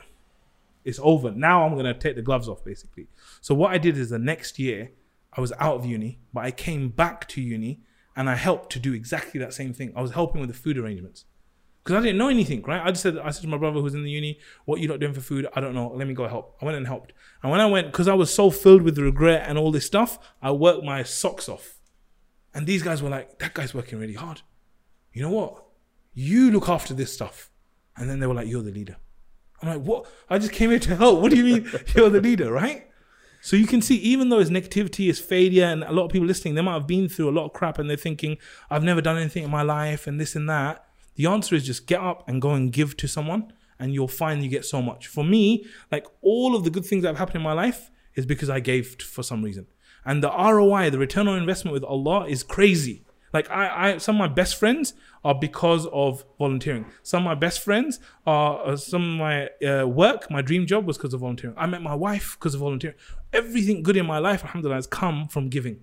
It's 0.86 0.98
over. 1.02 1.30
Now 1.32 1.66
I'm 1.66 1.76
gonna 1.76 1.92
take 1.92 2.16
the 2.16 2.22
gloves 2.22 2.48
off, 2.48 2.64
basically. 2.64 3.08
So 3.42 3.54
what 3.54 3.72
I 3.72 3.78
did 3.78 3.98
is 3.98 4.08
the 4.08 4.18
next 4.18 4.58
year, 4.58 4.92
I 5.34 5.40
was 5.40 5.52
out 5.58 5.76
of 5.76 5.84
uni, 5.84 6.20
but 6.32 6.44
I 6.44 6.50
came 6.50 6.88
back 6.88 7.28
to 7.28 7.40
uni 7.42 7.82
and 8.16 8.30
I 8.30 8.36
helped 8.36 8.70
to 8.72 8.78
do 8.78 8.94
exactly 8.94 9.38
that 9.40 9.52
same 9.52 9.74
thing. 9.74 9.92
I 9.94 10.00
was 10.00 10.12
helping 10.12 10.40
with 10.40 10.48
the 10.48 10.56
food 10.56 10.78
arrangements 10.78 11.24
because 11.82 11.96
I 11.96 12.02
didn't 12.02 12.18
know 12.18 12.28
anything, 12.28 12.62
right? 12.62 12.80
I 12.80 12.90
just 12.90 13.02
said, 13.02 13.18
I 13.18 13.30
said 13.30 13.42
to 13.42 13.48
my 13.48 13.56
brother 13.56 13.80
who's 13.80 13.94
in 13.94 14.04
the 14.04 14.10
uni, 14.10 14.38
"What 14.64 14.80
you 14.80 14.86
not 14.86 15.00
doing 15.00 15.12
for 15.12 15.20
food? 15.20 15.48
I 15.54 15.60
don't 15.60 15.74
know. 15.74 15.92
Let 15.92 16.06
me 16.06 16.14
go 16.14 16.28
help." 16.28 16.56
I 16.62 16.64
went 16.64 16.76
and 16.76 16.86
helped, 16.86 17.12
and 17.42 17.50
when 17.50 17.60
I 17.60 17.66
went, 17.66 17.88
because 17.88 18.06
I 18.06 18.14
was 18.14 18.32
so 18.32 18.50
filled 18.50 18.82
with 18.82 18.98
regret 18.98 19.44
and 19.48 19.58
all 19.58 19.72
this 19.72 19.86
stuff, 19.86 20.18
I 20.40 20.52
worked 20.52 20.84
my 20.84 21.02
socks 21.02 21.48
off. 21.48 21.78
And 22.54 22.66
these 22.66 22.82
guys 22.82 23.02
were 23.02 23.08
like, 23.08 23.38
"That 23.40 23.54
guy's 23.54 23.74
working 23.74 23.98
really 23.98 24.14
hard. 24.14 24.42
You 25.12 25.22
know 25.22 25.30
what? 25.30 25.64
You 26.14 26.52
look 26.52 26.68
after 26.68 26.94
this 26.94 27.12
stuff." 27.12 27.50
And 27.96 28.08
then 28.08 28.20
they 28.20 28.26
were 28.26 28.34
like, 28.34 28.46
"You're 28.46 28.62
the 28.62 28.70
leader." 28.70 28.96
I'm 29.60 29.68
like, 29.68 29.82
"What? 29.82 30.06
I 30.30 30.38
just 30.38 30.52
came 30.52 30.70
here 30.70 30.78
to 30.78 30.96
help. 30.96 31.20
What 31.20 31.30
do 31.30 31.36
you 31.36 31.44
mean 31.44 31.70
you're 31.96 32.10
the 32.10 32.20
leader, 32.20 32.52
right?" 32.52 32.86
So 33.44 33.56
you 33.56 33.66
can 33.66 33.82
see, 33.82 33.96
even 33.96 34.28
though 34.28 34.38
his 34.38 34.50
negativity, 34.50 35.10
it's 35.10 35.18
failure, 35.18 35.64
and 35.64 35.82
a 35.82 35.90
lot 35.90 36.04
of 36.04 36.12
people 36.12 36.28
listening, 36.28 36.54
they 36.54 36.62
might 36.62 36.74
have 36.74 36.86
been 36.86 37.08
through 37.08 37.28
a 37.28 37.34
lot 37.34 37.44
of 37.44 37.52
crap 37.52 37.76
and 37.80 37.90
they're 37.90 37.96
thinking, 37.96 38.38
I've 38.70 38.84
never 38.84 39.00
done 39.00 39.18
anything 39.18 39.42
in 39.42 39.50
my 39.50 39.62
life 39.62 40.06
and 40.06 40.20
this 40.20 40.36
and 40.36 40.48
that. 40.48 40.86
The 41.16 41.26
answer 41.26 41.56
is 41.56 41.66
just 41.66 41.88
get 41.88 42.00
up 42.00 42.22
and 42.28 42.40
go 42.40 42.52
and 42.52 42.72
give 42.72 42.96
to 42.98 43.08
someone, 43.08 43.52
and 43.80 43.92
you'll 43.92 44.06
find 44.06 44.44
you 44.44 44.48
get 44.48 44.64
so 44.64 44.80
much. 44.80 45.08
For 45.08 45.24
me, 45.24 45.66
like 45.90 46.06
all 46.20 46.54
of 46.54 46.62
the 46.62 46.70
good 46.70 46.86
things 46.86 47.02
that 47.02 47.08
have 47.08 47.18
happened 47.18 47.36
in 47.36 47.42
my 47.42 47.52
life 47.52 47.90
is 48.14 48.26
because 48.26 48.48
I 48.48 48.60
gave 48.60 49.02
for 49.02 49.24
some 49.24 49.42
reason. 49.42 49.66
And 50.04 50.22
the 50.22 50.30
ROI, 50.30 50.90
the 50.90 50.98
return 50.98 51.26
on 51.26 51.36
investment 51.36 51.74
with 51.74 51.82
Allah 51.82 52.28
is 52.28 52.44
crazy. 52.44 53.04
Like 53.32 53.50
I, 53.50 53.92
I, 53.92 53.98
some 53.98 54.16
of 54.16 54.18
my 54.18 54.28
best 54.28 54.56
friends 54.56 54.94
are 55.24 55.34
because 55.34 55.86
of 55.86 56.24
volunteering. 56.38 56.86
Some 57.02 57.22
of 57.22 57.24
my 57.24 57.34
best 57.34 57.60
friends 57.60 57.98
are 58.26 58.66
uh, 58.66 58.76
some 58.76 59.02
of 59.02 59.18
my 59.18 59.48
uh, 59.66 59.86
work. 59.86 60.30
My 60.30 60.42
dream 60.42 60.66
job 60.66 60.86
was 60.86 60.98
because 60.98 61.14
of 61.14 61.20
volunteering. 61.20 61.56
I 61.58 61.66
met 61.66 61.82
my 61.82 61.94
wife 61.94 62.36
because 62.38 62.54
of 62.54 62.60
volunteering. 62.60 62.96
Everything 63.32 63.82
good 63.82 63.96
in 63.96 64.06
my 64.06 64.18
life, 64.18 64.44
alhamdulillah, 64.44 64.76
has 64.76 64.86
come 64.86 65.28
from 65.28 65.48
giving. 65.48 65.80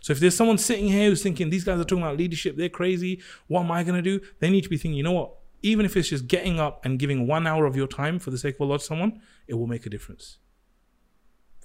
So 0.00 0.12
if 0.12 0.20
there's 0.20 0.36
someone 0.36 0.58
sitting 0.58 0.88
here 0.88 1.08
who's 1.08 1.22
thinking 1.22 1.50
these 1.50 1.64
guys 1.64 1.80
are 1.80 1.84
talking 1.84 2.04
about 2.04 2.18
leadership, 2.18 2.56
they're 2.56 2.68
crazy. 2.68 3.22
What 3.46 3.62
am 3.62 3.70
I 3.70 3.82
gonna 3.82 4.02
do? 4.02 4.20
They 4.38 4.50
need 4.50 4.62
to 4.62 4.68
be 4.68 4.76
thinking, 4.76 4.98
you 4.98 5.02
know 5.02 5.12
what? 5.12 5.34
Even 5.62 5.86
if 5.86 5.96
it's 5.96 6.10
just 6.10 6.28
getting 6.28 6.60
up 6.60 6.84
and 6.84 6.98
giving 6.98 7.26
one 7.26 7.46
hour 7.46 7.64
of 7.64 7.74
your 7.74 7.86
time 7.86 8.18
for 8.18 8.30
the 8.30 8.36
sake 8.36 8.56
of 8.56 8.60
Allah 8.60 8.78
to 8.78 8.84
someone, 8.84 9.22
it 9.48 9.54
will 9.54 9.66
make 9.66 9.86
a 9.86 9.90
difference. 9.90 10.38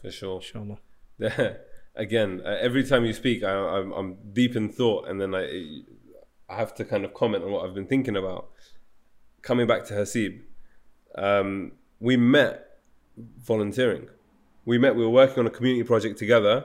For 0.02 0.10
sure. 0.10 0.38
Inshallah. 0.38 0.80
Again, 2.00 2.42
uh, 2.46 2.56
every 2.62 2.84
time 2.84 3.04
you 3.06 3.14
speak, 3.14 3.44
I, 3.44 3.52
I'm, 3.52 3.92
I'm 3.92 4.10
deep 4.34 4.56
in 4.56 4.70
thought, 4.70 5.08
and 5.10 5.20
then 5.22 5.36
I, 5.36 5.44
I 6.50 6.56
have 6.56 6.74
to 6.76 6.86
kind 6.86 7.04
of 7.06 7.14
comment 7.14 7.44
on 7.44 7.52
what 7.52 7.66
I've 7.66 7.74
been 7.76 7.88
thinking 7.88 8.16
about. 8.16 8.50
Coming 9.42 9.68
back 9.68 9.84
to 9.86 9.94
Hasib, 9.94 10.40
um, 11.16 11.74
we 12.00 12.16
met 12.18 12.66
volunteering. 13.52 14.08
We 14.66 14.78
met, 14.78 14.96
we 14.96 15.04
were 15.04 15.10
working 15.10 15.40
on 15.40 15.48
a 15.48 15.50
community 15.50 15.84
project 15.84 16.18
together, 16.18 16.56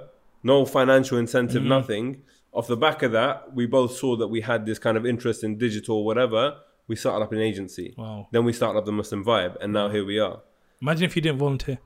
no 0.42 0.64
financial 0.64 1.18
incentive, 1.18 1.62
Mm-hmm. 1.62 1.68
nothing. 1.68 2.22
Off 2.52 2.68
the 2.68 2.76
back 2.76 3.02
of 3.02 3.10
that, 3.12 3.52
we 3.54 3.66
both 3.66 3.92
saw 3.96 4.14
that 4.16 4.28
we 4.28 4.40
had 4.42 4.64
this 4.66 4.78
kind 4.78 4.96
of 4.96 5.04
interest 5.04 5.42
in 5.42 5.58
digital 5.58 5.96
or 5.96 6.04
whatever. 6.04 6.42
We 6.86 6.94
started 6.94 7.24
up 7.24 7.32
an 7.32 7.40
agency. 7.40 7.94
Wow. 7.98 8.28
Then 8.30 8.44
we 8.44 8.52
started 8.52 8.78
up 8.78 8.84
the 8.84 8.92
Muslim 8.92 9.24
Vibe, 9.24 9.56
and 9.60 9.72
now 9.72 9.88
here 9.88 10.04
we 10.04 10.20
are. 10.20 10.42
Imagine 10.80 11.04
if 11.06 11.16
you 11.16 11.22
didn't 11.22 11.38
volunteer. 11.38 11.78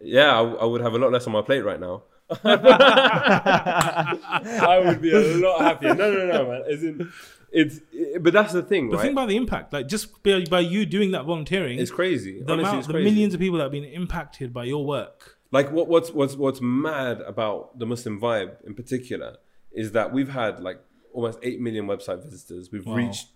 Yeah, 0.00 0.30
I, 0.40 0.42
I 0.42 0.64
would 0.64 0.80
have 0.80 0.94
a 0.94 0.98
lot 0.98 1.12
less 1.12 1.26
on 1.26 1.32
my 1.34 1.42
plate 1.42 1.64
right 1.64 1.80
now. 1.80 2.04
I 3.48 4.82
would 4.84 5.00
be 5.00 5.12
a 5.12 5.18
lot 5.38 5.60
happier. 5.60 5.94
No, 5.94 6.12
no, 6.12 6.26
no, 6.26 6.46
man. 6.50 6.62
As 6.70 6.82
in, 6.82 7.10
it's, 7.50 7.80
it- 7.92 8.22
but 8.22 8.32
that's 8.32 8.52
the 8.52 8.62
thing, 8.62 8.90
But 8.90 8.96
right? 8.96 9.02
think 9.02 9.12
about 9.12 9.28
the 9.28 9.36
impact. 9.36 9.72
Like 9.72 9.88
just 9.88 10.22
by, 10.22 10.44
by 10.48 10.60
you 10.60 10.84
doing 10.86 11.12
that 11.12 11.24
volunteering, 11.24 11.78
it's 11.78 11.90
crazy. 11.90 12.42
the 12.42 12.52
Honestly, 12.52 12.62
amount, 12.64 12.78
it's 12.78 12.86
the 12.86 12.92
crazy. 12.94 13.10
millions 13.10 13.34
of 13.34 13.40
people 13.40 13.58
that 13.58 13.64
have 13.64 13.72
been 13.72 13.84
impacted 13.84 14.52
by 14.52 14.64
your 14.64 14.84
work. 14.84 15.36
like 15.50 15.70
what, 15.72 15.88
what's 15.88 16.10
what's 16.10 16.36
what's 16.36 16.60
mad 16.60 17.20
about 17.22 17.78
the 17.78 17.86
Muslim 17.86 18.20
vibe 18.20 18.56
in 18.66 18.74
particular 18.74 19.36
is 19.72 19.92
that 19.92 20.12
we've 20.12 20.28
had 20.30 20.60
like 20.60 20.80
almost 21.14 21.38
eight 21.42 21.60
million 21.60 21.86
website 21.86 22.22
visitors. 22.22 22.70
We've 22.70 22.84
Wow. 22.86 22.96
reached 22.96 23.28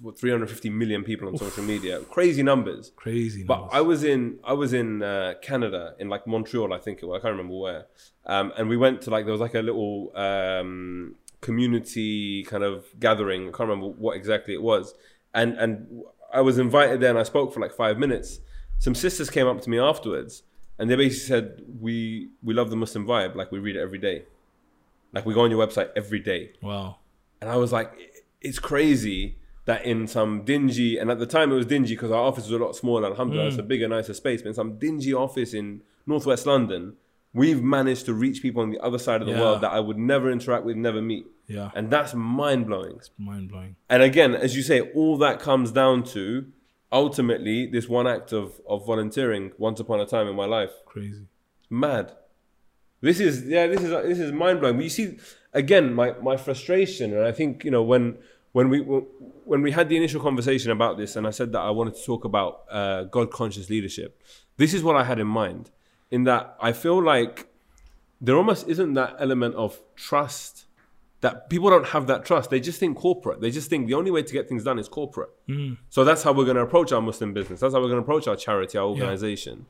what 0.00 0.18
350 0.18 0.70
million 0.70 1.04
people 1.04 1.28
on 1.28 1.36
social 1.36 1.62
media. 1.64 2.00
Crazy 2.00 2.42
numbers. 2.42 2.92
Crazy. 2.96 3.44
But. 3.44 3.68
I 3.72 3.80
was 3.80 4.04
in 4.04 4.38
I 4.44 4.52
was 4.52 4.72
in 4.72 5.02
uh, 5.02 5.34
Canada 5.42 5.94
in 5.98 6.08
like 6.08 6.26
Montreal, 6.26 6.72
I 6.72 6.78
think 6.78 7.02
it 7.02 7.06
was. 7.06 7.20
I 7.20 7.22
can't 7.22 7.32
remember 7.32 7.56
where. 7.56 7.86
Um, 8.26 8.52
and 8.56 8.68
we 8.68 8.76
went 8.76 9.02
to 9.02 9.10
like 9.10 9.24
there 9.24 9.32
was 9.32 9.40
like 9.40 9.54
a 9.54 9.62
little 9.62 10.12
um, 10.16 11.16
community 11.40 12.44
kind 12.44 12.62
of 12.62 12.86
gathering. 12.98 13.42
I 13.42 13.50
can't 13.50 13.68
remember 13.68 13.88
what 13.88 14.16
exactly 14.16 14.54
it 14.54 14.62
was. 14.62 14.94
And 15.34 15.54
and 15.58 16.02
I 16.32 16.40
was 16.40 16.58
invited 16.58 17.00
there, 17.00 17.10
and 17.10 17.18
I 17.18 17.22
spoke 17.22 17.52
for 17.52 17.60
like 17.60 17.74
five 17.74 17.98
minutes. 17.98 18.40
Some 18.78 18.94
sisters 18.94 19.30
came 19.30 19.46
up 19.46 19.60
to 19.62 19.70
me 19.70 19.78
afterwards, 19.78 20.42
and 20.78 20.90
they 20.90 20.96
basically 20.96 21.26
said, 21.26 21.62
"We 21.80 22.30
we 22.42 22.54
love 22.54 22.70
the 22.70 22.76
Muslim 22.76 23.06
vibe. 23.06 23.34
Like 23.34 23.50
we 23.50 23.58
read 23.58 23.76
it 23.76 23.80
every 23.80 23.98
day. 23.98 24.24
Like 25.12 25.24
we 25.26 25.34
go 25.34 25.40
on 25.40 25.50
your 25.50 25.64
website 25.66 25.90
every 25.96 26.20
day." 26.20 26.52
wow. 26.62 26.98
And 27.40 27.48
I 27.48 27.54
was 27.54 27.72
like, 27.72 27.92
it's 28.40 28.58
crazy 28.58 29.36
that 29.68 29.84
in 29.84 30.06
some 30.06 30.44
dingy, 30.44 30.96
and 30.96 31.10
at 31.10 31.18
the 31.18 31.26
time 31.26 31.52
it 31.52 31.54
was 31.54 31.66
dingy 31.66 31.94
because 31.94 32.10
our 32.10 32.22
office 32.22 32.44
was 32.44 32.58
a 32.58 32.64
lot 32.64 32.74
smaller. 32.74 33.06
Alhamdulillah, 33.06 33.48
it's 33.48 33.58
a 33.58 33.62
mm. 33.62 33.68
bigger, 33.68 33.86
nicer 33.86 34.14
space. 34.14 34.40
But 34.40 34.48
in 34.48 34.54
some 34.54 34.78
dingy 34.78 35.12
office 35.12 35.52
in 35.52 35.82
northwest 36.06 36.46
London, 36.46 36.94
we've 37.34 37.62
managed 37.62 38.06
to 38.06 38.14
reach 38.14 38.40
people 38.40 38.62
on 38.62 38.70
the 38.70 38.80
other 38.80 38.96
side 38.96 39.20
of 39.20 39.26
the 39.26 39.34
Yeah. 39.34 39.42
world 39.42 39.60
that 39.60 39.70
I 39.70 39.80
would 39.80 39.98
never 39.98 40.30
interact 40.30 40.64
with, 40.64 40.76
never 40.76 41.02
meet. 41.02 41.26
Yeah. 41.48 41.70
And 41.74 41.90
that's 41.90 42.14
mind 42.14 42.64
blowing. 42.66 42.98
Mind 43.18 43.50
blowing. 43.50 43.76
And 43.90 44.02
again, 44.02 44.34
as 44.34 44.56
you 44.56 44.62
say, 44.62 44.80
all 44.92 45.18
that 45.18 45.38
comes 45.38 45.70
down 45.70 46.02
to 46.14 46.46
ultimately 46.90 47.66
this 47.66 47.90
one 47.90 48.06
act 48.06 48.32
of, 48.32 48.62
of 48.66 48.86
volunteering 48.86 49.52
once 49.58 49.80
upon 49.80 50.00
a 50.00 50.06
time 50.06 50.28
in 50.28 50.34
my 50.34 50.46
life 50.46 50.72
Crazy. 50.86 51.26
mad. 51.68 52.12
This 53.02 53.20
is 53.20 53.44
yeah, 53.44 53.66
this 53.66 53.82
is 53.82 53.90
this 53.90 54.18
is 54.18 54.32
mind 54.32 54.60
blowing. 54.60 54.76
But 54.76 54.84
you 54.84 54.90
see, 54.90 55.18
again, 55.52 55.92
my 55.92 56.12
my 56.22 56.38
frustration, 56.38 57.14
and 57.14 57.24
I 57.26 57.32
think 57.32 57.64
you 57.66 57.70
know 57.70 57.82
when 57.82 58.16
when 58.52 58.68
we 58.68 58.80
when 58.80 59.62
we 59.62 59.70
had 59.72 59.88
the 59.88 59.96
initial 59.96 60.20
conversation 60.20 60.70
about 60.70 60.98
this, 60.98 61.16
and 61.16 61.26
I 61.26 61.30
said 61.30 61.52
that 61.52 61.60
I 61.60 61.70
wanted 61.70 61.94
to 61.96 62.04
talk 62.04 62.24
about 62.24 62.64
uh, 62.70 63.04
God 63.04 63.30
conscious 63.30 63.70
leadership. 63.70 64.20
This 64.56 64.74
is 64.74 64.82
what 64.82 64.96
I 64.96 65.04
had 65.04 65.18
in 65.18 65.26
mind. 65.26 65.70
In 66.10 66.24
that, 66.24 66.56
I 66.60 66.72
feel 66.72 67.02
like 67.02 67.48
there 68.20 68.36
almost 68.36 68.66
isn't 68.68 68.94
that 68.94 69.16
element 69.18 69.54
of 69.54 69.80
trust. 69.96 70.64
That 71.20 71.50
people 71.50 71.68
don't 71.68 71.88
have 71.88 72.06
that 72.06 72.24
trust. 72.24 72.48
They 72.48 72.60
just 72.60 72.78
think 72.78 72.96
corporate. 72.96 73.40
They 73.40 73.50
just 73.50 73.68
think 73.68 73.88
the 73.88 73.94
only 73.94 74.12
way 74.12 74.22
to 74.22 74.32
get 74.32 74.48
things 74.48 74.62
done 74.62 74.78
is 74.78 74.88
corporate. 74.88 75.30
So 75.90 76.04
that's 76.04 76.22
how 76.22 76.32
we're 76.32 76.44
going 76.44 76.56
to 76.56 76.62
approach 76.62 76.92
our 76.92 77.00
Muslim 77.02 77.32
business. 77.32 77.58
That's 77.58 77.74
how 77.74 77.80
we're 77.80 77.88
going 77.88 77.96
to 77.98 78.02
approach 78.02 78.28
our 78.28 78.36
charity, 78.36 78.78
our 78.78 78.86
organization. 78.86 79.66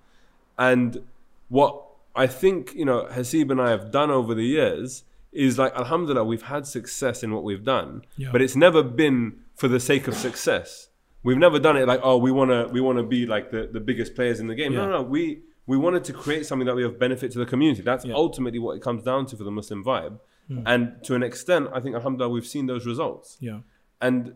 And 0.58 1.04
what 1.48 1.82
I 2.14 2.26
think, 2.26 2.74
you 2.74 2.84
know, 2.84 3.08
Hasib 3.10 3.50
and 3.50 3.62
I 3.62 3.70
have 3.70 3.90
done 3.90 4.10
over 4.10 4.34
the 4.34 4.44
years 4.44 5.04
is 5.32 5.58
like, 5.58 5.74
Alhamdulillah, 5.74 6.24
we've 6.24 6.42
had 6.42 6.66
success 6.66 7.22
in 7.22 7.32
what 7.34 7.44
we've 7.44 7.64
done, 7.64 8.02
Yeah. 8.16 8.30
but 8.32 8.40
it's 8.42 8.56
never 8.56 8.82
been 8.82 9.40
for 9.54 9.68
the 9.68 9.80
sake 9.80 10.08
of 10.08 10.14
success. 10.14 10.88
We've 11.22 11.36
never 11.36 11.58
done 11.58 11.76
it 11.76 11.86
like, 11.86 12.00
oh, 12.02 12.16
we 12.16 12.30
want 12.30 12.50
to, 12.50 12.68
we 12.72 12.80
want 12.80 12.98
to 12.98 13.02
be 13.04 13.26
like 13.26 13.50
the, 13.50 13.68
the 13.72 13.80
biggest 13.80 14.14
players 14.14 14.40
in 14.40 14.46
the 14.46 14.54
game. 14.54 14.72
No, 14.72 14.80
Yeah. 14.82 14.86
no, 14.86 14.92
no. 14.98 15.02
We, 15.02 15.42
we 15.66 15.76
wanted 15.76 16.04
to 16.04 16.12
create 16.12 16.46
something 16.46 16.66
that 16.66 16.74
we 16.74 16.82
have 16.82 16.98
benefit 16.98 17.30
to 17.32 17.38
the 17.38 17.46
community. 17.46 17.82
That's 17.82 18.04
Yeah. 18.04 18.14
ultimately 18.14 18.58
what 18.58 18.76
it 18.76 18.82
comes 18.82 19.02
down 19.02 19.26
to 19.26 19.36
for 19.36 19.44
the 19.44 19.50
Muslim 19.50 19.84
vibe. 19.84 20.18
Hmm. 20.48 20.62
And 20.64 21.04
to 21.04 21.14
an 21.14 21.22
extent, 21.22 21.68
I 21.74 21.80
think, 21.80 21.94
Alhamdulillah, 21.94 22.32
we've 22.32 22.46
seen 22.46 22.66
those 22.66 22.86
results. 22.86 23.36
Yeah. 23.40 23.60
And 24.00 24.34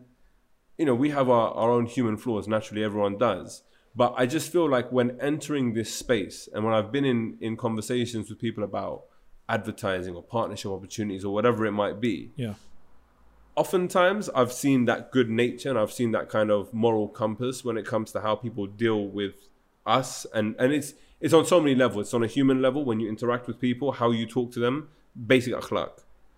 you 0.77 0.85
know, 0.85 0.95
we 0.95 1.11
have 1.11 1.29
our, 1.29 1.49
our 1.53 1.71
own 1.71 1.85
human 1.85 2.17
flaws. 2.17 2.47
Naturally, 2.47 2.83
everyone 2.83 3.17
does. 3.17 3.63
But 3.95 4.15
I 4.17 4.25
just 4.25 4.51
feel 4.51 4.67
like 4.67 4.91
when 4.91 5.19
entering 5.21 5.73
this 5.75 5.93
space, 5.93 6.49
and 6.51 6.65
when 6.65 6.73
I've 6.73 6.91
been 6.91 7.05
in 7.05 7.37
in 7.41 7.55
conversations 7.57 8.27
with 8.29 8.39
people 8.39 8.63
about 8.63 9.03
advertising 9.49 10.15
or 10.15 10.23
partnership 10.23 10.71
opportunities 10.71 11.23
or 11.25 11.33
whatever 11.33 11.65
it 11.65 11.71
might 11.71 11.99
be, 11.99 12.31
Yeah. 12.35 12.53
oftentimes 13.55 14.29
I've 14.29 14.51
seen 14.51 14.85
that 14.85 15.11
good 15.11 15.29
nature 15.29 15.69
and 15.69 15.77
I've 15.77 15.91
seen 15.91 16.11
that 16.11 16.29
kind 16.29 16.49
of 16.51 16.73
moral 16.73 17.07
compass 17.07 17.63
when 17.63 17.77
it 17.77 17.85
comes 17.85 18.11
to 18.13 18.21
how 18.21 18.35
people 18.35 18.65
deal 18.67 19.07
with 19.07 19.35
us 19.85 20.25
and 20.33 20.55
and 20.59 20.71
it's 20.73 20.93
it's 21.19 21.33
on 21.33 21.45
so 21.45 21.59
many 21.59 21.73
levels. 21.75 22.07
It's 22.07 22.13
on 22.13 22.23
a 22.23 22.27
human 22.27 22.61
level 22.61 22.83
when 22.83 22.99
you 22.99 23.07
interact 23.07 23.47
with 23.47 23.57
people, 23.59 23.93
how 23.93 24.11
you 24.11 24.25
talk 24.25 24.51
to 24.53 24.59
them, 24.59 24.89
basic 25.27 25.53
akhlaq. 25.53 25.91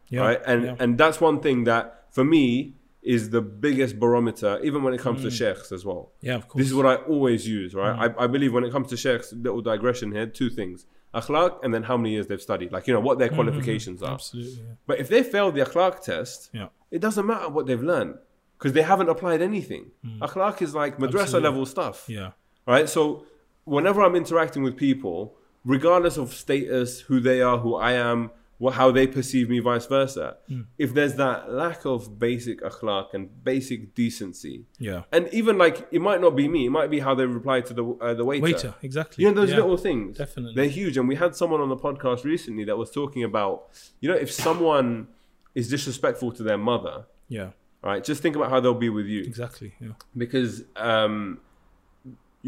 Yeah. 0.09 0.21
Right? 0.21 0.41
And 0.45 0.63
yeah. 0.63 0.75
and 0.79 0.97
that's 0.97 1.19
one 1.21 1.39
thing 1.39 1.63
that 1.65 2.05
for 2.11 2.23
me 2.23 2.75
is 3.01 3.29
the 3.29 3.41
biggest 3.41 3.99
barometer, 3.99 4.59
even 4.63 4.81
when 4.83 4.93
it 4.93 4.99
comes 4.99 5.19
Mm. 5.21 5.25
to 5.25 5.31
sheikhs 5.31 5.71
as 5.71 5.85
well. 5.85 6.11
yeah, 6.21 6.35
of 6.35 6.47
course. 6.47 6.59
This 6.63 6.67
is 6.69 6.73
what 6.75 6.87
I 6.87 6.95
always 6.95 7.47
use, 7.47 7.75
right? 7.75 7.95
Mm. 7.95 8.17
I, 8.19 8.23
I 8.23 8.27
believe 8.27 8.51
when 8.51 8.63
it 8.63 8.71
comes 8.71 8.89
to 8.89 8.97
sheikhs, 8.97 9.31
little 9.31 9.61
digression 9.61 10.11
here, 10.11 10.25
two 10.25 10.49
things. 10.49 10.85
Akhlaq 11.15 11.63
and 11.63 11.73
then 11.73 11.83
how 11.83 11.95
many 11.97 12.11
years 12.11 12.27
they've 12.27 12.41
studied. 12.41 12.71
Like, 12.71 12.85
you 12.87 12.93
know, 12.93 12.99
what 12.99 13.17
their 13.19 13.27
Mm-hmm. 13.29 13.35
qualifications 13.37 14.03
are. 14.03 14.13
Absolutely. 14.15 14.51
Yeah. 14.63 14.73
But 14.85 14.99
if 14.99 15.07
they 15.09 15.23
fail 15.23 15.51
the 15.51 15.61
akhlaq 15.61 16.01
test, 16.01 16.49
Yeah. 16.53 16.67
it 16.91 16.99
doesn't 17.05 17.25
matter 17.25 17.47
what 17.49 17.65
they've 17.67 17.81
learned 17.93 18.15
because 18.57 18.73
they 18.73 18.81
haven't 18.83 19.09
applied 19.09 19.41
anything. 19.41 19.91
Akhlaq 20.21 20.61
is 20.61 20.75
like 20.75 20.97
madrasa 20.97 21.09
Mm. 21.09 21.21
Absolutely. 21.21 21.49
level 21.49 21.65
stuff, 21.65 21.97
Yeah. 22.07 22.31
right? 22.67 22.87
So 22.89 23.25
whenever 23.63 24.01
I'm 24.01 24.15
interacting 24.15 24.61
with 24.63 24.75
people, 24.77 25.35
regardless 25.63 26.17
of 26.17 26.33
status, 26.33 26.89
who 27.07 27.19
they 27.19 27.41
are, 27.41 27.57
who 27.57 27.75
I 27.75 27.93
am, 27.93 28.31
what, 28.57 28.73
how 28.75 28.89
they 28.89 29.05
perceive 29.05 29.49
me, 29.49 29.59
vice 29.59 29.85
versa, 29.85 30.37
Mm. 30.49 30.65
if 30.77 30.93
there's 30.93 31.15
that 31.15 31.51
lack 31.51 31.85
of 31.85 32.17
basic 32.19 32.61
akhlaq 32.61 33.13
and 33.13 33.43
basic 33.43 33.93
decency, 33.95 34.65
Yeah. 34.79 35.03
and 35.11 35.27
even 35.33 35.57
like 35.57 35.87
it 35.91 36.01
might 36.01 36.21
not 36.21 36.35
be 36.37 36.47
me, 36.47 36.65
it 36.65 36.69
might 36.69 36.89
be 36.89 36.99
how 36.99 37.13
they 37.15 37.25
reply 37.25 37.61
to 37.61 37.73
the 37.73 37.83
uh, 38.01 38.13
the 38.13 38.23
waiter. 38.25 38.41
Waiter. 38.43 38.73
Exactly. 38.81 39.23
You 39.23 39.29
know 39.31 39.41
those 39.41 39.49
yeah. 39.51 39.57
little 39.57 39.77
things. 39.77 40.17
Definitely. 40.17 40.55
They're 40.55 40.69
huge. 40.81 40.97
And 40.97 41.07
we 41.07 41.15
had 41.15 41.35
someone 41.35 41.59
on 41.61 41.69
the 41.69 41.77
podcast 41.77 42.23
recently 42.23 42.63
that 42.65 42.77
was 42.77 42.91
talking 42.91 43.23
about, 43.23 43.67
you 43.99 44.07
know, 44.09 44.15
if 44.15 44.31
someone 44.31 45.07
is 45.53 45.69
disrespectful 45.69 46.31
to 46.33 46.43
their 46.43 46.57
mother, 46.57 47.05
Yeah. 47.27 47.49
right, 47.81 48.03
just 48.03 48.21
think 48.21 48.35
about 48.35 48.49
how 48.49 48.59
they'll 48.61 48.73
be 48.73 48.89
with 48.89 49.05
you. 49.07 49.21
Exactly. 49.23 49.73
Yeah. 49.81 49.89
Because 50.15 50.63
um, 50.75 51.39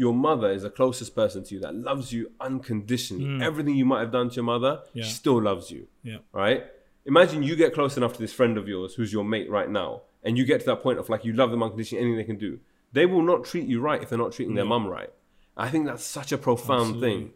your 0.04 0.14
mother 0.14 0.50
is 0.50 0.62
the 0.62 0.70
closest 0.80 1.14
person 1.20 1.42
to 1.44 1.54
you 1.54 1.60
that 1.60 1.74
loves 1.74 2.12
you 2.12 2.30
unconditionally. 2.40 3.42
Everything 3.44 3.74
you 3.76 3.84
might 3.92 4.00
have 4.00 4.12
done 4.12 4.28
to 4.30 4.36
your 4.36 4.44
mother, 4.44 4.72
Mm. 4.76 4.88
Yeah. 4.94 5.04
she 5.04 5.10
still 5.22 5.40
loves 5.42 5.70
you, 5.70 5.86
Yeah. 6.02 6.18
right? 6.32 6.60
Imagine 7.06 7.42
you 7.42 7.56
get 7.56 7.72
close 7.74 7.96
enough 7.96 8.12
to 8.14 8.20
this 8.20 8.32
friend 8.32 8.56
of 8.58 8.68
yours 8.68 8.94
who's 8.94 9.12
your 9.12 9.24
mate 9.24 9.50
right 9.50 9.70
now, 9.70 10.02
and 10.24 10.36
you 10.38 10.44
get 10.44 10.60
to 10.60 10.66
that 10.66 10.80
point 10.82 10.98
of 10.98 11.08
like 11.08 11.24
you 11.24 11.32
love 11.32 11.50
them 11.50 11.62
unconditionally, 11.62 12.02
anything 12.04 12.18
they 12.18 12.24
can 12.32 12.38
do. 12.38 12.52
They 12.92 13.06
will 13.06 13.22
not 13.32 13.44
treat 13.44 13.66
you 13.66 13.80
right 13.80 14.02
if 14.02 14.08
they're 14.08 14.18
not 14.26 14.32
treating 14.32 14.54
their 14.54 14.64
mum 14.74 14.86
right. 14.86 15.10
I 15.56 15.68
think 15.70 15.86
that's 15.86 16.04
such 16.04 16.30
a 16.32 16.38
profound 16.38 16.88
Absolutely. 16.96 17.08
thing. 17.10 17.30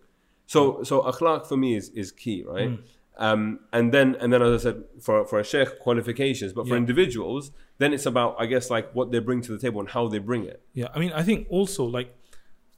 So, 0.47 0.83
so 0.83 1.03
akhlaq 1.03 1.47
for 1.47 1.57
me 1.57 1.75
is, 1.75 1.89
is 1.91 2.13
key, 2.13 2.43
right? 2.47 2.71
Mm. 2.71 2.79
Um, 3.19 3.61
and 3.73 3.93
then, 3.93 4.15
and 4.21 4.33
then, 4.33 4.41
as 4.43 4.53
I 4.61 4.71
said, 4.71 4.85
for 5.01 5.27
for 5.27 5.39
a 5.39 5.45
sheikh 5.45 5.79
qualifications, 5.81 6.53
but 6.57 6.65
for 6.67 6.75
Yeah. 6.75 6.85
individuals, 6.85 7.51
then 7.79 7.93
it's 7.93 8.07
about, 8.07 8.37
I 8.39 8.47
guess, 8.47 8.71
like 8.71 8.87
what 8.95 9.11
they 9.13 9.19
bring 9.19 9.41
to 9.43 9.53
the 9.53 9.59
table 9.59 9.81
and 9.81 9.89
how 9.97 10.09
they 10.09 10.19
bring 10.19 10.45
it. 10.45 10.59
Yeah, 10.73 10.89
I 10.95 10.99
mean, 10.99 11.13
I 11.13 11.23
think 11.23 11.47
also 11.51 11.85
like, 11.85 12.09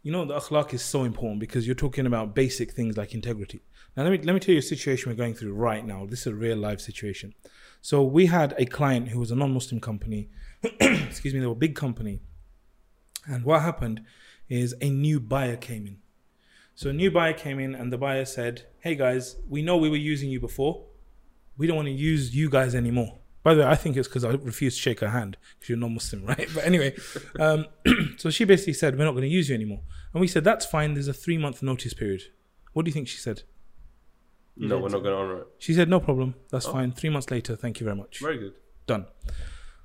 you 0.05 0.13
know, 0.13 0.27
the 0.27 0.35
akhlaq 0.35 0.75
is 0.75 0.83
so 0.83 1.05
important 1.05 1.41
because 1.41 1.67
you're 1.67 1.75
talking 1.75 2.05
about 2.05 2.35
basic 2.35 2.73
things 2.73 2.99
like 2.99 3.15
integrity. 3.15 3.63
Now, 3.97 4.03
let 4.03 4.13
me 4.13 4.19
let 4.19 4.35
me 4.35 4.39
tell 4.39 4.53
you 4.53 4.59
a 4.59 4.63
situation 4.63 5.11
we're 5.11 5.17
going 5.17 5.35
through 5.35 5.55
right 5.55 5.85
now. 5.85 6.05
This 6.05 6.21
is 6.21 6.27
a 6.27 6.35
real 6.35 6.59
life 6.59 6.81
situation. 6.81 7.35
So 7.81 8.03
we 8.03 8.27
had 8.27 8.55
a 8.59 8.67
client 8.67 9.09
who 9.09 9.19
was 9.19 9.31
a 9.31 9.35
non-Muslim 9.35 9.81
company. 9.81 10.29
excuse 10.63 11.33
me, 11.33 11.41
they 11.41 11.47
were 11.47 11.53
a 11.53 11.67
big 11.67 11.75
company, 11.75 12.21
and 13.27 13.45
what 13.45 13.63
happened 13.63 14.03
is 14.47 14.75
a 14.83 14.91
new 14.91 15.21
buyer 15.21 15.57
came 15.57 15.87
in. 15.87 15.97
So 16.75 16.91
a 16.91 16.93
new 16.93 17.11
buyer 17.11 17.33
came 17.33 17.59
in, 17.59 17.75
and 17.75 17.91
the 17.91 17.97
buyer 17.97 18.27
said, 18.27 18.67
"Hey 18.81 18.97
guys, 18.97 19.37
we 19.49 19.63
know 19.63 19.79
we 19.79 19.89
were 19.89 19.97
using 19.97 20.29
you 20.29 20.39
before. 20.39 20.85
We 21.57 21.67
don't 21.67 21.77
want 21.77 21.89
to 21.89 21.93
use 21.93 22.37
you 22.37 22.51
guys 22.51 22.75
anymore." 22.75 23.21
By 23.45 23.55
the 23.55 23.61
way, 23.61 23.67
I 23.69 23.77
think 23.77 23.97
it's 23.97 24.09
because 24.09 24.25
I 24.25 24.31
refused 24.31 24.77
to 24.79 24.83
shake 24.83 25.01
her 25.01 25.11
hand 25.11 25.37
because 25.55 25.69
you're 25.69 25.79
non-Muslim, 25.79 26.25
right? 26.33 26.49
But 26.55 26.65
anyway, 26.65 26.97
um, 27.39 27.67
so 28.17 28.31
she 28.31 28.45
basically 28.45 28.73
said, 28.73 28.99
"We're 28.99 29.05
not 29.05 29.13
going 29.13 29.23
to 29.23 29.29
use 29.29 29.49
you 29.51 29.55
anymore," 29.55 29.83
and 30.13 30.21
we 30.21 30.27
said, 30.27 30.43
"That's 30.45 30.67
fine. 30.67 30.95
There's 30.95 31.09
a 31.09 31.13
three-month 31.15 31.63
notice 31.63 31.95
period." 31.95 32.23
What 32.73 32.85
do 32.85 32.89
you 32.89 32.93
think 32.95 33.07
she 33.07 33.19
said? 33.19 33.43
No, 34.57 34.79
we're 34.79 34.89
not 34.89 35.03
going 35.03 35.15
to 35.15 35.21
honor 35.23 35.39
it. 35.43 35.47
She 35.59 35.75
said, 35.75 35.89
"No 35.89 36.01
problem. 36.01 36.35
That's 36.51 36.67
Oh. 36.67 36.73
fine. 36.73 36.93
Three 36.93 37.11
months 37.11 37.31
later, 37.31 37.55
thank 37.55 37.79
you 37.81 37.85
very 37.85 37.97
much. 37.97 38.19
Very 38.21 38.39
good. 38.39 38.55
Done." 38.87 39.07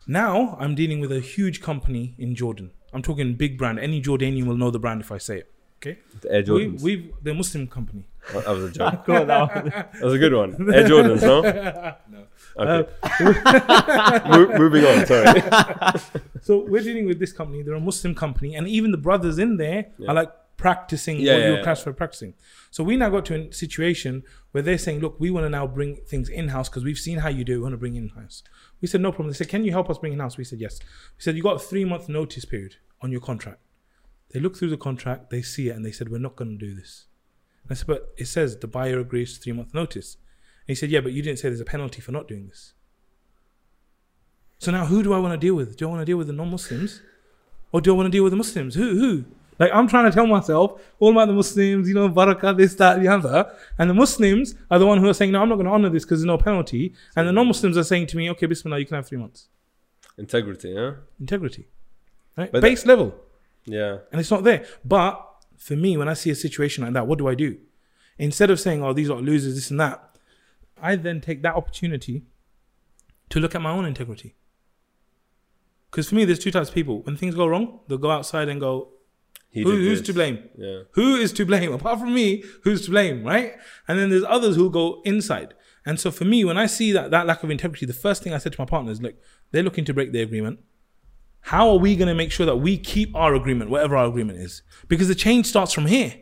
Now 0.08 0.58
I'm 0.60 0.74
dealing 0.74 1.00
with 1.00 1.12
a 1.12 1.20
huge 1.20 1.62
company 1.62 2.16
in 2.18 2.34
Jordan. 2.36 2.72
I'm 2.94 3.02
talking 3.04 3.36
big 3.36 3.58
brand. 3.58 3.78
Any 3.80 4.02
Jordanian 4.02 4.46
will 4.46 4.58
know 4.58 4.72
the 4.72 4.80
brand 4.80 5.02
if 5.02 5.12
I 5.12 5.18
say 5.20 5.40
it. 5.40 5.52
Okay, 5.78 6.00
The 6.22 6.32
Air 6.34 6.44
Jordans. 6.44 6.82
we've 6.82 7.12
the 7.24 7.34
Muslim 7.34 7.68
company. 7.68 8.06
That 8.34 8.48
was 8.48 8.64
a 8.66 8.72
joke. 8.72 9.06
Cool, 9.06 9.26
that 9.32 9.56
one. 9.56 9.66
That 9.70 10.02
was 10.02 10.14
a 10.14 10.18
good 10.18 10.34
one. 10.34 10.52
Air 10.74 10.86
Jordans, 10.88 11.22
no? 11.22 11.42
No. 12.12 12.24
Okay. 12.60 12.90
Uh, 13.04 14.22
Mo- 14.30 14.58
moving 14.58 14.86
on, 14.86 15.06
sorry. 15.06 15.42
So 16.42 16.66
we're 16.66 16.82
dealing 16.84 17.06
with 17.06 17.20
this 17.20 17.32
company. 17.34 17.62
They're 17.64 17.74
a 17.76 17.80
Muslim 17.80 18.16
company, 18.16 18.56
and 18.56 18.68
even 18.68 18.92
the 18.92 18.98
brothers 18.98 19.38
in 19.40 19.58
there 19.58 19.88
Yeah. 19.98 20.10
are 20.12 20.16
like 20.16 20.32
practicing 20.58 21.18
Yeah, 21.20 21.34
what 21.34 21.40
yeah, 21.40 21.46
you 21.46 21.52
would 21.52 21.58
yeah. 21.60 21.64
class 21.64 21.84
for 21.84 21.94
practicing. 21.94 22.34
So 22.72 22.84
we 22.84 22.98
now 22.98 23.10
got 23.10 23.26
to 23.28 23.36
a 23.36 23.54
situation 23.54 24.24
where 24.52 24.62
they're 24.64 24.78
saying, 24.78 25.00
"Look, 25.00 25.20
we 25.20 25.30
want 25.32 25.46
to 25.46 25.50
now 25.50 25.66
bring 25.68 25.98
things 26.08 26.28
in 26.30 26.50
house 26.50 26.68
because 26.70 26.84
we've 26.84 26.98
seen 26.98 27.20
how 27.20 27.30
you 27.30 27.44
do. 27.44 27.56
We 27.60 27.64
want 27.64 27.74
to 27.74 27.78
bring 27.78 27.96
in 27.96 28.10
house." 28.10 28.44
We 28.82 28.88
said, 28.88 29.02
"No 29.02 29.12
problem." 29.12 29.30
They 29.32 29.38
said, 29.38 29.50
"Can 29.50 29.64
you 29.64 29.72
help 29.72 29.90
us 29.90 29.98
bring 29.98 30.14
in 30.14 30.20
house?" 30.20 30.38
We 30.38 30.44
said, 30.44 30.60
"Yes." 30.60 30.80
We 31.18 31.22
said, 31.24 31.36
"You 31.36 31.44
got 31.44 31.56
a 31.58 31.60
three 31.60 31.86
month 31.86 32.10
notice 32.10 32.46
period 32.46 32.76
on 33.02 33.12
your 33.12 33.22
contract." 33.22 33.60
They 34.32 34.40
look 34.40 34.56
through 34.58 34.70
the 34.70 34.78
contract, 34.78 35.30
they 35.32 35.42
see 35.42 35.70
it, 35.70 35.76
and 35.76 35.86
they 35.86 35.92
said, 35.92 36.10
"We're 36.10 36.20
not 36.20 36.36
going 36.36 36.58
to 36.58 36.66
do 36.66 36.74
this." 36.76 37.06
And 37.64 37.72
I 37.72 37.76
said, 37.76 37.88
"But 37.88 38.14
it 38.18 38.26
says 38.28 38.58
the 38.58 38.68
buyer 38.68 39.00
agrees 39.00 39.34
to 39.36 39.40
three 39.42 39.54
month 39.54 39.74
notice." 39.74 40.18
He 40.70 40.76
said, 40.76 40.92
"Yeah, 40.92 41.02
but 41.02 41.14
you 41.14 41.22
didn't 41.24 41.40
say 41.40 41.50
there's 41.50 41.60
a 41.60 41.66
penalty 41.66 42.00
for 42.00 42.12
not 42.12 42.28
doing 42.28 42.48
this." 42.48 42.74
So 44.60 44.72
now, 44.72 44.86
who 44.86 45.02
do 45.04 45.14
I 45.14 45.20
want 45.20 45.34
to 45.34 45.38
deal 45.38 45.56
with? 45.56 45.78
Do 45.78 45.88
I 45.88 45.90
want 45.90 46.02
to 46.02 46.06
deal 46.06 46.18
with 46.18 46.28
the 46.28 46.34
non-Muslims, 46.34 47.02
or 47.72 47.82
do 47.82 47.92
I 47.94 47.98
want 47.98 48.06
to 48.08 48.12
deal 48.12 48.24
with 48.24 48.32
the 48.32 48.38
Muslims? 48.38 48.76
Who? 48.76 49.00
Who? 49.00 49.26
Like 49.58 49.72
I'm 49.74 49.88
trying 49.88 50.06
to 50.06 50.12
tell 50.12 50.28
myself 50.28 50.80
all 51.00 51.12
about 51.12 51.26
the 51.28 51.34
Muslims, 51.34 51.88
you 51.90 51.96
know, 51.96 52.08
barakah, 52.08 52.56
this, 52.56 52.76
that, 52.76 53.02
the 53.02 53.08
other, 53.08 53.52
and 53.78 53.90
the 53.90 53.94
Muslims 53.94 54.56
are 54.70 54.80
the 54.80 54.86
one 54.86 55.00
who 55.00 55.10
are 55.10 55.14
saying, 55.14 55.32
"No, 55.32 55.42
I'm 55.42 55.50
not 55.50 55.56
going 55.56 55.66
to 55.66 55.72
honor 55.72 55.90
this 55.90 56.06
because 56.06 56.20
there's 56.20 56.28
no 56.28 56.38
penalty," 56.38 56.94
and 57.16 57.28
the 57.28 57.32
non-Muslims 57.34 57.76
are 57.76 57.84
saying 57.84 58.06
to 58.08 58.18
me, 58.18 58.30
"Okay, 58.30 58.46
Bismillah, 58.46 58.80
you 58.80 58.86
can 58.86 58.96
have 58.96 59.08
three 59.08 59.18
months." 59.18 59.48
Integrity, 60.20 60.70
yeah? 60.70 60.92
Integrity, 61.20 61.68
right? 62.38 62.52
But 62.52 62.62
Base 62.62 62.86
level, 62.86 63.16
Yeah. 63.66 63.98
and 64.12 64.22
it's 64.22 64.30
not 64.30 64.44
there. 64.44 64.66
But 64.86 65.26
for 65.58 65.76
me, 65.76 65.98
when 65.98 66.08
I 66.08 66.14
see 66.14 66.30
a 66.30 66.36
situation 66.36 66.84
like 66.84 66.94
that, 66.94 67.08
what 67.08 67.18
do 67.18 67.28
I 67.28 67.34
do? 67.36 67.58
Instead 68.18 68.50
of 68.52 68.60
saying, 68.60 68.84
"Oh, 68.84 68.94
these 68.94 69.10
are 69.10 69.20
losers," 69.22 69.56
this 69.56 69.72
and 69.72 69.80
that, 69.80 70.09
I 70.82 70.96
then 70.96 71.22
take 71.22 71.42
that 71.44 71.56
opportunity 71.56 72.24
to 73.30 73.40
look 73.40 73.56
at 73.56 73.62
my 73.62 73.72
own 73.72 73.86
integrity. 73.86 74.36
Because 75.92 76.10
for 76.10 76.16
me, 76.16 76.26
there's 76.26 76.40
two 76.40 76.52
types 76.52 76.70
of 76.70 76.76
people. 76.76 77.02
When 77.04 77.18
things 77.18 77.36
go 77.36 77.48
wrong, 77.48 77.80
they'll 77.88 77.98
go 77.98 78.12
outside 78.12 78.48
and 78.50 78.60
go, 78.60 78.90
Who- 79.54 79.64
who's 79.64 80.00
this. 80.00 80.08
to 80.08 80.14
blame? 80.14 80.50
Yeah. 80.58 80.82
Who 80.92 81.16
is 81.16 81.34
to 81.34 81.46
blame? 81.46 81.74
Apart 81.74 82.00
from 82.00 82.14
me, 82.14 82.44
who's 82.64 82.86
to 82.86 82.92
blame, 82.92 83.24
right? 83.24 83.54
And 83.88 83.98
then 83.98 84.10
there's 84.10 84.24
others 84.28 84.56
who 84.56 84.70
go 84.70 85.02
inside. 85.06 85.54
And 85.86 86.00
so 86.00 86.12
for 86.12 86.26
me, 86.26 86.46
when 86.46 86.58
I 86.58 86.68
see 86.68 86.92
that 86.92 87.10
that 87.12 87.26
lack 87.26 87.42
of 87.44 87.50
integrity, 87.50 87.86
the 87.86 87.94
first 87.94 88.22
thing 88.22 88.34
I 88.34 88.38
said 88.38 88.54
to 88.54 88.62
my 88.62 88.66
partner 88.66 88.92
is, 88.92 89.02
look, 89.02 89.16
they're 89.52 89.64
looking 89.64 89.86
to 89.86 89.94
break 89.94 90.12
the 90.12 90.22
agreement. 90.22 90.60
How 91.44 91.70
are 91.70 91.78
we 91.78 91.96
going 91.96 92.10
to 92.10 92.14
make 92.14 92.32
sure 92.32 92.46
that 92.46 92.58
we 92.58 92.78
keep 92.78 93.16
our 93.16 93.34
agreement, 93.34 93.72
whatever 93.72 93.96
our 93.98 94.06
agreement 94.08 94.40
is? 94.40 94.62
Because 94.88 95.08
the 95.08 95.16
change 95.16 95.46
starts 95.48 95.74
from 95.74 95.86
here. 95.88 96.14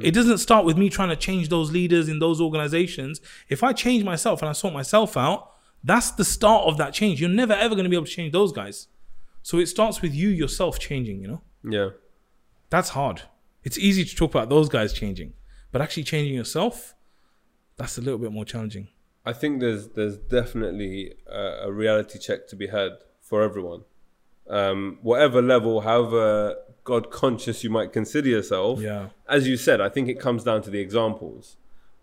It 0.00 0.12
doesn't 0.12 0.38
start 0.38 0.64
with 0.64 0.78
me 0.78 0.88
trying 0.88 1.08
to 1.08 1.16
change 1.16 1.48
those 1.48 1.72
leaders 1.72 2.08
in 2.08 2.20
those 2.20 2.40
organizations. 2.40 3.20
If 3.48 3.64
I 3.64 3.72
change 3.72 4.04
myself 4.04 4.40
and 4.40 4.48
I 4.48 4.52
sort 4.52 4.72
myself 4.72 5.16
out, 5.16 5.50
that's 5.82 6.12
the 6.12 6.24
start 6.24 6.66
of 6.66 6.76
that 6.76 6.94
change. 6.94 7.20
You're 7.20 7.28
never 7.28 7.54
ever 7.54 7.74
going 7.74 7.84
to 7.84 7.90
be 7.90 7.96
able 7.96 8.06
to 8.06 8.12
change 8.12 8.32
those 8.32 8.52
guys. 8.52 8.86
So 9.42 9.58
it 9.58 9.66
starts 9.66 10.00
with 10.00 10.14
you 10.14 10.28
yourself 10.28 10.78
changing, 10.78 11.22
you 11.22 11.28
know? 11.28 11.42
Yeah. 11.64 11.88
That's 12.68 12.90
hard. 12.90 13.22
It's 13.64 13.78
easy 13.78 14.04
to 14.04 14.14
talk 14.14 14.30
about 14.30 14.48
those 14.48 14.68
guys 14.68 14.92
changing, 14.92 15.32
but 15.72 15.82
actually 15.82 16.04
changing 16.04 16.34
yourself, 16.34 16.94
that's 17.76 17.98
a 17.98 18.00
little 18.00 18.18
bit 18.18 18.32
more 18.32 18.44
challenging. 18.44 18.88
I 19.24 19.32
think 19.32 19.60
there's 19.60 19.88
there's 19.88 20.16
definitely 20.16 21.14
a, 21.26 21.64
a 21.64 21.72
reality 21.72 22.18
check 22.18 22.46
to 22.48 22.56
be 22.56 22.68
had 22.68 22.92
for 23.20 23.42
everyone. 23.42 23.82
Um, 24.48 24.98
whatever 25.02 25.42
level, 25.42 25.82
however 25.82 26.56
God 26.92 27.10
conscious 27.10 27.62
you 27.64 27.70
might 27.70 27.92
consider 27.92 28.28
yourself, 28.28 28.80
Yeah. 28.80 29.08
as 29.28 29.46
you 29.48 29.56
said, 29.56 29.80
I 29.80 29.88
think 29.88 30.08
it 30.08 30.18
comes 30.26 30.42
down 30.44 30.60
to 30.62 30.70
the 30.70 30.80
examples. 30.80 31.56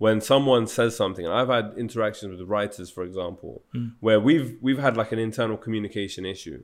When 0.06 0.22
someone 0.22 0.68
says 0.68 0.96
something, 0.96 1.26
and 1.26 1.34
I've 1.34 1.50
had 1.58 1.74
interactions 1.78 2.30
with 2.40 2.48
writers, 2.48 2.90
for 2.90 3.04
example, 3.04 3.54
hmm. 3.74 3.88
where 4.00 4.20
we've 4.28 4.58
we've 4.62 4.78
had 4.88 4.96
like 4.96 5.12
an 5.12 5.20
internal 5.20 5.58
communication 5.58 6.24
issue, 6.26 6.60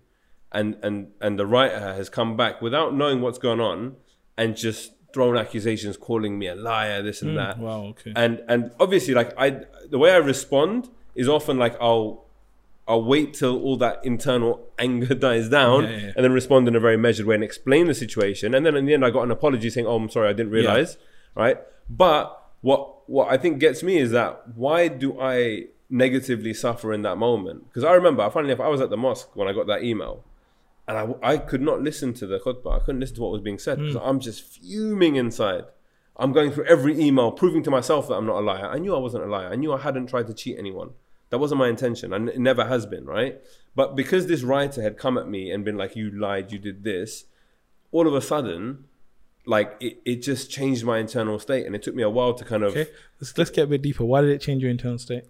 and 0.52 0.78
and 0.86 0.96
and 1.20 1.38
the 1.42 1.48
writer 1.54 1.80
has 2.00 2.08
come 2.10 2.38
back 2.38 2.62
without 2.62 2.90
knowing 2.96 3.20
what's 3.22 3.40
going 3.40 3.60
on, 3.60 3.96
and 4.38 4.56
just 4.56 4.94
thrown 5.14 5.36
accusations, 5.38 5.96
calling 5.98 6.40
me 6.40 6.48
a 6.48 6.56
liar, 6.56 7.02
this 7.02 7.22
and 7.22 7.32
hmm. 7.32 7.38
that 7.38 7.58
Wow. 7.60 7.82
Okay. 7.92 8.14
and 8.16 8.42
and 8.48 8.72
obviously 8.80 9.14
like 9.14 9.32
i 9.38 9.48
the 9.90 10.00
way 10.04 10.12
i 10.12 10.18
respond 10.18 10.90
is 11.16 11.28
often 11.28 11.58
like 11.58 11.76
i'll 11.80 12.23
I'll 12.88 13.04
wait 13.04 13.34
till 13.34 13.62
all 13.62 13.78
that 13.78 14.04
internal 14.04 14.68
anger 14.78 15.14
dies 15.28 15.50
down 15.50 15.84
Yeah, 15.84 15.90
yeah, 15.90 15.98
yeah. 15.98 16.12
and 16.16 16.24
then 16.24 16.34
respond 16.34 16.68
in 16.68 16.76
a 16.76 16.80
very 16.80 16.98
measured 16.98 17.26
way 17.26 17.36
and 17.36 17.44
explain 17.44 17.88
the 17.88 17.94
situation. 17.94 18.54
And 18.54 18.66
then 18.66 18.76
in 18.76 18.86
the 18.86 18.94
end, 18.94 19.06
I 19.06 19.10
got 19.10 19.24
an 19.24 19.32
apology 19.32 19.70
saying, 19.70 19.88
"Oh, 19.88 19.96
I'm 19.96 20.10
sorry, 20.10 20.30
I 20.30 20.34
didn't 20.34 20.52
realize." 20.52 20.98
Right? 21.36 21.58
But 21.90 22.40
what 22.62 23.10
what 23.10 23.32
I 23.32 23.38
think 23.38 23.60
gets 23.60 23.84
me 23.84 23.98
is 23.98 24.12
that 24.12 24.56
why 24.56 24.88
do 24.88 25.20
I 25.20 25.66
negatively 25.90 26.54
suffer 26.54 26.94
in 26.94 27.02
that 27.04 27.18
moment? 27.18 27.68
Because 27.68 27.84
I 27.84 27.94
remember, 27.94 28.30
funnily 28.30 28.54
enough, 28.54 28.66
I 28.66 28.70
was 28.70 28.82
at 28.82 28.90
the 28.90 28.98
mosque 28.98 29.36
when 29.36 29.48
I 29.48 29.54
got 29.54 29.68
that 29.68 29.84
email, 29.84 30.24
and 30.88 30.98
I, 30.98 31.34
I 31.34 31.38
could 31.38 31.62
not 31.62 31.82
listen 31.82 32.14
to 32.16 32.28
the 32.28 32.40
khutbah. 32.40 32.76
I 32.76 32.80
couldn't 32.80 33.00
listen 33.00 33.16
to 33.18 33.22
what 33.22 33.32
was 33.32 33.42
being 33.42 33.60
said 33.60 33.80
because 33.80 33.96
mm. 33.96 34.08
I'm 34.08 34.20
just 34.20 34.44
fuming 34.44 35.16
inside. 35.16 35.66
I'm 36.16 36.32
going 36.32 36.52
through 36.52 36.66
every 36.66 37.00
email, 37.00 37.32
proving 37.32 37.64
to 37.64 37.72
myself 37.72 38.08
that 38.08 38.16
I'm 38.16 38.26
not 38.26 38.38
a 38.38 38.46
liar. 38.46 38.68
I 38.68 38.78
knew 38.78 38.96
I 38.96 39.00
wasn't 39.00 39.24
a 39.24 39.28
liar. 39.28 39.48
I 39.52 39.56
knew 39.56 39.74
I 39.74 39.80
hadn't 39.80 40.08
tried 40.08 40.28
to 40.28 40.34
cheat 40.34 40.58
anyone. 40.60 40.92
That 41.34 41.40
wasn't 41.40 41.58
my 41.58 41.68
intention, 41.68 42.14
and 42.14 42.30
it 42.30 42.38
never 42.38 42.64
has 42.68 42.86
been, 42.86 43.06
right? 43.08 43.42
But 43.74 43.96
because 43.96 44.28
this 44.28 44.44
writer 44.44 44.84
had 44.84 45.00
come 45.00 45.18
at 45.18 45.28
me 45.28 45.50
and 45.50 45.66
been 45.66 45.76
like, 45.76 45.96
"You 45.96 46.12
lied, 46.12 46.52
you 46.52 46.60
did 46.60 46.84
this," 46.84 47.26
all 47.92 48.08
of 48.08 48.14
a 48.14 48.22
sudden, 48.22 48.84
like 49.48 49.76
it, 49.80 49.98
it 50.06 50.16
just 50.18 50.52
changed 50.52 50.86
my 50.86 51.00
internal 51.00 51.40
state, 51.40 51.66
and 51.66 51.76
it 51.76 51.82
took 51.82 51.96
me 51.96 52.04
a 52.04 52.10
while 52.10 52.36
to 52.36 52.46
kind 52.46 52.62
of. 52.62 52.74
Okay, 52.78 52.92
let's 53.20 53.36
let's 53.36 53.50
get 53.50 53.64
a 53.64 53.66
bit 53.66 53.82
deeper. 53.82 54.06
Why 54.06 54.22
did 54.22 54.30
it 54.30 54.42
change 54.42 54.62
your 54.62 54.70
internal 54.70 55.00
state? 55.00 55.24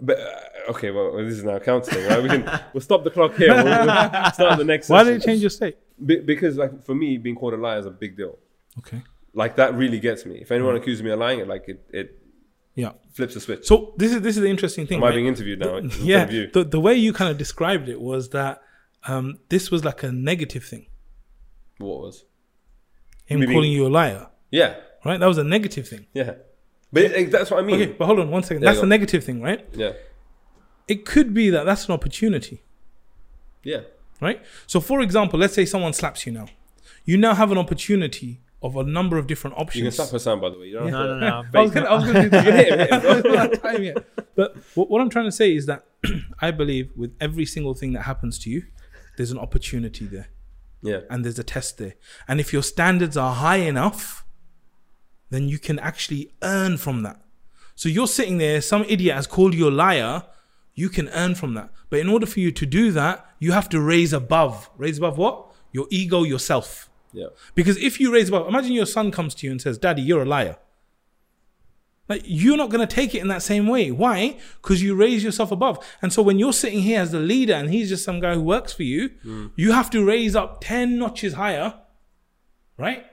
But 0.00 0.20
uh, 0.20 0.70
okay, 0.70 0.90
well, 0.90 1.18
this 1.18 1.34
is 1.34 1.44
now 1.44 1.58
counselling, 1.58 2.06
right? 2.06 2.22
We 2.22 2.30
can 2.30 2.60
we'll 2.72 2.80
stop 2.80 3.04
the 3.04 3.10
clock 3.10 3.34
here. 3.34 3.52
We'll, 3.52 3.64
we'll 3.66 4.32
start 4.32 4.56
the 4.56 4.64
next. 4.64 4.88
Why 4.88 5.00
session. 5.00 5.12
did 5.12 5.22
it 5.22 5.26
change 5.26 5.40
your 5.42 5.50
state? 5.50 5.76
Be- 6.02 6.20
because, 6.20 6.56
like, 6.56 6.82
for 6.82 6.94
me, 6.94 7.18
being 7.18 7.36
called 7.36 7.52
a 7.52 7.58
liar 7.58 7.78
is 7.78 7.84
a 7.84 7.90
big 7.90 8.16
deal. 8.16 8.38
Okay, 8.78 9.02
Like 9.34 9.56
that 9.56 9.74
really 9.74 10.00
gets 10.00 10.24
me. 10.24 10.36
If 10.40 10.50
anyone 10.50 10.76
accuses 10.76 11.02
me 11.02 11.10
of 11.10 11.18
lying, 11.18 11.40
it 11.40 11.46
like 11.46 11.68
it, 11.68 11.84
it 11.90 12.21
yeah. 12.74 12.92
flips 13.12 13.36
a 13.36 13.40
switch. 13.40 13.66
So 13.66 13.94
this 13.96 14.12
is 14.12 14.22
this 14.22 14.36
is 14.36 14.42
the 14.42 14.48
interesting 14.50 14.86
thing. 14.86 14.98
Am 14.98 15.04
I 15.04 15.08
right? 15.08 15.14
being 15.16 15.26
interviewed 15.26 15.58
now? 15.60 15.76
instead 15.76 16.04
yeah, 16.04 16.46
the 16.52 16.64
the 16.64 16.80
way 16.80 16.94
you 16.94 17.12
kind 17.12 17.30
of 17.30 17.38
described 17.38 17.88
it 17.88 18.00
was 18.00 18.30
that 18.30 18.62
um, 19.06 19.38
this 19.48 19.70
was 19.70 19.84
like 19.84 20.02
a 20.02 20.12
negative 20.12 20.64
thing. 20.64 20.86
What 21.78 22.00
was? 22.00 22.24
Him 23.26 23.40
Maybe- 23.40 23.52
calling 23.52 23.72
you 23.72 23.86
a 23.86 23.88
liar, 23.90 24.28
Yeah, 24.50 24.76
right? 25.04 25.18
That 25.18 25.26
was 25.26 25.38
a 25.38 25.44
negative 25.44 25.88
thing. 25.88 26.06
yeah. 26.14 26.34
But 26.94 27.04
it, 27.04 27.30
that's 27.30 27.50
what 27.50 27.58
I 27.58 27.62
mean. 27.66 27.80
Okay, 27.80 27.92
but 27.98 28.04
hold 28.04 28.20
on 28.20 28.30
one 28.30 28.42
second. 28.42 28.60
There 28.62 28.70
That's 28.70 28.82
a 28.82 28.86
negative 28.86 29.24
thing, 29.24 29.40
right? 29.40 29.66
Yeah, 29.72 29.92
It 30.86 31.06
could 31.06 31.32
be 31.32 31.48
that 31.48 31.64
that's 31.64 31.86
an 31.86 31.92
opportunity, 31.92 32.62
yeah. 33.64 33.80
right? 34.20 34.42
So, 34.66 34.78
for 34.78 35.00
example, 35.00 35.38
let's 35.38 35.54
say 35.54 35.64
someone 35.64 35.94
slaps 35.94 36.26
you 36.26 36.32
now. 36.32 36.48
You 37.06 37.16
now 37.16 37.34
have 37.34 37.50
an 37.50 37.56
opportunity 37.56 38.40
of 38.62 38.76
a 38.76 38.84
number 38.84 39.18
of 39.18 39.26
different 39.26 39.56
options. 39.58 39.76
You 39.76 39.84
can 39.84 39.92
slap 39.92 40.10
Hassan, 40.10 40.40
by 40.40 40.50
the 40.50 40.58
way. 40.58 40.66
You 40.66 40.74
don't 40.74 40.88
have 40.88 40.92
No, 40.92 41.18
no, 41.18 41.42
no. 41.52 41.58
I 41.58 41.62
was 41.62 41.70
gonna, 41.70 41.86
I 41.86 41.94
was 41.94 42.04
gonna 42.04 42.22
do 42.22 42.28
that. 42.30 42.46
You 42.46 42.52
hit 42.52 42.68
him, 42.68 42.78
hit 42.78 42.90
him, 42.90 43.00
bro. 43.00 43.10
I 43.10 43.20
don't 43.20 43.36
have 43.52 43.62
time 43.62 43.82
yet. 43.82 43.96
But 44.34 44.56
what, 44.74 44.90
what 44.90 45.00
I'm 45.00 45.10
trying 45.10 45.24
to 45.26 45.32
say 45.32 45.54
is 45.54 45.66
that 45.66 45.84
I 46.40 46.50
believe 46.50 46.90
with 46.96 47.14
every 47.20 47.44
single 47.44 47.74
thing 47.74 47.92
that 47.94 48.02
happens 48.02 48.38
to 48.40 48.50
you, 48.50 48.62
there's 49.16 49.30
an 49.30 49.38
opportunity 49.38 50.06
there 50.06 50.28
Yeah, 50.80 51.00
and 51.10 51.24
there's 51.24 51.38
a 51.38 51.44
test 51.44 51.78
there. 51.78 51.94
And 52.26 52.40
if 52.40 52.52
your 52.52 52.62
standards 52.62 53.16
are 53.16 53.34
high 53.34 53.56
enough, 53.58 54.24
then 55.30 55.48
you 55.48 55.58
can 55.58 55.78
actually 55.78 56.32
earn 56.42 56.76
from 56.78 57.02
that. 57.02 57.20
So 57.74 57.88
you're 57.88 58.06
sitting 58.06 58.38
there, 58.38 58.60
some 58.60 58.84
idiot 58.88 59.14
has 59.16 59.26
called 59.26 59.54
you 59.54 59.68
a 59.68 59.70
liar, 59.70 60.24
you 60.74 60.88
can 60.88 61.08
earn 61.10 61.34
from 61.34 61.54
that. 61.54 61.70
But 61.90 62.00
in 62.00 62.08
order 62.08 62.26
for 62.26 62.40
you 62.40 62.52
to 62.52 62.66
do 62.66 62.92
that, 62.92 63.26
you 63.38 63.52
have 63.52 63.68
to 63.70 63.80
raise 63.80 64.12
above. 64.12 64.70
Raise 64.76 64.98
above 64.98 65.18
what? 65.18 65.52
Your 65.72 65.86
ego, 65.90 66.22
yourself. 66.22 66.88
Yeah. 67.12 67.26
Because 67.54 67.76
if 67.76 68.00
you 68.00 68.12
raise 68.12 68.28
above, 68.28 68.48
imagine 68.48 68.72
your 68.72 68.86
son 68.86 69.10
comes 69.10 69.34
to 69.36 69.46
you 69.46 69.50
and 69.50 69.60
says, 69.60 69.78
Daddy, 69.78 70.02
you're 70.02 70.22
a 70.22 70.26
liar. 70.26 70.56
Like 72.08 72.22
you're 72.24 72.56
not 72.56 72.70
going 72.70 72.86
to 72.86 72.94
take 72.94 73.14
it 73.14 73.20
in 73.20 73.28
that 73.28 73.42
same 73.42 73.66
way. 73.66 73.90
Why? 73.90 74.38
Because 74.60 74.82
you 74.82 74.94
raise 74.94 75.22
yourself 75.22 75.52
above. 75.52 75.84
And 76.02 76.12
so 76.12 76.22
when 76.22 76.38
you're 76.38 76.52
sitting 76.52 76.80
here 76.80 77.00
as 77.00 77.12
the 77.12 77.20
leader 77.20 77.54
and 77.54 77.70
he's 77.70 77.88
just 77.88 78.04
some 78.04 78.20
guy 78.20 78.34
who 78.34 78.42
works 78.42 78.72
for 78.72 78.82
you, 78.82 79.10
mm. 79.24 79.52
you 79.56 79.72
have 79.72 79.88
to 79.90 80.04
raise 80.04 80.34
up 80.34 80.60
10 80.60 80.98
notches 80.98 81.34
higher, 81.34 81.74
right? 82.76 83.06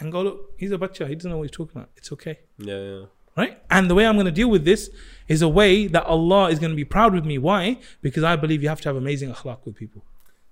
And 0.00 0.12
go, 0.12 0.22
look, 0.22 0.50
he's 0.58 0.70
a 0.72 0.78
butcher. 0.78 1.06
He 1.06 1.14
doesn't 1.14 1.30
know 1.30 1.38
what 1.38 1.44
he's 1.44 1.56
talking 1.56 1.78
about. 1.78 1.90
It's 1.96 2.12
okay. 2.12 2.40
Yeah, 2.58 2.80
yeah. 2.80 3.04
Right? 3.36 3.62
And 3.70 3.88
the 3.88 3.94
way 3.94 4.04
I'm 4.04 4.16
going 4.16 4.26
to 4.26 4.32
deal 4.32 4.50
with 4.50 4.64
this 4.64 4.90
is 5.28 5.42
a 5.42 5.48
way 5.48 5.86
that 5.86 6.04
Allah 6.04 6.50
is 6.50 6.58
going 6.58 6.70
to 6.70 6.76
be 6.76 6.84
proud 6.84 7.14
with 7.14 7.24
me. 7.24 7.38
Why? 7.38 7.78
Because 8.02 8.24
I 8.24 8.34
believe 8.34 8.62
you 8.62 8.68
have 8.68 8.80
to 8.80 8.88
have 8.88 8.96
amazing 8.96 9.32
akhlaq 9.32 9.64
with 9.64 9.76
people. 9.76 10.04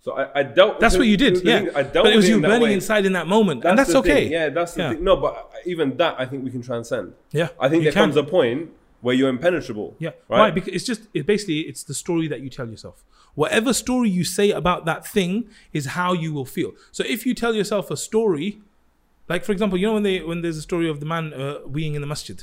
So 0.07 0.13
I, 0.17 0.39
I 0.39 0.43
dealt. 0.45 0.79
That's 0.79 0.95
the- 0.95 1.01
what 1.01 1.09
you 1.09 1.17
did, 1.17 1.35
yeah. 1.43 1.59
thing- 1.59 1.71
I 1.75 1.83
dealt 1.83 2.05
But 2.07 2.13
it 2.13 2.17
was 2.23 2.29
you 2.29 2.41
burning 2.41 2.71
inside 2.71 3.05
in 3.07 3.15
that 3.19 3.27
moment, 3.27 3.65
and 3.65 3.77
that's 3.77 3.93
okay. 4.01 4.15
thing. 4.21 4.33
Yeah, 4.39 4.49
that's 4.51 4.75
the 4.75 4.83
Yeah. 4.83 4.91
thing. 4.93 5.03
No, 5.03 5.17
but 5.17 5.33
even 5.73 5.97
that, 5.97 6.15
I 6.17 6.25
think 6.31 6.45
we 6.45 6.51
can 6.57 6.63
transcend. 6.63 7.07
Yeah, 7.33 7.49
I 7.59 7.69
think 7.69 7.83
there 7.83 7.93
can. 7.93 8.03
comes 8.05 8.17
a 8.17 8.23
point 8.23 8.71
where 9.01 9.17
you're 9.19 9.29
impenetrable. 9.29 9.89
Yeah. 9.99 10.11
Right? 10.29 10.39
Why? 10.43 10.51
Because 10.53 10.73
it's 10.77 10.85
just 10.85 11.03
it 11.13 11.27
basically 11.27 11.61
it's 11.71 11.83
the 11.83 11.93
story 12.05 12.29
that 12.29 12.41
you 12.41 12.49
tell 12.59 12.69
yourself. 12.75 13.03
Whatever 13.35 13.73
story 13.85 14.09
you 14.09 14.23
say 14.39 14.49
about 14.63 14.81
that 14.91 15.05
thing 15.17 15.33
is 15.73 15.83
how 16.01 16.11
you 16.13 16.31
will 16.33 16.47
feel. 16.57 16.71
So 16.93 17.03
if 17.15 17.27
you 17.27 17.35
tell 17.35 17.53
yourself 17.61 17.91
a 17.91 17.97
story, 17.97 18.49
like 19.29 19.43
for 19.45 19.51
example, 19.57 19.77
you 19.77 19.87
know 19.89 19.95
when 19.99 20.05
they 20.05 20.21
when 20.31 20.39
there's 20.43 20.57
a 20.57 20.63
story 20.71 20.89
of 20.89 21.01
the 21.01 21.07
man 21.15 21.25
uh, 21.35 21.59
weeing 21.75 21.95
in 21.97 22.01
the 22.01 22.07
masjid. 22.15 22.39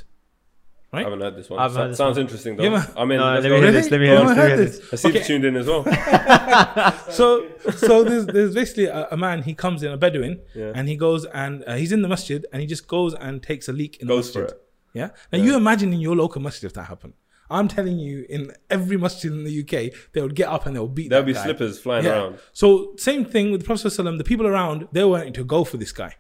I 0.94 1.04
haven't 1.04 1.22
heard 1.22 1.36
this 1.36 1.50
one. 1.50 1.60
I 1.60 1.64
haven't 1.64 1.78
heard 1.82 1.92
this 1.92 1.98
sounds 1.98 2.18
one. 2.18 2.22
interesting 2.26 2.56
though. 2.56 2.64
Yeah. 2.64 2.86
I 2.96 3.06
mean, 3.06 3.18
No, 3.20 3.34
let's 3.34 3.44
let 3.44 3.50
go. 3.50 3.56
me 3.56 3.62
hear 3.62 3.72
Really? 3.72 3.72
this. 3.82 3.92
Let 3.92 4.00
me 4.00 4.06
You 4.08 4.12
hear 4.12 4.20
haven't 4.22 4.36
this. 4.36 4.38
Let 4.38 4.44
me 4.46 4.50
heard 4.50 4.58
hear 4.60 4.66
this? 4.68 4.80
this. 4.80 4.94
I 4.94 4.96
see 4.96 5.08
Okay. 5.10 5.20
you 5.20 5.26
tuned 5.26 5.46
in 5.46 5.56
as 5.56 5.68
well. 5.68 5.84
So 7.10 7.48
so 7.72 8.04
there's 8.04 8.26
there's 8.28 8.54
basically 8.54 8.86
a, 8.86 9.08
a 9.12 9.18
man 9.18 9.44
he 9.44 9.54
comes 9.54 9.84
in 9.84 9.92
a 9.92 9.98
Bedouin 9.98 10.42
Yeah. 10.56 10.72
and 10.76 10.88
he 10.88 10.96
goes 10.96 11.26
and 11.26 11.64
uh, 11.68 11.76
he's 11.76 11.92
in 11.92 12.02
the 12.02 12.08
masjid 12.08 12.46
and 12.52 12.62
he 12.62 12.68
just 12.68 12.88
goes 12.88 13.14
and 13.16 13.42
takes 13.42 13.68
a 13.68 13.74
leak 13.74 13.98
in 14.02 14.08
Goes 14.08 14.28
the 14.28 14.34
for 14.34 14.40
masjid. 14.44 14.58
it. 14.58 14.64
Yeah. 15.00 15.10
Now 15.32 15.40
you 15.44 15.56
imagine 15.56 15.94
in 15.94 16.00
your 16.00 16.16
local 16.16 16.42
masjid 16.42 16.66
if 16.66 16.74
that 16.74 16.84
happened. 16.84 17.14
I'm 17.50 17.68
telling 17.68 18.00
you, 18.00 18.26
in 18.30 18.52
every 18.70 18.98
masjid 18.98 19.32
in 19.32 19.44
the 19.44 19.56
UK, 19.62 19.94
they 20.14 20.22
would 20.22 20.34
get 20.34 20.48
up 20.48 20.66
and 20.66 20.76
they 20.76 20.80
would 20.80 20.96
beat. 20.96 21.10
There'll 21.10 21.26
be 21.26 21.34
guy. 21.34 21.44
slippers 21.44 21.78
flying 21.80 22.06
Yeah. 22.06 22.12
around. 22.14 22.40
So 22.54 22.94
same 22.98 23.26
thing 23.26 23.52
with 23.52 23.62
the 23.62 23.66
Prophet 23.66 23.88
ﷺ, 23.90 24.18
the 24.18 24.24
people 24.24 24.48
around, 24.48 24.88
they 24.92 25.04
were 25.04 25.12
wanting 25.12 25.34
to 25.34 25.44
go 25.44 25.64
for 25.64 25.78
this 25.78 25.92
guy. 25.92 26.16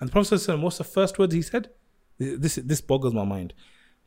And 0.00 0.08
the 0.08 0.12
Prophet 0.12 0.34
ﷺ, 0.36 0.62
what's 0.62 0.78
the 0.78 0.84
first 0.84 1.18
words 1.18 1.34
he 1.34 1.42
said? 1.42 1.70
This 2.18 2.54
this 2.56 2.80
boggles 2.80 3.12
my 3.12 3.24
mind. 3.24 3.52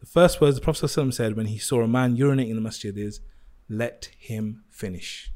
The 0.06 0.12
first 0.12 0.40
words 0.40 0.56
the 0.56 0.62
Prophet 0.62 0.86
ﷺ 0.86 1.16
said 1.16 1.36
when 1.36 1.48
he 1.48 1.58
saw 1.58 1.82
a 1.82 1.88
man 1.88 2.16
urinating 2.16 2.50
in 2.50 2.56
the 2.56 2.62
masjid 2.62 2.96
is, 2.96 3.22
"Let 3.68 4.12
him 4.20 4.64
finish." 4.70 5.32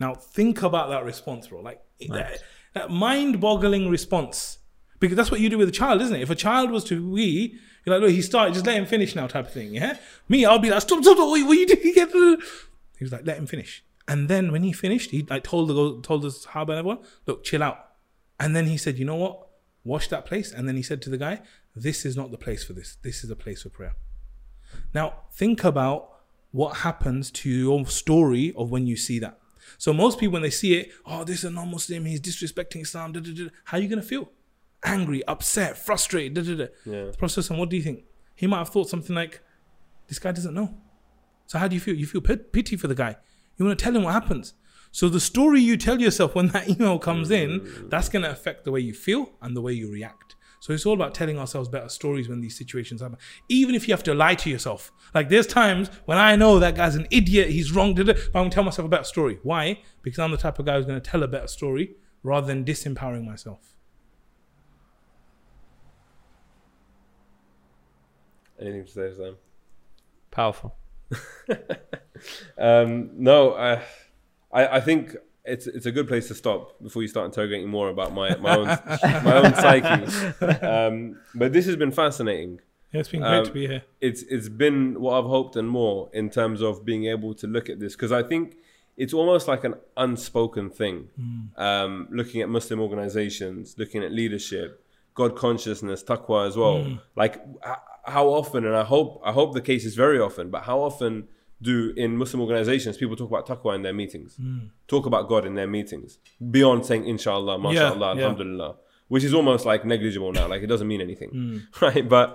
Now 0.00 0.14
think 0.16 0.64
about 0.64 0.88
that 0.88 1.04
response, 1.04 1.46
bro. 1.46 1.60
Like 1.60 1.80
that, 2.08 2.42
that 2.72 2.90
mind-boggling 2.90 3.88
response, 3.88 4.58
because 4.98 5.16
that's 5.16 5.30
what 5.30 5.38
you 5.38 5.48
do 5.48 5.58
with 5.58 5.68
a 5.68 5.78
child, 5.80 6.02
isn't 6.02 6.16
it? 6.16 6.22
If 6.22 6.30
a 6.30 6.34
child 6.34 6.72
was 6.72 6.82
to 6.86 7.08
wee, 7.08 7.56
you're 7.84 7.94
like, 7.94 8.02
"Look, 8.02 8.10
he 8.10 8.20
started. 8.20 8.52
Just 8.54 8.66
let 8.66 8.76
him 8.76 8.84
finish 8.84 9.14
now," 9.14 9.28
type 9.28 9.46
of 9.46 9.52
thing. 9.52 9.74
Yeah. 9.74 9.96
Me, 10.28 10.44
I'll 10.44 10.58
be 10.58 10.70
like, 10.70 10.82
"Stop, 10.82 11.04
stop, 11.04 11.16
stop! 11.16 11.28
What, 11.28 11.46
what 11.46 11.56
you 11.56 11.66
doing? 12.12 12.40
He 12.98 13.04
was 13.04 13.12
like, 13.12 13.24
"Let 13.24 13.38
him 13.38 13.46
finish." 13.46 13.84
And 14.08 14.28
then 14.28 14.50
when 14.50 14.64
he 14.64 14.72
finished, 14.72 15.12
he 15.12 15.22
like 15.22 15.44
told 15.44 15.68
the 15.68 16.00
told 16.02 16.22
the 16.22 16.30
Sahaba 16.30 16.70
and 16.70 16.78
everyone, 16.78 16.98
"Look, 17.26 17.44
chill 17.44 17.62
out." 17.62 17.78
And 18.40 18.56
then 18.56 18.66
he 18.66 18.76
said, 18.76 18.98
"You 18.98 19.04
know 19.04 19.14
what? 19.14 19.50
Wash 19.84 20.08
that 20.08 20.26
place." 20.26 20.52
And 20.52 20.66
then 20.66 20.74
he 20.74 20.82
said 20.82 21.00
to 21.02 21.10
the 21.10 21.16
guy, 21.16 21.42
"This 21.74 22.04
is 22.04 22.16
not 22.16 22.30
the 22.30 22.38
place 22.38 22.64
for 22.64 22.72
this. 22.72 22.96
This 23.02 23.24
is 23.24 23.30
a 23.30 23.36
place 23.36 23.62
for 23.62 23.68
prayer." 23.68 23.94
Now, 24.92 25.14
think 25.32 25.64
about 25.64 26.10
what 26.50 26.78
happens 26.78 27.30
to 27.32 27.50
your 27.50 27.86
story 27.86 28.52
of 28.56 28.70
when 28.70 28.86
you 28.86 28.96
see 28.96 29.18
that. 29.18 29.40
So 29.78 29.92
most 29.92 30.18
people, 30.18 30.34
when 30.34 30.42
they 30.42 30.50
see 30.50 30.74
it, 30.74 30.92
oh, 31.06 31.24
this 31.24 31.38
is 31.38 31.44
a 31.44 31.50
non-Muslim, 31.50 32.04
he's 32.04 32.20
disrespecting 32.20 32.82
Islam. 32.82 33.12
Da, 33.12 33.20
da, 33.20 33.32
da. 33.32 33.48
How 33.64 33.78
are 33.78 33.80
you 33.80 33.88
going 33.88 34.00
to 34.00 34.06
feel? 34.06 34.30
Angry, 34.84 35.24
upset, 35.26 35.76
frustrated. 35.76 36.34
Da, 36.34 36.42
da, 36.42 36.64
da. 36.64 36.70
Yeah. 36.84 37.04
The 37.06 37.16
Prophet 37.16 37.50
what 37.50 37.70
do 37.70 37.76
you 37.76 37.82
think? 37.82 38.04
He 38.34 38.46
might 38.46 38.58
have 38.58 38.68
thought 38.68 38.88
something 38.88 39.14
like, 39.16 39.40
this 40.08 40.18
guy 40.18 40.32
doesn't 40.32 40.54
know. 40.54 40.76
So 41.46 41.58
how 41.58 41.68
do 41.68 41.74
you 41.74 41.80
feel? 41.80 41.94
You 41.94 42.06
feel 42.06 42.20
pit- 42.20 42.52
pity 42.52 42.76
for 42.76 42.88
the 42.88 42.94
guy. 42.94 43.16
You 43.56 43.64
want 43.64 43.78
to 43.78 43.82
tell 43.82 43.96
him 43.96 44.02
what 44.02 44.12
happens. 44.12 44.54
So 44.92 45.08
the 45.08 45.20
story 45.20 45.60
you 45.60 45.76
tell 45.76 46.00
yourself 46.00 46.34
when 46.34 46.48
that 46.48 46.68
email 46.80 46.98
comes 46.98 47.30
in, 47.30 47.60
mm. 47.60 47.90
that's 47.90 48.08
going 48.08 48.22
to 48.22 48.30
affect 48.30 48.64
the 48.64 48.70
way 48.70 48.80
you 48.80 48.94
feel 48.94 49.32
and 49.42 49.56
the 49.56 49.60
way 49.60 49.72
you 49.72 49.90
react. 49.90 50.33
So 50.64 50.72
it's 50.72 50.86
all 50.86 50.94
about 50.94 51.12
telling 51.12 51.38
ourselves 51.38 51.68
better 51.68 51.90
stories 51.90 52.26
when 52.26 52.40
these 52.40 52.56
situations 52.56 53.02
happen. 53.02 53.18
Even 53.50 53.74
if 53.74 53.86
you 53.86 53.92
have 53.92 54.02
to 54.04 54.14
lie 54.14 54.34
to 54.36 54.48
yourself. 54.48 54.90
Like 55.14 55.28
there's 55.28 55.46
times 55.46 55.90
when 56.06 56.16
I 56.16 56.36
know 56.36 56.58
that 56.58 56.74
guy's 56.74 56.94
an 56.94 57.06
idiot, 57.10 57.50
he's 57.50 57.70
wrong, 57.70 57.92
da, 57.92 58.02
da, 58.02 58.14
but 58.14 58.24
I'm 58.28 58.44
going 58.44 58.50
to 58.50 58.54
tell 58.54 58.64
myself 58.64 58.86
a 58.86 58.88
better 58.88 59.04
story. 59.04 59.40
Why? 59.42 59.82
Because 60.00 60.20
I'm 60.20 60.30
the 60.30 60.38
type 60.38 60.58
of 60.58 60.64
guy 60.64 60.76
who's 60.76 60.86
going 60.86 60.98
to 60.98 61.10
tell 61.10 61.22
a 61.22 61.28
better 61.28 61.48
story 61.48 61.96
rather 62.22 62.46
than 62.46 62.64
disempowering 62.64 63.26
myself. 63.26 63.76
Anything 68.58 68.86
to 68.86 68.90
say, 68.90 69.12
Sam? 69.14 69.36
Powerful. 70.30 70.74
Um, 72.56 73.10
no, 73.14 73.50
uh, 73.50 73.82
I, 74.50 74.76
I 74.76 74.80
think 74.80 75.14
it's 75.44 75.66
it's 75.66 75.86
a 75.86 75.92
good 75.92 76.08
place 76.08 76.28
to 76.28 76.34
stop 76.34 76.80
before 76.82 77.02
you 77.02 77.08
start 77.08 77.26
interrogating 77.26 77.68
more 77.68 77.88
about 77.90 78.12
my 78.14 78.34
my 78.36 78.56
own 78.56 78.66
my 79.24 79.34
own 79.42 79.54
psyche. 79.54 80.04
Um, 80.66 81.18
but 81.34 81.52
this 81.52 81.66
has 81.66 81.76
been 81.76 81.92
fascinating. 81.92 82.60
Yeah, 82.92 83.00
it's 83.00 83.08
been 83.08 83.20
great 83.20 83.38
Um, 83.40 83.44
to 83.46 83.52
be 83.52 83.66
here. 83.66 83.82
It's 84.00 84.22
it's 84.22 84.48
been 84.48 85.00
what 85.00 85.18
I've 85.18 85.24
hoped 85.36 85.56
and 85.56 85.68
more 85.68 86.08
in 86.12 86.30
terms 86.30 86.62
of 86.62 86.84
being 86.84 87.04
able 87.06 87.34
to 87.34 87.46
look 87.46 87.68
at 87.68 87.78
this 87.80 87.94
because 87.96 88.12
I 88.12 88.22
think 88.22 88.56
it's 88.96 89.12
almost 89.12 89.48
like 89.48 89.64
an 89.64 89.74
unspoken 89.96 90.70
thing. 90.70 91.08
Um, 91.56 92.08
looking 92.10 92.40
at 92.42 92.48
Muslim 92.48 92.78
organizations, 92.80 93.74
looking 93.78 94.02
at 94.04 94.12
leadership, 94.12 94.84
God 95.14 95.36
consciousness, 95.36 96.02
taqwa 96.04 96.46
as 96.46 96.56
well. 96.56 96.98
Like 97.16 97.34
h- 97.66 97.76
how 98.06 98.28
often, 98.28 98.64
and 98.64 98.76
I 98.76 98.84
hope 98.84 99.20
I 99.24 99.32
hope 99.32 99.52
the 99.54 99.60
case 99.60 99.84
is 99.84 99.94
very 99.96 100.20
often, 100.20 100.50
but 100.50 100.62
how 100.62 100.78
often 100.80 101.28
do 101.64 101.92
in 101.96 102.16
Muslim 102.16 102.40
organizations, 102.40 102.96
people 102.96 103.16
talk 103.16 103.30
about 103.30 103.46
taqwa 103.46 103.74
in 103.74 103.82
their 103.82 103.92
meetings, 103.94 104.38
talk 104.86 105.06
about 105.06 105.28
God 105.28 105.46
in 105.46 105.54
their 105.54 105.66
meetings, 105.66 106.18
beyond 106.50 106.86
saying 106.86 107.06
inshallah, 107.06 107.58
mashallah, 107.58 108.14
yeah. 108.14 108.22
alhamdulillah, 108.22 108.76
which 109.08 109.24
is 109.24 109.34
almost 109.34 109.64
like 109.64 109.84
negligible 109.84 110.32
now. 110.32 110.46
Like 110.46 110.62
it 110.62 110.66
doesn't 110.66 110.86
mean 110.86 111.00
anything, 111.00 111.62
right? 111.80 112.08
But 112.08 112.28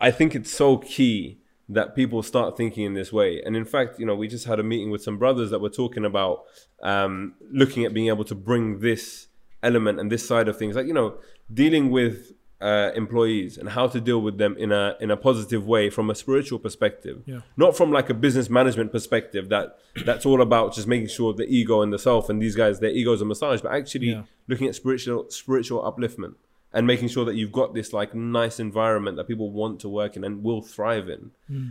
I 0.00 0.10
think 0.10 0.34
it's 0.34 0.52
so 0.52 0.78
key 0.78 1.40
that 1.70 1.94
people 1.94 2.22
start 2.22 2.56
thinking 2.56 2.84
in 2.84 2.94
this 2.94 3.12
way. 3.12 3.42
And 3.44 3.56
in 3.56 3.64
fact, 3.64 3.98
you 3.98 4.06
know, 4.06 4.14
we 4.14 4.28
just 4.28 4.46
had 4.46 4.58
a 4.58 4.62
meeting 4.62 4.90
with 4.90 5.02
some 5.02 5.18
brothers 5.18 5.50
that 5.50 5.60
were 5.60 5.68
talking 5.68 6.04
about 6.04 6.44
um, 6.82 7.34
looking 7.50 7.84
at 7.84 7.92
being 7.92 8.08
able 8.08 8.24
to 8.24 8.34
bring 8.34 8.80
this 8.80 9.26
element 9.62 10.00
and 10.00 10.10
this 10.10 10.26
side 10.26 10.48
of 10.48 10.56
things, 10.56 10.76
like 10.76 10.86
you 10.86 10.94
know, 10.94 11.18
dealing 11.52 11.90
with 11.90 12.32
uh, 12.60 12.90
employees 12.96 13.56
and 13.56 13.68
how 13.68 13.86
to 13.86 14.00
deal 14.00 14.20
with 14.20 14.36
them 14.38 14.56
in 14.58 14.72
a 14.72 14.96
in 15.00 15.10
a 15.12 15.16
positive 15.16 15.64
way 15.66 15.88
from 15.90 16.10
a 16.10 16.14
spiritual 16.14 16.58
perspective, 16.58 17.22
Yeah. 17.24 17.40
not 17.56 17.76
from 17.76 17.92
like 17.92 18.10
a 18.10 18.14
business 18.14 18.50
management 18.50 18.90
perspective 18.90 19.48
that 19.50 19.78
that's 20.04 20.26
all 20.26 20.42
about 20.42 20.74
just 20.74 20.88
making 20.88 21.08
sure 21.08 21.32
the 21.32 21.46
ego 21.48 21.82
and 21.82 21.92
the 21.92 21.98
self 22.00 22.28
and 22.28 22.42
these 22.42 22.56
guys 22.56 22.80
their 22.80 22.90
egos 22.90 23.22
are 23.22 23.26
massaged, 23.26 23.62
but 23.62 23.72
actually 23.72 24.08
Yeah. 24.10 24.22
looking 24.48 24.66
at 24.66 24.74
spiritual 24.74 25.30
spiritual 25.30 25.80
upliftment 25.82 26.34
and 26.72 26.86
making 26.86 27.08
sure 27.08 27.24
that 27.24 27.36
you've 27.36 27.52
got 27.52 27.74
this 27.74 27.92
like 27.92 28.12
nice 28.14 28.58
environment 28.58 29.16
that 29.18 29.28
people 29.28 29.50
want 29.52 29.78
to 29.80 29.88
work 29.88 30.16
in 30.16 30.24
and 30.24 30.42
will 30.42 30.60
thrive 30.60 31.08
in. 31.08 31.30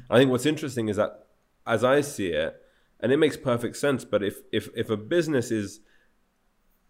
I 0.10 0.18
think 0.18 0.32
what's 0.32 0.46
interesting 0.46 0.88
is 0.90 0.96
that 0.96 1.26
as 1.66 1.84
I 1.84 2.00
see 2.02 2.28
it, 2.30 2.56
and 3.02 3.12
it 3.12 3.18
makes 3.18 3.36
perfect 3.36 3.76
sense, 3.76 4.06
but 4.06 4.24
if 4.24 4.36
if 4.54 4.70
if 4.74 4.90
a 4.90 4.96
business 4.98 5.52
is 5.52 5.82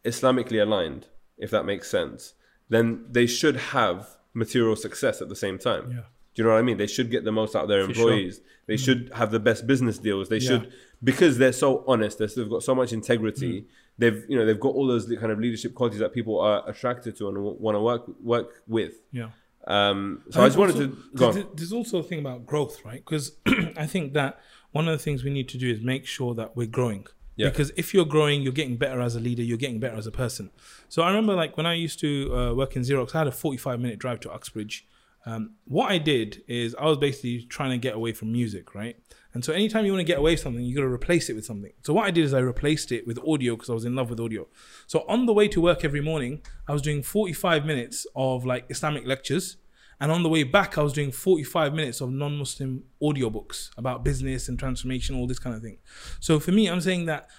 Islamically 0.06 0.62
aligned, 0.62 1.08
if 1.38 1.50
that 1.52 1.66
makes 1.66 1.90
sense, 1.90 2.34
then 2.70 3.06
they 3.10 3.26
should 3.28 3.56
have 3.58 4.08
material 4.34 4.76
success 4.76 5.22
at 5.22 5.30
the 5.30 5.36
same 5.36 5.58
time. 5.58 5.92
Yeah. 5.92 5.98
Do 6.36 6.44
you 6.44 6.44
know 6.44 6.52
what 6.54 6.60
I 6.60 6.62
mean? 6.62 6.78
They 6.78 6.88
should 6.88 7.10
get 7.10 7.24
the 7.24 7.32
most 7.32 7.56
out 7.56 7.64
of 7.64 7.70
their 7.70 7.86
For 7.88 7.94
sure. 7.94 8.04
employees. 8.12 8.42
They 8.68 8.78
should 8.78 9.10
have 9.16 9.32
the 9.32 9.40
best 9.40 9.66
business 9.66 9.98
deals. 9.98 10.30
They 10.30 10.38
Yeah. 10.38 10.50
should 10.50 10.74
because 11.04 11.38
they're 11.38 11.54
so 11.54 11.84
honest. 11.88 12.20
They're, 12.20 12.28
they've 12.28 12.50
got 12.50 12.64
so 12.64 12.76
much 12.76 12.94
integrity. 12.94 13.66
They've 13.98 14.24
you 14.30 14.38
know 14.38 14.46
they've 14.46 14.60
got 14.60 14.76
all 14.76 14.86
those 14.86 15.08
kind 15.20 15.32
of 15.32 15.40
leadership 15.40 15.74
qualities 15.74 16.00
that 16.00 16.14
people 16.14 16.40
are 16.40 16.68
attracted 16.70 17.16
to 17.18 17.30
and 17.30 17.38
want 17.42 17.76
to 17.76 17.82
work 17.82 18.04
work 18.22 18.62
with. 18.68 18.94
Yeah. 19.12 19.30
Um, 19.66 20.22
so 20.30 20.42
I 20.42 20.46
just 20.48 20.58
wanted 20.58 20.76
also, 20.76 20.88
to 20.88 20.98
go. 21.16 21.30
On. 21.30 21.48
There's 21.56 21.74
also 21.74 21.98
a 22.00 22.04
thing 22.04 22.20
about 22.20 22.46
growth, 22.46 22.86
right? 22.86 23.04
Because 23.04 23.38
I 23.76 23.86
think 23.88 24.14
that 24.14 24.40
one 24.72 24.88
of 24.88 24.92
the 24.98 25.04
things 25.04 25.24
we 25.24 25.32
need 25.32 25.50
to 25.50 25.58
do 25.58 25.70
is 25.72 25.82
make 25.82 26.06
sure 26.06 26.36
that 26.36 26.56
we're 26.56 26.68
growing. 26.68 27.08
Yeah. 27.38 27.50
Because 27.50 27.72
if 27.78 27.94
you're 27.94 28.06
growing, 28.06 28.42
you're 28.42 28.52
getting 28.52 28.78
better 28.78 29.00
as 29.00 29.16
a 29.16 29.20
leader. 29.20 29.44
You're 29.44 29.58
getting 29.58 29.80
better 29.80 29.96
as 29.96 30.08
a 30.08 30.12
person. 30.12 30.50
So 30.90 31.04
I 31.04 31.08
remember, 31.10 31.36
like 31.36 31.56
when 31.56 31.66
I 31.66 31.76
used 31.76 32.00
to 32.00 32.36
uh, 32.36 32.54
work 32.54 32.76
in 32.76 32.82
Xerox, 32.82 33.16
I 33.16 33.20
had 33.20 33.28
a 33.28 33.32
45 33.32 33.80
minute 33.80 34.00
drive 34.00 34.20
to 34.22 34.32
Uxbridge. 34.32 34.88
Um, 35.26 35.56
what 35.66 35.92
I 35.92 35.98
did 35.98 36.42
is 36.48 36.74
I 36.76 36.86
was 36.86 36.98
basically 36.98 37.44
trying 37.44 37.72
to 37.72 37.78
get 37.78 37.96
away 37.96 38.14
from 38.14 38.32
music, 38.32 38.74
right? 38.74 38.96
And 39.34 39.44
so 39.44 39.54
anytime 39.54 39.86
you 39.86 39.92
want 39.92 40.00
to 40.00 40.06
get 40.06 40.20
away 40.20 40.36
from 40.36 40.44
something, 40.44 40.64
you 40.64 40.74
got 40.74 40.82
to 40.82 40.88
replace 40.88 41.30
it 41.30 41.34
with 41.34 41.46
something. 41.46 41.74
So 41.84 41.94
what 41.94 42.08
I 42.08 42.12
did 42.12 42.24
is 42.24 42.34
I 42.34 42.40
replaced 42.40 42.92
it 42.92 43.06
with 43.06 43.20
audio 43.28 43.56
because 43.56 43.70
I 43.70 43.74
was 43.74 43.86
in 43.86 43.94
love 43.94 44.10
with 44.10 44.20
audio. 44.20 44.48
So 44.88 45.04
on 45.08 45.26
the 45.26 45.34
way 45.34 45.48
to 45.50 45.62
work 45.62 45.84
every 45.84 46.02
morning, 46.02 46.42
I 46.68 46.74
was 46.74 46.82
doing 46.82 47.04
45 47.04 47.66
minutes 47.66 48.08
of 48.16 48.46
like 48.46 48.66
Islamic 48.70 49.06
lectures. 49.06 49.58
And 50.00 50.12
on 50.12 50.24
the 50.24 50.30
way 50.30 50.44
back, 50.44 50.78
I 50.78 50.84
was 50.84 50.94
doing 50.94 51.12
45 51.12 51.74
minutes 51.74 52.02
of 52.02 52.12
non 52.12 52.38
Muslim 52.38 52.84
audiobooks 53.02 53.72
about 53.78 54.04
business 54.04 54.48
and 54.48 54.60
transformation, 54.60 55.16
all 55.16 55.28
this 55.28 55.40
kind 55.40 55.56
of 55.56 55.62
thing. 55.62 55.80
So 56.20 56.40
for 56.40 56.52
me, 56.52 56.68
I'm 56.68 56.82
saying 56.82 57.06
that 57.06 57.30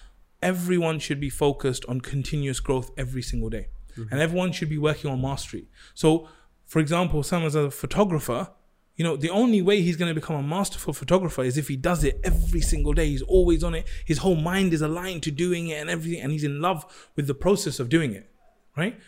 everyone 0.42 0.98
should 0.98 1.20
be 1.20 1.30
focused 1.30 1.84
on 1.86 2.00
continuous 2.00 2.60
growth 2.60 2.90
every 2.96 3.22
single 3.22 3.48
day. 3.48 3.68
Mm-hmm. 3.96 4.12
And 4.12 4.20
everyone 4.20 4.52
should 4.52 4.68
be 4.68 4.78
working 4.78 5.10
on 5.10 5.20
mastery. 5.20 5.68
So, 5.94 6.28
for 6.66 6.80
example, 6.80 7.22
someone's 7.22 7.54
a 7.54 7.70
photographer, 7.70 8.50
you 8.96 9.04
know, 9.04 9.16
the 9.16 9.30
only 9.30 9.62
way 9.62 9.80
he's 9.80 9.96
going 9.96 10.12
to 10.12 10.20
become 10.20 10.36
a 10.36 10.42
masterful 10.42 10.92
photographer 10.92 11.44
is 11.44 11.56
if 11.56 11.68
he 11.68 11.76
does 11.76 12.02
it 12.02 12.20
every 12.24 12.60
single 12.60 12.92
day. 12.92 13.06
He's 13.06 13.22
always 13.22 13.62
on 13.62 13.76
it. 13.76 13.86
His 14.04 14.18
whole 14.18 14.34
mind 14.34 14.72
is 14.72 14.82
aligned 14.82 15.22
to 15.22 15.30
doing 15.30 15.68
it 15.68 15.80
and 15.80 15.88
everything. 15.88 16.20
And 16.20 16.32
he's 16.32 16.42
in 16.42 16.60
love 16.60 17.08
with 17.14 17.28
the 17.28 17.34
process 17.34 17.78
of 17.78 17.88
doing 17.88 18.12
it, 18.12 18.28
right? 18.76 18.98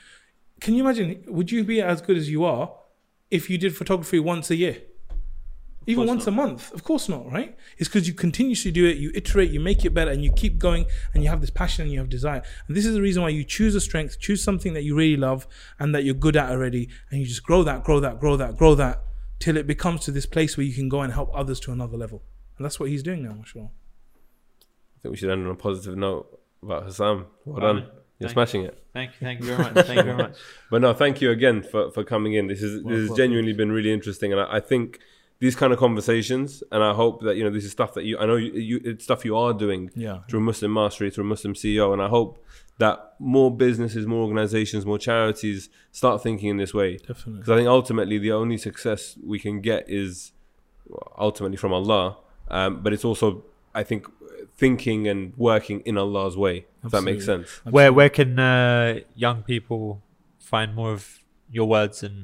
Can 0.61 0.75
you 0.75 0.85
imagine? 0.85 1.25
Would 1.27 1.51
you 1.51 1.65
be 1.65 1.83
as 1.83 2.01
good 2.01 2.17
as 2.17 2.31
you 2.31 2.45
are 2.45 2.73
if 3.31 3.49
you 3.49 3.59
did 3.59 3.77
photography 3.77 4.19
once 4.19 4.51
a 4.51 4.57
year? 4.57 4.83
Even 5.87 6.03
course 6.03 6.09
once 6.09 6.27
a 6.27 6.31
month? 6.31 6.73
Of 6.73 6.85
course 6.85 7.09
not, 7.09 7.31
right? 7.33 7.57
It's 7.79 7.89
because 7.89 8.07
you 8.07 8.13
continuously 8.13 8.71
do 8.71 8.87
it, 8.87 8.99
you 8.99 9.11
iterate, 9.15 9.51
you 9.51 9.61
make 9.61 9.85
it 9.85 9.95
better, 9.95 10.11
and 10.11 10.23
you 10.23 10.31
keep 10.33 10.59
going, 10.59 10.87
and 11.15 11.23
you 11.23 11.31
have 11.31 11.41
this 11.41 11.51
passion 11.51 11.85
and 11.85 11.93
you 11.93 11.99
have 11.99 12.09
desire. 12.09 12.43
And 12.69 12.77
this 12.77 12.85
is 12.85 12.95
the 12.95 13.01
reason 13.01 13.23
why 13.23 13.31
you 13.31 13.45
choose 13.45 13.75
a 13.75 13.81
strength, 13.81 14.21
choose 14.21 14.45
something 14.45 14.75
that 14.75 14.83
you 14.83 14.95
really 14.95 15.17
love 15.17 15.47
and 15.79 15.95
that 15.95 16.05
you're 16.05 16.15
good 16.15 16.37
at 16.37 16.51
already, 16.51 16.91
and 17.11 17.21
you 17.21 17.27
just 17.27 17.43
grow 17.43 17.63
that, 17.63 17.83
grow 17.83 17.99
that, 18.01 18.21
grow 18.21 18.37
that, 18.37 18.57
grow 18.57 18.75
that, 18.75 19.03
till 19.39 19.57
it 19.57 19.67
becomes 19.67 20.03
to 20.03 20.11
this 20.11 20.27
place 20.27 20.57
where 20.57 20.67
you 20.67 20.75
can 20.75 20.89
go 20.89 21.01
and 21.01 21.15
help 21.15 21.31
others 21.35 21.59
to 21.61 21.73
another 21.73 21.97
level. 21.97 22.23
And 22.59 22.65
that's 22.65 22.79
what 22.79 22.91
he's 22.91 23.03
doing 23.03 23.23
now, 23.23 23.33
mashallah. 23.33 23.71
I 23.71 25.03
think 25.03 25.13
we 25.13 25.17
should 25.17 25.31
end 25.31 25.47
on 25.47 25.51
a 25.51 25.55
positive 25.55 25.97
note 25.97 26.41
about 26.63 26.85
Hassan. 26.85 27.25
Well 27.47 27.65
Amen. 27.65 27.85
done. 27.85 27.93
You're 28.21 28.29
Thank- 28.29 28.35
smashing 28.35 28.65
it. 28.65 28.79
Thank 28.93 29.13
you, 29.13 29.19
thank 29.27 29.41
you 29.41 29.47
very 29.47 29.59
much. 29.59 29.75
Thank 29.87 29.97
you 29.97 30.03
very 30.03 30.17
much. 30.17 30.37
But 30.71 30.83
no, 30.83 30.93
thank 30.93 31.21
you 31.23 31.31
again 31.31 31.63
for, 31.63 31.91
for 31.91 32.05
coming 32.05 32.35
in. 32.35 32.47
This 32.49 32.63
is 32.63 32.83
this 32.85 32.93
has 32.93 33.01
welcome. 33.09 33.17
genuinely 33.17 33.55
been 33.55 33.73
really 33.73 33.93
interesting, 33.93 34.31
and 34.33 34.41
I, 34.43 34.57
I 34.59 34.61
think 34.61 34.99
these 35.39 35.57
kind 35.57 35.73
of 35.73 35.79
conversations, 35.79 36.63
and 36.71 36.85
I 36.85 36.93
hope 36.93 37.23
that 37.23 37.37
you 37.37 37.45
know 37.45 37.51
this 37.51 37.65
is 37.65 37.73
stuff 37.73 37.95
that 37.95 38.05
you 38.05 38.19
I 38.19 38.27
know 38.27 38.37
you, 38.37 38.53
you 38.53 38.81
it's 38.85 39.05
stuff 39.05 39.25
you 39.25 39.37
are 39.39 39.55
doing 39.55 39.91
Yeah. 39.97 40.19
through 40.29 40.41
Muslim 40.41 40.73
Mastery, 40.75 41.09
through 41.11 41.25
Muslim 41.25 41.55
CEO, 41.55 41.93
and 41.95 42.03
I 42.03 42.09
hope 42.09 42.45
that 42.79 43.15
more 43.19 43.51
businesses, 43.67 44.07
more 44.07 44.23
organizations, 44.23 44.85
more 44.85 44.99
charities 44.99 45.71
start 45.93 46.23
thinking 46.23 46.49
in 46.51 46.57
this 46.59 46.73
way. 46.75 46.97
Definitely. 46.99 47.33
Because 47.41 47.51
I 47.51 47.57
think 47.57 47.69
ultimately 47.69 48.19
the 48.19 48.33
only 48.33 48.59
success 48.59 49.17
we 49.25 49.39
can 49.39 49.61
get 49.63 49.89
is 49.89 50.33
ultimately 51.19 51.57
from 51.57 51.73
Allah, 51.73 52.19
um, 52.49 52.83
but 52.83 52.93
it's 52.93 53.05
also 53.05 53.45
I 53.75 53.83
think 53.83 54.07
thinking 54.61 55.09
and 55.09 55.33
working 55.37 55.81
in 55.81 55.97
Allah's 55.97 56.37
way. 56.37 56.67
If 56.85 56.93
that 56.93 57.03
makes 57.03 57.23
Absolutely. 57.29 57.47
sense. 57.47 57.75
Where 57.77 57.93
where 57.93 58.11
can 58.19 58.39
uh, 58.39 59.01
young 59.15 59.43
people 59.43 60.03
find 60.39 60.75
more 60.75 60.93
of 60.93 61.03
your 61.51 61.67
words 61.77 62.03
and 62.03 62.17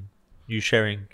you 0.47 0.61
sharing 0.61 1.09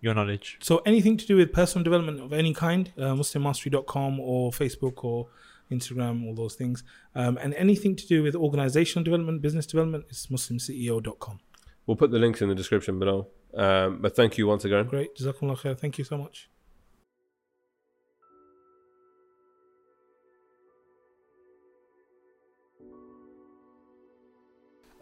your 0.00 0.14
knowledge? 0.14 0.58
So 0.60 0.82
anything 0.92 1.16
to 1.18 1.26
do 1.26 1.36
with 1.36 1.52
personal 1.52 1.84
development 1.84 2.20
of 2.20 2.32
any 2.32 2.52
kind, 2.54 2.92
uh, 2.98 3.14
muslimmastery.com 3.22 4.20
or 4.20 4.50
Facebook 4.50 5.04
or 5.04 5.28
Instagram, 5.70 6.26
all 6.26 6.34
those 6.34 6.54
things. 6.54 6.84
Um, 7.14 7.38
and 7.42 7.54
anything 7.54 7.96
to 7.96 8.06
do 8.06 8.22
with 8.22 8.34
organizational 8.34 9.04
development, 9.04 9.42
business 9.42 9.66
development 9.66 10.06
is 10.10 10.26
muslimceo.com. 10.26 11.40
We'll 11.86 11.96
put 11.96 12.10
the 12.10 12.18
links 12.18 12.42
in 12.42 12.48
the 12.48 12.54
description 12.54 12.98
below. 12.98 13.28
Um, 13.54 14.00
but 14.00 14.16
thank 14.16 14.38
you 14.38 14.46
once 14.46 14.64
again. 14.64 14.86
Great. 14.86 15.16
Jazakumullah 15.16 15.58
khair. 15.58 15.78
Thank 15.78 15.98
you 15.98 16.04
so 16.04 16.16
much. 16.16 16.48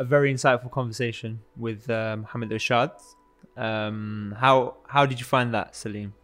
A 0.00 0.04
very 0.04 0.32
insightful 0.32 0.70
conversation 0.70 1.40
with 1.58 1.90
uh, 1.90 2.16
Mohammed 2.16 2.50
Rashad. 2.50 2.92
Um, 3.54 4.34
how 4.38 4.76
how 4.88 5.04
did 5.04 5.18
you 5.20 5.26
find 5.26 5.52
that, 5.52 5.76
Salim? 5.76 6.14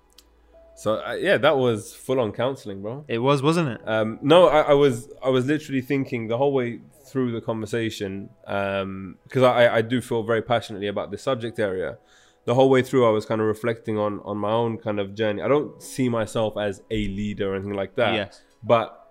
So 0.77 1.05
uh, 1.07 1.13
yeah, 1.13 1.37
that 1.37 1.59
was 1.59 1.93
full 1.95 2.19
on 2.19 2.33
counseling, 2.33 2.81
bro. 2.81 3.05
It 3.07 3.19
was, 3.19 3.43
wasn't 3.43 3.69
it? 3.69 3.81
Um, 3.87 4.19
no, 4.23 4.49
I, 4.49 4.61
I 4.73 4.73
was 4.73 5.11
I 5.23 5.29
was 5.29 5.45
literally 5.45 5.83
thinking 5.83 6.29
the 6.29 6.39
whole 6.39 6.55
way 6.55 6.81
through 7.07 7.33
the 7.33 7.43
conversation 7.43 8.31
because 8.41 9.43
I, 9.43 9.77
I 9.77 9.83
do 9.83 10.01
feel 10.01 10.23
very 10.23 10.41
passionately 10.41 10.89
about 10.89 11.11
this 11.11 11.23
subject 11.23 11.59
area. 11.59 11.99
The 12.47 12.55
whole 12.55 12.71
way 12.71 12.81
through, 12.81 13.07
I 13.07 13.11
was 13.11 13.27
kind 13.27 13.43
of 13.43 13.47
reflecting 13.47 13.99
on 13.99 14.21
on 14.25 14.39
my 14.39 14.53
own 14.53 14.79
kind 14.79 15.01
of 15.01 15.15
journey. 15.15 15.43
I 15.43 15.49
don't 15.49 15.83
see 15.83 16.09
myself 16.09 16.57
as 16.57 16.83
a 16.91 17.09
leader 17.09 17.53
or 17.53 17.57
anything 17.57 17.75
like 17.75 17.95
that. 17.97 18.15
Yes. 18.15 18.43
But 18.63 19.06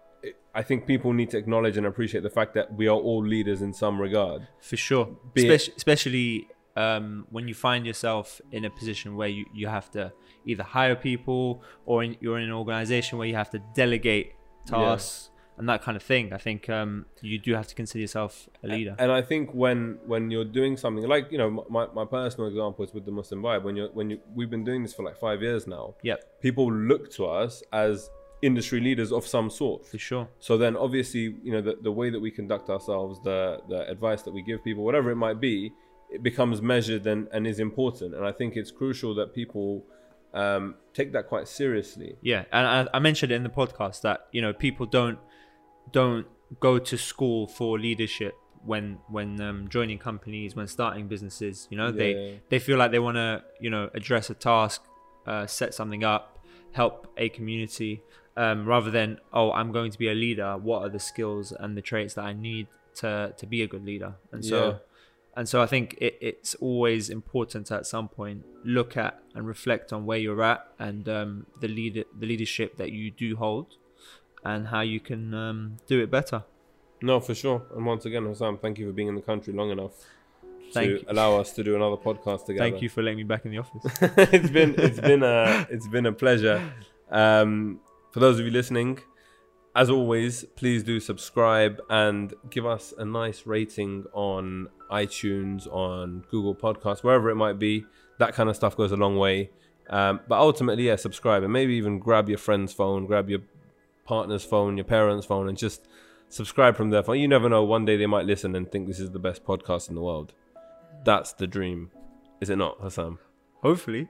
I 0.56 0.64
think 0.64 0.88
people 0.88 1.12
need 1.12 1.30
to 1.32 1.38
acknowledge 1.38 1.76
and 1.78 1.86
appreciate 1.86 2.24
the 2.24 2.30
fact 2.30 2.54
that 2.54 2.74
we 2.74 2.88
are 2.88 2.96
all 2.96 3.24
leaders 3.24 3.62
in 3.62 3.74
some 3.74 4.00
regard. 4.00 4.48
For 4.60 4.78
sure, 4.78 5.16
especially 5.36 6.48
um, 6.76 7.28
when 7.30 7.48
you 7.48 7.54
find 7.54 7.86
yourself 7.86 8.42
in 8.52 8.66
a 8.66 8.70
position 8.70 9.16
where 9.16 9.28
you, 9.28 9.46
you 9.54 9.68
have 9.68 9.92
to 9.92 10.14
either 10.46 10.64
hire 10.64 10.96
people 10.96 11.62
or 11.86 12.04
in, 12.04 12.18
you're 12.20 12.38
in 12.38 12.46
an 12.46 12.52
organization 12.52 13.18
where 13.18 13.28
you 13.28 13.36
have 13.36 13.50
to 13.52 13.60
delegate 13.76 14.34
tasks 14.66 15.30
and 15.58 15.70
that 15.70 15.82
kind 15.82 15.96
of 15.96 16.04
thing. 16.04 16.34
I 16.34 16.38
think 16.38 16.70
um, 16.70 17.06
you 17.22 17.38
do 17.38 17.54
have 17.54 17.68
to 17.68 17.76
consider 17.76 18.02
yourself 18.02 18.50
a 18.64 18.68
leader. 18.68 18.96
And 19.00 19.12
I 19.12 19.22
think 19.22 19.54
when 19.54 20.00
when 20.06 20.32
you're 20.32 20.46
doing 20.46 20.78
something 20.78 21.08
like 21.08 21.32
you 21.32 21.38
know 21.38 21.66
my, 21.70 21.88
my 21.94 22.06
personal 22.06 22.48
example 22.48 22.84
is 22.84 22.94
with 22.94 23.06
the 23.06 23.12
Muslim 23.12 23.42
vibe. 23.42 23.64
When 23.64 23.76
you're 23.76 23.90
when 23.90 24.10
you 24.10 24.20
we've 24.34 24.50
been 24.50 24.64
doing 24.64 24.84
this 24.84 24.94
for 24.94 25.04
like 25.04 25.18
five 25.18 25.42
years 25.42 25.68
now. 25.68 25.96
Yep, 26.04 26.42
People 26.42 26.72
look 26.72 27.10
to 27.12 27.26
us 27.26 27.64
as 27.72 28.10
industry 28.42 28.80
leaders 28.80 29.12
of 29.12 29.26
some 29.26 29.50
sort. 29.50 29.86
for 29.86 29.98
sure. 29.98 30.28
So 30.40 30.58
then 30.58 30.76
obviously 30.78 31.36
you 31.44 31.52
know 31.52 31.62
the, 31.62 31.76
the 31.82 31.92
way 31.92 32.10
that 32.10 32.20
we 32.20 32.32
conduct 32.32 32.70
ourselves, 32.70 33.20
the 33.24 33.62
the 33.70 33.90
advice 33.90 34.22
that 34.24 34.34
we 34.34 34.42
give 34.44 34.64
people, 34.64 34.84
whatever 34.84 35.10
it 35.12 35.16
might 35.16 35.40
be, 35.40 35.72
it 36.12 36.22
becomes 36.24 36.62
measured 36.62 37.08
and, 37.08 37.28
and 37.34 37.48
is 37.48 37.60
important. 37.60 38.14
And 38.16 38.26
I 38.26 38.32
think 38.32 38.56
it's 38.56 38.72
crucial 38.72 39.16
that 39.16 39.34
people 39.34 39.86
um, 40.34 40.76
take 40.94 41.14
that 41.14 41.28
quite 41.28 41.48
seriously. 41.48 42.16
Yeah, 42.22 42.44
and 42.52 42.68
I, 42.68 42.98
I 42.98 43.00
mentioned 43.00 43.32
in 43.32 43.44
the 43.44 43.50
podcast 43.50 44.02
that 44.02 44.28
you 44.32 44.42
know 44.42 44.54
people 44.54 44.86
don't 44.86 45.18
don't 45.92 46.26
go 46.60 46.78
to 46.78 46.98
school 46.98 47.48
for 47.48 47.80
leadership 47.80 48.36
when 48.64 48.98
when 49.08 49.40
um, 49.42 49.68
joining 49.70 49.98
companies 49.98 50.56
when 50.56 50.68
starting 50.68 51.08
businesses. 51.08 51.68
You 51.72 51.78
know 51.78 51.88
Yeah. 51.88 51.92
they 52.04 52.42
they 52.50 52.60
feel 52.60 52.78
like 52.78 52.92
they 52.92 53.00
want 53.00 53.16
to 53.16 53.44
you 53.60 53.70
know 53.70 53.90
address 53.94 54.30
a 54.30 54.34
task, 54.36 54.84
uh, 55.26 55.48
set 55.48 55.74
something 55.74 56.04
up, 56.04 56.46
help 56.74 57.08
a 57.18 57.30
community, 57.30 58.02
um, 58.38 58.66
rather 58.66 58.92
than 58.92 59.20
oh 59.34 59.52
i'm 59.54 59.72
going 59.72 59.92
to 59.92 59.98
be 59.98 60.08
a 60.10 60.14
leader 60.14 60.58
what 60.58 60.82
are 60.84 60.90
the 60.90 61.00
skills 61.00 61.52
and 61.52 61.78
the 61.78 61.82
traits 61.82 62.14
that 62.16 62.26
i 62.26 62.34
need 62.34 62.68
to 62.96 63.34
to 63.38 63.46
be 63.46 63.62
a 63.62 63.68
good 63.68 63.86
leader 63.86 64.14
and 64.32 64.44
so 64.44 64.60
Yeah. 64.70 64.78
and 65.38 65.48
so 65.50 65.62
i 65.62 65.66
think 65.66 65.96
it, 66.02 66.18
it's 66.22 66.56
always 66.56 67.10
important 67.10 67.72
at 67.72 67.86
some 67.86 68.08
point 68.10 68.44
look 68.64 68.98
at 68.98 69.20
and 69.36 69.46
reflect 69.48 69.92
on 69.94 70.06
where 70.06 70.18
you're 70.18 70.44
at 70.44 70.66
and 70.80 71.08
um, 71.10 71.46
the 71.62 71.68
leader 71.68 72.04
the 72.20 72.26
leadership 72.26 72.78
that 72.78 72.92
you 72.92 73.12
do 73.12 73.36
hold 73.36 73.68
and 74.44 74.68
how 74.68 74.82
you 74.82 75.00
can 75.00 75.34
um, 75.34 75.78
do 75.88 76.02
it 76.04 76.10
better 76.12 76.44
No, 77.02 77.20
for 77.20 77.36
sure. 77.36 77.60
And 77.76 77.84
once 77.86 78.06
again, 78.06 78.24
Hassan, 78.26 78.58
thank 78.64 78.80
you 78.80 78.86
for 78.88 78.94
being 78.94 79.10
in 79.14 79.16
the 79.22 79.22
country 79.32 79.52
long 79.54 79.70
enough 79.72 79.96
Thank 80.74 80.88
to 80.88 80.94
you. 81.00 81.06
allow 81.14 81.30
us 81.42 81.52
to 81.58 81.62
do 81.64 81.76
another 81.76 81.98
podcast 82.08 82.46
together. 82.48 82.64
thank 82.70 82.82
you 82.84 82.90
for 82.90 83.02
letting 83.06 83.18
me 83.24 83.28
back 83.34 83.44
in 83.46 83.52
the 83.52 83.60
office 83.66 83.84
it's 84.38 84.50
been 84.58 84.72
it's 84.88 85.00
been 85.10 85.24
a 85.24 85.36
it's 85.76 85.88
been 85.96 86.06
a 86.06 86.16
pleasure. 86.24 86.58
Um, 87.12 87.80
for 88.16 88.22
those 88.22 88.40
of 88.40 88.46
you 88.46 88.52
listening, 88.52 88.98
as 89.76 89.90
always, 89.90 90.46
please 90.56 90.84
do 90.84 91.02
subscribe 91.02 91.82
and 91.90 92.34
give 92.50 92.66
us 92.66 92.94
a 92.98 93.04
nice 93.04 93.46
rating 93.46 94.06
on 94.14 94.70
iTunes, 94.90 95.68
on 95.68 96.24
Google 96.32 96.56
Podcasts, 96.56 97.04
wherever 97.04 97.30
it 97.30 97.36
might 97.36 97.60
be. 97.60 97.84
That 98.20 98.34
kind 98.34 98.48
of 98.48 98.56
stuff 98.56 98.78
goes 98.78 98.94
a 98.94 98.96
long 98.96 99.18
way. 99.18 99.50
Um, 99.90 100.22
but 100.30 100.40
ultimately, 100.40 100.88
yeah, 100.88 100.96
subscribe 100.96 101.44
and 101.44 101.52
maybe 101.52 101.74
even 101.74 102.00
grab 102.00 102.30
your 102.30 102.38
friend's 102.38 102.72
phone, 102.72 103.06
grab 103.06 103.30
your 103.30 103.42
partner's 104.06 104.46
phone, 104.46 104.78
your 104.78 104.86
parents' 104.86 105.26
phone, 105.26 105.50
and 105.50 105.58
just 105.58 105.86
subscribe 106.30 106.78
from 106.78 106.92
their 106.92 107.04
phone. 107.04 107.20
You 107.20 107.28
never 107.28 107.50
know. 107.50 107.66
One 107.66 107.84
day 107.84 107.98
they 107.98 108.06
might 108.06 108.26
listen 108.26 108.56
and 108.56 108.72
think 108.72 108.88
this 108.88 109.02
is 109.02 109.12
the 109.12 109.20
best 109.20 109.44
podcast 109.44 109.90
in 109.90 109.96
the 109.96 110.02
world. 110.02 110.34
That's 111.04 111.34
the 111.34 111.48
dream, 111.48 111.92
is 112.40 112.50
it 112.50 112.56
not, 112.56 112.78
Hassan? 112.80 113.18
Hopefully 113.66 114.08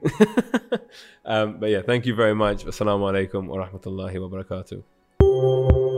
um, 1.25 1.57
but 1.59 1.69
yeah, 1.69 1.81
thank 1.81 2.05
you 2.05 2.13
very 2.13 2.35
much. 2.35 2.65
Assalamu 2.65 3.07
alaikum 3.11 3.47
wa 3.47 3.63
rahmatullahi 3.63 4.19
wa 4.19 4.29
barakatuh. 4.35 5.94